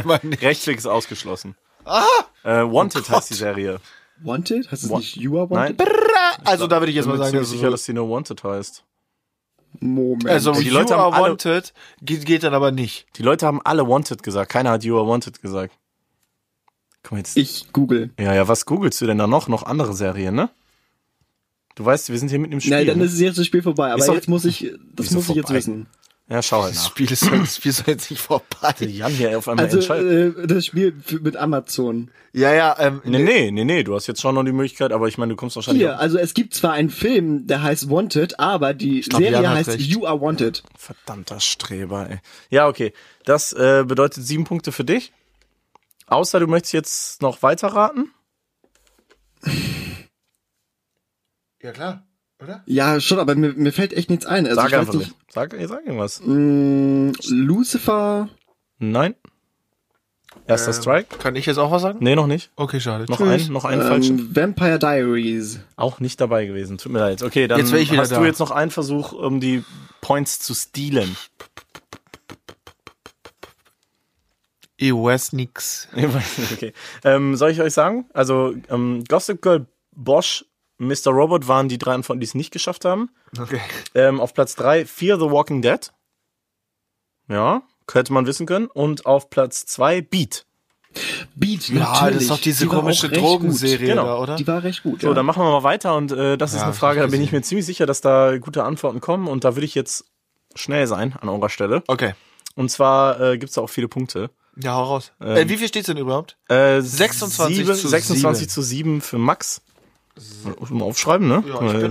man 0.06 0.20
ist 0.41 0.86
ausgeschlossen. 0.88 1.56
Ah! 1.86 2.06
Äh, 2.43 2.62
Wanted 2.72 3.06
Oh 3.10 3.16
heißt 3.16 3.32
die 3.32 3.34
Serie. 3.34 3.80
Wanted? 4.24 4.72
Heißt 4.72 4.84
es 4.84 4.89
nicht 4.91 5.16
You 5.16 5.39
Are 5.39 5.47
Nein, 5.52 5.76
Wanted? 5.80 5.95
Also 6.45 6.68
da 6.68 6.80
würde 6.82 6.91
ich 6.91 6.95
jetzt 6.95 7.06
ich 7.06 7.12
bin 7.12 7.18
mal 7.20 7.26
mir 7.26 7.32
sagen, 7.32 7.38
dass 7.39 7.49
sicher, 7.49 7.72
dass 7.72 7.84
die 7.84 7.93
nur 7.93 8.10
Wanted 8.10 8.43
heißt. 8.43 8.84
Moment. 9.80 10.30
Also 10.30 10.52
Die 10.54 10.66
die 10.66 10.70
Leute 10.70 10.93
You 10.93 10.99
haben 10.99 11.14
Are 11.14 11.24
alle- 11.24 11.32
Wanted 11.32 11.74
geht, 12.02 12.26
geht 12.28 12.43
dann 12.43 12.54
aber 12.54 12.72
nicht. 12.72 13.08
Die 13.18 13.24
Leute 13.24 13.47
haben 13.47 13.60
alle 13.64 13.88
Wanted 13.88 14.22
gesagt. 14.22 14.52
Keiner 14.52 14.70
hat 14.72 14.84
You 14.84 14.97
Are 14.97 15.08
Wanted 15.08 15.41
gesagt. 15.41 15.74
Komm 17.04 17.18
jetzt. 17.18 17.36
ich 17.38 17.68
google. 17.74 18.12
Ja, 18.20 18.34
ja, 18.34 18.47
was 18.47 18.66
googelst 18.66 19.02
du 19.02 19.06
denn 19.08 19.18
da 19.18 19.28
noch? 19.28 19.47
Noch 19.47 19.64
andere 19.64 19.93
Serien, 19.93 20.36
ne? 20.36 20.49
Du 21.76 21.86
weißt, 21.86 22.10
wir 22.10 22.20
sind 22.20 22.30
hier 22.30 22.39
mit 22.39 22.52
dem 22.52 22.60
Spiel. 22.60 22.72
Nein, 22.74 22.88
dann 22.88 22.97
ne? 22.99 23.06
ist 23.06 23.20
jetzt 23.20 23.39
das 23.39 23.45
Spiel 23.45 23.62
vorbei. 23.62 23.91
Aber 23.91 24.06
doch- 24.06 24.14
jetzt 24.14 24.28
muss 24.28 24.45
ich, 24.45 24.72
das 24.95 25.12
muss 25.12 25.30
ich 25.30 25.36
jetzt 25.36 25.47
vorbei? 25.47 25.58
wissen. 25.60 25.88
ja, 26.30 26.41
schau 26.43 26.64
halt 26.64 26.76
Das 26.76 26.84
nach. 26.84 26.89
Spiel 26.91 27.12
ist 27.12 27.26
das 27.32 27.56
Spiel 27.56 27.72
soll 27.72 27.86
jetzt 27.88 28.12
nicht 28.12 28.22
vorbei. 28.22 28.76
Jan 28.82 29.12
hier 29.12 29.38
auf 29.38 29.47
einmal 29.47 29.66
Also 29.66 29.78
entscheidet. 29.78 30.38
äh, 30.38 30.47
das 30.47 30.66
Spiel 30.66 30.93
mit 31.22 31.38
Amazon. 31.38 32.12
Ja, 32.34 32.54
ja, 32.54 32.76
ähm, 32.78 33.02
Nee, 33.06 33.24
nee, 33.24 33.52
nee, 33.52 33.64
nee, 33.66 33.84
du 33.84 33.95
hast 33.95 34.08
jetzt 34.08 34.22
schon 34.22 34.36
noch 34.36 34.43
die 34.43 34.52
Möglichkeit, 34.52 34.91
aber 34.91 35.08
ich 35.08 35.18
meine, 35.18 35.32
du 35.32 35.36
kommst 35.38 35.56
wahrscheinlich. 35.56 35.84
Hier, 35.84 35.97
also 35.99 36.18
es 36.18 36.34
gibt 36.34 36.54
zwar 36.54 36.74
einen 36.74 36.89
Film, 36.89 37.47
der 37.47 37.64
heißt 37.64 37.89
Wanted, 37.89 38.39
aber 38.39 38.74
die 38.74 39.02
glaub, 39.02 39.22
Serie 39.22 39.49
heißt 39.49 39.70
recht. 39.70 39.82
You 39.82 40.06
Are 40.06 40.20
Wanted. 40.22 40.64
Verdammter 40.78 41.39
Streber, 41.39 42.10
ey. 42.10 42.18
Ja, 42.49 42.68
okay. 42.68 42.93
Das 43.26 43.54
äh, 43.54 43.86
bedeutet 43.88 44.26
sieben 44.26 44.43
Punkte 44.43 44.72
für 44.74 44.84
dich. 44.84 45.14
Außer 46.12 46.39
du 46.41 46.47
möchtest 46.47 46.74
jetzt 46.74 47.22
noch 47.22 47.41
weiter 47.41 47.70
raten. 47.70 48.12
ja 51.62 51.72
klar, 51.72 52.03
oder? 52.41 52.64
Ja, 52.66 52.99
schon, 52.99 53.20
aber 53.20 53.36
mir, 53.36 53.53
mir 53.53 53.72
fällt 53.72 53.93
echt 53.93 54.09
nichts 54.09 54.26
ein. 54.26 54.45
Also 54.45 54.55
Sag 54.62 54.74
einfach 54.74 54.93
nicht. 54.93 55.07
nicht. 55.07 55.34
Sag, 55.34 55.51
sag 55.53 55.86
irgendwas. 55.86 56.22
Mh, 56.26 57.14
Lucifer. 57.30 58.30
Nein. 58.80 59.16
Erster 60.47 60.74
Ähm, 60.76 60.82
Strike? 60.82 61.18
Kann 61.18 61.36
ich 61.36 61.45
jetzt 61.45 61.57
auch 61.57 61.72
was 61.72 61.82
sagen? 61.82 61.99
Nee, 62.01 62.16
noch 62.16 62.28
nicht. 62.28 62.51
Okay, 62.55 62.80
schade. 62.82 63.05
Noch 63.07 63.18
Tschüss. 63.18 63.28
einen, 63.43 63.53
noch 63.53 63.64
einen 63.66 63.82
falschen. 63.82 64.20
Ähm, 64.20 64.36
Vampire 64.36 64.80
Diaries. 64.80 65.59
Auch 65.76 65.99
nicht 65.99 66.20
dabei 66.20 66.45
gewesen. 66.45 66.78
Tut 66.78 66.91
mir 66.91 66.99
leid. 66.99 67.22
Okay, 67.24 67.47
dann 67.47 67.59
Jetzt 67.59 67.72
wär 67.72 67.80
ich 67.80 67.91
wieder 67.91 68.01
hast 68.01 68.12
da. 68.12 68.20
du 68.20 68.26
jetzt 68.26 68.39
noch 68.39 68.51
einen 68.51 68.72
Versuch, 68.72 69.14
um 69.14 69.39
die 69.39 69.64
Points 70.01 70.39
zu 70.39 70.53
stealen. 74.82 74.97
EOS 74.97 75.34
nix. 75.34 75.88
Ich 75.95 76.13
weiß 76.13 76.38
nicht, 76.39 76.51
okay. 76.53 76.73
Ähm, 77.03 77.36
soll 77.36 77.51
ich 77.51 77.61
euch 77.61 77.73
sagen? 77.73 78.05
Also, 78.13 78.53
ähm, 78.69 79.03
Gossip 79.07 79.41
Girl, 79.41 79.65
Bosch, 79.95 80.45
Mr. 80.77 81.07
Robot 81.11 81.47
waren 81.47 81.69
die 81.69 81.77
drei 81.77 81.93
Antworten, 81.93 82.19
die 82.19 82.25
es 82.25 82.34
nicht 82.36 82.51
geschafft 82.51 82.86
haben. 82.86 83.09
Okay. 83.39 83.61
Ähm, 83.93 84.19
auf 84.19 84.34
Platz 84.34 84.55
drei 84.55 84.86
Fear 84.86 85.19
the 85.19 85.29
Walking 85.29 85.61
Dead. 85.61 85.91
Ja, 87.27 87.61
könnte 87.88 88.13
man 88.13 88.25
wissen 88.25 88.45
können. 88.45 88.67
Und 88.67 89.05
auf 89.05 89.29
Platz 89.29 89.65
zwei 89.65 90.01
Beat. 90.01 90.45
Beat, 91.36 91.69
Ja, 91.69 91.79
natürlich. 91.79 92.13
das 92.15 92.21
ist 92.23 92.32
doch 92.32 92.39
diese 92.39 92.63
Die 92.65 92.69
komische 92.69 93.09
Drogenserie 93.09 93.88
Genau. 93.88 94.03
da, 94.05 94.17
oder? 94.17 94.36
Die 94.36 94.45
war 94.47 94.61
recht 94.63 94.84
gut. 94.84 95.01
So, 95.01 95.07
ja. 95.09 95.13
dann 95.13 95.25
machen 95.25 95.41
wir 95.41 95.49
mal 95.49 95.63
weiter 95.63 95.95
und 95.95 96.11
äh, 96.11 96.38
das 96.38 96.51
ist 96.51 96.57
Ja, 96.57 96.63
eine 96.63 96.73
hab 96.73 96.79
Frage, 96.79 96.99
ich 96.99 97.05
da 97.05 97.11
bin 97.11 97.21
ich 97.21 97.32
mir 97.32 97.41
ziemlich 97.41 97.65
sicher, 97.65 97.86
dass 97.86 98.01
da 98.01 98.38
gute 98.39 98.63
Antworten 98.65 98.99
kommen 98.99 99.27
und 99.27 99.45
da 99.45 99.55
würde 99.55 99.65
ich 99.65 99.73
jetzt 99.75 100.03
schnell 100.55 100.88
sein 100.88 101.15
an 101.21 101.29
eurer 101.29 101.47
Stelle. 101.49 101.82
Okay. 101.88 102.13
Und 102.55 102.69
zwar 102.69 103.21
äh, 103.21 103.38
gibt's 103.38 103.55
da 103.55 103.61
auch 103.61 103.69
viele 103.69 103.88
Punkte. 103.88 104.32
Ja, 104.58 104.76
hau 104.76 104.84
raus. 104.84 105.12
Ähm, 105.22 105.38
äh, 105.38 105.49
wie 105.49 105.58
viel 105.58 105.68
steht's 105.68 105.88
denn 105.88 105.97
überhaupt? 105.97 106.38
Äh, 106.49 106.82
26 106.82 107.56
sieben, 107.58 107.76
zu 107.76 107.88
26 107.88 108.39
sieben. 108.39 108.49
zu 108.52 108.62
7 108.62 109.02
für 109.02 109.18
Max. 109.18 109.62
Mal 110.70 110.84
aufschreiben, 110.84 111.28
ne? 111.28 111.41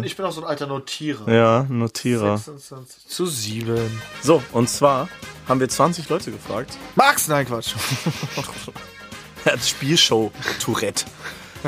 ich 0.04 0.14
bin 0.14 0.26
auch 0.26 0.30
so 0.32 0.42
ein 0.42 0.46
alter 0.46 0.66
Notierer. 0.66 1.32
ja, 1.32 1.66
Notierer. 1.68 2.36
26 2.36 3.06
zu 3.06 3.24
7. 3.26 4.00
So, 4.22 4.42
und 4.52 4.68
zwar 4.68 5.08
haben 5.48 5.58
wir 5.58 5.68
20 5.68 6.08
Leute 6.10 6.30
gefragt. 6.30 6.76
Max, 6.96 7.28
nein, 7.28 7.46
Quatsch. 7.46 7.74
Er 9.46 9.52
hat 9.54 9.64
Spielshow 9.64 10.30
Tourette. 10.62 11.06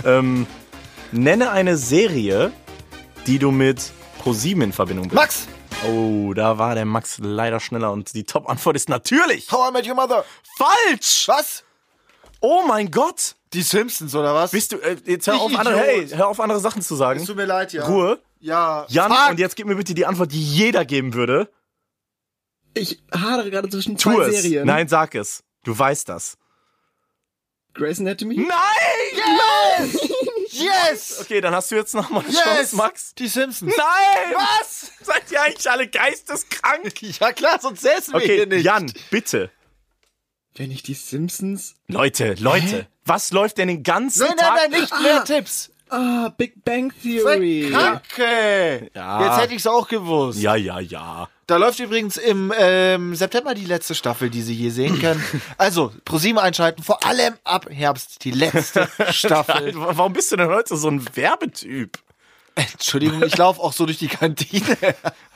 ähm, 0.04 0.46
nenne 1.10 1.50
eine 1.52 1.78
Serie, 1.78 2.52
die 3.26 3.38
du 3.38 3.50
mit 3.50 3.92
ProSieben 4.18 4.62
in 4.62 4.72
Verbindung 4.74 5.08
bringst. 5.08 5.14
Max! 5.16 5.48
Oh, 5.86 6.32
da 6.34 6.58
war 6.58 6.74
der 6.74 6.84
Max 6.84 7.18
leider 7.18 7.58
schneller 7.60 7.92
und 7.92 8.14
die 8.14 8.24
Top-Antwort 8.24 8.76
ist 8.76 8.88
natürlich 8.88 9.50
How 9.50 9.70
I 9.70 9.72
Met 9.72 9.86
Your 9.88 9.94
Mother. 9.94 10.24
falsch. 10.56 11.24
Was? 11.28 11.64
Oh 12.40 12.62
mein 12.66 12.90
Gott. 12.90 13.34
Die 13.52 13.62
Simpsons, 13.62 14.14
oder 14.14 14.34
was? 14.34 14.50
Bist 14.52 14.72
du, 14.72 14.76
äh, 14.78 14.96
jetzt 15.04 15.26
hör 15.26 15.34
Ich 15.34 15.40
auf, 15.40 15.54
andere, 15.58 15.76
hey, 15.76 16.08
hör 16.08 16.28
auf 16.28 16.40
andere 16.40 16.60
Sachen 16.60 16.80
zu 16.82 16.94
sagen. 16.94 17.20
Es 17.20 17.26
tut 17.26 17.36
mir 17.36 17.44
leid, 17.44 17.72
ja. 17.72 17.84
Ruhe. 17.86 18.18
Ja. 18.40 18.86
Jan, 18.88 19.12
Fuck. 19.12 19.30
und 19.30 19.38
jetzt 19.40 19.56
gib 19.56 19.66
mir 19.66 19.74
bitte 19.76 19.92
die 19.94 20.06
Antwort, 20.06 20.32
die 20.32 20.42
jeder 20.42 20.84
geben 20.84 21.12
würde. 21.14 21.50
Ich 22.74 23.02
hadere 23.14 23.50
gerade 23.50 23.68
zwischen 23.68 23.98
Tu 23.98 24.10
zwei 24.10 24.24
es. 24.28 24.42
Serien. 24.42 24.66
Nein, 24.66 24.88
sag 24.88 25.14
es. 25.14 25.42
Du 25.64 25.78
weißt 25.78 26.08
das. 26.08 26.38
Grey's 27.74 28.00
Anatomy? 28.00 28.36
Nein! 28.36 28.48
Yes! 29.80 29.98
Okay, 31.20 31.40
dann 31.40 31.54
hast 31.54 31.70
du 31.70 31.74
jetzt 31.76 31.94
noch 31.94 32.10
mal 32.10 32.20
eine 32.20 32.28
Yes! 32.28 32.42
Chance, 32.42 32.76
Max. 32.76 33.14
Die 33.14 33.28
Simpsons. 33.28 33.74
Nein! 33.76 34.34
Was? 34.34 34.90
Seid 35.02 35.30
ihr 35.30 35.42
eigentlich 35.42 35.70
alle 35.70 35.88
geisteskrank? 35.88 36.92
Ja 37.20 37.32
klar, 37.32 37.58
sonst 37.60 37.82
säßen 37.82 38.12
wir 38.14 38.18
Okay, 38.20 38.36
hier 38.36 38.46
nicht. 38.46 38.64
Jan, 38.64 38.92
bitte. 39.10 39.50
Wenn 40.54 40.70
ich 40.70 40.82
die 40.82 40.94
Simpsons. 40.94 41.74
Leute, 41.88 42.34
Leute, 42.38 42.86
was 43.04 43.32
läuft 43.32 43.58
denn 43.58 43.68
den 43.68 43.82
ganzen 43.82 44.26
Nein, 44.26 44.36
Tag? 44.36 44.54
nein, 44.56 44.70
nein, 44.70 44.80
nicht 44.82 45.00
mehr 45.00 45.24
Tipps. 45.24 45.70
Ah, 45.92 46.32
Big 46.38 46.64
Bang 46.64 46.90
Theory. 47.02 47.68
Kacke. 47.70 48.90
Ja. 48.94 49.26
Jetzt 49.26 49.42
hätte 49.42 49.54
ich's 49.54 49.66
auch 49.66 49.86
gewusst. 49.86 50.40
Ja, 50.40 50.56
ja, 50.56 50.80
ja. 50.80 51.28
Da 51.46 51.56
läuft 51.58 51.80
übrigens 51.80 52.16
im 52.16 52.50
ähm, 52.58 53.14
September 53.14 53.52
die 53.52 53.66
letzte 53.66 53.94
Staffel, 53.94 54.30
die 54.30 54.40
Sie 54.40 54.54
hier 54.54 54.72
sehen 54.72 54.98
können. 54.98 55.22
Also, 55.58 55.92
ProSieben 56.06 56.38
einschalten, 56.38 56.82
vor 56.82 57.04
allem 57.04 57.34
ab 57.44 57.66
Herbst 57.68 58.24
die 58.24 58.30
letzte 58.30 58.88
Staffel. 59.10 59.72
Warum 59.74 60.14
bist 60.14 60.32
du 60.32 60.36
denn 60.36 60.48
heute 60.48 60.78
so 60.78 60.88
ein 60.88 61.04
Werbetyp? 61.14 61.98
Entschuldigung, 62.54 63.22
ich 63.24 63.36
laufe 63.36 63.60
auch 63.60 63.74
so 63.74 63.84
durch 63.84 63.98
die 63.98 64.08
Kantine. 64.08 64.76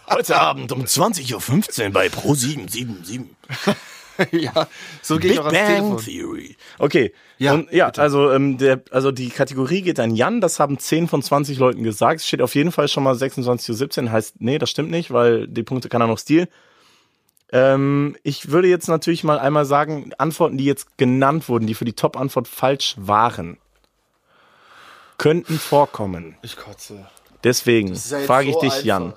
Heute 0.08 0.40
Abend 0.40 0.72
um 0.72 0.84
20.15 0.84 1.84
Uhr 1.84 1.90
bei 1.90 2.06
Pro777. 2.06 3.26
ja, 4.32 4.66
so 5.02 5.18
gehe 5.18 5.32
ich 5.32 5.36
Big 5.36 5.46
auch 5.46 5.52
ans 5.52 5.58
Bang 5.58 5.96
Telefon. 5.96 6.04
Theory. 6.04 6.56
Okay. 6.78 7.12
Ja, 7.38 7.54
und, 7.54 7.70
ja 7.72 7.86
bitte. 7.86 8.02
also, 8.02 8.30
ähm, 8.32 8.58
der, 8.58 8.82
also 8.90 9.12
die 9.12 9.28
Kategorie 9.28 9.82
geht 9.82 10.00
an 10.00 10.14
Jan, 10.14 10.40
das 10.40 10.58
haben 10.58 10.78
10 10.78 11.08
von 11.08 11.22
20 11.22 11.58
Leuten 11.58 11.82
gesagt. 11.82 12.20
Es 12.20 12.26
steht 12.26 12.42
auf 12.42 12.54
jeden 12.54 12.72
Fall 12.72 12.88
schon 12.88 13.02
mal 13.02 13.14
26 13.14 13.66
zu 13.66 13.74
17, 13.74 14.10
heißt, 14.10 14.40
nee, 14.40 14.58
das 14.58 14.70
stimmt 14.70 14.90
nicht, 14.90 15.10
weil 15.10 15.46
die 15.46 15.62
Punkte 15.62 15.88
kann 15.88 16.00
er 16.00 16.06
noch 16.06 16.18
Stil. 16.18 16.48
Ähm, 17.52 18.16
ich 18.22 18.50
würde 18.50 18.68
jetzt 18.68 18.88
natürlich 18.88 19.22
mal 19.22 19.38
einmal 19.38 19.64
sagen, 19.64 20.10
Antworten, 20.18 20.58
die 20.58 20.64
jetzt 20.64 20.98
genannt 20.98 21.48
wurden, 21.48 21.66
die 21.66 21.74
für 21.74 21.84
die 21.84 21.92
Top-Antwort 21.92 22.48
falsch 22.48 22.94
waren, 22.98 23.58
könnten 25.18 25.58
vorkommen. 25.58 26.36
Ich 26.42 26.56
kotze. 26.56 27.06
Deswegen 27.44 27.94
ja 27.94 28.18
frage 28.20 28.48
ich 28.48 28.54
so 28.54 28.60
dich, 28.60 28.72
einfach. 28.72 28.84
Jan. 28.84 29.14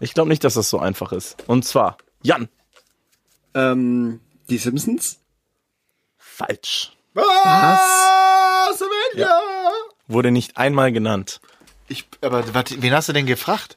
Ich 0.00 0.14
glaube 0.14 0.30
nicht, 0.30 0.42
dass 0.44 0.54
das 0.54 0.70
so 0.70 0.78
einfach 0.78 1.12
ist. 1.12 1.44
Und 1.46 1.66
zwar, 1.66 1.98
Jan, 2.22 2.48
Ähm, 3.54 4.20
die 4.48 4.58
Simpsons? 4.58 5.18
falsch. 6.18 6.92
Was? 7.14 8.80
Avenger! 8.80 9.40
Wurde 10.08 10.30
nicht 10.30 10.56
einmal 10.56 10.92
genannt. 10.92 11.40
Ich, 11.88 12.06
aber 12.20 12.54
wat, 12.54 12.80
wen 12.80 12.92
hast 12.94 13.08
du 13.08 13.12
denn 13.12 13.26
gefragt? 13.26 13.76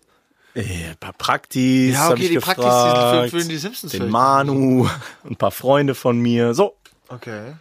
Äh, 0.55 0.61
ein 0.91 0.97
paar 0.99 1.13
Praktis, 1.13 1.93
Ja, 1.95 2.09
okay, 2.11 2.21
ich 2.21 2.27
die 2.29 2.33
gefragt, 2.35 2.59
Praktis 2.61 3.23
die 3.23 3.29
füllen 3.29 3.49
die 3.49 3.57
Simpsons 3.57 3.91
den. 3.91 4.09
Manu, 4.09 4.87
ein 5.27 5.35
paar 5.35 5.51
Freunde 5.51 5.95
von 5.95 6.19
mir. 6.19 6.53
So, 6.53 6.75
Okay. 7.09 7.53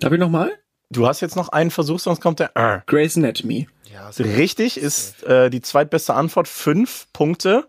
Darf 0.00 0.12
ich 0.12 0.18
nochmal? 0.18 0.58
du 0.90 1.06
hast 1.06 1.20
jetzt 1.20 1.36
noch 1.36 1.48
einen 1.50 1.70
Versuch, 1.70 1.98
sonst 2.00 2.20
kommt 2.20 2.38
der. 2.40 2.56
Äh. 2.56 2.80
Grey's 2.86 3.16
Anatomy. 3.16 3.68
Ja. 3.92 4.08
Richtig 4.18 4.76
ist 4.76 5.22
äh, 5.24 5.48
die 5.50 5.62
zweitbeste 5.62 6.14
Antwort, 6.14 6.48
fünf 6.48 7.06
Punkte. 7.12 7.68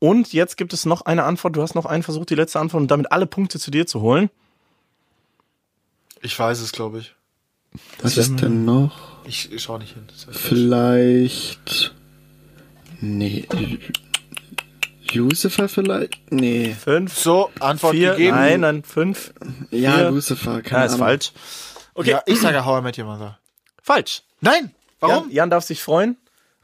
Und 0.00 0.32
jetzt 0.32 0.56
gibt 0.56 0.72
es 0.72 0.86
noch 0.86 1.02
eine 1.02 1.24
Antwort. 1.24 1.56
Du 1.56 1.62
hast 1.62 1.74
noch 1.74 1.86
einen 1.86 2.02
Versuch, 2.02 2.24
die 2.24 2.34
letzte 2.36 2.60
Antwort 2.60 2.82
und 2.82 2.90
damit 2.90 3.10
alle 3.12 3.26
Punkte 3.26 3.58
zu 3.58 3.70
dir 3.70 3.86
zu 3.86 4.00
holen. 4.00 4.30
Ich 6.22 6.38
weiß 6.38 6.60
es, 6.60 6.72
glaube 6.72 6.98
ich. 7.00 7.14
Was 8.00 8.16
ist 8.16 8.36
denn 8.40 8.64
noch? 8.64 9.24
Ich, 9.24 9.52
ich 9.52 9.62
schau 9.62 9.78
nicht 9.78 9.94
hin. 9.94 10.04
Das 10.08 10.26
heißt, 10.26 10.38
Vielleicht. 10.38 11.94
Nee. 13.00 13.46
Lucifer 15.12 15.68
vielleicht? 15.68 16.32
Nee. 16.32 16.74
Fünf, 16.74 17.16
so, 17.16 17.50
Antwort 17.60 17.94
vier, 17.94 18.12
gegeben. 18.12 18.36
nein, 18.36 18.60
nein, 18.60 18.82
fünf. 18.82 19.32
Ja, 19.70 19.94
Vier. 19.94 20.10
Lucifer, 20.10 20.60
keine 20.62 20.80
Ja, 20.82 20.86
ist 20.86 20.92
Ahnung. 20.94 21.06
falsch. 21.06 21.32
Okay, 21.94 22.10
Ja, 22.10 22.22
ich 22.26 22.40
sage 22.40 22.64
How 22.64 22.80
I 22.80 22.82
Met 22.82 22.98
Your 22.98 23.06
Mother. 23.06 23.38
falsch. 23.82 24.22
Nein! 24.40 24.74
Warum? 25.00 25.24
Jan, 25.24 25.30
Jan 25.32 25.50
darf 25.50 25.64
sich 25.64 25.82
freuen. 25.82 26.16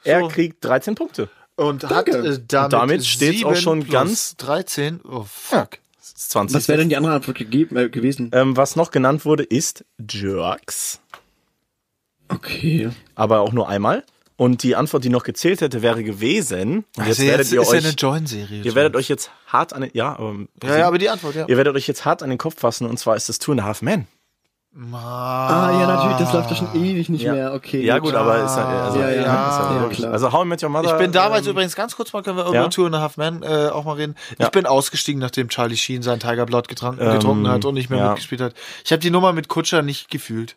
Er 0.03 0.21
So. 0.21 0.29
kriegt 0.29 0.65
13 0.65 0.95
Punkte. 0.95 1.29
Und 1.57 1.85
hat 1.85 2.09
Danke. 2.09 2.11
äh, 2.19 2.39
damit, 2.49 2.65
Und 2.65 2.73
damit 2.73 3.07
steht's 3.07 3.45
auch 3.45 3.55
schon 3.57 3.89
ganz- 3.89 4.37
13. 4.37 5.01
Oh, 5.05 5.25
fuck. 5.31 5.79
Das 6.01 6.09
ist 6.17 6.31
20. 6.31 6.55
Was 6.57 6.69
wäre 6.69 6.79
denn 6.79 6.89
die 6.89 6.97
andere 6.97 7.15
Antwort 7.15 7.37
gegeben, 7.39 7.77
äh, 7.77 7.89
gewesen? 7.89 8.31
ähm, 8.33 8.57
was 8.57 8.75
noch 8.77 8.91
genannt 8.91 9.25
wurde, 9.25 9.45
ist 9.45 9.85
Jerks. 10.11 11.01
Okay. 12.29 12.91
aber 13.15 13.41
auch 13.41 13.53
nur 13.53 13.69
einmal. 13.69 14.03
Und 14.37 14.65
die 14.65 14.75
Antwort, 14.75 15.05
die 15.05 15.11
noch 15.11 15.23
gezählt 15.23 15.61
hätte, 15.61 15.83
wäre 15.83 16.03
gewesen. 16.03 16.79
Und 16.97 17.07
jetzt 17.07 17.21
Also 17.21 17.23
werdet 17.23 17.53
ihr 17.53 17.61
ist 17.61 17.73
ja 17.73 17.79
eine 17.79 17.89
euch, 17.89 17.95
Join-Serie. 17.97 18.63
ihr 18.65 18.75
werdet 18.75 18.97
euch 18.97 19.09
jetzt 19.09 19.31
hart 19.47 19.73
an 19.73 19.83
den, 19.83 19.91
ja, 19.95 20.19
aber, 20.19 20.35
ja, 20.65 20.79
ja, 20.79 20.87
aber 20.89 20.99
die 20.99 21.09
Antwort, 21.09 21.37
ja. 21.37 21.47
ihr 21.47 21.57
werdet 21.57 21.77
euch 21.77 21.87
jetzt 21.87 22.05
hart 22.05 22.21
an 22.25 22.31
den 22.31 22.39
Kopf 22.39 22.59
fassen. 22.59 22.89
Und 22.89 22.99
zwar 22.99 23.15
ist 23.15 23.29
es 23.29 23.39
Two 23.39 23.53
and 23.53 23.61
a 23.61 23.65
Half 23.65 23.83
Men. 23.83 24.09
Ah, 24.77 25.71
ja, 25.79 25.87
natürlich, 25.87 26.17
das 26.17 26.33
läuft 26.33 26.51
ja 26.51 26.57
schon 26.57 26.75
ewig 26.75 27.09
nicht 27.09 27.23
Ja. 27.23 27.33
mehr. 27.33 27.55
Okay. 27.55 27.81
Ja, 27.85 27.99
gut, 28.01 28.13
aber 28.15 28.43
ist 28.45 28.57
ja, 28.57 28.67
also, 28.67 28.99
Ja, 28.99 29.09
ja, 29.09 29.21
ist 29.21 29.27
ja, 29.59 29.81
logisch. 29.83 29.97
klar. 29.99 30.13
Also 30.13 30.33
How 30.33 30.45
I 30.45 30.49
Met 30.49 30.63
Your 30.65 30.69
Mother. 30.69 30.93
Ich 30.93 30.99
bin 30.99 31.13
damals 31.13 31.47
ähm, 31.47 31.53
übrigens 31.53 31.77
ganz 31.77 31.95
kurz 31.95 32.13
mal, 32.13 32.23
können 32.25 32.39
wir 32.39 32.47
über 32.47 32.55
ja? 32.55 32.69
Two 32.69 32.87
and 32.87 32.95
a 32.97 33.01
Half 33.01 33.17
Men 33.17 33.43
äh, 33.45 33.69
auch 33.69 33.85
mal 33.85 33.93
reden. 33.95 34.17
Ja. 34.39 34.47
Ich 34.47 34.51
bin 34.51 34.67
ausgestiegen, 34.67 35.21
nachdem 35.21 35.49
Charlie 35.49 35.77
Sheen 35.77 36.03
sein 36.03 36.19
Tiger 36.19 36.45
Blood 36.45 36.67
getrunken, 36.67 37.01
Ähm, 37.07 37.13
getrunken 37.13 37.49
hat 37.49 37.65
und 37.65 37.75
nicht 37.75 37.89
mehr 37.89 38.01
ja. 38.01 38.09
mitgespielt 38.09 38.41
hat. 38.41 38.55
Ich 38.85 38.91
habe 38.91 39.01
die 39.01 39.11
Nummer 39.11 39.33
mit 39.33 39.47
Kutscher 39.49 39.83
nicht 39.83 40.11
gefühlt. 40.11 40.57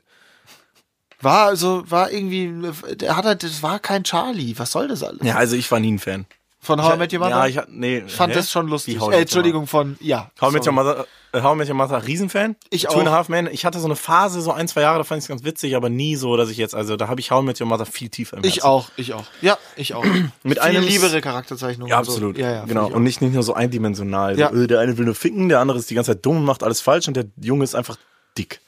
War 1.21 1.45
also, 1.47 1.83
war 1.89 2.11
irgendwie, 2.11 2.51
der 2.95 3.17
hat 3.17 3.25
halt, 3.25 3.43
das 3.43 3.61
war 3.63 3.79
kein 3.79 4.03
Charlie. 4.03 4.53
Was 4.57 4.71
soll 4.71 4.87
das 4.87 5.03
alles? 5.03 5.19
Ja, 5.23 5.35
also 5.35 5.55
ich 5.55 5.69
war 5.71 5.79
nie 5.79 5.91
ein 5.93 5.99
Fan. 5.99 6.25
Von 6.67 6.83
How 6.83 6.95
I 6.95 6.97
Met 6.97 7.13
Your 7.13 7.19
Mother? 7.19 7.45
Ja, 7.47 7.63
ich 7.63 7.67
nee, 7.69 8.03
Ich 8.05 8.13
fand 8.13 8.33
hä? 8.33 8.37
das 8.37 8.51
schon 8.51 8.67
lustig. 8.67 9.01
Äh, 9.01 9.21
Entschuldigung, 9.21 9.67
von, 9.67 9.95
ja. 10.01 10.29
How 10.41 10.49
I 10.51 10.53
Met 10.53 10.67
Your. 10.67 10.73
Mother, 10.73 11.07
äh, 11.31 11.41
How 11.41 11.53
I 11.55 11.57
Met 11.57 11.69
Your 11.69 11.75
Mother, 11.75 12.05
Riesenfan. 12.05 12.57
Ich 12.69 12.83
Two 12.83 12.99
and 12.99 13.07
a 13.07 13.11
auch. 13.11 13.15
Half 13.15 13.29
Men. 13.29 13.47
Ich 13.49 13.63
hatte 13.63 13.79
so 13.79 13.85
eine 13.85 13.95
Phase, 13.95 14.41
so 14.41 14.51
ein, 14.51 14.67
zwei 14.67 14.81
Jahre, 14.81 14.97
da 14.97 15.05
fand 15.05 15.19
ich 15.19 15.23
es 15.23 15.29
ganz 15.29 15.45
witzig, 15.45 15.77
aber 15.77 15.89
nie 15.89 16.17
so, 16.17 16.35
dass 16.35 16.49
ich 16.49 16.57
jetzt, 16.57 16.75
also 16.75 16.97
da 16.97 17.07
habe 17.07 17.21
ich 17.21 17.31
How 17.31 17.41
I 17.41 17.45
Met 17.45 17.61
Your 17.61 17.67
Mother 17.67 17.85
viel 17.85 18.09
tiefer 18.09 18.35
im 18.35 18.43
Ich 18.43 18.55
Herzen. 18.55 18.67
auch, 18.67 18.91
ich 18.97 19.13
auch. 19.13 19.23
Ja, 19.41 19.57
ich 19.77 19.93
auch. 19.93 20.03
Mit 20.43 20.59
einem 20.59 20.83
liebere 20.83 21.21
Charakterzeichnung. 21.21 21.87
Ja, 21.87 21.99
und 21.99 22.05
so. 22.05 22.11
absolut. 22.11 22.37
Ja, 22.37 22.51
ja, 22.51 22.65
genau. 22.65 22.87
ich 22.87 22.91
Und 22.91 22.95
auch. 22.95 22.99
nicht, 22.99 23.21
nicht 23.21 23.33
nur 23.33 23.43
so 23.43 23.53
eindimensional. 23.53 24.37
Ja. 24.37 24.49
Äh, 24.51 24.67
der 24.67 24.81
eine 24.81 24.97
will 24.97 25.05
nur 25.05 25.15
ficken, 25.15 25.47
der 25.47 25.59
andere 25.61 25.77
ist 25.79 25.89
die 25.89 25.95
ganze 25.95 26.11
Zeit 26.11 26.25
dumm 26.25 26.37
und 26.39 26.45
macht 26.45 26.63
alles 26.63 26.81
falsch 26.81 27.07
und 27.07 27.15
der 27.15 27.25
Junge 27.41 27.63
ist 27.63 27.75
einfach 27.75 27.95
dick. 28.37 28.59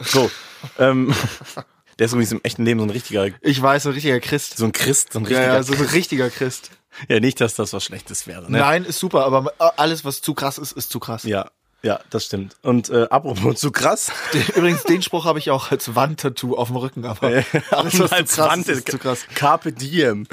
So. 0.00 0.28
ähm, 0.80 1.14
der 1.98 2.06
ist 2.06 2.12
übrigens 2.12 2.32
im 2.32 2.40
echten 2.42 2.64
Leben 2.64 2.80
so 2.80 2.86
ein 2.86 2.90
richtiger, 2.90 3.28
Ich 3.40 3.62
weiß, 3.62 3.84
so 3.84 3.90
ein 3.90 3.92
richtiger 3.94 4.18
Christ. 4.20 4.58
so 4.58 4.64
ein 4.64 4.72
Christ, 4.72 5.12
so 5.12 5.20
ein 5.20 5.24
Ja, 5.26 5.28
richtiger 5.38 5.54
ja, 5.54 5.62
so 5.62 5.72
ein 5.74 5.80
richtiger 5.80 6.28
Christ. 6.30 6.70
Ja, 7.08 7.20
nicht, 7.20 7.40
dass 7.40 7.54
das 7.54 7.72
was 7.72 7.84
Schlechtes 7.84 8.26
wäre. 8.26 8.50
Ne? 8.50 8.58
Nein, 8.58 8.84
ist 8.84 8.98
super, 8.98 9.24
aber 9.24 9.52
alles, 9.76 10.04
was 10.04 10.22
zu 10.22 10.34
krass 10.34 10.58
ist, 10.58 10.72
ist 10.72 10.90
zu 10.90 10.98
krass. 11.00 11.24
Ja, 11.24 11.50
ja, 11.82 12.00
das 12.10 12.24
stimmt. 12.24 12.56
Und 12.62 12.90
äh, 12.90 13.06
apropos 13.10 13.60
zu 13.60 13.70
krass. 13.70 14.10
Übrigens, 14.56 14.82
den 14.84 15.02
Spruch 15.02 15.24
habe 15.24 15.38
ich 15.38 15.50
auch 15.50 15.70
als 15.70 15.94
Wandtattoo 15.94 16.56
auf 16.56 16.68
dem 16.68 16.76
Rücken, 16.76 17.04
aber 17.04 17.28
alles, 17.70 17.98
was 18.00 18.12
als 18.12 18.30
zu 18.30 18.36
krass 18.36 18.50
Wand 18.50 18.68
ist, 18.68 18.78
ist 18.78 18.90
zu 18.90 18.98
krass. 18.98 19.26
Carpe 19.34 19.72
diem. 19.72 20.26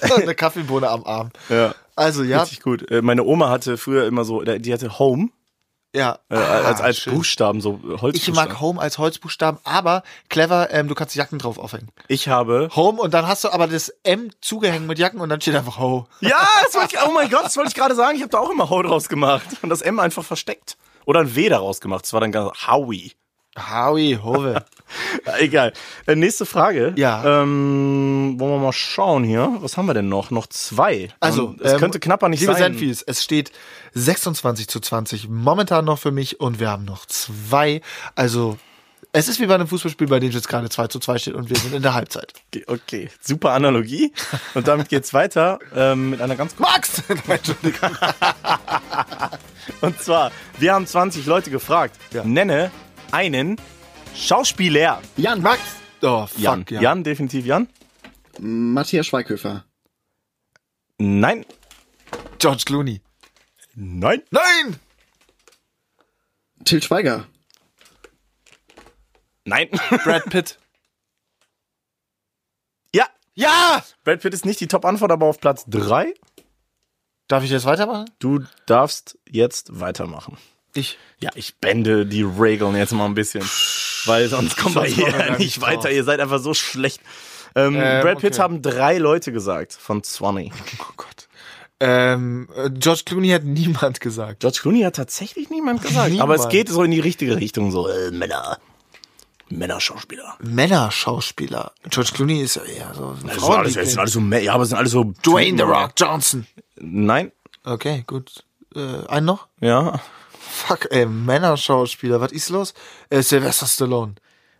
Eine 0.00 0.34
Kaffeebohne 0.34 0.88
am 0.88 1.04
Arm. 1.04 1.30
Ja. 1.48 1.74
Also, 1.96 2.22
ja. 2.22 2.42
Richtig 2.42 2.60
gut. 2.60 2.90
Äh, 2.90 3.02
Meine 3.02 3.22
Oma 3.24 3.50
hatte 3.50 3.76
früher 3.76 4.06
immer 4.06 4.24
so, 4.24 4.42
die 4.42 4.72
hatte 4.72 4.98
Home 4.98 5.28
ja. 5.94 6.18
äh, 6.28 6.34
als, 6.36 6.80
Ah, 6.80 6.84
als 6.84 6.98
schön. 6.98 7.14
Buchstaben, 7.14 7.60
so 7.60 7.80
Ich 7.94 8.02
Holzbuchstaben. 8.02 8.34
mag 8.34 8.60
Home 8.60 8.80
als 8.80 8.98
Holzbuchstaben, 8.98 9.60
aber 9.64 10.02
clever, 10.28 10.70
ähm, 10.70 10.88
du 10.88 10.94
kannst 10.94 11.14
Jacken 11.14 11.38
drauf 11.38 11.58
aufhängen. 11.58 11.88
Ich 12.08 12.28
habe. 12.28 12.68
Home 12.74 13.00
und 13.00 13.14
dann 13.14 13.26
hast 13.26 13.44
du 13.44 13.50
aber 13.50 13.66
das 13.68 13.88
M 14.02 14.30
zugehängt 14.40 14.86
mit 14.86 14.98
Jacken 14.98 15.20
und 15.20 15.28
dann 15.28 15.40
steht 15.40 15.54
einfach 15.54 15.78
Ho. 15.78 16.06
Ja, 16.20 16.46
das 16.64 16.74
wollte 16.74 16.96
ich, 16.96 17.02
oh 17.06 17.12
mein 17.12 17.30
Gott, 17.30 17.44
das 17.44 17.56
wollte 17.56 17.68
ich 17.68 17.74
gerade 17.74 17.94
sagen. 17.94 18.16
Ich 18.16 18.22
habe 18.22 18.30
da 18.30 18.38
auch 18.38 18.50
immer 18.50 18.68
Ho 18.70 18.82
draus 18.82 19.08
gemacht 19.08 19.46
und 19.62 19.70
das 19.70 19.80
M 19.82 19.98
einfach 20.00 20.24
versteckt. 20.24 20.76
Oder 21.06 21.20
ein 21.20 21.36
W 21.36 21.48
daraus 21.48 21.80
gemacht. 21.80 22.04
Das 22.04 22.12
war 22.12 22.20
dann 22.20 22.32
ganz 22.32 22.50
Howie. 22.66 23.12
Howie, 23.58 24.18
Hove. 24.22 24.64
Egal. 25.38 25.72
Äh, 26.06 26.16
nächste 26.16 26.46
Frage. 26.46 26.92
Ja. 26.96 27.42
Ähm, 27.42 28.34
wollen 28.38 28.52
wir 28.52 28.58
mal 28.58 28.72
schauen 28.72 29.24
hier. 29.24 29.56
Was 29.60 29.76
haben 29.76 29.86
wir 29.86 29.94
denn 29.94 30.08
noch? 30.08 30.30
Noch 30.30 30.46
zwei. 30.46 31.10
Also, 31.20 31.46
Und 31.46 31.60
es 31.60 31.72
ähm, 31.72 31.78
könnte 31.78 32.00
knapper 32.00 32.28
nicht 32.28 32.40
liebe 32.40 32.52
sein. 32.52 32.72
Senfis, 32.72 33.02
es 33.02 33.22
steht 33.22 33.52
26 33.94 34.68
zu 34.68 34.80
20 34.80 35.28
momentan 35.28 35.84
noch 35.84 35.98
für 35.98 36.10
mich 36.10 36.40
und 36.40 36.58
wir 36.60 36.70
haben 36.70 36.84
noch 36.84 37.06
zwei. 37.06 37.80
Also, 38.14 38.58
es 39.12 39.28
ist 39.28 39.38
wie 39.38 39.46
bei 39.46 39.54
einem 39.54 39.68
Fußballspiel, 39.68 40.08
bei 40.08 40.18
dem 40.18 40.30
es 40.30 40.34
jetzt 40.34 40.48
gerade 40.48 40.68
2 40.68 40.88
zu 40.88 40.98
2 40.98 41.18
steht 41.18 41.34
und 41.34 41.48
wir 41.48 41.56
sind 41.56 41.72
in 41.72 41.82
der 41.82 41.94
Halbzeit. 41.94 42.32
Okay, 42.48 42.64
okay, 42.66 43.10
super 43.20 43.52
Analogie. 43.52 44.12
Und 44.54 44.66
damit 44.66 44.88
geht's 44.88 45.14
weiter 45.14 45.60
ähm, 45.74 46.10
mit 46.10 46.20
einer 46.20 46.34
ganz 46.34 46.56
kurzen. 46.56 46.72
Max! 46.72 47.02
Entschuldigung. 47.28 47.96
Und 49.80 50.00
zwar, 50.00 50.30
wir 50.58 50.74
haben 50.74 50.86
20 50.86 51.26
Leute 51.26 51.50
gefragt. 51.50 51.96
Ja. 52.12 52.24
Nenne 52.24 52.70
einen 53.14 53.60
Schauspieler. 54.14 55.00
Jan, 55.16 55.40
Max! 55.40 55.60
Oh, 56.02 56.26
fuck, 56.26 56.38
Jan. 56.38 56.64
ja. 56.68 56.80
Jan, 56.80 57.04
definitiv 57.04 57.46
Jan. 57.46 57.68
Matthias 58.40 59.06
Schweighöfer. 59.06 59.64
Nein. 60.98 61.46
George 62.38 62.64
Clooney. 62.66 63.00
Nein. 63.76 64.22
Nein! 64.30 64.80
Till 66.64 66.82
Schweiger. 66.82 67.26
Nein. 69.44 69.68
Brad 70.04 70.24
Pitt. 70.30 70.58
ja. 72.92 73.06
Ja! 73.34 73.84
Brad 74.02 74.20
Pitt 74.22 74.34
ist 74.34 74.44
nicht 74.44 74.60
die 74.60 74.66
Top-Antwort, 74.68 75.12
aber 75.12 75.26
auf 75.26 75.38
Platz 75.40 75.64
3. 75.68 76.14
Darf 77.28 77.44
ich 77.44 77.50
jetzt 77.50 77.64
weitermachen? 77.64 78.10
Du 78.18 78.40
darfst 78.66 79.18
jetzt 79.28 79.78
weitermachen. 79.80 80.36
Ich. 80.74 80.98
Ja, 81.20 81.30
ich 81.34 81.56
bände 81.56 82.04
die 82.06 82.22
Regeln 82.22 82.76
jetzt 82.76 82.92
mal 82.92 83.06
ein 83.06 83.14
bisschen. 83.14 83.44
Weil 84.06 84.28
sonst 84.28 84.56
kommen 84.56 84.74
wir 84.74 84.84
hier 84.84 85.36
nicht 85.38 85.60
weiter. 85.60 85.90
Ihr 85.90 86.04
seid 86.04 86.20
einfach 86.20 86.40
so 86.40 86.54
schlecht. 86.54 87.00
Ähm, 87.54 87.76
Ähm, 87.76 88.02
Brad 88.02 88.18
Pitt 88.18 88.34
okay. 88.34 88.42
haben 88.42 88.62
drei 88.62 88.98
Leute 88.98 89.32
gesagt 89.32 89.72
von 89.72 90.02
20. 90.02 90.52
Oh 90.80 90.92
Gott. 90.96 91.28
Ähm, 91.80 92.48
äh, 92.56 92.70
George 92.70 93.02
Clooney 93.04 93.28
hat 93.30 93.44
niemand 93.44 94.00
gesagt. 94.00 94.40
George 94.40 94.58
Clooney 94.62 94.82
hat 94.82 94.96
tatsächlich 94.96 95.50
niemand 95.50 95.82
gesagt. 95.82 96.10
Niemand. 96.10 96.22
Aber 96.22 96.34
es 96.34 96.48
geht 96.48 96.68
so 96.68 96.82
in 96.82 96.90
die 96.90 97.00
richtige 97.00 97.36
Richtung. 97.36 97.70
So 97.70 97.88
äh, 97.88 98.10
Männer. 98.10 98.58
Männerschauspieler. 99.50 100.36
Männerschauspieler. 100.42 101.72
George 101.90 102.10
Clooney 102.14 102.42
ist 102.42 102.56
ja 102.56 102.62
eher 102.64 102.94
so 102.94 103.08
ein 103.08 103.26
Das 103.26 103.34
sind 103.34 103.52
alles, 103.52 103.74
das 103.74 103.90
sind 103.90 103.98
alles 103.98 104.12
so, 104.12 104.20
ja, 104.20 104.54
aber 104.54 104.62
es 104.62 104.68
sind 104.70 104.78
alles 104.78 104.92
so. 104.92 105.12
Dwayne 105.24 105.56
The 105.56 105.62
Rock 105.64 105.92
Johnson. 105.96 106.46
Nein. 106.76 107.32
Okay, 107.64 108.04
gut. 108.06 108.44
Äh, 108.74 109.06
einen 109.06 109.26
noch? 109.26 109.46
Ja. 109.60 110.00
Fuck, 110.54 110.86
ey, 110.90 111.04
Männerschauspieler. 111.04 112.20
Was 112.20 112.30
ist 112.30 112.48
los? 112.48 112.74
Äh, 113.10 113.22
Sylvester 113.22 113.66
Stallone. 113.66 114.14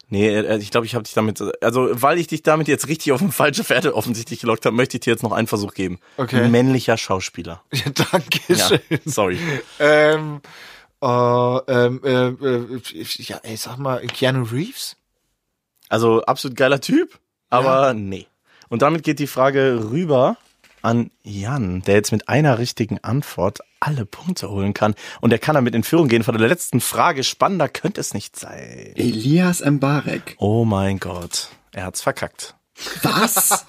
Nee, 0.09 0.29
äh, 0.29 0.59
ich 0.59 0.71
glaube, 0.71 0.87
ich 0.87 0.95
habe 0.95 1.05
dich 1.05 1.15
damit, 1.15 1.41
also 1.63 1.89
weil 1.93 2.19
ich 2.19 2.27
dich 2.27 2.43
damit 2.43 2.67
jetzt 2.69 2.89
richtig 2.89 3.13
auf 3.13 3.23
eine 3.23 3.31
falsche 3.33 3.63
Fährte 3.65 3.95
offensichtlich 3.95 4.41
gelockt 4.41 4.67
habe, 4.67 4.75
möchte 4.75 4.97
ich 4.97 5.03
dir 5.03 5.13
jetzt 5.13 5.23
noch 5.23 5.33
einen 5.33 5.47
Versuch 5.47 5.73
geben. 5.73 5.99
Okay. 6.17 6.43
Ein 6.43 6.51
männlicher 6.51 6.97
Schauspieler. 6.99 7.63
Ja, 7.73 7.91
danke 8.11 8.41
Ja, 8.49 8.69
schön. 8.69 8.81
sorry. 9.05 9.39
Ähm, 9.79 10.41
äh, 11.01 11.07
ähm, 11.07 12.01
äh, 12.03 12.29
äh, 12.29 12.81
ja, 13.19 13.39
ey, 13.45 13.57
sag 13.57 13.79
mal, 13.79 14.05
Keanu 14.07 14.43
Reeves? 14.45 14.97
Also 15.89 16.23
absolut 16.23 16.57
geiler 16.57 16.81
Typ, 16.81 17.19
aber 17.51 17.95
nee. 17.95 18.27
Und 18.69 18.83
damit 18.83 19.05
geht 19.05 19.21
die 19.21 19.27
Frage 19.27 19.91
rüber 19.91 20.37
an 20.83 21.11
Jan, 21.23 21.83
der 21.83 21.95
jetzt 21.95 22.11
mit 22.11 22.29
einer 22.29 22.59
richtigen 22.59 22.99
Antwort 23.03 23.61
alle 23.85 24.07
Punkte 24.07 24.51
holen 24.51 24.75
kann. 24.75 24.95
Und 25.21 25.31
der 25.31 25.39
kann 25.39 25.55
damit 25.55 25.75
in 25.75 25.83
Führung 25.83 26.09
gehen 26.09 26.23
von 26.23 26.37
der 26.37 26.49
letzten 26.49 26.81
Frage. 26.81 27.25
Spannender 27.25 27.69
könnte 27.69 28.01
es 28.01 28.15
nicht 28.15 28.39
sein. 28.39 28.93
Elias 28.95 29.65
Mbarek. 29.65 30.37
Oh 30.39 30.65
mein 30.65 30.99
Gott. 30.99 31.49
Er 31.73 31.85
hat's 31.87 32.01
verkackt. 32.03 32.55
Was? 33.03 33.65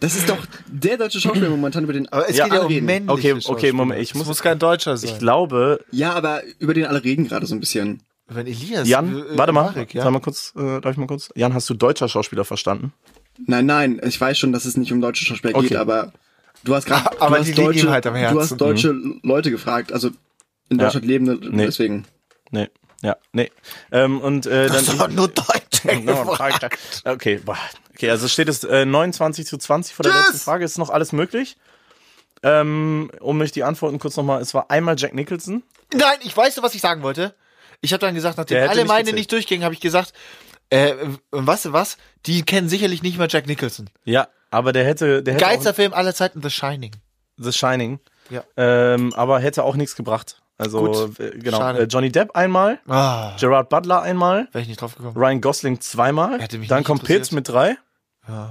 Das 0.00 0.14
ist 0.14 0.28
doch 0.28 0.38
der 0.68 0.96
deutsche 0.96 1.20
Schauspieler 1.20 1.50
momentan 1.50 1.82
über 1.84 1.92
den 1.92 2.08
Aber 2.12 2.28
es 2.28 2.36
Ja, 2.36 2.44
geht 2.44 2.54
ja 2.54 2.60
um 2.60 2.66
reden. 2.68 2.86
männliche 2.86 3.34
Okay, 3.34 3.40
okay. 3.46 3.72
Moment, 3.72 4.00
ich 4.00 4.14
muss- 4.14 4.26
muss 4.28 4.42
kein 4.42 4.58
Deutscher 4.60 4.96
sein. 4.96 5.10
Ich 5.10 5.18
glaube, 5.18 5.84
Ja, 5.90 6.12
aber 6.12 6.42
über 6.60 6.72
den 6.74 6.86
alle 6.86 7.02
reden 7.02 7.26
gerade 7.26 7.46
so 7.46 7.54
ein 7.54 7.60
bisschen. 7.60 8.02
Wenn 8.28 8.46
Elias... 8.46 8.88
Jan, 8.88 9.14
äh, 9.16 9.36
warte 9.36 9.52
mal, 9.52 9.64
Marek, 9.64 9.92
ja? 9.92 10.02
sag 10.04 10.12
mal 10.12 10.20
kurz, 10.20 10.52
äh, 10.56 10.80
darf 10.80 10.92
ich 10.92 10.96
mal 10.98 11.06
kurz? 11.08 11.30
Jan, 11.34 11.52
hast 11.52 11.68
du 11.68 11.74
deutscher 11.74 12.08
Schauspieler 12.08 12.44
verstanden? 12.44 12.92
Nein, 13.44 13.66
nein, 13.66 14.00
ich 14.04 14.20
weiß 14.20 14.38
schon, 14.38 14.52
dass 14.52 14.64
es 14.64 14.76
nicht 14.76 14.92
um 14.92 15.00
deutsche 15.00 15.24
Schauspieler 15.24 15.56
Okay. 15.56 15.68
geht, 15.70 15.76
aber 15.76 16.12
du 16.64 16.74
hast 16.74 16.86
gerade 16.86 17.10
Aber 17.20 17.38
du 17.38 17.44
die 17.44 17.50
hast 17.50 17.56
liegen 17.58 17.66
deutsche, 17.66 17.90
halt 17.90 18.06
am 18.06 18.14
Herzen. 18.14 18.34
du 18.34 18.40
hast 18.40 18.56
deutsche 18.60 18.94
Leute 19.22 19.50
gefragt, 19.50 19.92
also 19.92 20.08
in 20.68 20.78
Ja. 20.78 20.84
Deutschland 20.84 21.06
lebende, 21.06 21.38
Nee. 21.50 21.66
deswegen. 21.66 22.04
Nee, 22.50 22.68
ja, 23.02 23.16
nee. 23.32 23.50
Ähm, 23.92 24.20
und 24.20 24.46
äh, 24.46 24.66
dann. 24.68 24.76
Das 24.84 24.98
war 24.98 25.08
nur 25.08 25.28
Deutsche. 25.28 25.50
Okay, 27.04 27.40
boah. 27.44 27.58
okay, 27.90 28.08
also 28.10 28.26
steht 28.28 28.48
es 28.48 28.64
äh, 28.64 28.86
29 28.86 29.46
zu 29.46 29.58
20 29.58 29.94
vor 29.94 30.02
der 30.04 30.12
Yes! 30.12 30.22
letzten 30.28 30.38
Frage. 30.40 30.64
Ist 30.64 30.78
noch 30.78 30.88
alles 30.90 31.12
möglich? 31.12 31.56
Ähm, 32.42 33.10
um 33.20 33.38
mich 33.38 33.52
die 33.52 33.64
Antworten 33.64 33.98
kurz 33.98 34.16
nochmal. 34.16 34.40
Es 34.40 34.54
war 34.54 34.70
einmal 34.70 34.96
Jack 34.98 35.14
Nicholson. 35.14 35.62
Nein, 35.92 36.18
ich 36.22 36.36
weiß, 36.36 36.62
was 36.62 36.74
ich 36.74 36.80
sagen 36.80 37.02
wollte. 37.02 37.34
Ich 37.80 37.92
habe 37.92 38.00
dann 38.00 38.14
gesagt, 38.14 38.38
nachdem 38.38 38.58
alle 38.68 38.80
nicht 38.80 38.88
meine 38.88 39.00
gezählt. 39.04 39.16
nicht 39.16 39.32
durchgingen, 39.32 39.64
habe 39.64 39.74
ich 39.74 39.80
gesagt, 39.80 40.12
äh, 40.70 40.94
du 41.66 41.72
was? 41.72 41.98
Die 42.26 42.42
kennen 42.42 42.68
sicherlich 42.68 43.02
nicht 43.02 43.18
mal 43.18 43.28
Jack 43.30 43.46
Nicholson. 43.46 43.90
Ja, 44.04 44.28
aber 44.54 44.72
der 44.72 44.84
hätte, 44.84 45.22
der 45.22 45.34
hätte 45.34 45.44
Geilster 45.44 45.74
Film 45.74 45.92
aller 45.92 46.14
Zeiten, 46.14 46.42
The 46.42 46.50
Shining. 46.50 46.92
The 47.36 47.52
Shining. 47.52 48.00
Ja. 48.30 48.42
Ähm, 48.56 49.12
aber 49.14 49.38
hätte 49.40 49.64
auch 49.64 49.76
nichts 49.76 49.96
gebracht. 49.96 50.40
Also 50.56 50.80
Gut. 50.80 51.18
äh, 51.20 51.30
genau. 51.38 51.58
Schade. 51.58 51.80
Äh, 51.80 51.84
Johnny 51.84 52.10
Depp 52.12 52.34
einmal, 52.36 52.78
Ah, 52.88 53.36
Gerard 53.38 53.68
Butler 53.68 54.02
einmal, 54.02 54.48
wäre 54.52 54.62
ich 54.62 54.68
nicht 54.68 54.80
drauf 54.80 54.94
gekommen. 54.96 55.16
Ryan 55.16 55.40
Gosling 55.40 55.80
zweimal. 55.80 56.40
Hätte 56.40 56.58
mich 56.58 56.68
Dann 56.68 56.84
kommt 56.84 57.00
Pitt 57.02 57.28
interessiert. 57.28 57.32
mit 57.34 57.48
drei, 57.48 57.76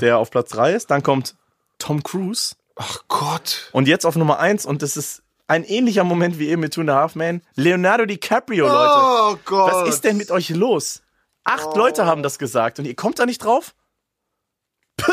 der 0.02 0.18
auf 0.18 0.30
Platz 0.30 0.50
drei 0.50 0.74
ist. 0.74 0.92
Dann 0.92 1.02
kommt 1.02 1.36
Tom 1.80 2.04
Cruise. 2.04 2.56
Ach 2.76 3.00
Gott. 3.08 3.70
Und 3.72 3.88
jetzt 3.88 4.06
auf 4.06 4.16
Nummer 4.16 4.40
eins, 4.40 4.66
und 4.66 4.82
das 4.82 4.98
ist 4.98 5.24
ein 5.48 5.64
ähnlicher 5.64 6.04
Moment 6.04 6.40
wie 6.40 6.50
eben 6.50 6.62
mit 6.62 6.74
Two 6.74 6.82
and 6.82 6.90
a 6.90 6.96
Half 6.96 7.16
Men, 7.16 7.42
Leonardo 7.56 8.06
DiCaprio, 8.06 8.68
Leute. 8.68 8.94
Oh 8.96 9.38
Gott. 9.46 9.72
Was 9.72 9.88
ist 9.90 10.04
denn 10.04 10.18
mit 10.18 10.30
euch 10.32 10.50
los? 10.50 11.02
Acht 11.46 11.76
Leute 11.76 12.06
haben 12.06 12.24
das 12.24 12.38
gesagt 12.40 12.80
und 12.80 12.86
ihr 12.86 12.96
kommt 12.96 13.20
da 13.20 13.26
nicht 13.26 13.44
drauf? 13.44 13.76
Puh. 14.98 15.12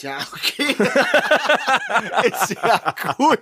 Tja, 0.00 0.16
okay. 0.32 0.74
ist 2.32 2.56
ja 2.62 2.94
gut. 3.18 3.38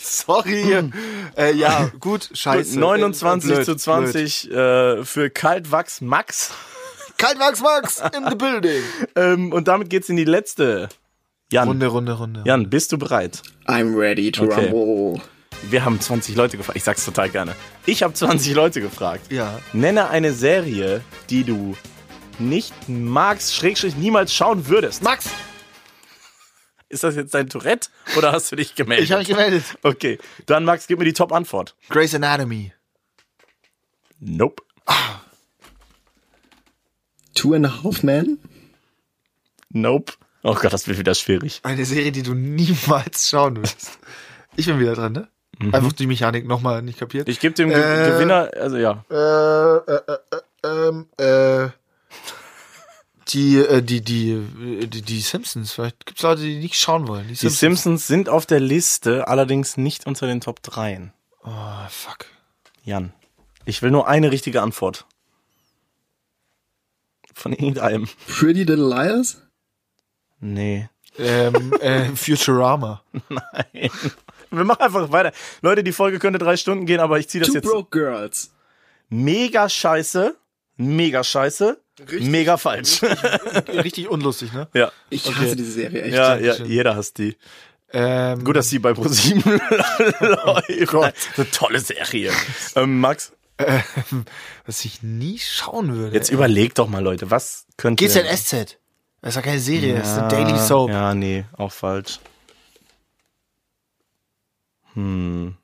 Sorry. 0.00 0.90
äh, 1.36 1.52
ja, 1.52 1.90
gut, 2.00 2.30
scheiße. 2.32 2.78
29 2.78 3.50
Blöd, 3.52 3.64
zu 3.66 3.76
20 3.76 4.50
äh, 4.50 5.04
für 5.04 5.28
Kaltwachs 5.28 6.00
Max. 6.00 6.52
Kaltwachs 7.18 7.60
Max 7.60 8.02
in 8.16 8.26
the 8.26 8.36
building. 8.36 8.82
Ähm, 9.16 9.52
und 9.52 9.68
damit 9.68 9.90
geht's 9.90 10.08
in 10.08 10.16
die 10.16 10.24
letzte. 10.24 10.88
Jan, 11.52 11.68
Runde, 11.68 11.88
Runde, 11.88 12.12
Runde. 12.12 12.42
Jan, 12.46 12.70
bist 12.70 12.92
du 12.92 12.96
bereit? 12.98 13.42
I'm 13.66 13.94
ready 13.94 14.32
to 14.32 14.44
Okay. 14.44 14.70
rumble. 14.70 15.20
Wir 15.68 15.84
haben 15.84 16.00
20 16.00 16.36
Leute 16.36 16.56
gefragt. 16.56 16.78
Ich 16.78 16.84
sag's 16.84 17.04
total 17.04 17.28
gerne. 17.28 17.54
Ich 17.84 18.02
habe 18.02 18.14
20 18.14 18.54
Leute 18.54 18.80
gefragt. 18.80 19.30
Ja. 19.30 19.60
Nenne 19.74 20.08
eine 20.08 20.32
Serie, 20.32 21.02
die 21.28 21.44
du 21.44 21.76
nicht 22.40 22.72
magst, 22.88 23.54
schrägstrich 23.54 23.96
niemals 23.96 24.32
schauen 24.34 24.66
würdest. 24.68 25.02
Max, 25.02 25.26
Ist 26.88 27.04
das 27.04 27.16
jetzt 27.16 27.34
dein 27.34 27.48
Tourette 27.48 27.90
oder 28.16 28.32
hast 28.32 28.50
du 28.52 28.56
dich 28.56 28.74
gemeldet? 28.74 29.04
ich 29.04 29.12
habe 29.12 29.20
mich 29.20 29.28
gemeldet. 29.28 29.64
Okay, 29.82 30.18
dann 30.46 30.64
Max, 30.64 30.86
gib 30.86 30.98
mir 30.98 31.04
die 31.04 31.12
Top-Antwort. 31.12 31.74
Grey's 31.90 32.14
Anatomy. 32.14 32.72
Nope. 34.20 34.62
Two 37.34 37.54
and 37.54 37.66
a 37.66 37.82
Half 37.84 38.02
Men? 38.02 38.38
Nope. 39.70 40.14
Oh 40.42 40.54
Gott, 40.54 40.72
das 40.72 40.86
wird 40.88 40.98
wieder 40.98 41.14
schwierig. 41.14 41.60
Eine 41.62 41.84
Serie, 41.84 42.10
die 42.12 42.22
du 42.22 42.34
niemals 42.34 43.28
schauen 43.28 43.56
wirst. 43.62 43.98
Ich 44.56 44.66
bin 44.66 44.80
wieder 44.80 44.94
dran, 44.94 45.12
ne? 45.12 45.28
Einfach 45.72 45.92
die 45.92 46.06
Mechanik 46.06 46.46
nochmal 46.46 46.82
nicht 46.82 46.98
kapiert. 46.98 47.28
Ich 47.28 47.40
gebe 47.40 47.54
dem 47.54 47.70
Äh. 47.70 47.74
Gewinner, 47.74 48.50
also 48.56 48.76
ja. 48.76 49.04
Äh, 49.10 49.92
äh, 49.92 50.00
äh, 50.06 50.36
äh, 50.62 50.88
ähm, 50.88 51.06
äh, 51.18 51.68
die, 53.28 53.56
äh, 53.56 53.82
die, 53.82 54.00
die, 54.00 54.30
äh, 54.30 54.86
die, 54.86 55.02
die 55.02 55.20
Simpsons. 55.20 55.72
Vielleicht 55.72 56.06
gibt's 56.06 56.22
Leute, 56.22 56.42
die 56.42 56.58
nicht 56.58 56.76
schauen 56.76 57.08
wollen. 57.08 57.28
Die 57.28 57.34
Die 57.34 57.48
Simpsons 57.48 58.06
sind 58.06 58.28
auf 58.28 58.46
der 58.46 58.60
Liste, 58.60 59.28
allerdings 59.28 59.76
nicht 59.76 60.06
unter 60.06 60.26
den 60.26 60.40
Top 60.40 60.62
3. 60.62 61.12
Oh, 61.44 61.50
fuck. 61.88 62.26
Jan, 62.84 63.12
ich 63.64 63.82
will 63.82 63.90
nur 63.90 64.08
eine 64.08 64.30
richtige 64.30 64.62
Antwort. 64.62 65.06
Von 67.34 67.52
irgendeinem. 67.52 68.08
Pretty 68.26 68.64
Little 68.64 68.88
Liars? 68.88 69.42
Nee. 70.40 70.88
Ähm, 71.18 71.72
äh, 71.80 72.06
Futurama. 72.16 73.02
Nein. 73.28 73.90
Wir 74.50 74.64
machen 74.64 74.82
einfach 74.82 75.12
weiter. 75.12 75.32
Leute, 75.62 75.84
die 75.84 75.92
Folge 75.92 76.18
könnte 76.18 76.38
drei 76.38 76.56
Stunden 76.56 76.86
gehen, 76.86 77.00
aber 77.00 77.18
ich 77.18 77.28
ziehe 77.28 77.40
das 77.40 77.48
Two 77.48 77.54
jetzt. 77.56 77.64
Broke 77.64 77.90
Girls. 77.90 78.52
Mega 79.08 79.68
scheiße. 79.68 80.36
Mega 80.76 81.24
scheiße. 81.24 81.80
Mega 82.20 82.56
falsch. 82.56 83.02
Richtig 83.02 84.08
unlustig, 84.08 84.52
ne? 84.52 84.68
ja. 84.74 84.92
Ich 85.10 85.26
hasse 85.34 85.56
diese 85.56 85.72
Serie 85.72 86.02
echt. 86.02 86.14
Ja, 86.14 86.36
ja, 86.36 86.54
jeder 86.64 86.96
hasst 86.96 87.18
die. 87.18 87.36
Ähm, 87.92 88.44
Gut, 88.44 88.56
dass 88.56 88.68
die 88.68 88.78
bei 88.78 88.92
ProSieben 88.92 89.42
läuft. 90.20 91.38
Eine 91.38 91.50
tolle 91.50 91.80
Serie. 91.80 92.32
Ähm, 92.76 93.00
Max, 93.00 93.32
ähm, 93.58 94.24
was 94.66 94.84
ich 94.84 95.02
nie 95.02 95.38
schauen 95.38 95.94
würde. 95.94 96.14
jetzt 96.14 96.30
überleg 96.30 96.74
doch 96.74 96.88
mal, 96.88 97.02
Leute, 97.02 97.30
was 97.30 97.66
könnte. 97.76 98.04
GZSZ. 98.06 98.78
Das 99.20 99.30
ist 99.30 99.36
ja 99.36 99.42
keine 99.42 99.58
Serie, 99.58 99.96
das 99.96 100.12
ist 100.12 100.18
eine 100.18 100.28
Daily 100.28 100.58
Soap. 100.58 100.90
Ja, 100.90 101.14
nee, 101.14 101.44
auch 101.56 101.72
falsch. 101.72 102.20
Hm. 104.94 105.56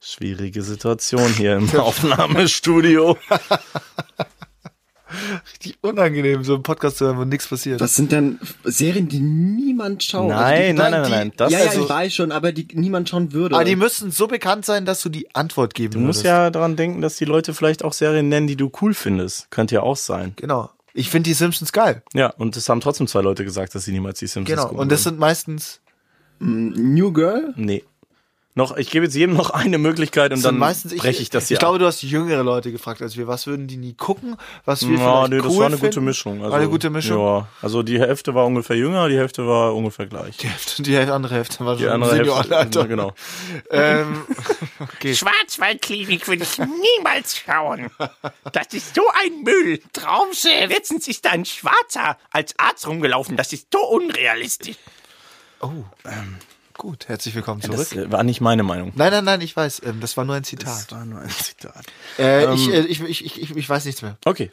Schwierige 0.00 0.62
Situation 0.62 1.28
hier 1.34 1.56
im 1.56 1.68
Aufnahmestudio. 1.78 3.18
Richtig 5.52 5.78
unangenehm, 5.82 6.44
so 6.44 6.54
einen 6.54 6.62
Podcast 6.62 6.98
zu 6.98 7.06
hören, 7.06 7.18
wo 7.18 7.24
nichts 7.24 7.46
passiert. 7.48 7.80
Was 7.80 7.96
sind 7.96 8.12
denn 8.12 8.38
Serien, 8.64 9.08
die 9.08 9.20
niemand 9.20 10.02
schaut? 10.02 10.28
Nein, 10.28 10.78
also 10.80 10.82
nein, 10.82 10.90
nein, 10.92 11.04
die- 11.04 11.10
nein. 11.10 11.32
Das 11.36 11.48
die, 11.48 11.54
ja, 11.54 11.60
ja, 11.60 11.66
also, 11.70 11.84
ich 11.84 11.88
weiß 11.88 12.14
schon, 12.14 12.32
aber 12.32 12.52
die 12.52 12.68
niemand 12.74 13.08
schauen 13.08 13.32
würde. 13.32 13.54
Aber 13.54 13.64
die 13.64 13.76
müssen 13.76 14.10
so 14.10 14.26
bekannt 14.26 14.64
sein, 14.64 14.84
dass 14.86 15.00
du 15.02 15.08
die 15.08 15.34
Antwort 15.34 15.74
geben 15.74 15.92
du 15.94 16.00
musst 16.00 16.22
ja 16.24 16.50
dran 16.50 16.76
denken, 16.76 17.00
dass 17.00 17.16
die 17.16 17.24
Leute 17.24 17.54
vielleicht 17.54 17.84
auch 17.84 17.92
Serien 17.92 18.28
nennen, 18.28 18.46
die 18.46 18.56
du 18.56 18.70
cool 18.80 18.94
findest. 18.94 19.50
Könnte 19.50 19.74
ja 19.76 19.82
auch 19.82 19.96
sein. 19.96 20.32
Genau. 20.36 20.70
Ich 20.94 21.10
finde 21.10 21.28
die 21.28 21.34
Simpsons 21.34 21.72
geil. 21.72 22.02
Ja, 22.14 22.28
und 22.38 22.56
es 22.56 22.68
haben 22.68 22.80
trotzdem 22.80 23.06
zwei 23.06 23.20
Leute 23.20 23.44
gesagt, 23.44 23.74
dass 23.74 23.84
sie 23.84 23.92
niemals 23.92 24.18
die 24.18 24.26
Simpsons 24.26 24.60
Genau. 24.68 24.72
Und 24.80 24.90
das 24.90 25.02
sind 25.02 25.18
meistens, 25.18 25.80
New 26.38 27.12
Girl? 27.12 27.52
Nee. 27.56 27.84
Noch, 28.58 28.74
ich 28.78 28.88
gebe 28.88 29.04
jetzt 29.04 29.14
jedem 29.14 29.36
noch 29.36 29.50
eine 29.50 29.76
Möglichkeit 29.76 30.32
und 30.32 30.42
das 30.42 30.44
dann 30.44 30.58
breche 30.98 31.20
ich 31.20 31.28
das 31.28 31.48
hier 31.48 31.56
Ich 31.56 31.58
glaube, 31.58 31.78
du 31.78 31.84
hast 31.84 32.00
jüngere 32.02 32.42
Leute 32.42 32.72
gefragt 32.72 33.02
als 33.02 33.14
wir. 33.18 33.26
Was 33.26 33.46
würden 33.46 33.66
die 33.66 33.76
nie 33.76 33.92
gucken? 33.92 34.36
Was 34.64 34.88
wir 34.88 34.96
Ja, 34.96 35.26
vielleicht 35.26 35.30
nee, 35.30 35.36
das 35.36 35.46
cool 35.52 35.58
war 35.58 35.66
eine 35.66 35.76
finden? 35.76 35.90
gute 35.94 36.00
Mischung. 36.00 36.38
Also, 36.38 36.50
war 36.52 36.58
eine 36.58 36.68
gute 36.70 36.88
Mischung. 36.88 37.18
Ja, 37.18 37.48
also 37.60 37.82
die 37.82 38.00
Hälfte 38.00 38.34
war 38.34 38.46
ungefähr 38.46 38.74
jünger, 38.76 39.10
die 39.10 39.18
Hälfte 39.18 39.46
war 39.46 39.74
ungefähr 39.74 40.06
gleich. 40.06 40.38
Die, 40.38 40.48
Hälfte, 40.48 40.82
die 40.82 40.96
andere 40.96 41.34
Hälfte 41.34 41.66
war 41.66 41.76
Die 41.76 41.82
schon 41.82 41.92
andere 41.92 42.16
Hälfte, 42.16 42.32
Seniorenalter. 42.32 42.80
ja, 42.80 42.86
genau. 42.86 43.12
Ähm, 43.70 44.22
okay. 44.80 45.14
Schwarzwaldklinik 45.14 46.26
würde 46.26 46.44
ich 46.44 46.58
niemals 46.58 47.36
schauen. 47.36 47.90
Das 48.52 48.68
ist 48.72 48.94
so 48.94 49.02
ein 49.22 49.42
Müll. 49.42 49.80
Traumchef. 49.92 50.70
Letztens 50.70 51.06
ist 51.08 51.26
da 51.26 51.30
ein 51.32 51.44
Schwarzer 51.44 52.16
als 52.30 52.54
Arzt 52.58 52.86
rumgelaufen. 52.88 53.36
Das 53.36 53.52
ist 53.52 53.66
so 53.70 53.80
unrealistisch. 53.86 54.76
Oh, 55.60 55.68
ähm, 56.06 56.36
gut. 56.76 57.08
Herzlich 57.08 57.34
willkommen 57.34 57.60
zurück. 57.60 57.88
Das 57.94 58.10
war 58.10 58.22
nicht 58.22 58.40
meine 58.40 58.62
Meinung. 58.62 58.92
nein, 58.94 59.10
nein, 59.12 59.24
nein, 59.24 59.40
ich 59.40 59.56
weiß. 59.56 59.82
Ähm, 59.84 60.00
das 60.00 60.16
war 60.16 60.24
nur 60.24 60.34
ein 60.36 60.44
Zitat. 60.44 60.90
war 60.92 61.04
nur 61.04 61.20
ein 61.20 61.30
Zitat. 61.30 61.84
Äh, 62.18 62.54
ich, 62.54 62.72
äh, 62.72 62.80
ich, 62.80 63.00
ich, 63.02 63.24
ich, 63.24 63.42
ich, 63.42 63.56
ich 63.56 63.68
weiß 63.68 63.84
nichts 63.84 64.02
mehr. 64.02 64.16
Okay. 64.24 64.50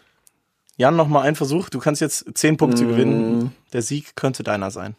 Jan, 0.77 0.95
noch 0.95 1.07
mal 1.07 1.21
ein 1.21 1.35
Versuch. 1.35 1.69
Du 1.69 1.79
kannst 1.79 2.01
jetzt 2.01 2.25
zehn 2.33 2.57
Punkte 2.57 2.85
gewinnen. 2.85 3.55
Der 3.73 3.81
Sieg 3.81 4.15
könnte 4.15 4.43
deiner 4.43 4.71
sein. 4.71 4.95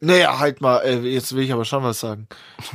Naja, 0.00 0.38
halt 0.38 0.60
mal, 0.60 0.78
äh, 0.80 0.98
jetzt 1.00 1.34
will 1.34 1.42
ich 1.42 1.52
aber 1.52 1.64
schon 1.64 1.82
was 1.82 1.98
sagen. 2.00 2.28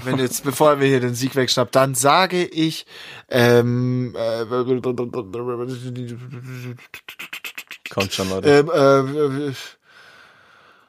Wenn 0.03 0.19
jetzt, 0.19 0.43
bevor 0.45 0.79
wir 0.81 0.87
hier 0.87 0.99
den 0.99 1.15
Sieg 1.15 1.35
wegschnappt, 1.35 1.73
dann 1.73 1.95
sage 1.95 2.43
ich, 2.45 2.85
ähm, 3.29 4.13
äh, 4.17 4.45
Kommt 7.89 8.13
schon, 8.13 8.29
Leute. 8.29 8.49
ähm, 8.49 9.49
äh, 9.49 9.53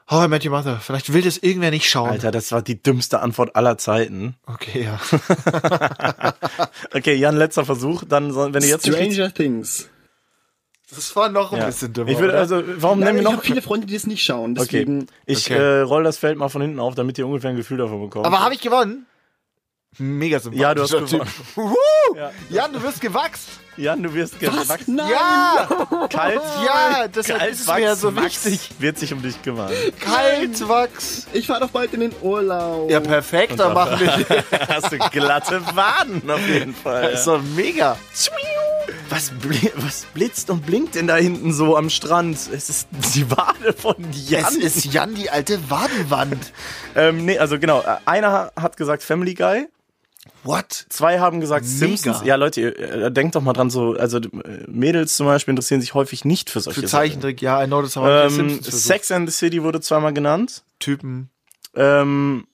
How 0.09 0.25
I 0.25 0.27
Met 0.27 0.45
Your 0.45 0.51
Mother. 0.51 0.79
Vielleicht 0.79 1.11
will 1.13 1.23
das 1.23 1.37
irgendwer 1.39 1.71
nicht 1.71 1.89
schauen. 1.89 2.11
Alter, 2.11 2.29
das 2.31 2.51
war 2.51 2.61
die 2.61 2.81
dümmste 2.81 3.21
Antwort 3.21 3.55
aller 3.55 3.77
Zeiten. 3.77 4.35
Okay, 4.45 4.83
ja. 4.83 4.99
Okay, 6.93 7.15
Jan, 7.15 7.35
letzter 7.35 7.65
Versuch. 7.65 8.03
Dann, 8.07 8.35
wenn 8.35 8.53
du 8.53 8.67
jetzt 8.67 8.85
nicht 8.85 8.95
Stranger 8.95 9.33
Things. 9.33 9.89
Das 10.93 11.15
war 11.15 11.29
noch 11.29 11.51
ein 11.51 11.59
ja. 11.59 11.65
bisschen 11.65 11.91
dümmer. 11.93 12.11
Ich 12.11 12.19
würde 12.19 12.37
also, 12.37 12.61
warum 12.77 12.99
Nein, 12.99 13.15
ich 13.17 13.21
wir 13.23 13.27
habe 13.27 13.37
noch? 13.37 13.43
viele 13.43 13.61
Freunde, 13.63 13.87
die 13.87 13.93
das 13.95 14.05
nicht 14.05 14.23
schauen. 14.23 14.51
Okay, 14.51 14.67
Deswegen 14.85 15.07
ich 15.25 15.49
Okay. 15.51 15.57
äh, 15.57 15.79
roll 15.81 16.03
das 16.03 16.17
Feld 16.19 16.37
mal 16.37 16.49
von 16.49 16.61
hinten 16.61 16.79
auf, 16.79 16.93
damit 16.93 17.17
ihr 17.17 17.25
ungefähr 17.25 17.49
ein 17.49 17.55
Gefühl 17.55 17.79
davon 17.79 17.99
bekommt. 18.01 18.25
aber 18.27 18.39
habe 18.41 18.53
ich 18.53 18.61
gewonnen? 18.61 19.07
Mega 19.97 20.39
sympathisch. 20.39 20.61
Ja, 20.61 20.73
du 20.73 20.81
hast 20.83 20.91
gewonnen. 20.91 21.29
Ja. 22.15 22.31
Jan, 22.49 22.73
du 22.73 22.81
wirst 22.83 23.01
gewachst. 23.01 23.47
Jan, 23.77 24.01
du 24.03 24.13
wirst 24.13 24.39
gewachsen. 24.39 24.95
Nein! 24.95 25.09
Ja, 25.11 26.07
Kalt, 26.09 26.41
ja, 26.65 27.07
deshalb 27.09 27.51
ist 27.51 27.61
es 27.61 27.67
mir 27.67 27.79
ja 27.81 27.95
so 27.95 28.15
wichtig. 28.15 28.69
wird 28.79 28.97
sich 28.97 29.11
um 29.11 29.21
dich 29.21 29.41
kümmern. 29.41 29.69
Kaltwachs. 29.99 31.27
Ich 31.33 31.47
fahre 31.47 31.61
doch 31.61 31.69
bald 31.71 31.93
in 31.93 31.99
den 32.01 32.13
Urlaub. 32.21 32.89
Ja, 32.89 32.99
perfekt, 32.99 33.59
dann 33.59 33.73
machen 33.73 33.99
wir 33.99 34.43
Hast 34.69 34.91
du 34.91 34.97
glatte 34.97 35.61
Waden 35.75 36.29
auf 36.29 36.47
jeden 36.47 36.73
Fall. 36.73 37.11
das. 37.11 37.19
ist 37.21 37.27
doch 37.27 37.41
mega. 37.55 37.97
Was, 39.09 39.29
bli 39.31 39.71
was 39.75 40.05
blitzt 40.13 40.49
und 40.49 40.65
blinkt 40.65 40.95
denn 40.95 41.07
da 41.07 41.15
hinten 41.15 41.53
so 41.53 41.75
am 41.77 41.89
Strand? 41.89 42.37
Es 42.51 42.69
ist 42.69 42.87
die 43.13 43.29
Wade 43.29 43.73
von 43.77 43.95
Jan. 44.11 44.45
Es 44.45 44.55
ist 44.77 44.85
Jan, 44.85 45.15
die 45.15 45.29
alte 45.29 45.69
Wadenwand. 45.69 46.53
ähm, 46.95 47.25
nee, 47.25 47.37
also 47.37 47.59
genau. 47.59 47.81
äh, 47.81 47.97
Einer 48.05 48.51
hat 48.55 48.77
gesagt 48.77 49.03
Family 49.03 49.33
Guy. 49.33 49.67
What? 50.45 50.85
Zwei 50.89 51.19
haben 51.19 51.41
gesagt 51.41 51.65
Mega. 51.65 51.77
Simpsons. 51.77 52.21
Ja, 52.23 52.35
Leute, 52.35 52.61
ihr, 52.61 52.79
äh, 52.79 53.11
denkt 53.11 53.35
doch 53.35 53.41
mal 53.41 53.53
dran, 53.53 53.69
so, 53.69 53.93
also 53.93 54.19
äh, 54.19 54.29
Mädels 54.67 55.15
zum 55.15 55.25
Beispiel 55.25 55.51
interessieren 55.53 55.81
sich 55.81 55.93
häufig 55.93 56.23
nicht 56.23 56.49
für 56.49 56.61
solche 56.61 56.81
Für 56.81 56.87
Zeichentrick, 56.87 57.41
ja, 57.41 57.63
I 57.63 57.67
know 57.67 57.81
das 57.81 57.95
haben 57.95 58.05
Sachen. 58.05 58.23
Ähm, 58.23 58.29
Simpsons 58.29 58.67
versucht. 58.67 58.83
Sex 58.83 59.11
and 59.11 59.29
the 59.29 59.35
City 59.35 59.63
wurde 59.63 59.81
zweimal 59.81 60.13
genannt. 60.13 60.63
Typen. 60.79 61.29
Ähm, 61.75 62.47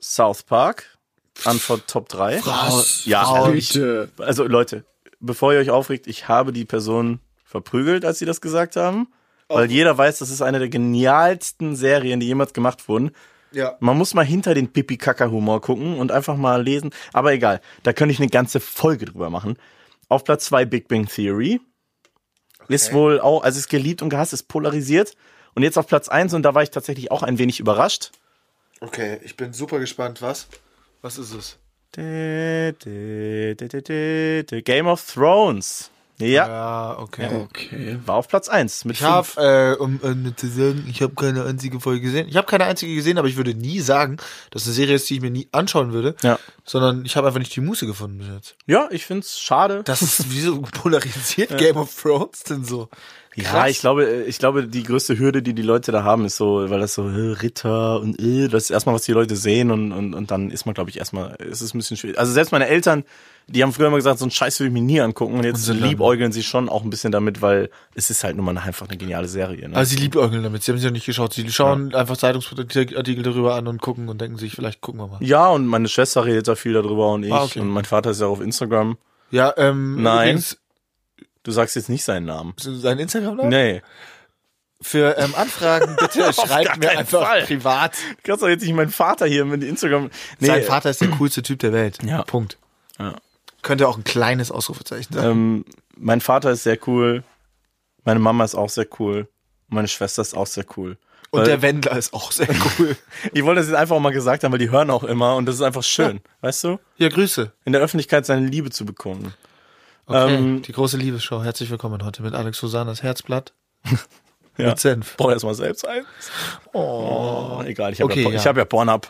South 0.00 0.42
Park. 0.42 0.98
Antwort 1.44 1.86
Top 1.86 2.08
3. 2.08 2.42
Was? 2.44 3.04
Ja, 3.04 3.22
also, 3.22 3.52
ich, 3.52 3.80
also 4.18 4.44
Leute, 4.44 4.84
bevor 5.20 5.52
ihr 5.52 5.60
euch 5.60 5.70
aufregt, 5.70 6.06
ich 6.06 6.28
habe 6.28 6.52
die 6.52 6.64
Person 6.64 7.20
verprügelt, 7.44 8.04
als 8.04 8.18
sie 8.18 8.26
das 8.26 8.40
gesagt 8.40 8.76
haben. 8.76 9.08
Weil 9.48 9.70
jeder 9.70 9.96
weiß, 9.96 10.18
das 10.18 10.28
ist 10.28 10.42
eine 10.42 10.58
der 10.58 10.68
genialsten 10.68 11.74
Serien, 11.74 12.20
die 12.20 12.26
jemals 12.26 12.52
gemacht 12.52 12.86
wurden. 12.86 13.12
Ja. 13.52 13.76
Man 13.80 13.96
muss 13.96 14.14
mal 14.14 14.24
hinter 14.24 14.54
den 14.54 14.72
Pipi-Kaka-Humor 14.72 15.60
gucken 15.60 15.98
und 15.98 16.12
einfach 16.12 16.36
mal 16.36 16.62
lesen. 16.62 16.90
Aber 17.12 17.32
egal, 17.32 17.60
da 17.82 17.92
könnte 17.92 18.12
ich 18.12 18.20
eine 18.20 18.28
ganze 18.28 18.60
Folge 18.60 19.06
drüber 19.06 19.30
machen. 19.30 19.56
Auf 20.08 20.24
Platz 20.24 20.46
zwei 20.46 20.64
Big 20.64 20.88
Bang 20.88 21.06
Theory. 21.06 21.60
Ist 22.68 22.92
wohl 22.92 23.20
auch, 23.20 23.42
also 23.42 23.58
ist 23.58 23.68
geliebt 23.68 24.02
und 24.02 24.10
gehasst, 24.10 24.34
ist 24.34 24.48
polarisiert. 24.48 25.16
Und 25.54 25.62
jetzt 25.62 25.78
auf 25.78 25.86
Platz 25.86 26.08
eins 26.08 26.34
und 26.34 26.42
da 26.42 26.54
war 26.54 26.62
ich 26.62 26.70
tatsächlich 26.70 27.10
auch 27.10 27.22
ein 27.22 27.38
wenig 27.38 27.60
überrascht. 27.60 28.12
Okay, 28.80 29.18
ich 29.24 29.36
bin 29.36 29.52
super 29.52 29.78
gespannt. 29.78 30.22
Was? 30.22 30.48
Was 31.00 31.18
ist 31.18 31.32
es? 31.32 31.58
Game 34.64 34.86
of 34.86 35.04
Thrones. 35.12 35.90
Ja, 36.20 36.48
Ja, 36.48 36.98
okay. 36.98 37.28
Okay. 37.32 37.98
war 38.04 38.16
auf 38.16 38.28
Platz 38.28 38.48
1 38.48 38.84
mit 38.84 38.96
Ich 38.96 39.02
habe, 39.02 39.24
fünf. 39.26 39.36
äh, 39.44 39.72
um 39.78 40.00
äh, 40.02 40.34
zu 40.34 40.48
sagen, 40.48 40.84
ich 40.90 41.00
habe 41.02 41.14
keine 41.14 41.44
einzige 41.44 41.78
Folge 41.80 42.00
gesehen. 42.00 42.28
Ich 42.28 42.36
habe 42.36 42.46
keine 42.46 42.64
einzige 42.64 42.94
gesehen, 42.94 43.18
aber 43.18 43.28
ich 43.28 43.36
würde 43.36 43.54
nie 43.54 43.80
sagen, 43.80 44.16
dass 44.50 44.64
eine 44.64 44.74
Serie 44.74 44.96
ist, 44.96 45.08
die 45.08 45.14
ich 45.16 45.20
mir 45.20 45.30
nie 45.30 45.48
anschauen 45.52 45.92
würde. 45.92 46.16
Ja. 46.22 46.38
Sondern 46.64 47.04
ich 47.04 47.16
habe 47.16 47.28
einfach 47.28 47.38
nicht 47.38 47.54
die 47.54 47.60
Muße 47.60 47.86
gefunden 47.86 48.18
bis 48.18 48.28
jetzt. 48.28 48.56
Ja, 48.66 48.88
ich 48.90 49.06
find's 49.06 49.38
schade. 49.38 49.82
Das 49.84 50.02
ist 50.02 50.30
wie 50.32 50.40
so 50.40 50.60
polarisiert 50.62 51.56
Game 51.58 51.76
of 51.76 51.94
Thrones 51.94 52.42
denn 52.42 52.64
so. 52.64 52.88
Ja, 53.42 53.66
ich 53.66 53.80
glaube, 53.80 54.04
äh, 54.06 54.22
ich 54.24 54.38
glaube, 54.38 54.66
die 54.66 54.82
größte 54.82 55.18
Hürde, 55.18 55.42
die 55.42 55.54
die 55.54 55.62
Leute 55.62 55.92
da 55.92 56.02
haben, 56.02 56.24
ist 56.24 56.36
so, 56.36 56.68
weil 56.70 56.80
das 56.80 56.94
so 56.94 57.08
äh, 57.08 57.32
Ritter 57.32 58.00
und 58.00 58.20
äh, 58.20 58.48
das 58.48 58.64
ist 58.64 58.70
erstmal, 58.70 58.94
was 58.94 59.02
die 59.02 59.12
Leute 59.12 59.36
sehen 59.36 59.70
und, 59.70 59.92
und, 59.92 60.14
und 60.14 60.30
dann 60.30 60.50
ist 60.50 60.66
man, 60.66 60.74
glaube 60.74 60.90
ich, 60.90 60.98
erstmal, 60.98 61.36
es 61.38 61.62
ist 61.62 61.74
ein 61.74 61.78
bisschen 61.78 61.96
schwierig. 61.96 62.18
Also 62.18 62.32
selbst 62.32 62.50
meine 62.52 62.66
Eltern, 62.68 63.04
die 63.50 63.62
haben 63.62 63.72
früher 63.72 63.86
immer 63.86 63.96
gesagt, 63.96 64.18
so 64.18 64.26
ein 64.26 64.30
Scheiß 64.30 64.60
will 64.60 64.66
ich 64.66 64.72
mir 64.72 64.82
nie 64.82 65.00
angucken 65.00 65.38
und 65.38 65.44
jetzt 65.44 65.66
dann- 65.68 65.80
liebäugeln 65.80 66.32
sie 66.32 66.42
schon 66.42 66.68
auch 66.68 66.84
ein 66.84 66.90
bisschen 66.90 67.12
damit, 67.12 67.40
weil 67.40 67.70
es 67.94 68.10
ist 68.10 68.22
halt 68.24 68.36
nun 68.36 68.44
mal 68.44 68.58
einfach 68.58 68.88
eine 68.88 68.98
geniale 68.98 69.26
Serie. 69.28 69.68
Ne? 69.68 69.76
Also 69.76 69.90
sie 69.96 70.02
liebäugeln 70.02 70.42
damit. 70.42 70.62
Sie 70.62 70.70
haben 70.72 70.78
sie 70.78 70.84
ja 70.84 70.90
nicht 70.90 71.06
geschaut. 71.06 71.32
Sie 71.32 71.50
schauen 71.50 71.94
einfach 71.94 72.16
Zeitungsartikel 72.18 73.22
darüber 73.22 73.54
an 73.54 73.66
und 73.66 73.80
gucken 73.80 74.08
und 74.08 74.20
denken 74.20 74.36
sich, 74.38 74.52
vielleicht 74.54 74.80
gucken 74.80 75.00
wir 75.00 75.06
mal. 75.06 75.18
ja, 75.24 75.48
und 75.48 75.66
meine 75.66 75.88
Schwester 75.88 76.24
redet 76.24 76.48
da 76.48 76.54
viel 76.56 76.74
darüber 76.74 77.12
und 77.12 77.22
ich 77.24 77.32
Ah, 77.32 77.44
okay. 77.44 77.60
und 77.60 77.68
mein 77.68 77.84
Vater 77.84 78.10
ist 78.10 78.20
ja 78.20 78.26
auch 78.26 78.32
auf 78.32 78.40
Instagram. 78.40 78.98
Ja, 79.30 79.52
ähm, 79.56 80.02
Nein. 80.02 80.28
übrigens, 80.28 80.58
Du 81.48 81.52
sagst 81.54 81.76
jetzt 81.76 81.88
nicht 81.88 82.04
seinen 82.04 82.26
Namen. 82.26 82.52
sein 82.58 82.98
Instagram 82.98 83.48
Nee. 83.48 83.80
Für 84.82 85.16
ähm, 85.16 85.34
Anfragen 85.34 85.96
bitte 85.98 86.30
schreibt 86.34 86.76
mir 86.78 86.90
einfach 86.90 87.22
Fall. 87.26 87.42
privat. 87.44 87.94
Du 87.94 88.22
kannst 88.22 88.42
doch 88.42 88.48
jetzt 88.50 88.60
nicht 88.62 88.74
meinen 88.74 88.90
Vater 88.90 89.24
hier 89.26 89.46
mit 89.46 89.64
Instagram. 89.64 90.10
Nee, 90.40 90.46
Sein 90.46 90.62
Vater 90.64 90.90
ist 90.90 91.00
der 91.00 91.08
coolste 91.08 91.42
Typ 91.42 91.58
der 91.60 91.72
Welt. 91.72 92.02
Ja. 92.04 92.20
Punkt. 92.22 92.58
Ja. 92.98 93.14
Könnte 93.62 93.88
auch 93.88 93.96
ein 93.96 94.04
kleines 94.04 94.50
Ausrufezeichen 94.50 95.14
sein. 95.14 95.24
Ähm, 95.24 95.64
mein 95.96 96.20
Vater 96.20 96.50
ist 96.50 96.64
sehr 96.64 96.76
cool. 96.86 97.24
Meine 98.04 98.20
Mama 98.20 98.44
ist 98.44 98.54
auch 98.54 98.68
sehr 98.68 98.86
cool. 99.00 99.26
Meine 99.68 99.88
Schwester 99.88 100.20
ist 100.20 100.36
auch 100.36 100.46
sehr 100.46 100.66
cool. 100.76 100.98
und 101.30 101.40
weil- 101.40 101.46
der 101.46 101.62
Wendler 101.62 101.96
ist 101.96 102.12
auch 102.12 102.30
sehr 102.30 102.48
cool. 102.78 102.94
Ich 103.32 103.42
wollte 103.44 103.60
das 103.62 103.68
jetzt 103.70 103.76
einfach 103.78 103.98
mal 104.00 104.10
gesagt 104.12 104.44
haben, 104.44 104.52
weil 104.52 104.58
die 104.58 104.70
hören 104.70 104.90
auch 104.90 105.02
immer 105.02 105.34
und 105.36 105.46
das 105.46 105.54
ist 105.54 105.62
einfach 105.62 105.82
schön. 105.82 106.20
Weißt 106.42 106.62
du? 106.64 106.78
ja, 106.98 107.08
Grüße. 107.08 107.52
In 107.64 107.72
der 107.72 107.80
Öffentlichkeit 107.80 108.26
seine 108.26 108.46
Liebe 108.46 108.68
zu 108.70 108.84
bekunden. 108.84 109.32
Okay. 110.08 110.36
Ähm, 110.36 110.62
die 110.62 110.72
große 110.72 110.96
Liebesshow. 110.96 111.42
Herzlich 111.42 111.68
willkommen 111.68 112.02
heute 112.02 112.22
mit 112.22 112.32
Alex 112.34 112.58
Susannas 112.58 113.02
Herzblatt. 113.02 113.52
Ja. 114.60 114.70
Mit 114.70 114.80
Senf. 114.80 115.16
Brauch 115.16 115.30
erst 115.30 115.44
mal 115.44 115.54
selbst 115.54 115.86
eins. 115.86 116.04
Oh, 116.72 117.62
egal, 117.64 117.92
ich 117.92 118.00
habe 118.00 118.10
Okay, 118.10 118.24
ja, 118.24 118.30
ja. 118.30 118.34
ich 118.34 118.44
hab 118.44 118.56
ja 118.56 118.64
Pornhub. 118.64 119.06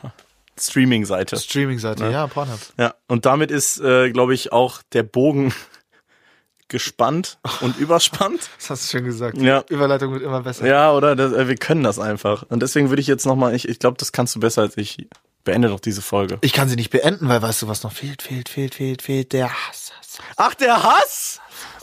Streaming-Seite. 0.61 1.39
Streaming-Seite, 1.39 2.11
ja, 2.11 2.27
Pornhub. 2.27 2.59
Ja, 2.79 2.95
und 3.07 3.25
damit 3.25 3.51
ist, 3.51 3.81
äh, 3.81 4.11
glaube 4.11 4.35
ich, 4.35 4.53
auch 4.53 4.83
der 4.93 5.05
Bogen 5.05 5.55
gespannt 6.69 7.39
und 7.63 7.77
überspannt. 7.79 8.51
Das 8.59 8.69
hast 8.69 8.93
du 8.93 8.99
schon 8.99 9.07
gesagt. 9.07 9.39
Ja. 9.39 9.65
Überleitung 9.71 10.13
wird 10.13 10.23
immer 10.23 10.43
besser. 10.43 10.67
Ja, 10.67 10.93
oder? 10.93 11.17
Das, 11.17 11.33
äh, 11.33 11.49
wir 11.49 11.57
können 11.57 11.83
das 11.83 11.99
einfach. 11.99 12.43
Und 12.51 12.61
deswegen 12.63 12.91
würde 12.91 13.01
ich 13.01 13.07
jetzt 13.07 13.25
nochmal, 13.25 13.55
ich, 13.55 13.67
ich 13.67 13.79
glaube, 13.79 13.97
das 13.97 14.13
kannst 14.13 14.37
du 14.37 14.41
besser 14.41 14.61
als 14.61 14.77
ich. 14.77 15.09
Beende 15.45 15.69
doch 15.69 15.81
diese 15.81 16.03
Folge. 16.03 16.37
Ich 16.43 16.53
kann 16.53 16.69
sie 16.69 16.77
nicht 16.77 16.91
beenden, 16.91 17.27
weil 17.31 17.41
weißt 17.41 17.63
du, 17.63 17.69
was 17.69 17.85
noch 17.85 17.93
fehlt, 17.93 18.21
fehlt, 18.21 18.51
fehlt, 18.51 18.75
fehlt, 18.75 19.01
fehlt, 19.01 19.33
der 19.33 19.49
Hass. 19.51 19.88
Ach, 20.41 20.55
der 20.55 20.81
Hass! 20.83 21.41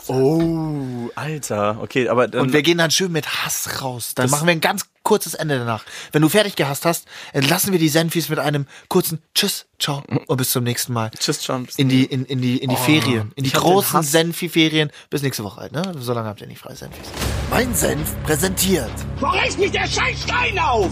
Oh, 0.08 1.10
Alter. 1.14 1.78
Okay, 1.82 2.08
aber 2.08 2.26
dann. 2.28 2.40
Und 2.42 2.52
wir 2.52 2.62
gehen 2.62 2.78
dann 2.78 2.90
schön 2.90 3.10
mit 3.12 3.26
Hass 3.44 3.82
raus. 3.82 4.12
Dann 4.14 4.24
Das- 4.24 4.30
machen 4.30 4.46
wir 4.46 4.52
ein 4.52 4.60
ganz 4.60 4.84
kurzes 5.02 5.34
Ende 5.34 5.58
danach. 5.58 5.84
Wenn 6.12 6.22
du 6.22 6.28
fertig 6.28 6.56
gehasst 6.56 6.84
hast, 6.86 7.06
entlassen 7.32 7.72
wir 7.72 7.78
die 7.78 7.88
Senfis 7.88 8.28
mit 8.28 8.38
einem 8.38 8.66
kurzen 8.88 9.20
Tschüss, 9.34 9.66
ciao 9.78 10.02
und 10.26 10.36
bis 10.38 10.50
zum 10.50 10.64
nächsten 10.64 10.92
Mal. 10.92 11.10
Tschüss, 11.18 11.46
John. 11.46 11.66
In 11.76 11.88
die, 11.88 12.04
in, 12.04 12.24
in 12.24 12.40
die, 12.40 12.56
in 12.58 12.70
die 12.70 12.76
Ferien. 12.76 13.32
In 13.34 13.44
die 13.44 13.52
großen. 13.52 14.02
Senfi-Ferien. 14.02 14.90
Bis 15.10 15.22
nächste 15.22 15.44
Woche 15.44 15.60
halt, 15.60 15.72
ne? 15.72 15.92
So 15.98 16.12
lange 16.14 16.28
habt 16.28 16.40
ihr 16.40 16.46
nicht 16.46 16.60
frei, 16.60 16.74
Senfis. 16.74 17.08
Mein 17.50 17.74
Senf 17.74 18.14
präsentiert. 18.24 18.90
Wo 19.20 19.26
reißt 19.26 19.58
mich 19.58 19.72
der 19.72 19.86
Scheißstein 19.86 20.58
auf? 20.58 20.90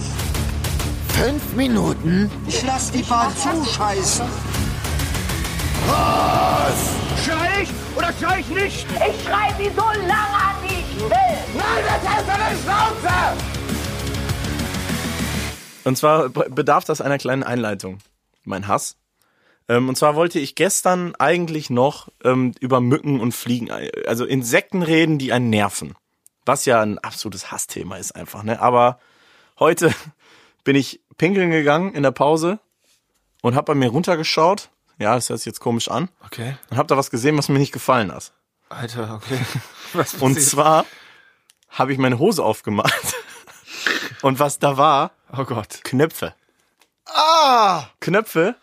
Fünf 1.09 1.53
Minuten 1.55 2.31
Ich 2.49 2.63
lass 2.65 2.91
die 2.91 3.03
Bahn 3.03 3.33
zuscheißen. 3.37 4.27
Schrei 7.25 7.63
ich 7.63 7.69
oder 7.97 8.13
schrei 8.19 8.41
ich 8.41 8.49
nicht? 8.49 8.87
Ich 8.91 9.25
schreibe 9.25 9.55
sie 9.63 9.71
so 9.71 9.83
lange 9.83 10.11
an, 10.13 10.57
wie 10.63 10.75
ich 10.81 11.01
will. 11.01 11.11
Nein, 11.57 11.85
das 11.87 12.09
heißt 12.09 12.29
eine 12.29 12.59
Schnauze! 12.59 13.15
Und 15.85 15.99
zwar 15.99 16.29
be- 16.31 16.49
bedarf 16.51 16.85
das 16.85 17.01
einer 17.01 17.19
kleinen 17.19 17.43
Einleitung. 17.43 17.99
Mein 18.45 18.67
Hass. 18.69 18.97
Ähm, 19.69 19.89
und 19.89 19.97
zwar 19.97 20.15
wollte 20.17 20.39
ich 20.39 20.55
gestern 20.55 21.15
eigentlich 21.17 21.71
noch 21.71 22.09
ähm, 22.25 22.53
über 22.61 22.81
Mücken 22.81 23.21
und 23.21 23.33
Fliegen, 23.33 23.69
äh, 23.69 23.91
also 24.07 24.25
Insekten 24.25 24.83
reden, 24.83 25.19
die 25.19 25.33
einen 25.33 25.51
nerven. 25.51 25.95
Was 26.47 26.65
ja 26.67 26.81
ein 26.83 26.99
absolutes 26.99 27.51
Hassthema 27.51 27.97
ist 27.97 28.13
einfach, 28.17 28.43
ne? 28.43 28.61
Aber 28.61 28.99
heute 29.59 29.95
bin 30.65 30.77
ich 30.77 31.01
pinkeln 31.17 31.51
gegangen 31.51 31.95
in 31.95 32.03
der 32.03 32.11
Pause 32.11 32.59
und 33.43 33.55
hab 33.55 33.67
bei 33.67 33.75
mir 33.75 33.89
runtergeschaut. 33.91 34.71
Ja, 34.99 35.15
das 35.15 35.29
hört 35.29 35.41
sich 35.41 35.47
jetzt 35.47 35.61
komisch 35.61 35.89
an. 35.89 36.09
Okay. 36.25 36.57
Und 36.71 36.77
hab 36.77 36.89
da 36.89 36.97
was 36.97 37.11
gesehen, 37.11 37.37
was 37.37 37.49
mir 37.49 37.59
nicht 37.59 37.73
gefallen 37.73 38.13
hat. 38.13 38.33
Alter, 38.69 39.15
okay. 39.23 39.39
Was 39.93 40.15
Und 40.15 40.41
zwar 40.41 40.87
habe 41.69 41.93
ich 41.93 41.99
meine 41.99 42.19
Hose 42.19 42.43
aufgemacht. 42.43 42.93
Und 44.23 44.39
was 44.41 44.59
da 44.59 44.77
war, 44.77 45.13
Oh 45.37 45.45
Gott. 45.45 45.81
Knöpfe. 45.85 46.35
Ah! 47.07 47.85
Knöpfe 48.01 48.57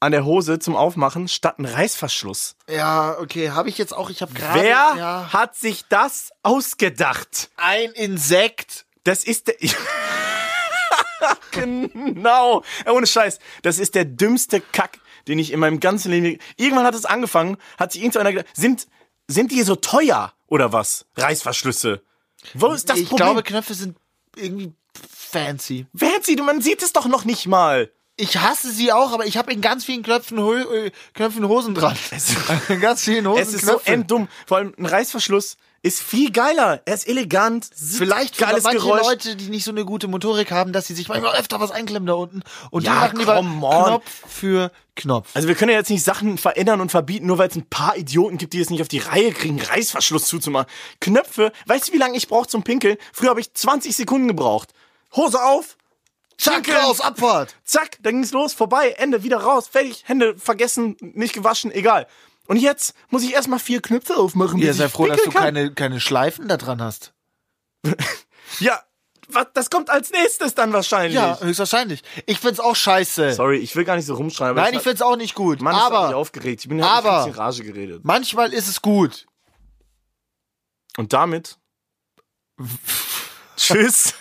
an 0.00 0.12
der 0.12 0.24
Hose 0.24 0.58
zum 0.58 0.76
Aufmachen 0.76 1.28
statt 1.28 1.58
ein 1.58 1.64
Reißverschluss. 1.64 2.56
Ja, 2.68 3.16
okay. 3.18 3.50
Habe 3.50 3.68
ich 3.68 3.78
jetzt 3.78 3.92
auch. 3.94 4.10
Ich 4.10 4.20
habe 4.22 4.34
gerade. 4.34 4.60
Wer 4.60 4.94
Ja, 4.96 5.28
hat 5.32 5.56
sich 5.56 5.84
das 5.88 6.30
ausgedacht? 6.42 7.50
ein 7.56 7.90
Insekt. 7.92 8.84
Das 9.04 9.24
ist 9.24 9.46
der. 9.48 9.54
genau. 11.52 12.62
Ohne 12.86 13.06
Scheiß. 13.06 13.38
Das 13.62 13.78
ist 13.78 13.94
der 13.94 14.04
dümmste 14.04 14.60
Kack, 14.60 14.98
den 15.28 15.38
ich 15.38 15.52
in 15.52 15.60
meinem 15.60 15.80
ganzen 15.80 16.10
Leben. 16.10 16.38
Irgendwann 16.56 16.84
hat 16.86 16.94
es 16.94 17.04
angefangen, 17.04 17.56
hat 17.78 17.92
sich 17.92 18.02
irgendeiner 18.02 18.32
gedacht, 18.32 18.48
sind, 18.56 18.86
sind 19.28 19.50
die 19.50 19.62
so 19.62 19.76
teuer 19.76 20.32
oder 20.46 20.72
was? 20.72 21.06
Reißverschlüsse. 21.16 22.02
Wo 22.54 22.68
ist 22.72 22.88
das 22.90 22.98
ich 22.98 23.08
Problem? 23.08 23.26
glaube, 23.26 23.42
Knöpfe 23.42 23.74
sind 23.74 23.96
irgendwie 24.36 24.72
fancy. 25.12 25.86
Fancy, 25.96 26.36
man 26.36 26.60
sieht 26.60 26.82
es 26.82 26.92
doch 26.92 27.06
noch 27.06 27.24
nicht 27.24 27.46
mal. 27.46 27.90
Ich 28.16 28.36
hasse 28.38 28.70
sie 28.70 28.92
auch, 28.92 29.12
aber 29.12 29.26
ich 29.26 29.36
habe 29.36 29.52
in 29.52 29.60
ganz 29.60 29.84
vielen 29.84 30.04
Knöpfen, 30.04 30.38
äh, 30.38 30.92
Knöpfen 31.14 31.48
Hosen 31.48 31.74
dran. 31.74 31.96
in 32.68 32.80
ganz 32.80 33.02
vielen 33.02 33.26
Hosen 33.26 33.42
Es 33.42 33.54
ist 33.54 33.64
so 33.64 33.72
Knöpfe. 33.72 33.90
enddumm. 33.90 34.28
Vor 34.46 34.58
allem 34.58 34.72
ein 34.78 34.86
Reißverschluss 34.86 35.56
ist 35.84 36.02
viel 36.02 36.32
geiler. 36.32 36.80
Er 36.86 36.94
ist 36.94 37.06
elegant. 37.06 37.68
Vielleicht 37.76 38.36
für 38.36 38.46
geiles 38.46 38.64
manche 38.64 38.78
Geräusch. 38.78 39.02
Leute, 39.02 39.36
die 39.36 39.50
nicht 39.50 39.64
so 39.64 39.70
eine 39.70 39.84
gute 39.84 40.08
Motorik 40.08 40.50
haben, 40.50 40.72
dass 40.72 40.86
sie 40.86 40.94
sich 40.94 41.08
manchmal 41.08 41.36
öfter 41.36 41.60
was 41.60 41.70
einklemmen 41.70 42.06
da 42.06 42.14
unten. 42.14 42.40
Und 42.70 42.84
Ja, 42.84 42.92
die 42.92 42.98
machen 43.00 43.18
lieber 43.18 43.38
on. 43.38 43.60
Knopf 43.60 44.22
für 44.26 44.72
Knopf. 44.96 45.28
Also 45.34 45.46
wir 45.46 45.54
können 45.54 45.72
ja 45.72 45.76
jetzt 45.76 45.90
nicht 45.90 46.02
Sachen 46.02 46.38
verändern 46.38 46.80
und 46.80 46.90
verbieten, 46.90 47.26
nur 47.26 47.36
weil 47.36 47.50
es 47.50 47.54
ein 47.56 47.68
paar 47.68 47.98
Idioten 47.98 48.38
gibt, 48.38 48.54
die 48.54 48.60
es 48.60 48.70
nicht 48.70 48.80
auf 48.80 48.88
die 48.88 49.00
Reihe 49.00 49.30
kriegen, 49.32 49.60
Reißverschluss 49.60 50.24
zuzumachen. 50.24 50.68
Knöpfe, 51.02 51.52
weißt 51.66 51.88
du, 51.88 51.92
wie 51.92 51.98
lange 51.98 52.16
ich 52.16 52.28
brauche 52.28 52.48
zum 52.48 52.62
Pinkeln? 52.62 52.96
Früher 53.12 53.28
habe 53.28 53.40
ich 53.40 53.52
20 53.52 53.94
Sekunden 53.94 54.26
gebraucht. 54.26 54.70
Hose 55.14 55.42
auf, 55.42 55.76
Zack, 56.38 56.66
raus, 56.74 57.02
Abfahrt. 57.02 57.54
zack, 57.62 57.98
dann 58.02 58.14
ging's 58.14 58.32
los, 58.32 58.54
vorbei, 58.54 58.94
Ende, 58.96 59.22
wieder 59.22 59.36
raus, 59.36 59.68
fertig, 59.68 60.02
Hände 60.06 60.34
vergessen, 60.38 60.96
nicht 61.00 61.34
gewaschen, 61.34 61.70
egal. 61.70 62.06
Und 62.46 62.56
jetzt 62.58 62.94
muss 63.08 63.22
ich 63.22 63.32
erstmal 63.32 63.58
vier 63.58 63.80
Knöpfe 63.80 64.16
aufmachen. 64.16 64.58
Ja, 64.58 64.72
sei 64.74 64.86
ich 64.86 64.92
froh, 64.92 65.06
dass 65.06 65.22
du 65.22 65.30
kann. 65.30 65.42
keine, 65.44 65.72
keine 65.72 66.00
Schleifen 66.00 66.48
da 66.48 66.56
dran 66.56 66.80
hast. 66.82 67.12
Ja, 68.60 68.78
was, 69.28 69.46
das 69.54 69.70
kommt 69.70 69.88
als 69.90 70.10
nächstes 70.12 70.54
dann 70.54 70.72
wahrscheinlich. 70.74 71.14
Ja, 71.14 71.40
höchstwahrscheinlich. 71.40 72.02
Ich 72.26 72.38
find's 72.38 72.60
auch 72.60 72.76
scheiße. 72.76 73.32
Sorry, 73.32 73.56
ich 73.56 73.74
will 73.74 73.84
gar 73.84 73.96
nicht 73.96 74.04
so 74.06 74.14
rumschreien. 74.14 74.50
Aber 74.50 74.60
Nein, 74.60 74.72
ich 74.74 74.76
hab- 74.76 74.84
find's 74.84 75.00
auch 75.02 75.16
nicht 75.16 75.34
gut. 75.34 75.60
Mann, 75.62 75.74
ich 75.74 75.80
aber 75.82 76.14
aufgeregt. 76.14 76.60
Ich 76.62 76.68
bin 76.68 76.84
halt 76.84 76.92
aber- 76.92 77.20
ein 77.20 77.24
bisschen 77.30 77.40
Rage 77.40 77.64
geredet. 77.64 78.00
manchmal 78.04 78.52
ist 78.52 78.68
es 78.68 78.82
gut. 78.82 79.26
Und 80.98 81.12
damit 81.14 81.58
Tschüss. 83.56 84.14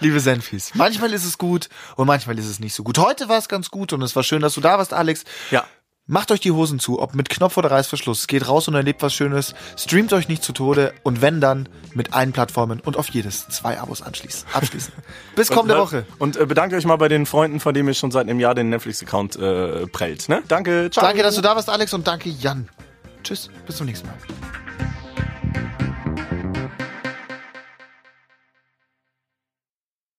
Liebe 0.00 0.20
Senfis, 0.20 0.74
manchmal 0.74 1.12
ist 1.14 1.24
es 1.24 1.38
gut 1.38 1.68
und 1.96 2.06
manchmal 2.06 2.38
ist 2.38 2.46
es 2.46 2.58
nicht 2.60 2.74
so 2.74 2.82
gut. 2.82 2.98
Heute 2.98 3.28
war 3.28 3.38
es 3.38 3.48
ganz 3.48 3.70
gut 3.70 3.92
und 3.92 4.02
es 4.02 4.14
war 4.16 4.22
schön, 4.24 4.42
dass 4.42 4.54
du 4.54 4.60
da 4.60 4.76
warst, 4.76 4.92
Alex. 4.92 5.24
Ja. 5.50 5.64
Macht 6.08 6.32
euch 6.32 6.40
die 6.40 6.50
Hosen 6.50 6.80
zu, 6.80 7.00
ob 7.00 7.14
mit 7.14 7.28
Knopf 7.28 7.56
oder 7.56 7.70
Reißverschluss. 7.70 8.26
Geht 8.26 8.48
raus 8.48 8.66
und 8.66 8.74
erlebt 8.74 9.02
was 9.02 9.14
Schönes. 9.14 9.54
Streamt 9.76 10.12
euch 10.12 10.26
nicht 10.26 10.42
zu 10.42 10.52
Tode 10.52 10.92
und 11.04 11.22
wenn 11.22 11.40
dann 11.40 11.68
mit 11.94 12.12
allen 12.12 12.32
Plattformen 12.32 12.80
und 12.80 12.96
auf 12.96 13.08
jedes 13.10 13.46
zwei 13.48 13.78
Abos 13.78 14.02
anschließen. 14.02 14.48
Abschließen. 14.52 14.92
Bis 15.36 15.48
kommende 15.48 15.78
Woche. 15.78 16.04
Und 16.18 16.36
äh, 16.36 16.44
bedankt 16.44 16.74
euch 16.74 16.84
mal 16.86 16.96
bei 16.96 17.06
den 17.06 17.24
Freunden, 17.24 17.60
von 17.60 17.72
denen 17.72 17.86
ihr 17.86 17.94
schon 17.94 18.10
seit 18.10 18.28
einem 18.28 18.40
Jahr 18.40 18.56
den 18.56 18.70
Netflix-Account 18.70 19.36
äh, 19.36 19.86
prellt. 19.86 20.28
Ne? 20.28 20.42
Danke, 20.48 20.90
ciao. 20.90 21.06
Danke, 21.06 21.22
dass 21.22 21.36
du 21.36 21.40
da 21.40 21.54
warst, 21.54 21.70
Alex 21.70 21.94
und 21.94 22.04
danke, 22.04 22.30
Jan. 22.30 22.68
Tschüss, 23.22 23.48
bis 23.64 23.76
zum 23.76 23.86
nächsten 23.86 24.08
Mal. 24.08 24.16